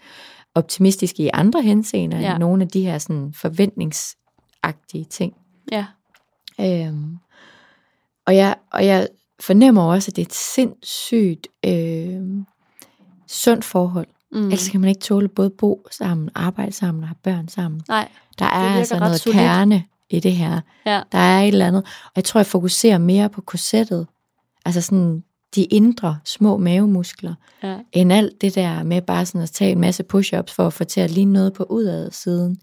optimistiske 0.55 1.23
i 1.23 1.29
andre 1.33 1.61
henseender, 1.61 2.19
Ja. 2.19 2.29
end 2.31 2.39
nogle 2.39 2.63
af 2.63 2.67
de 2.69 2.81
her 2.81 2.97
sådan 2.97 3.33
forventningsagtige 3.33 5.05
ting. 5.09 5.33
Ja. 5.71 5.85
Øhm, 6.59 7.17
og, 8.27 8.35
jeg, 8.35 8.55
og 8.71 8.85
jeg 8.85 9.07
fornemmer 9.39 9.83
også, 9.83 10.11
at 10.11 10.15
det 10.15 10.21
er 10.21 10.25
et 10.25 10.33
sindssygt 10.33 11.47
øhm, 11.65 12.45
sundt 13.27 13.65
forhold. 13.65 14.07
Mm. 14.31 14.43
Ellers 14.43 14.69
kan 14.69 14.81
man 14.81 14.89
ikke 14.89 15.01
tåle 15.01 15.27
både 15.27 15.49
bo 15.49 15.87
sammen, 15.91 16.29
arbejde 16.35 16.71
sammen 16.71 17.03
og 17.03 17.07
have 17.09 17.15
børn 17.23 17.47
sammen. 17.47 17.81
Nej. 17.87 18.09
Der 18.39 18.45
er 18.45 18.49
altså 18.75 18.99
noget 18.99 19.19
solidt. 19.19 19.37
kerne 19.37 19.83
i 20.09 20.19
det 20.19 20.35
her. 20.35 20.61
Ja. 20.85 21.01
Der 21.11 21.17
er 21.17 21.41
et 21.41 21.47
eller 21.47 21.67
andet. 21.67 21.83
Og 22.05 22.11
jeg 22.15 22.23
tror, 22.23 22.39
jeg 22.39 22.45
fokuserer 22.45 22.97
mere 22.97 23.29
på 23.29 23.41
korsettet. 23.41 24.07
Altså 24.69 24.81
sådan 24.81 25.23
de 25.55 25.63
indre 25.63 26.19
små 26.25 26.57
mavemuskler, 26.57 27.33
Ja. 27.63 27.77
end 27.91 28.13
alt 28.13 28.41
det 28.41 28.55
der 28.55 28.83
med 28.83 29.01
bare 29.01 29.25
sådan 29.25 29.41
at 29.41 29.49
tage 29.51 29.71
en 29.71 29.79
masse 29.81 30.03
push-ups 30.13 30.53
for 30.53 30.67
at 30.67 30.73
få 30.73 30.83
til 30.83 31.01
at 31.01 31.11
ligne 31.11 31.33
noget 31.33 31.53
på 31.53 31.63
udadsiden. 31.63 32.57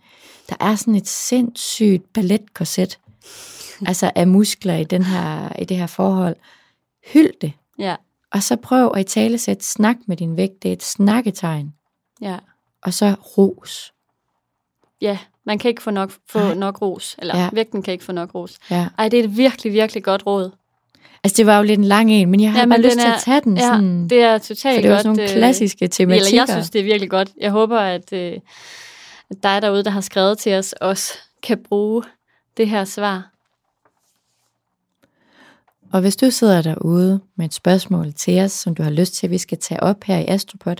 Der 0.48 0.56
er 0.60 0.74
sådan 0.76 0.94
et 0.94 1.08
sindssygt 1.08 2.12
balletkorset, 2.12 2.98
altså 3.88 4.10
af 4.14 4.26
muskler 4.26 4.76
i, 4.76 4.84
den 4.84 5.02
her, 5.02 5.52
i 5.58 5.64
det 5.64 5.76
her 5.76 5.86
forhold. 5.86 6.36
Hyld 7.12 7.32
det. 7.40 7.52
Ja. 7.78 7.96
Og 8.32 8.42
så 8.42 8.56
prøv 8.56 8.92
at 8.94 9.00
i 9.00 9.04
tale 9.04 9.38
sætte 9.38 9.64
snak 9.64 9.96
med 10.06 10.16
din 10.16 10.36
vægt. 10.36 10.62
Det 10.62 10.68
er 10.68 10.72
et 10.72 10.82
snakketegn. 10.82 11.74
Ja. 12.20 12.38
Og 12.82 12.94
så 12.94 13.14
ros. 13.38 13.92
Ja. 15.00 15.18
Man 15.44 15.58
kan 15.58 15.68
ikke 15.68 15.82
få 15.82 15.90
nok, 15.90 16.12
få 16.28 16.54
nok 16.54 16.82
ros. 16.82 17.16
Eller 17.18 17.38
Ja. 17.38 17.50
vægten 17.52 17.82
kan 17.82 17.92
ikke 17.92 18.04
få 18.04 18.12
nok 18.12 18.34
ros. 18.34 18.58
Ja. 18.70 18.88
Ej, 18.98 19.08
det 19.08 19.20
er 19.20 19.24
et 19.24 19.36
virkelig, 19.36 19.72
virkelig 19.72 20.04
godt 20.04 20.26
råd. 20.26 20.50
Altså 21.24 21.36
det 21.36 21.46
var 21.46 21.56
jo 21.58 21.62
lidt 21.62 21.78
en 21.78 21.84
lang 21.84 22.10
en, 22.12 22.30
men 22.30 22.40
jeg 22.40 22.52
har 22.52 22.58
Ja, 22.60 22.66
bare 22.66 22.80
lyst 22.80 22.90
den 22.90 23.00
til 23.00 23.08
er- 23.10 23.14
at 23.14 23.20
tage 23.22 23.40
den 23.40 23.56
Ja, 23.56 23.62
sådan. 23.62 24.08
det 24.08 24.22
er 24.22 24.38
totalt 24.38 24.76
for 24.76 24.82
det 24.82 24.84
er 24.84 24.88
jo 24.88 24.94
godt. 24.94 25.02
sådan 25.02 25.16
nogle 25.16 25.30
øh, 25.32 25.36
klassiske 25.36 25.88
tematikker. 25.88 26.26
Eller 26.26 26.40
jeg 26.40 26.48
synes, 26.48 26.70
det 26.70 26.78
er 26.80 26.84
virkelig 26.84 27.10
godt. 27.10 27.30
Jeg 27.40 27.50
håber, 27.50 27.78
at, 27.78 28.12
øh, 28.12 28.32
at 29.30 29.42
dig 29.42 29.62
derude, 29.62 29.84
der 29.84 29.90
har 29.90 30.00
skrevet 30.00 30.38
til 30.38 30.54
os, 30.54 30.72
også 30.72 31.12
kan 31.42 31.58
bruge 31.68 32.02
det 32.56 32.68
her 32.68 32.84
svar. 32.84 33.30
Og 35.92 36.00
hvis 36.00 36.16
du 36.16 36.30
sidder 36.30 36.62
derude 36.62 37.20
med 37.36 37.46
et 37.46 37.54
spørgsmål 37.54 38.12
til 38.12 38.40
os, 38.40 38.52
som 38.52 38.74
du 38.74 38.82
har 38.82 38.90
lyst 38.90 39.14
til, 39.14 39.26
at 39.26 39.30
vi 39.30 39.38
skal 39.38 39.58
tage 39.58 39.82
op 39.82 40.04
her 40.04 40.18
i 40.18 40.24
Astropod, 40.28 40.76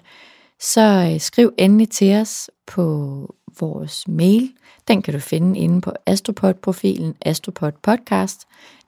så 0.61 1.11
øh, 1.13 1.21
skriv 1.21 1.53
endelig 1.59 1.91
til 1.91 2.15
os 2.17 2.51
på 2.67 3.35
vores 3.61 4.09
mail. 4.09 4.53
Den 4.89 5.03
kan 5.03 5.15
du 5.15 5.21
finde 5.21 5.59
inde 5.59 5.81
på 5.81 5.93
Astropod-profilen 6.07 7.15
Astropod 7.23 7.73
Podcast. 7.83 8.41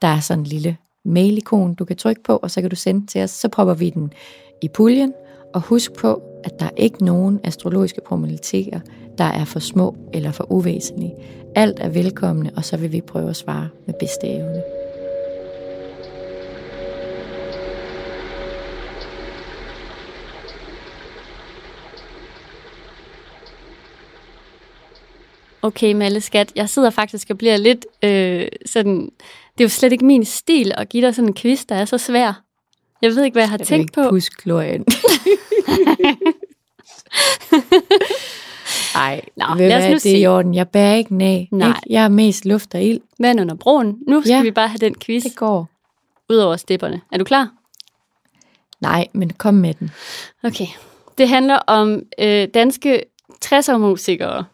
Der 0.03 0.09
er 0.09 0.21
sådan 0.21 0.39
en 0.41 0.47
lille 0.47 0.77
mail-ikon, 1.09 1.75
du 1.75 1.85
kan 1.85 1.97
trykke 1.97 2.23
på, 2.23 2.37
og 2.37 2.51
så 2.51 2.61
kan 2.61 2.71
du 2.71 2.77
sende 2.77 3.07
til 3.07 3.23
os. 3.23 3.31
Så 3.31 3.49
propper 3.49 3.75
vi 3.75 3.91
den 3.91 4.13
i 4.63 4.69
puljen. 4.69 5.13
Og 5.55 5.61
husk 5.61 5.93
på, 5.93 6.23
at 6.45 6.61
der 6.61 6.67
er 6.67 6.71
ikke 6.77 7.05
nogen 7.05 7.41
astrologiske 7.45 8.01
problematikker, 8.07 8.81
der 9.19 9.25
er 9.25 9.45
for 9.45 9.59
små 9.59 9.97
eller 10.15 10.33
for 10.33 10.53
uvæsentlige. 10.53 11.15
Alt 11.55 11.79
er 11.81 11.89
velkomne, 11.89 12.51
og 12.57 12.65
så 12.65 12.77
vil 12.77 12.93
vi 12.93 13.01
prøve 13.01 13.31
at 13.31 13.37
svare 13.37 13.69
med 13.87 13.95
bedste 14.01 14.27
evne. 14.27 14.63
Okay, 25.63 25.93
Malle 25.93 26.21
Skat, 26.21 26.53
jeg 26.57 26.69
sidder 26.69 26.91
faktisk 26.91 27.31
og 27.31 27.39
bliver 27.39 27.57
lidt 27.57 27.87
øh, 28.03 28.49
sådan... 28.67 29.11
Det 29.59 29.61
er 29.61 29.65
jo 29.65 29.69
slet 29.69 29.93
ikke 29.93 30.05
min 30.05 30.25
stil 30.25 30.73
at 30.75 30.89
give 30.89 31.07
dig 31.07 31.15
sådan 31.15 31.29
en 31.29 31.35
quiz, 31.35 31.65
der 31.65 31.75
er 31.75 31.85
så 31.85 31.99
svær. 31.99 32.43
Jeg 33.03 33.11
ved 33.11 33.25
ikke, 33.25 33.35
hvad 33.35 33.43
jeg 33.43 33.51
har 33.51 33.59
Jeg 33.59 33.67
tænkt 33.67 33.93
på. 33.93 34.09
Pusk 34.11 34.43
glorien. 34.43 34.85
Ej, 38.95 39.21
Nå, 39.37 39.45
ved 39.57 39.69
lad 39.69 39.77
os 39.79 39.85
nu 39.91 39.95
det 39.95 40.07
er 40.13 40.17
i 40.19 40.23
se. 40.23 40.27
orden. 40.27 40.55
Jeg 40.55 40.69
bærer 40.69 40.95
ikke 40.95 41.15
af. 41.21 41.49
Nej. 41.53 41.69
Ikke? 41.69 41.81
Jeg 41.91 42.05
er 42.05 42.09
mest 42.09 42.45
luft 42.45 42.75
og 42.75 42.83
ild. 42.83 43.01
Vand 43.21 43.41
under 43.41 43.55
broen. 43.55 43.99
Nu 44.09 44.21
skal 44.23 44.31
Ja. 44.33 44.43
vi 44.43 44.51
bare 44.51 44.69
have 44.69 44.79
den 44.79 44.95
quiz 44.95 45.23
Det 45.23 45.37
går. 45.37 45.69
ud 46.31 46.37
over 46.37 46.57
stepperne. 46.57 47.01
Er 47.13 47.19
du 47.19 47.25
klar? 47.25 47.51
Nej, 48.81 49.07
men 49.13 49.31
kom 49.31 49.55
med 49.55 49.75
den. 49.75 49.91
Okay. 50.45 50.67
Det 51.19 51.29
handler 51.29 51.57
om 51.57 52.03
øh, 52.21 52.49
danske 52.55 53.03
60'er-musikere. 53.45 54.45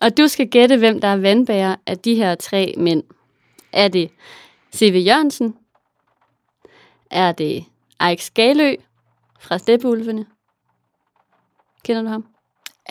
Og 0.00 0.16
du 0.18 0.28
skal 0.28 0.48
gætte, 0.48 0.76
hvem 0.76 1.00
der 1.00 1.08
er 1.08 1.16
vandbærer 1.16 1.76
af 1.86 1.98
de 1.98 2.14
her 2.14 2.34
tre 2.34 2.74
mænd. 2.78 3.02
Er 3.74 3.88
det 3.88 4.10
C.V. 4.76 5.02
Jørgensen? 5.06 5.56
Er 7.10 7.32
det 7.32 7.64
Eik 8.10 8.20
Skalø 8.20 8.74
fra 9.40 9.58
Steppeulvene? 9.58 10.26
Kender 11.82 12.02
du 12.02 12.08
ham? 12.08 12.26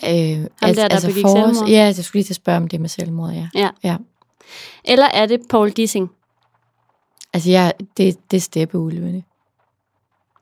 Øh, 0.03 0.09
der, 0.09 0.47
der 0.87 1.07
begik 1.07 1.25
selvmord? 1.27 1.69
Ja, 1.69 1.83
jeg 1.83 1.95
skulle 1.95 2.19
lige 2.19 2.27
til 2.27 2.33
at 2.33 2.35
spørge 2.35 2.57
om 2.57 2.67
det 2.67 2.81
med 2.81 2.89
selvmord, 2.89 3.31
ja. 3.31 3.49
Ja. 3.53 3.69
ja. 3.83 3.97
Eller 4.83 5.05
er 5.05 5.25
det 5.25 5.41
Paul 5.49 5.71
Dissing? 5.71 6.11
Altså, 7.33 7.49
jeg, 7.49 7.73
det, 7.97 8.31
det 8.31 8.37
er 8.37 8.41
steppeulvene. 8.41 9.23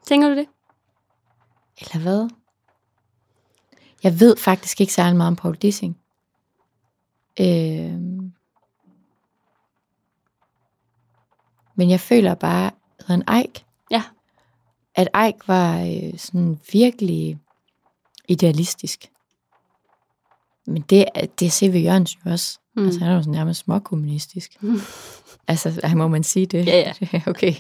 Tænker 0.06 0.30
du 0.30 0.36
det? 0.36 0.48
Eller 1.82 2.00
hvad? 2.04 2.30
Jeg 4.04 4.20
ved 4.20 4.38
faktisk 4.38 4.82
ikke 4.82 4.94
særlig 4.94 5.18
meget 5.18 5.28
om 5.28 5.36
Paul 5.36 5.56
Dissing. 5.56 5.98
Øh, 7.40 7.94
men 11.82 11.90
jeg 11.90 12.00
føler 12.00 12.36
bare, 12.36 12.72
at 13.00 13.06
han 13.06 13.24
Eik. 13.38 13.66
Ja. 13.92 14.04
At 14.96 15.08
Eik 15.26 15.48
var 15.48 15.80
øh, 15.80 16.20
sådan 16.20 16.60
virkelig 16.72 17.38
idealistisk. 18.28 19.12
Men 20.68 20.82
det, 20.82 21.06
det 21.40 21.46
er 21.46 21.50
C.V. 21.50 21.82
Jørgens 21.84 22.16
jo 22.16 22.32
også. 22.32 22.60
Mm. 22.76 22.86
Altså, 22.86 23.00
han 23.00 23.10
er 23.10 23.16
jo 23.16 23.22
sådan 23.22 23.32
nærmest 23.32 23.60
småkommunistisk. 23.60 24.64
Mm. 24.64 24.80
altså, 25.48 25.92
må 25.96 26.08
man 26.08 26.24
sige 26.24 26.46
det? 26.46 26.68
Ja, 26.68 26.94
ja. 27.14 27.22
Okay. 27.32 27.54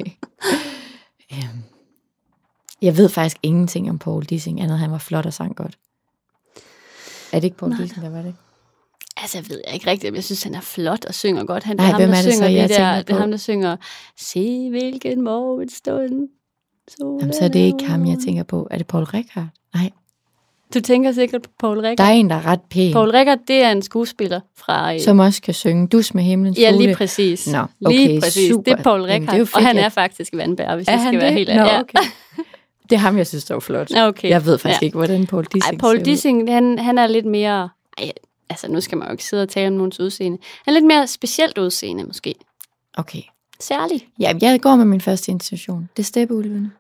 øhm. 1.34 1.64
Jeg 2.82 2.98
ved 2.98 3.10
faktisk 3.10 3.38
ingenting 3.44 3.90
om 3.90 4.00
Paul 4.00 4.24
Dissing, 4.24 4.62
andet 4.62 4.80
han 4.80 4.92
var 4.92 4.98
flot 4.98 5.26
og 5.26 5.34
sang 5.34 5.56
godt. 5.56 5.78
Er 7.32 7.40
det 7.40 7.44
ikke 7.44 7.58
Paul 7.58 7.70
Nej. 7.70 7.82
Dissing, 7.82 8.02
der 8.02 8.10
var 8.10 8.22
det? 8.22 8.36
Altså, 9.22 9.38
jeg 9.38 9.50
ved 9.50 9.62
jeg 9.68 9.74
ikke 9.74 9.90
rigtigt, 9.92 10.12
men 10.12 10.16
jeg 10.16 10.24
synes, 10.24 10.44
han 10.44 10.56
er 10.56 10.62
flot 10.62 11.06
og 11.06 11.14
synger 11.14 11.44
godt. 11.46 11.64
Han, 11.64 11.80
er 11.80 11.84
ham, 11.84 11.96
hvem 11.96 12.10
der 12.10 12.18
er 12.18 12.22
det 12.22 12.34
så, 12.34 12.46
jeg 12.46 12.70
de 12.70 12.74
der, 12.74 13.02
Det 13.02 13.10
er 13.16 13.20
ham, 13.20 13.32
der 13.32 13.38
synger, 13.38 13.76
se 14.18 14.70
hvilken 14.70 15.22
morgenstund. 15.22 16.28
Jamen, 17.00 17.34
så 17.34 17.44
er 17.44 17.48
det 17.48 17.60
ikke 17.60 17.86
ham, 17.86 18.06
jeg 18.08 18.18
tænker 18.26 18.44
på. 18.44 18.68
Er 18.72 18.78
det 18.78 18.88
Paul 18.88 19.04
Rickard? 19.04 19.48
Nej, 19.74 19.90
Du 20.74 20.80
tænker 20.80 21.12
sikkert 21.12 21.42
på 21.42 21.50
Paul 21.60 21.78
Rickard. 21.78 21.98
der 21.98 22.04
er 22.04 22.10
en, 22.10 22.30
der 22.30 22.36
er 22.36 22.46
ret 22.46 22.62
pæn, 22.70 22.94
Paul 22.94 23.10
Rickard, 23.10 23.38
det 23.48 23.56
er 23.64 23.72
en 23.72 23.82
skuespiller 23.82 24.40
fra... 24.58 24.94
øh, 24.94 25.00
som 25.02 25.20
også 25.20 25.42
kan 25.42 25.54
synge 25.54 25.88
Dus 25.88 26.14
med 26.14 26.24
himlens 26.24 26.60
Ja, 26.60 26.72
lige 26.72 26.96
præcis. 26.96 27.48
Nå, 27.48 27.66
lige 27.90 28.10
okay, 28.10 28.20
præcis. 28.22 28.50
super. 28.50 28.64
Det 28.64 28.80
er 28.80 28.84
Paul 28.84 29.00
Jamen, 29.00 29.10
er 29.12 29.16
Rickard, 29.22 29.38
jo 29.40 29.46
fedt, 29.46 29.56
og 29.56 29.62
han 29.62 29.78
er 29.78 29.90
faktisk 29.90 30.34
Vandbær, 30.36 30.76
hvis 30.76 30.88
Er 30.88 30.92
jeg 30.92 31.02
skal 31.08 31.20
være 31.20 31.28
det? 31.28 31.34
helt 31.34 31.50
Nå, 31.50 31.56
ærlig. 31.56 31.80
Okay. 31.80 32.00
Det 32.90 32.96
er 32.96 33.00
ham, 33.00 33.18
jeg 33.18 33.28
synes, 33.28 33.44
der 33.46 33.56
er 33.56 33.60
flot. 33.60 33.92
Okay. 33.98 34.30
Jeg 34.30 34.46
ved 34.46 34.58
faktisk 34.58 34.82
ja. 34.82 34.86
ikke, 34.86 34.98
hvordan 34.98 35.26
Paul 35.28 35.44
Dissing 35.46 35.74
Ej, 35.74 35.78
Paul. 35.78 36.06
Dissing, 36.06 36.54
han, 36.54 36.80
han 36.80 36.98
er 36.98 37.08
lidt 37.08 37.26
mere... 37.26 37.70
Ej, 37.98 38.12
altså, 38.52 38.68
nu 38.68 38.82
skal 38.82 38.98
man 38.98 39.08
jo 39.08 39.12
ikke 39.12 39.26
sidde 39.26 39.44
og 39.44 39.50
tale 39.50 39.68
om 39.68 39.74
nogens 39.74 40.00
udseende. 40.00 40.38
Han 40.66 40.74
er 40.74 40.80
lidt 40.80 40.88
mere 40.88 41.08
specielt 41.08 41.58
udseende, 41.58 42.04
måske. 42.04 42.36
Okay. 42.98 43.22
Særligt. 43.60 44.06
Ja, 44.20 44.34
jeg 44.42 44.62
går 44.62 44.76
med 44.76 44.86
min 44.86 45.02
første 45.02 45.32
institution. 45.32 45.90
Det 45.98 46.04
er 46.04 46.08
Steppeulvene. 46.08 46.72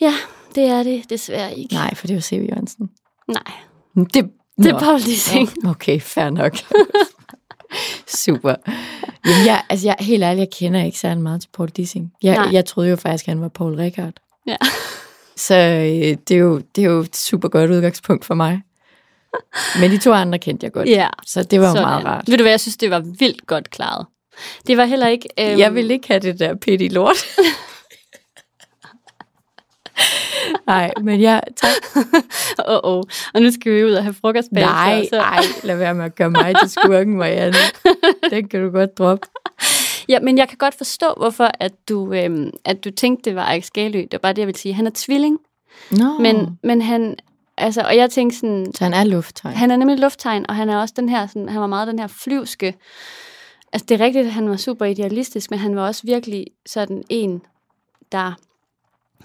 Ja, 0.00 0.14
det 0.54 0.64
er 0.64 0.82
det 0.82 1.10
desværre 1.10 1.58
ikke. 1.58 1.74
Nej, 1.74 1.94
for 1.94 2.06
det 2.06 2.14
var 2.14 2.20
C.V. 2.20 2.46
Jørgensen. 2.50 2.90
Nej. 3.28 3.52
Det, 3.94 4.30
Det 4.56 4.66
er 4.66 4.78
Paul 4.78 5.00
Dissing. 5.00 5.66
Okay, 5.66 6.00
fair 6.00 6.30
nok. 6.30 6.56
Super. 8.24 8.54
Jamen, 9.26 9.46
jeg, 9.46 9.62
altså, 9.68 9.86
jeg, 9.86 9.96
helt 10.00 10.22
ærligt, 10.22 10.40
jeg 10.40 10.50
kender 10.50 10.84
ikke 10.84 10.98
særlig 10.98 11.22
meget 11.22 11.40
til 11.40 11.48
Paul 11.56 11.68
Dissing. 11.68 12.12
Jeg, 12.22 12.36
Nej. 12.36 12.48
jeg 12.52 12.64
troede 12.64 12.90
jo 12.90 12.96
faktisk, 12.96 13.26
han 13.26 13.40
var 13.40 13.48
Paul 13.48 13.74
Rickard. 13.74 14.14
Ja. 14.46 14.56
Så 15.36 15.54
øh, 15.54 16.16
det, 16.28 16.30
er 16.30 16.36
jo, 16.38 16.58
det 16.76 16.84
er 16.84 16.88
jo 16.90 17.00
et 17.00 17.16
super 17.16 17.48
godt 17.48 17.70
udgangspunkt 17.70 18.24
for 18.24 18.34
mig. 18.34 18.60
Men 19.80 19.90
de 19.90 19.98
to 19.98 20.12
andre 20.12 20.38
kendte 20.38 20.64
jeg 20.64 20.72
godt. 20.72 20.88
Ja, 20.88 21.08
Så 21.26 21.42
det 21.42 21.60
var 21.60 21.66
sådan. 21.66 21.82
meget 21.82 22.04
rart. 22.04 22.28
Ved 22.28 22.36
du 22.38 22.42
hvad, 22.42 22.52
jeg 22.52 22.60
synes, 22.60 22.76
det 22.76 22.90
var 22.90 23.02
vildt 23.18 23.46
godt 23.46 23.70
klaret. 23.70 24.06
Det 24.66 24.76
var 24.76 24.84
heller 24.84 25.08
ikke... 25.08 25.28
Øhm, 25.40 25.58
Jeg 25.58 25.74
vil 25.74 25.90
ikke 25.90 26.08
have 26.08 26.20
det 26.20 26.38
der 26.40 26.54
pitti 26.54 26.88
lort. 26.88 27.16
Nej, 30.66 30.92
men 31.02 31.20
jeg, 31.22 31.42
tak. 31.56 32.04
Åh, 32.68 32.74
oh, 32.74 32.80
oh. 32.98 33.02
Og 33.34 33.42
nu 33.42 33.50
skal 33.50 33.72
vi 33.74 33.84
ud 33.84 33.92
og 33.92 34.02
have 34.02 34.14
frokost 34.14 34.48
bagefter, 34.54 34.72
Nej, 34.74 35.06
så- 35.10 35.18
ej, 35.20 35.42
lad 35.64 35.76
være 35.76 35.94
med 35.94 36.04
at 36.04 36.14
gøre 36.14 36.30
mig 36.30 36.54
til 36.62 36.70
skurken, 36.70 37.16
Marianne. 37.16 37.56
Den 38.30 38.48
kan 38.48 38.60
du 38.62 38.70
godt 38.70 38.98
droppe. 38.98 39.26
Ja, 40.08 40.20
men 40.20 40.38
jeg 40.38 40.48
kan 40.48 40.58
godt 40.58 40.74
forstå, 40.74 41.06
hvorfor 41.16 41.50
at 41.60 41.72
du, 41.88 42.12
øhm, 42.12 42.50
at 42.64 42.84
du 42.84 42.90
tænkte, 42.90 43.30
det 43.30 43.36
var 43.36 43.44
Alex 43.44 43.70
Galø. 43.70 43.98
Det 43.98 44.12
var 44.12 44.18
bare 44.18 44.32
det, 44.32 44.38
jeg 44.38 44.46
vil 44.46 44.56
sige. 44.56 44.74
Han 44.74 44.86
er 44.86 44.90
tvilling, 44.94 45.38
Nå, 45.90 46.18
men, 46.18 46.58
men 46.62 46.82
han... 46.82 47.16
Altså, 47.58 47.80
og 47.80 47.96
jeg 47.96 48.10
tænkte 48.10 48.38
sådan, 48.38 48.66
så 48.74 48.84
han 48.84 48.94
er 48.94 49.04
lufttegn. 49.04 49.56
han 49.56 49.70
er 49.70 49.76
nemlig 49.76 49.98
lufttegn, 49.98 50.46
og 50.48 50.56
han 50.56 50.68
er 50.68 50.76
også 50.76 50.94
den 50.96 51.08
her, 51.08 51.26
sådan, 51.26 51.48
han 51.48 51.60
var 51.60 51.66
meget 51.66 51.88
den 51.88 51.98
her 51.98 52.06
flyvske. 52.06 52.74
Altså, 53.72 53.86
det 53.88 54.00
er 54.00 54.04
rigtigt, 54.04 54.26
at 54.26 54.32
han 54.32 54.50
var 54.50 54.56
super 54.56 54.84
idealistisk, 54.84 55.50
men 55.50 55.58
han 55.58 55.76
var 55.76 55.86
også 55.86 56.02
virkelig 56.04 56.46
sådan 56.66 57.02
en, 57.08 57.42
der 58.12 58.32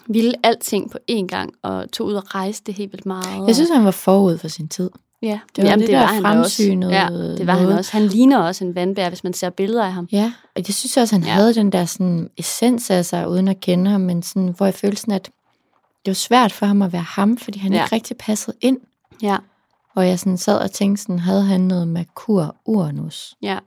ville 0.07 0.33
alting 0.43 0.91
på 0.91 0.97
én 1.11 1.25
gang, 1.25 1.53
og 1.63 1.91
tog 1.91 2.07
ud 2.07 2.13
og 2.13 2.35
rejste 2.35 2.71
helt 2.71 2.91
vildt 2.91 3.05
meget. 3.05 3.47
Jeg 3.47 3.55
synes, 3.55 3.69
han 3.69 3.85
var 3.85 3.91
forud 3.91 4.37
for 4.37 4.47
sin 4.47 4.67
tid. 4.67 4.89
ja, 5.21 5.39
det 5.55 5.63
var 5.63 5.75
det 5.75 5.87
der 5.87 6.05
han 6.05 6.23
da 6.23 6.29
også. 6.29 6.63
Ja, 6.63 7.07
det 7.37 7.47
var 7.47 7.53
han 7.53 7.63
noget. 7.63 7.77
også. 7.77 7.91
Han 7.91 8.07
ligner 8.07 8.37
også 8.37 8.63
en 8.65 8.75
vandbær, 8.75 9.09
hvis 9.09 9.23
man 9.23 9.33
ser 9.33 9.49
billeder 9.49 9.85
af 9.85 9.93
ham. 9.93 10.07
Ja, 10.11 10.33
og 10.55 10.61
jeg 10.67 10.75
synes 10.75 10.97
også, 10.97 11.15
han 11.15 11.23
ja. 11.23 11.31
havde 11.31 11.53
den 11.53 11.71
der 11.71 11.85
sådan, 11.85 12.29
essens 12.37 12.91
af 12.91 13.05
sig, 13.05 13.29
uden 13.29 13.47
at 13.47 13.59
kende 13.59 13.91
ham, 13.91 14.01
men 14.01 14.23
sådan, 14.23 14.53
hvor 14.57 14.65
jeg 14.65 14.73
følte 14.73 15.01
sådan, 15.01 15.13
at 15.13 15.29
det 16.05 16.11
var 16.11 16.13
svært 16.13 16.51
for 16.51 16.65
ham 16.65 16.81
at 16.81 16.93
være 16.93 17.01
ham, 17.01 17.37
fordi 17.37 17.59
han 17.59 17.73
Ja. 17.73 17.83
ikke 17.83 17.95
rigtig 17.95 18.17
passede 18.17 18.57
ind. 18.61 18.79
Ja, 19.21 19.37
Og 19.95 20.07
jeg 20.07 20.19
sådan 20.19 20.37
sad 20.37 20.57
og 20.59 20.71
tænkte, 20.71 21.01
sådan, 21.01 21.19
havde 21.19 21.43
han 21.43 21.61
noget 21.61 21.87
Merkur 21.87 22.55
Uranus 22.65 23.35
ja, 23.41 23.57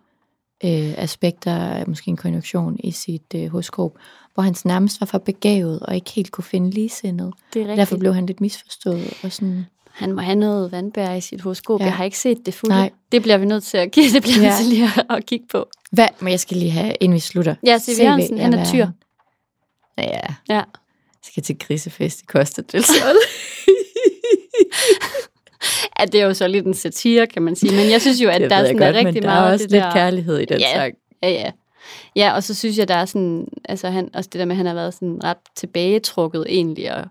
øh, 0.65 0.95
aspekter, 0.97 1.85
måske 1.87 2.09
en 2.09 2.17
konjunktion 2.17 2.77
i 2.85 2.91
sit 2.91 3.35
øh, 3.35 3.47
horoskop, 3.51 3.93
hvor 4.35 4.43
han 4.43 4.55
nærmest 4.65 5.01
var 5.01 5.07
for 5.07 5.19
begavet 5.19 5.81
og 5.81 5.95
ikke 5.95 6.11
helt 6.11 6.33
kunne 6.33 6.45
finde 6.45 6.71
ligesindet. 6.71 7.33
det 7.55 7.61
er 7.61 7.65
rigtigt. 7.65 7.79
Derfor 7.79 7.97
blev 7.97 8.15
han 8.15 8.27
lidt 8.27 8.41
misforstået. 8.41 9.13
Og 9.25 9.33
sådan, 9.33 9.67
Han 9.93 10.13
må 10.13 10.21
have 10.21 10.35
noget 10.37 10.73
vandbær 10.73 11.13
i 11.13 11.21
sit 11.21 11.41
horoskop. 11.41 11.81
Ja. 11.81 11.85
Jeg 11.85 11.95
har 11.95 12.05
ikke 12.05 12.19
set 12.19 12.39
det 12.47 12.55
fulde. 12.55 12.75
Nej. 12.75 12.91
Det 13.13 13.23
bliver 13.23 13.39
vi 13.39 13.47
nødt 13.47 13.65
til 13.65 13.77
at, 13.79 13.95
det 14.15 14.23
bliver 14.23 14.39
vi 14.39 14.45
Ja. 14.45 14.55
til 14.59 14.67
lige 14.67 14.85
at, 14.97 15.07
at 15.17 15.27
kigge 15.27 15.47
på. 15.53 15.69
hvad, 15.91 16.09
men 16.21 16.31
jeg 16.31 16.41
skal 16.41 16.57
lige 16.57 16.71
have, 16.71 16.95
inden 17.01 17.15
vi 17.15 17.21
slutter. 17.21 17.55
Ja, 17.67 17.79
C.V. 17.79 18.03
Jørgensen, 18.03 18.39
han 18.39 18.55
er 18.55 18.65
tyr. 18.65 18.87
Ja, 19.99 20.21
ja. 20.49 20.63
Skal 21.27 21.43
til 21.43 21.59
grisefest 21.59 22.21
i 22.23 22.25
Costa 22.25 22.63
del 22.73 22.85
Sol. 22.85 23.17
ja, 26.01 26.05
det 26.05 26.21
er 26.21 26.25
jo 26.27 26.35
så 26.35 26.49
lidt 26.49 26.67
en 26.67 26.75
satire, 26.75 27.27
kan 27.27 27.43
man 27.43 27.57
sige. 27.57 27.73
Men 27.77 27.91
jeg 27.91 28.01
synes 28.01 28.21
jo, 28.21 28.29
at 28.29 28.41
det 28.41 28.51
der 28.51 28.57
er, 28.57 28.65
sådan, 28.67 28.83
er 28.83 28.87
godt, 28.87 28.97
rigtig 29.07 29.23
der 29.23 29.29
meget 29.29 29.43
er 29.43 29.49
af 29.49 29.53
også 29.53 29.63
det 29.65 29.73
lidt 29.73 29.83
der... 29.83 29.93
kærlighed 29.93 30.39
i 30.39 30.45
den 30.45 30.59
Ja. 30.61 30.73
sang. 30.75 30.95
Ja, 31.23 31.31
ja. 31.31 31.51
Ja, 32.17 32.33
og 32.35 32.43
så 32.43 32.55
synes 32.55 32.79
jeg, 32.79 32.89
der 32.89 32.95
er 32.95 33.05
sådan, 33.05 33.49
altså 33.65 33.89
han, 33.89 34.11
også 34.15 34.31
det 34.33 34.39
der 34.39 34.45
med, 34.45 34.53
at 34.53 34.57
han 34.57 34.67
har 34.67 34.75
været 34.75 34.95
sådan 34.95 35.25
ret 35.25 35.37
tilbagetrukket 35.57 36.45
egentlig, 36.49 36.95
og 36.95 37.05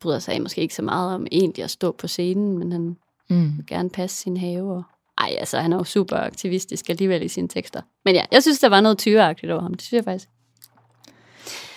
bryder 0.00 0.18
sig 0.18 0.34
af 0.34 0.40
måske 0.40 0.60
ikke 0.60 0.74
så 0.74 0.82
meget 0.82 1.14
om 1.14 1.26
egentlig 1.32 1.64
at 1.64 1.70
stå 1.70 1.92
på 1.92 2.08
scenen, 2.08 2.58
men 2.58 2.72
han 2.72 2.96
Mm. 3.30 3.56
vil 3.56 3.66
gerne 3.66 3.90
passe 3.90 4.16
sin 4.16 4.36
have. 4.36 4.72
Og... 4.76 4.82
Ej, 5.18 5.36
altså 5.38 5.58
han 5.58 5.72
er 5.72 5.76
jo 5.76 5.84
super 5.84 6.16
aktivistisk 6.16 6.90
alligevel 6.90 7.22
i 7.22 7.28
sine 7.28 7.48
tekster. 7.48 7.80
Men 8.04 8.14
ja, 8.14 8.24
jeg 8.32 8.42
synes, 8.42 8.58
der 8.58 8.68
var 8.68 8.80
noget 8.80 8.98
tyreagtigt 8.98 9.52
over 9.52 9.62
ham. 9.62 9.74
Det 9.74 9.82
synes 9.82 9.98
jeg 9.98 10.04
faktisk. 10.04 10.28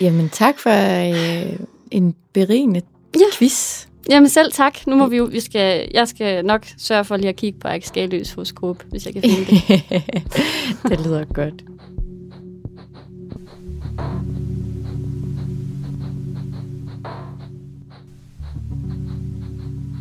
Jamen 0.00 0.28
tak 0.28 0.58
for 0.58 0.70
øh, 0.70 1.58
en 1.92 2.14
berigende 2.32 2.80
Ja. 3.14 3.20
quiz. 3.38 3.86
Jamen 4.10 4.28
selv 4.28 4.52
tak. 4.52 4.86
Nu 4.86 4.96
må 4.96 5.06
vi 5.06 5.16
jo, 5.16 5.24
vi 5.24 5.40
skal, 5.40 5.88
jeg 5.94 6.08
skal 6.08 6.44
nok 6.44 6.66
sørge 6.78 7.04
for 7.04 7.16
lige 7.16 7.28
at 7.28 7.36
kigge 7.36 7.58
på 7.58 7.68
Alex 7.68 7.90
Galøs 7.92 8.32
horoskop, 8.32 8.82
hvis 8.90 9.06
jeg 9.06 9.12
kan 9.14 9.22
finde 9.22 9.44
det. 9.44 9.82
det 10.98 11.06
lyder 11.06 11.24
godt. 11.24 11.54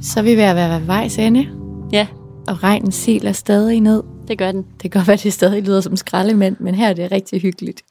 Så 0.01 0.19
er 0.19 0.23
vi 0.23 0.35
ved 0.35 0.43
at 0.43 0.55
være 0.55 0.79
ved 0.79 0.85
vejs 0.85 1.17
ende, 1.17 1.47
Ja, 1.91 2.07
og 2.47 2.63
regnen 2.63 2.91
siler 2.91 3.31
stadig 3.31 3.79
ned. 3.81 4.03
det 4.27 4.37
gør 4.37 4.51
den. 4.51 4.65
Det 4.83 4.91
kan 4.91 4.99
godt 4.99 5.07
være, 5.07 5.13
at 5.17 5.23
det 5.23 5.33
stadig 5.33 5.63
lyder 5.63 5.81
som 5.81 5.95
skraldemand, 5.95 6.55
men 6.59 6.75
her 6.75 6.89
er 6.89 6.93
det 6.93 7.11
rigtig 7.11 7.41
hyggeligt. 7.41 7.81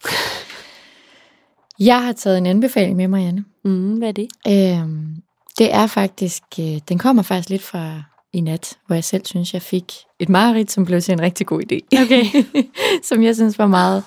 Jeg 1.80 2.04
har 2.04 2.12
taget 2.12 2.38
en 2.38 2.46
anbefaling 2.46 2.96
med, 2.96 3.08
Marianne. 3.08 3.44
Mm, 3.64 3.94
hvad 3.98 4.08
er 4.08 4.12
det? 4.12 4.28
Øhm, 4.48 5.16
det 5.58 5.74
er 5.74 5.86
faktisk, 5.86 6.42
øh, 6.60 6.78
den 6.88 6.98
kommer 6.98 7.22
faktisk 7.22 7.50
lidt 7.50 7.62
fra 7.62 8.02
i 8.32 8.40
nat, 8.40 8.78
hvor 8.86 8.94
jeg 8.94 9.04
selv 9.04 9.26
synes, 9.26 9.54
jeg 9.54 9.62
fik 9.62 9.92
et 10.18 10.28
mareridt, 10.28 10.70
som 10.70 10.84
blev 10.84 11.00
til 11.00 11.12
en 11.12 11.20
rigtig 11.20 11.46
god 11.46 11.62
idé. 11.72 12.02
Okay. 12.02 12.24
som 13.08 13.22
jeg 13.22 13.34
synes 13.34 13.58
var 13.58 13.66
meget 13.66 14.04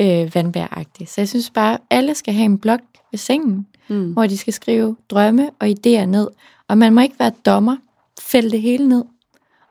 øh, 0.00 0.34
vandbæragtigt. 0.34 1.10
Så 1.10 1.20
jeg 1.20 1.28
synes 1.28 1.50
bare, 1.50 1.74
at 1.74 1.80
alle 1.90 2.14
skal 2.14 2.34
have 2.34 2.44
en 2.44 2.58
blok 2.58 2.80
ved 3.12 3.18
sengen, 3.18 3.66
Mm. 3.88 4.12
hvor 4.12 4.26
de 4.26 4.38
skal 4.38 4.52
skrive 4.52 4.96
drømme 5.10 5.50
og 5.60 5.66
idéer 5.68 6.04
ned. 6.04 6.28
Og 6.68 6.78
man 6.78 6.94
må 6.94 7.00
ikke 7.00 7.18
være 7.18 7.32
dommer. 7.46 7.76
Fæld 8.20 8.50
det 8.50 8.60
hele 8.60 8.88
ned. 8.88 9.04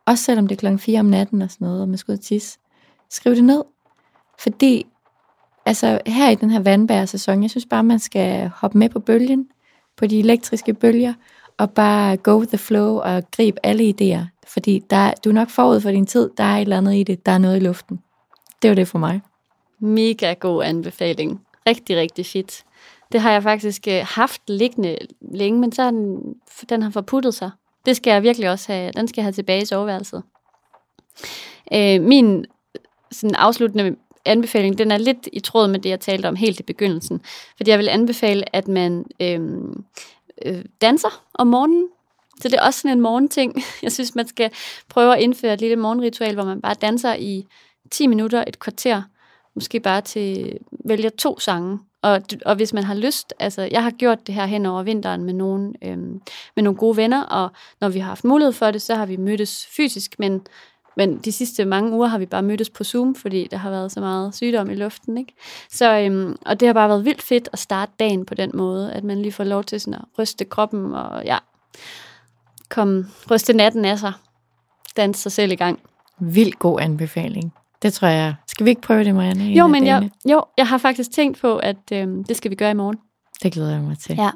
Også 0.05 0.23
selvom 0.23 0.47
det 0.47 0.55
er 0.55 0.59
klokken 0.59 0.80
4 0.80 0.99
om 0.99 1.05
natten 1.05 1.41
og 1.41 1.51
sådan 1.51 1.65
noget, 1.65 1.81
og 1.81 1.89
man 1.89 1.97
skal 1.97 2.11
ud 2.11 2.17
og 2.17 2.23
tisse. 2.23 2.57
Skriv 3.09 3.35
det 3.35 3.43
ned. 3.43 3.63
Fordi 4.39 4.85
altså, 5.69 5.99
her 6.05 6.29
i 6.29 6.35
den 6.35 6.49
her 6.49 6.59
vandbærsæson, 6.59 7.41
jeg 7.41 7.49
synes 7.49 7.65
bare, 7.65 7.83
man 7.83 7.99
skal 7.99 8.47
hoppe 8.55 8.77
med 8.77 8.89
på 8.89 8.99
bølgen, 8.99 9.47
på 9.97 10.07
de 10.07 10.19
elektriske 10.19 10.73
bølger, 10.73 11.13
og 11.57 11.71
bare 11.71 12.17
go 12.17 12.37
with 12.37 12.49
the 12.49 12.57
flow 12.57 12.97
og 12.97 13.31
gribe 13.31 13.65
alle 13.65 13.89
idéer. 13.89 14.39
Fordi 14.47 14.83
der, 14.89 15.13
du 15.23 15.29
er 15.29 15.33
nok 15.33 15.49
forud 15.49 15.81
for 15.81 15.91
din 15.91 16.05
tid, 16.05 16.29
der 16.37 16.43
er 16.43 16.57
et 16.57 16.61
eller 16.61 16.77
andet 16.77 16.95
i 16.95 17.03
det, 17.03 17.25
der 17.25 17.31
er 17.31 17.37
noget 17.37 17.57
i 17.57 17.59
luften. 17.59 17.99
Det 18.61 18.69
var 18.69 18.75
det 18.75 18.87
for 18.87 18.99
mig. 18.99 19.21
Mega 19.79 20.33
god 20.33 20.63
anbefaling. 20.63 21.41
Rigtig, 21.67 21.97
rigtig 21.97 22.25
fedt. 22.25 22.63
Det 23.11 23.21
har 23.21 23.31
jeg 23.31 23.43
faktisk 23.43 23.87
øh, 23.87 24.01
haft 24.05 24.41
liggende 24.47 24.97
længe, 25.21 25.59
men 25.59 25.71
så 25.71 25.83
har 25.83 25.91
den, 25.91 26.35
den 26.69 26.81
har 26.81 26.89
forputtet 26.89 27.33
sig. 27.33 27.51
Det 27.85 27.95
skal 27.95 28.11
jeg 28.11 28.23
virkelig 28.23 28.49
også 28.49 28.73
have. 28.73 28.91
Den 28.91 29.07
skal 29.07 29.21
jeg 29.21 29.25
have 29.25 29.33
tilbage 29.33 29.61
i 29.61 29.65
soveværelset. 29.65 30.23
Øh, 31.73 32.01
min 32.01 32.45
sådan 33.11 33.35
afsluttende 33.35 33.95
anbefaling, 34.25 34.77
den 34.77 34.91
er 34.91 34.97
lidt 34.97 35.29
i 35.33 35.39
tråd 35.39 35.67
med 35.67 35.79
det, 35.79 35.89
jeg 35.89 35.99
talte 35.99 36.27
om 36.27 36.35
helt 36.35 36.59
i 36.59 36.63
begyndelsen. 36.63 37.21
Fordi 37.57 37.71
jeg 37.71 37.79
vil 37.79 37.89
anbefale, 37.89 38.55
at 38.55 38.67
man 38.67 39.05
øh, 39.19 39.39
øh, 40.45 40.65
danser 40.81 41.23
om 41.33 41.47
morgenen. 41.47 41.87
Så 42.41 42.49
det 42.49 42.57
er 42.57 42.61
også 42.61 42.79
sådan 42.79 42.97
en 42.97 43.01
morgenting. 43.01 43.55
Jeg 43.83 43.91
synes, 43.91 44.15
man 44.15 44.27
skal 44.27 44.51
prøve 44.89 45.15
at 45.15 45.21
indføre 45.21 45.53
et 45.53 45.61
lille 45.61 45.75
morgenritual, 45.75 46.33
hvor 46.33 46.43
man 46.43 46.61
bare 46.61 46.73
danser 46.73 47.13
i 47.13 47.45
10 47.91 48.07
minutter, 48.07 48.43
et 48.47 48.59
kvarter, 48.59 49.01
måske 49.55 49.79
bare 49.79 50.01
til 50.01 50.57
vælger 50.85 51.09
to 51.09 51.39
sange. 51.39 51.79
Og, 52.01 52.21
og 52.45 52.55
hvis 52.55 52.73
man 52.73 52.83
har 52.83 52.93
lyst, 52.93 53.33
altså 53.39 53.61
jeg 53.71 53.83
har 53.83 53.91
gjort 53.91 54.27
det 54.27 54.35
her 54.35 54.45
hen 54.45 54.65
over 54.65 54.83
vinteren 54.83 55.23
med 55.23 55.33
nogle, 55.33 55.73
øhm, 55.81 56.21
med 56.55 56.63
nogle 56.63 56.77
gode 56.77 56.97
venner, 56.97 57.23
og 57.23 57.49
når 57.81 57.89
vi 57.89 57.99
har 57.99 58.07
haft 58.07 58.23
mulighed 58.23 58.53
for 58.53 58.71
det, 58.71 58.81
så 58.81 58.95
har 58.95 59.05
vi 59.05 59.17
mødtes 59.17 59.65
fysisk, 59.65 60.15
men 60.19 60.41
men 60.99 61.17
de 61.17 61.31
sidste 61.31 61.65
mange 61.65 61.91
uger 61.91 62.07
har 62.07 62.17
vi 62.17 62.26
bare 62.26 62.43
mødtes 62.43 62.69
på 62.69 62.84
Zoom, 62.84 63.15
fordi 63.15 63.47
der 63.51 63.57
har 63.57 63.69
været 63.69 63.91
så 63.91 63.99
meget 63.99 64.35
sygdom 64.35 64.69
i 64.69 64.76
luften. 64.76 65.17
Ikke? 65.17 65.34
Så, 65.71 65.99
øhm, 65.99 66.35
og 66.45 66.59
det 66.59 66.67
har 66.67 66.73
bare 66.73 66.89
været 66.89 67.05
vildt 67.05 67.21
fedt 67.21 67.49
at 67.53 67.59
starte 67.59 67.91
dagen 67.99 68.26
på 68.26 68.35
den 68.35 68.51
måde, 68.53 68.93
at 68.93 69.03
man 69.03 69.21
lige 69.21 69.31
får 69.31 69.43
lov 69.43 69.63
til 69.63 69.81
sådan 69.81 69.93
at 69.93 70.05
ryste 70.19 70.45
kroppen 70.45 70.93
og 70.93 71.26
ja, 71.26 71.38
komme, 72.69 73.05
ryste 73.31 73.53
natten 73.53 73.85
af 73.85 73.99
sig, 73.99 74.13
danse 74.97 75.21
sig 75.21 75.31
selv 75.31 75.51
i 75.51 75.55
gang. 75.55 75.80
Vildt 76.19 76.59
god 76.59 76.80
anbefaling. 76.81 77.53
Det 77.81 77.93
tror 77.93 78.07
jeg. 78.07 78.35
Skal 78.47 78.65
vi 78.65 78.69
ikke 78.69 78.81
prøve 78.81 79.03
det, 79.03 79.15
Marianne? 79.15 79.43
Jo, 79.43 79.67
men 79.67 79.85
jeg, 79.85 80.09
jo, 80.30 80.43
jeg 80.57 80.67
har 80.67 80.77
faktisk 80.77 81.11
tænkt 81.11 81.41
på, 81.41 81.57
at 81.57 81.91
øhm, 81.91 82.23
det 82.23 82.38
skal 82.38 82.51
vi 82.51 82.55
gøre 82.55 82.71
i 82.71 82.73
morgen. 82.73 82.97
Det 83.43 83.51
glæder 83.51 83.71
jeg 83.71 83.81
mig 83.81 83.99
til. 83.99 84.15
Ja. 84.15 84.30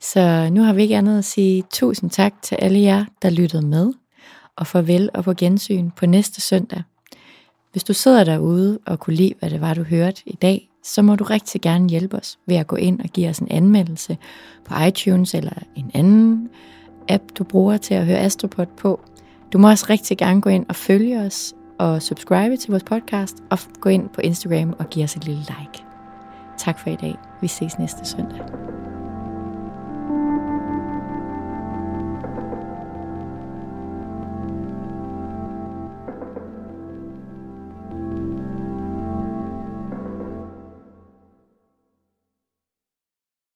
Så 0.00 0.48
nu 0.52 0.62
har 0.62 0.72
vi 0.72 0.82
ikke 0.82 0.96
andet 0.96 1.18
at 1.18 1.24
sige 1.24 1.64
tusind 1.70 2.10
tak 2.10 2.32
til 2.42 2.54
alle 2.54 2.80
jer, 2.80 3.04
der 3.22 3.30
lyttede 3.30 3.66
med, 3.66 3.92
og 4.56 4.66
farvel 4.66 5.10
og 5.14 5.24
på 5.24 5.34
gensyn 5.34 5.90
på 5.90 6.06
næste 6.06 6.40
søndag. 6.40 6.82
Hvis 7.72 7.84
du 7.84 7.92
sidder 7.92 8.24
derude 8.24 8.78
og 8.86 9.00
kunne 9.00 9.16
lide, 9.16 9.34
hvad 9.38 9.50
det 9.50 9.60
var, 9.60 9.74
du 9.74 9.82
hørte 9.82 10.22
i 10.26 10.34
dag, 10.42 10.68
så 10.84 11.02
må 11.02 11.16
du 11.16 11.24
rigtig 11.24 11.60
gerne 11.60 11.88
hjælpe 11.88 12.16
os 12.16 12.38
ved 12.46 12.56
at 12.56 12.66
gå 12.66 12.76
ind 12.76 13.00
og 13.00 13.08
give 13.08 13.28
os 13.28 13.38
en 13.38 13.48
anmeldelse 13.50 14.16
på 14.64 14.74
iTunes 14.88 15.34
eller 15.34 15.52
en 15.76 15.90
anden 15.94 16.48
app, 17.08 17.22
du 17.38 17.44
bruger 17.44 17.76
til 17.76 17.94
at 17.94 18.06
høre 18.06 18.18
Astropod 18.18 18.66
på. 18.66 19.00
Du 19.52 19.58
må 19.58 19.70
også 19.70 19.86
rigtig 19.90 20.18
gerne 20.18 20.40
gå 20.40 20.50
ind 20.50 20.66
og 20.68 20.76
følge 20.76 21.20
os 21.20 21.54
og 21.78 22.02
subscribe 22.02 22.56
til 22.56 22.70
vores 22.70 22.84
podcast 22.84 23.36
og 23.50 23.58
gå 23.80 23.88
ind 23.88 24.08
på 24.08 24.20
Instagram 24.20 24.74
og 24.78 24.90
give 24.90 25.04
os 25.04 25.16
et 25.16 25.24
lille 25.24 25.40
like. 25.40 25.84
Tak 26.58 26.78
for 26.78 26.90
i 26.90 26.96
dag. 26.96 27.14
Vi 27.40 27.48
ses 27.48 27.78
næste 27.78 28.04
søndag. 28.04 28.71